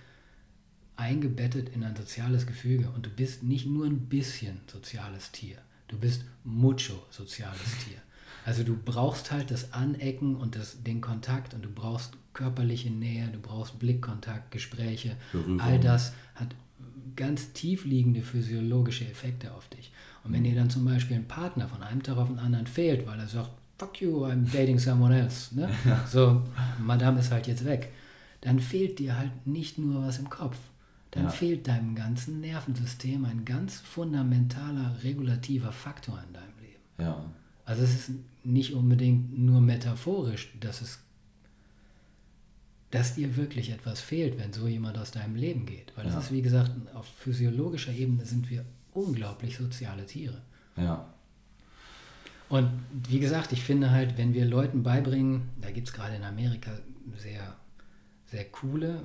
eingebettet 0.98 1.70
in 1.70 1.84
ein 1.84 1.96
soziales 1.96 2.48
Gefüge 2.48 2.90
und 2.90 3.06
du 3.06 3.10
bist 3.10 3.44
nicht 3.44 3.66
nur 3.66 3.86
ein 3.86 4.08
bisschen 4.08 4.60
soziales 4.72 5.32
Tier. 5.32 5.58
Du 5.88 5.98
bist 5.98 6.26
mucho 6.44 7.06
soziales 7.10 7.78
Tier. 7.86 7.98
Also 8.46 8.64
du 8.64 8.78
brauchst 8.78 9.32
halt 9.32 9.52
das 9.52 9.74
Anecken 9.74 10.36
und 10.36 10.56
das, 10.56 10.84
den 10.84 11.02
Kontakt 11.02 11.54
und 11.54 11.64
du 11.64 11.70
brauchst 11.70 12.14
körperliche 12.34 12.90
Nähe, 12.90 13.28
du 13.28 13.40
brauchst 13.40 13.78
Blickkontakt, 13.80 14.52
Gespräche. 14.52 15.16
Berührung. 15.32 15.60
All 15.60 15.80
das 15.80 16.14
hat 16.36 16.56
ganz 17.16 17.52
tiefliegende 17.54 18.22
physiologische 18.22 19.06
Effekte 19.06 19.54
auf 19.54 19.68
dich. 19.70 19.92
Und 20.24 20.34
wenn 20.34 20.44
dir 20.44 20.56
dann 20.56 20.70
zum 20.70 20.86
Beispiel 20.86 21.18
ein 21.18 21.28
Partner 21.28 21.68
von 21.68 21.84
einem 21.84 22.04
Tag 22.04 22.18
auf 22.18 22.28
den 22.28 22.40
anderen 22.40 22.68
fehlt, 22.68 23.06
weil 23.08 23.20
er 23.20 23.28
sagt, 23.28 23.52
fuck 23.78 24.02
you, 24.02 24.26
I'm 24.26 24.52
dating 24.52 24.80
someone 24.80 25.18
else, 25.18 25.56
ne? 25.56 25.70
so, 26.10 26.44
Madame 26.80 27.20
ist 27.20 27.32
halt 27.32 27.48
jetzt 27.48 27.66
weg, 27.66 27.92
dann 28.42 28.60
fehlt 28.60 29.00
dir 29.00 29.18
halt 29.18 29.46
nicht 29.46 29.78
nur 29.78 30.06
was 30.06 30.20
im 30.20 30.30
Kopf. 30.30 30.58
Dann 31.12 31.24
Ja. 31.26 31.30
fehlt 31.30 31.68
deinem 31.68 31.96
ganzen 31.96 32.42
Nervensystem 32.42 33.24
ein 33.26 33.46
ganz 33.46 33.80
fundamentaler 33.80 34.98
regulativer 35.04 35.72
Faktor 35.72 36.22
in 36.28 36.34
deinem 36.34 36.60
Leben. 36.60 36.82
Ja. 37.00 37.26
Also 37.66 37.84
es 37.84 37.96
ist 37.96 38.12
nicht 38.44 38.74
unbedingt 38.74 39.38
nur 39.38 39.62
metaphorisch, 39.62 40.52
dass 40.60 40.82
es 40.82 41.00
dass 42.90 43.16
dir 43.16 43.36
wirklich 43.36 43.72
etwas 43.72 44.00
fehlt, 44.00 44.40
wenn 44.40 44.54
so 44.54 44.66
jemand 44.66 44.98
aus 44.98 45.12
deinem 45.12 45.36
Leben 45.36 45.66
geht. 45.66 45.92
Weil 45.98 46.08
Ja. 46.08 46.14
das 46.14 46.26
ist, 46.26 46.32
wie 46.32 46.42
gesagt, 46.42 46.72
auf 46.94 47.06
physiologischer 47.06 47.92
Ebene 47.92 48.26
sind 48.26 48.50
wir 48.50 48.64
unglaublich 48.94 49.58
soziale 49.58 50.06
Tiere. 50.06 50.42
Ja. 50.78 51.06
Und 52.48 52.70
wie 53.10 53.20
gesagt, 53.20 53.52
ich 53.52 53.62
finde 53.62 53.92
halt, 53.92 54.18
wenn 54.18 54.34
wir 54.34 54.46
Leuten 54.46 54.84
beibringen, 54.84 55.50
da 55.60 55.70
gibt 55.70 55.90
es 55.90 55.94
gerade 55.94 56.16
in 56.16 56.24
Amerika 56.24 56.72
sehr, 57.18 57.58
sehr 58.28 58.46
coole 58.46 59.04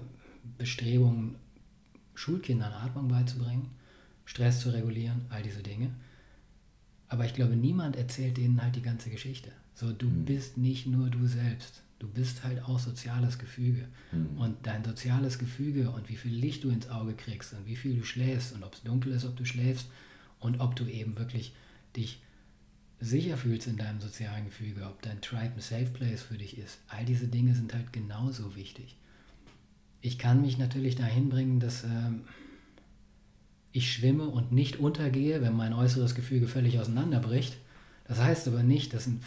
Bestrebungen, 0.59 1.35
Schulkindern 2.23 2.73
Atmung 2.73 3.09
beizubringen, 3.09 3.69
Stress 4.25 4.61
zu 4.61 4.71
regulieren, 4.71 5.23
all 5.31 5.43
diese 5.43 5.63
Dinge. 5.63 5.91
Aber 7.09 7.25
ich 7.27 7.35
glaube, 7.35 7.57
niemand 7.57 7.97
erzählt 7.97 8.37
denen 8.37 8.63
halt 8.63 8.77
die 8.77 8.83
ganze 8.83 9.11
Geschichte. 9.11 9.51
So, 9.75 9.93
du 9.93 10.07
Mhm. 10.09 10.25
bist 10.25 10.57
nicht 10.57 10.87
nur 10.87 11.11
du 11.11 11.27
selbst. 11.27 11.83
Du 11.99 12.07
bist 12.09 12.45
halt 12.45 12.63
auch 12.65 12.79
soziales 12.79 13.39
Gefüge. 13.39 13.89
Mhm. 14.13 14.39
Und 14.39 14.57
dein 14.67 14.85
soziales 14.85 15.39
Gefüge 15.39 15.91
und 15.91 16.09
wie 16.09 16.17
viel 16.17 16.33
Licht 16.33 16.63
du 16.65 16.71
ins 16.71 16.89
Auge 16.89 17.15
kriegst 17.15 17.53
und 17.55 17.67
wie 17.67 17.77
viel 17.77 17.97
du 17.97 18.05
schläfst 18.05 18.53
und 18.55 18.63
ob 18.63 18.75
es 18.75 18.83
dunkel 18.83 19.13
ist, 19.13 19.25
ob 19.25 19.37
du 19.37 19.45
schläfst 19.45 19.89
und 20.41 20.61
ob 20.61 20.77
du 20.77 20.85
eben 20.87 21.17
wirklich 21.19 21.53
dich 21.97 22.21
sicher 23.01 23.37
fühlst 23.37 23.67
in 23.67 23.77
deinem 23.77 24.01
sozialen 24.01 24.45
Gefüge, 24.45 24.87
ob 24.87 25.03
dein 25.03 25.21
Tribe 25.21 25.55
ein 25.57 25.61
Safe 25.61 25.87
Place 25.93 26.23
für 26.23 26.39
dich 26.39 26.57
ist. 26.57 26.79
All 26.89 27.05
diese 27.05 27.27
Dinge 27.27 27.55
sind 27.57 27.75
halt 27.75 27.93
genauso 27.93 28.55
wichtig. 28.55 28.95
Ich 30.03 30.19
kann 30.19 30.43
mich 30.43 30.59
natürlich 30.59 30.97
dahin 30.97 31.29
bringen, 31.29 31.61
dass 31.61 31.85
ähm, 31.85 32.23
ich 33.73 33.93
schwimme 33.93 34.27
und 34.27 34.53
nicht 34.53 34.79
untergehe, 34.79 35.41
wenn 35.41 35.57
mein 35.57 35.73
äußeres 35.73 36.15
Gefüge 36.15 36.49
völlig 36.49 36.79
auseinanderbricht. 36.79 37.57
Das 38.07 38.21
heißt 38.21 38.49
aber 38.49 38.63
nicht, 38.63 38.93
dass 38.93 39.07
ein, 39.07 39.21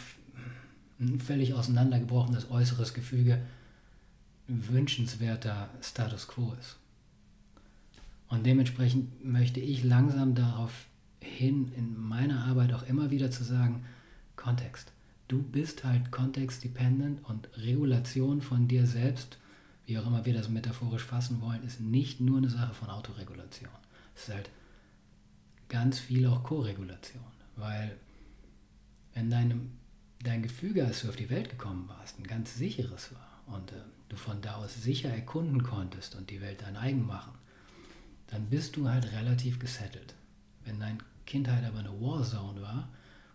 ein 1.00 1.18
völlig 1.18 1.54
auseinandergebrochenes 1.54 2.50
äußeres 2.50 2.94
Gefüge 2.94 3.40
wünschenswerter 4.46 5.70
Status 5.80 6.28
quo 6.28 6.54
ist. 6.60 6.76
Und 8.28 8.44
dementsprechend 8.44 9.24
möchte 9.24 9.60
ich 9.60 9.82
langsam 9.82 10.34
darauf 10.34 10.86
hin, 11.20 11.72
in 11.76 11.98
meiner 11.98 12.44
Arbeit 12.44 12.72
auch 12.72 12.82
immer 12.84 13.10
wieder 13.10 13.30
zu 13.30 13.44
sagen, 13.44 13.84
Kontext. 14.36 14.92
Du 15.28 15.42
bist 15.42 15.84
halt 15.84 16.12
kontextdependent 16.12 17.24
und 17.24 17.48
Regulation 17.56 18.40
von 18.42 18.68
dir 18.68 18.86
selbst, 18.86 19.38
wie 19.86 19.98
auch 19.98 20.06
immer 20.06 20.24
wir 20.24 20.34
das 20.34 20.48
metaphorisch 20.48 21.04
fassen 21.04 21.40
wollen, 21.40 21.62
ist 21.62 21.80
nicht 21.80 22.20
nur 22.20 22.38
eine 22.38 22.50
Sache 22.50 22.74
von 22.74 22.90
Autoregulation. 22.90 23.70
Es 24.14 24.28
ist 24.28 24.34
halt 24.34 24.50
ganz 25.68 25.98
viel 25.98 26.26
auch 26.26 26.42
Koregulation. 26.42 27.24
Weil 27.54 27.96
wenn 29.14 29.30
deinem, 29.30 29.72
dein 30.22 30.42
Gefüge, 30.42 30.84
als 30.84 31.02
du 31.02 31.08
auf 31.08 31.16
die 31.16 31.30
Welt 31.30 31.48
gekommen 31.50 31.88
warst, 31.88 32.18
ein 32.18 32.26
ganz 32.26 32.56
sicheres 32.56 33.14
war 33.14 33.54
und 33.54 33.72
äh, 33.72 33.76
du 34.08 34.16
von 34.16 34.40
da 34.42 34.56
aus 34.56 34.74
sicher 34.74 35.08
erkunden 35.08 35.62
konntest 35.62 36.16
und 36.16 36.30
die 36.30 36.40
Welt 36.40 36.62
dein 36.62 36.76
eigen 36.76 37.06
machen, 37.06 37.32
dann 38.26 38.46
bist 38.46 38.76
du 38.76 38.88
halt 38.88 39.12
relativ 39.12 39.58
gesettelt. 39.58 40.14
Wenn 40.64 40.80
deine 40.80 40.98
Kindheit 41.26 41.64
aber 41.64 41.78
eine 41.78 42.00
Warzone 42.00 42.60
war, 42.60 42.88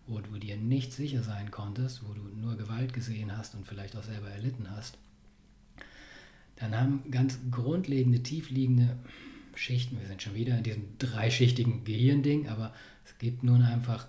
wo 0.06 0.20
du 0.20 0.38
dir 0.38 0.56
nicht 0.56 0.92
sicher 0.92 1.22
sein 1.22 1.50
konntest, 1.50 2.06
wo 2.06 2.12
du 2.12 2.22
nur 2.22 2.56
Gewalt 2.56 2.92
gesehen 2.92 3.36
hast 3.36 3.54
und 3.54 3.66
vielleicht 3.66 3.96
auch 3.96 4.02
selber 4.02 4.28
erlitten 4.28 4.70
hast, 4.70 4.98
dann 6.62 6.76
haben 6.76 7.10
ganz 7.10 7.40
grundlegende, 7.50 8.22
tiefliegende 8.22 8.96
Schichten, 9.56 9.98
wir 9.98 10.06
sind 10.06 10.22
schon 10.22 10.36
wieder 10.36 10.56
in 10.56 10.62
diesem 10.62 10.96
dreischichtigen 10.98 11.82
Gehirnding, 11.84 12.48
aber 12.48 12.72
es 13.04 13.18
gibt 13.18 13.42
nun 13.42 13.62
einfach 13.62 14.06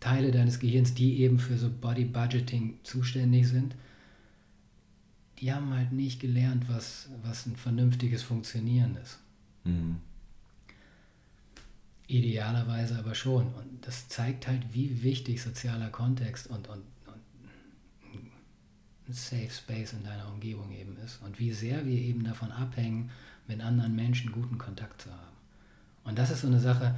Teile 0.00 0.32
deines 0.32 0.58
Gehirns, 0.58 0.94
die 0.94 1.20
eben 1.20 1.38
für 1.38 1.56
so 1.56 1.70
Body 1.70 2.04
Budgeting 2.04 2.80
zuständig 2.82 3.46
sind, 3.46 3.76
die 5.38 5.52
haben 5.52 5.72
halt 5.72 5.92
nicht 5.92 6.20
gelernt, 6.20 6.68
was, 6.68 7.08
was 7.22 7.46
ein 7.46 7.54
vernünftiges 7.54 8.24
Funktionieren 8.24 8.96
ist. 8.96 9.20
Mhm. 9.62 9.98
Idealerweise 12.08 12.98
aber 12.98 13.14
schon. 13.14 13.46
Und 13.54 13.86
das 13.86 14.08
zeigt 14.08 14.48
halt, 14.48 14.62
wie 14.72 15.04
wichtig 15.04 15.40
sozialer 15.40 15.90
Kontext 15.90 16.48
und, 16.48 16.68
und, 16.68 16.82
Safe 19.12 19.50
Space 19.50 19.92
in 19.92 20.04
deiner 20.04 20.28
Umgebung 20.32 20.72
eben 20.72 20.96
ist. 21.04 21.20
Und 21.22 21.38
wie 21.38 21.52
sehr 21.52 21.86
wir 21.86 21.98
eben 21.98 22.24
davon 22.24 22.52
abhängen, 22.52 23.10
mit 23.48 23.60
anderen 23.60 23.94
Menschen 23.94 24.32
guten 24.32 24.58
Kontakt 24.58 25.02
zu 25.02 25.10
haben. 25.10 25.36
Und 26.04 26.18
das 26.18 26.30
ist 26.30 26.42
so 26.42 26.46
eine 26.46 26.60
Sache, 26.60 26.94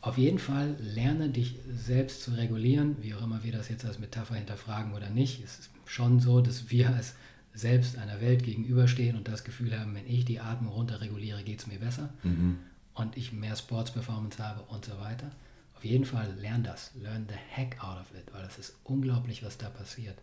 auf 0.00 0.18
jeden 0.18 0.40
Fall 0.40 0.76
lerne 0.80 1.28
dich 1.28 1.56
selbst 1.72 2.22
zu 2.22 2.32
regulieren, 2.32 2.96
wie 3.00 3.14
auch 3.14 3.22
immer 3.22 3.44
wir 3.44 3.52
das 3.52 3.68
jetzt 3.68 3.84
als 3.84 4.00
Metapher 4.00 4.34
hinterfragen 4.34 4.94
oder 4.94 5.10
nicht. 5.10 5.42
Es 5.44 5.60
ist 5.60 5.70
schon 5.86 6.18
so, 6.18 6.40
dass 6.40 6.70
wir 6.70 6.92
als 6.94 7.14
selbst 7.54 7.96
einer 7.98 8.20
Welt 8.20 8.42
gegenüberstehen 8.42 9.16
und 9.16 9.28
das 9.28 9.44
Gefühl 9.44 9.78
haben, 9.78 9.94
wenn 9.94 10.06
ich 10.08 10.24
die 10.24 10.40
Atmung 10.40 10.72
runterreguliere, 10.72 11.44
geht 11.44 11.60
es 11.60 11.66
mir 11.66 11.78
besser 11.78 12.10
mhm. 12.24 12.58
und 12.94 13.16
ich 13.16 13.32
mehr 13.32 13.54
Sports-Performance 13.54 14.42
habe 14.42 14.62
und 14.62 14.84
so 14.84 14.98
weiter. 14.98 15.30
Auf 15.76 15.84
jeden 15.84 16.04
Fall 16.04 16.34
lern 16.40 16.64
das, 16.64 16.90
learn 17.00 17.26
the 17.28 17.34
heck 17.34 17.82
out 17.82 18.00
of 18.00 18.12
it, 18.14 18.32
weil 18.32 18.44
es 18.44 18.58
ist 18.58 18.74
unglaublich, 18.84 19.44
was 19.44 19.58
da 19.58 19.68
passiert. 19.68 20.16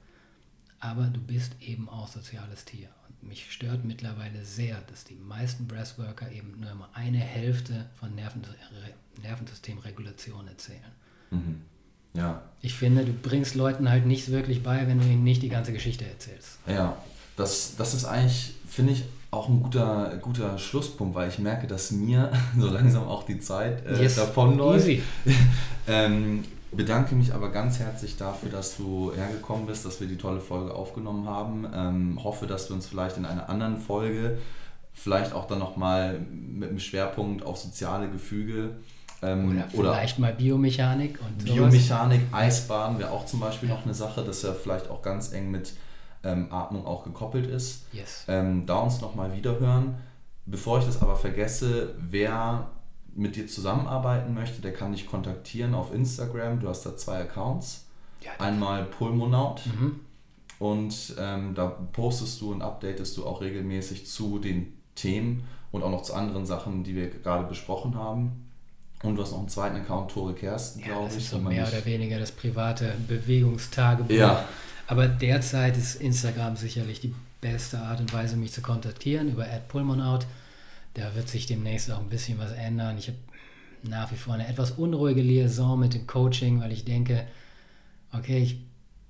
Aber 0.80 1.06
du 1.06 1.20
bist 1.20 1.54
eben 1.62 1.90
auch 1.90 2.08
soziales 2.08 2.66
Tier 2.66 2.90
mich 3.22 3.52
stört 3.52 3.84
mittlerweile 3.86 4.44
sehr, 4.44 4.78
dass 4.90 5.04
die 5.04 5.16
meisten 5.16 5.68
Breathworker 5.68 6.32
eben 6.32 6.60
nur 6.60 6.72
immer 6.72 6.90
eine 6.94 7.18
Hälfte 7.18 7.86
von 8.00 8.16
Nerven, 8.16 8.42
Nervensystemregulation 9.22 10.48
erzählen. 10.48 10.80
Mhm. 11.32 11.62
Ja. 12.14 12.42
Ich 12.62 12.74
finde, 12.74 13.06
du 13.06 13.14
bringst 13.14 13.56
Leuten 13.56 13.90
halt 13.90 14.06
nichts 14.06 14.32
wirklich 14.32 14.64
bei, 14.64 14.88
wenn 14.88 15.00
du 15.00 15.06
ihnen 15.06 15.24
nicht 15.24 15.42
die 15.42 15.50
ganze 15.50 15.74
Geschichte 15.74 16.06
erzählst. 16.06 16.60
Ja, 16.68 16.98
das, 17.36 17.76
das 17.78 17.94
ist 17.94 18.06
eigentlich, 18.06 18.54
finde 18.68 18.94
ich, 18.94 19.04
auch 19.32 19.48
ein 19.48 19.62
guter, 19.62 20.18
guter 20.22 20.58
Schlusspunkt, 20.58 21.14
weil 21.14 21.30
ich 21.30 21.38
merke, 21.38 21.68
dass 21.68 21.92
mir 21.92 22.32
so 22.58 22.68
langsam 22.68 23.04
auch 23.04 23.24
die 23.24 23.40
Zeit 23.40 23.86
äh, 23.86 24.02
yes. 24.02 24.16
davonläuft. 24.16 24.88
Easy. 24.88 25.04
ähm, 25.88 26.44
bedanke 26.72 27.16
mich 27.16 27.34
aber 27.34 27.50
ganz 27.50 27.80
herzlich 27.80 28.18
dafür, 28.18 28.50
dass 28.50 28.78
du 28.78 29.12
hergekommen 29.16 29.66
bist, 29.66 29.86
dass 29.86 30.00
wir 30.00 30.08
die 30.08 30.18
tolle 30.18 30.40
Folge 30.40 30.74
aufgenommen 30.74 31.28
haben. 31.28 31.68
Ähm, 31.74 32.24
hoffe, 32.24 32.48
dass 32.48 32.70
wir 32.70 32.76
uns 32.76 32.88
vielleicht 32.88 33.18
in 33.18 33.26
einer 33.26 33.50
anderen 33.50 33.78
Folge, 33.78 34.38
vielleicht 34.94 35.34
auch 35.34 35.48
dann 35.48 35.60
nochmal 35.60 36.20
mit 36.20 36.70
einem 36.70 36.80
Schwerpunkt 36.80 37.46
auf 37.46 37.58
soziale 37.58 38.10
Gefüge 38.10 38.72
ähm, 39.22 39.50
oder 39.50 39.68
vielleicht 39.70 40.18
oder 40.18 40.22
mal 40.22 40.34
Biomechanik 40.34 41.20
und 41.22 41.44
Biomechanik, 41.44 42.22
Eisbaden 42.32 43.00
wäre 43.00 43.12
auch 43.12 43.26
zum 43.26 43.40
Beispiel 43.40 43.70
ja. 43.70 43.76
noch 43.76 43.86
eine 43.86 43.94
Sache, 43.94 44.24
dass 44.24 44.42
ja 44.44 44.54
vielleicht 44.54 44.90
auch 44.90 45.02
ganz 45.02 45.34
eng 45.34 45.52
mit 45.52 45.74
ähm, 46.24 46.52
Atmung 46.52 46.86
auch 46.86 47.04
gekoppelt 47.04 47.48
ist. 47.48 47.86
Yes. 47.92 48.26
Ähm, 48.28 48.66
da 48.66 48.80
uns 48.80 49.02
nochmal 49.02 49.34
wiederhören. 49.34 49.96
Bevor 50.46 50.80
ich 50.80 50.86
das 50.86 51.02
aber 51.02 51.16
vergesse, 51.16 51.94
wer 52.00 52.70
mit 53.16 53.36
dir 53.36 53.48
zusammenarbeiten 53.48 54.34
möchte, 54.34 54.62
der 54.62 54.74
kann 54.74 54.92
dich 54.92 55.08
kontaktieren 55.08 55.74
auf 55.74 55.94
Instagram. 55.94 56.60
Du 56.60 56.70
hast 56.70 56.86
da 56.86 56.96
zwei 56.96 57.22
Accounts. 57.22 57.86
Ja, 58.22 58.32
Einmal 58.38 58.84
Pulmonaut 58.84 59.66
mhm. 59.66 60.02
und 60.60 61.16
ähm, 61.18 61.56
da 61.56 61.68
postest 61.68 62.42
du 62.42 62.52
und 62.52 62.62
updatest 62.62 63.16
du 63.16 63.26
auch 63.26 63.40
regelmäßig 63.40 64.08
zu 64.08 64.40
den 64.40 64.74
Themen 64.96 65.48
und 65.72 65.84
auch 65.84 65.90
noch 65.90 66.02
zu 66.02 66.14
anderen 66.14 66.46
Sachen, 66.46 66.84
die 66.84 66.96
wir 66.96 67.10
gerade 67.10 67.46
besprochen 67.46 67.96
haben. 67.96 68.46
Und 69.04 69.16
du 69.16 69.22
hast 69.22 69.32
noch 69.32 69.40
einen 69.40 69.48
zweiten 69.48 69.78
Account, 69.78 70.12
Tore 70.12 70.34
Kersten, 70.34 70.82
ja, 70.82 70.88
glaube 70.88 71.08
ich. 71.08 71.14
Das 71.14 71.24
ist 71.24 71.30
so 71.30 71.40
mehr 71.40 71.66
oder 71.66 71.86
weniger 71.86 72.20
das 72.20 72.34
private 72.34 72.94
Bewegungstagebuch. 73.08 74.14
Ja. 74.14 74.44
Aber 74.88 75.08
derzeit 75.08 75.78
ist 75.78 75.96
Instagram 75.96 76.58
sicherlich 76.58 77.00
die 77.00 77.14
beste 77.40 77.80
Art 77.80 78.02
und 78.02 78.12
Weise, 78.12 78.36
mich 78.36 78.52
zu 78.52 78.62
kontaktieren 78.62 79.30
über 79.30 79.46
@pulmonaut. 79.46 80.26
Da 80.94 81.16
wird 81.16 81.30
sich 81.30 81.46
demnächst 81.46 81.92
auch 81.92 82.00
ein 82.00 82.10
bisschen 82.10 82.40
was 82.40 82.52
ändern. 82.52 82.98
Ich 82.98 83.08
habe 83.08 83.18
nach 83.84 84.12
wie 84.12 84.16
vor 84.16 84.34
eine 84.34 84.48
etwas 84.48 84.72
unruhige 84.72 85.22
Liaison 85.22 85.80
mit 85.80 85.94
dem 85.94 86.08
Coaching, 86.08 86.62
weil 86.62 86.72
ich 86.72 86.86
denke, 86.86 87.26
okay, 88.12 88.40
ich 88.40 88.60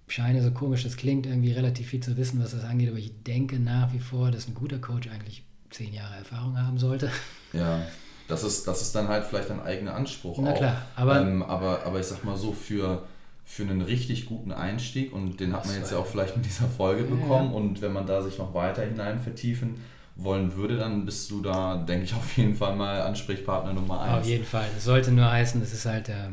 scheine 0.07 0.43
so 0.43 0.51
komisch, 0.51 0.83
das 0.83 0.97
klingt 0.97 1.25
irgendwie 1.25 1.51
relativ 1.51 1.87
viel 1.87 2.01
zu 2.01 2.17
wissen, 2.17 2.41
was 2.41 2.51
das 2.51 2.63
angeht, 2.63 2.89
aber 2.89 2.97
ich 2.97 3.11
denke 3.23 3.59
nach 3.59 3.93
wie 3.93 3.99
vor, 3.99 4.31
dass 4.31 4.47
ein 4.47 4.55
guter 4.55 4.79
Coach 4.79 5.07
eigentlich 5.07 5.43
zehn 5.69 5.93
Jahre 5.93 6.15
Erfahrung 6.15 6.57
haben 6.57 6.77
sollte. 6.77 7.11
Ja, 7.53 7.81
das 8.27 8.43
ist, 8.43 8.67
das 8.67 8.81
ist 8.81 8.93
dann 8.93 9.07
halt 9.07 9.25
vielleicht 9.25 9.49
ein 9.51 9.61
eigener 9.61 9.95
Anspruch. 9.95 10.37
Na 10.41 10.51
auch. 10.51 10.57
klar, 10.57 10.81
aber, 10.95 11.21
ähm, 11.21 11.43
aber, 11.43 11.83
aber 11.85 11.99
ich 11.99 12.05
sag 12.05 12.23
mal 12.23 12.37
so, 12.37 12.53
für, 12.53 13.07
für 13.45 13.63
einen 13.63 13.81
richtig 13.81 14.25
guten 14.25 14.51
Einstieg 14.51 15.13
und 15.13 15.39
den 15.39 15.53
hat 15.53 15.65
man 15.65 15.75
jetzt 15.75 15.91
ja 15.91 15.97
auch 15.97 16.05
vielleicht 16.05 16.35
mit 16.37 16.45
dieser 16.45 16.67
Folge 16.67 17.03
ja, 17.03 17.09
bekommen 17.09 17.51
ja. 17.51 17.57
und 17.57 17.81
wenn 17.81 17.93
man 17.93 18.05
da 18.05 18.21
sich 18.21 18.37
noch 18.37 18.53
weiter 18.53 18.83
hinein 18.83 19.19
vertiefen 19.19 19.81
wollen 20.23 20.55
würde, 20.55 20.77
dann 20.77 21.05
bist 21.05 21.29
du 21.31 21.41
da, 21.41 21.77
denke 21.77 22.05
ich, 22.05 22.13
auf 22.15 22.37
jeden 22.37 22.55
Fall 22.55 22.75
mal 22.75 23.01
Ansprechpartner 23.01 23.73
Nummer 23.73 24.01
eins. 24.01 24.23
Auf 24.23 24.25
jeden 24.25 24.45
Fall. 24.45 24.69
Das 24.73 24.83
sollte 24.83 25.11
nur 25.11 25.29
heißen, 25.29 25.59
das 25.61 25.73
ist 25.73 25.85
halt, 25.85 26.09
äh, 26.09 26.29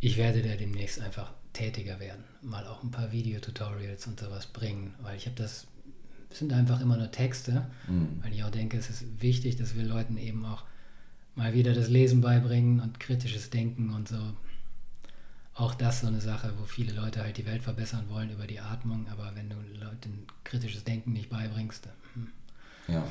ich 0.00 0.16
werde 0.16 0.42
da 0.42 0.54
demnächst 0.54 1.00
einfach 1.00 1.32
tätiger 1.52 1.98
werden. 1.98 2.24
Mal 2.42 2.66
auch 2.66 2.82
ein 2.82 2.90
paar 2.90 3.10
Videotutorials 3.10 4.06
und 4.06 4.20
sowas 4.20 4.46
bringen, 4.46 4.94
weil 5.02 5.16
ich 5.16 5.26
habe 5.26 5.36
das, 5.36 5.66
sind 6.30 6.52
einfach 6.52 6.80
immer 6.80 6.96
nur 6.96 7.10
Texte, 7.10 7.66
mhm. 7.88 8.20
weil 8.22 8.32
ich 8.32 8.44
auch 8.44 8.50
denke, 8.50 8.76
es 8.76 8.90
ist 8.90 9.04
wichtig, 9.20 9.56
dass 9.56 9.74
wir 9.74 9.82
Leuten 9.82 10.16
eben 10.18 10.44
auch 10.44 10.64
mal 11.34 11.54
wieder 11.54 11.72
das 11.72 11.88
Lesen 11.88 12.20
beibringen 12.20 12.80
und 12.80 13.00
kritisches 13.00 13.50
Denken 13.50 13.90
und 13.90 14.08
so. 14.08 14.18
Auch 15.54 15.74
das 15.74 16.02
so 16.02 16.06
eine 16.06 16.20
Sache, 16.20 16.52
wo 16.58 16.64
viele 16.64 16.92
Leute 16.92 17.22
halt 17.22 17.36
die 17.36 17.46
Welt 17.46 17.62
verbessern 17.62 18.04
wollen 18.08 18.30
über 18.30 18.46
die 18.46 18.60
Atmung, 18.60 19.06
aber 19.10 19.32
wenn 19.34 19.48
du 19.48 19.56
Leuten 19.80 20.26
kritisches 20.44 20.84
Denken 20.84 21.12
nicht 21.12 21.30
beibringst, 21.30 21.88
ja. 22.88 23.02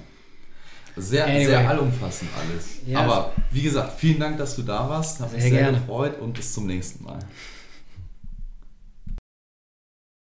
Sehr, 0.99 1.25
anyway. 1.25 1.45
sehr 1.45 1.69
allumfassend 1.69 2.29
alles. 2.35 2.77
Ja, 2.87 2.99
Aber 3.01 3.33
wie 3.51 3.61
gesagt, 3.61 3.99
vielen 3.99 4.19
Dank, 4.19 4.37
dass 4.39 4.55
du 4.55 4.63
da 4.63 4.89
warst. 4.89 5.19
Hat 5.19 5.31
mich 5.31 5.43
sehr, 5.43 5.51
sehr 5.51 5.71
gefreut 5.71 6.19
und 6.19 6.33
bis 6.33 6.53
zum 6.53 6.65
nächsten 6.65 7.03
Mal. 7.03 7.19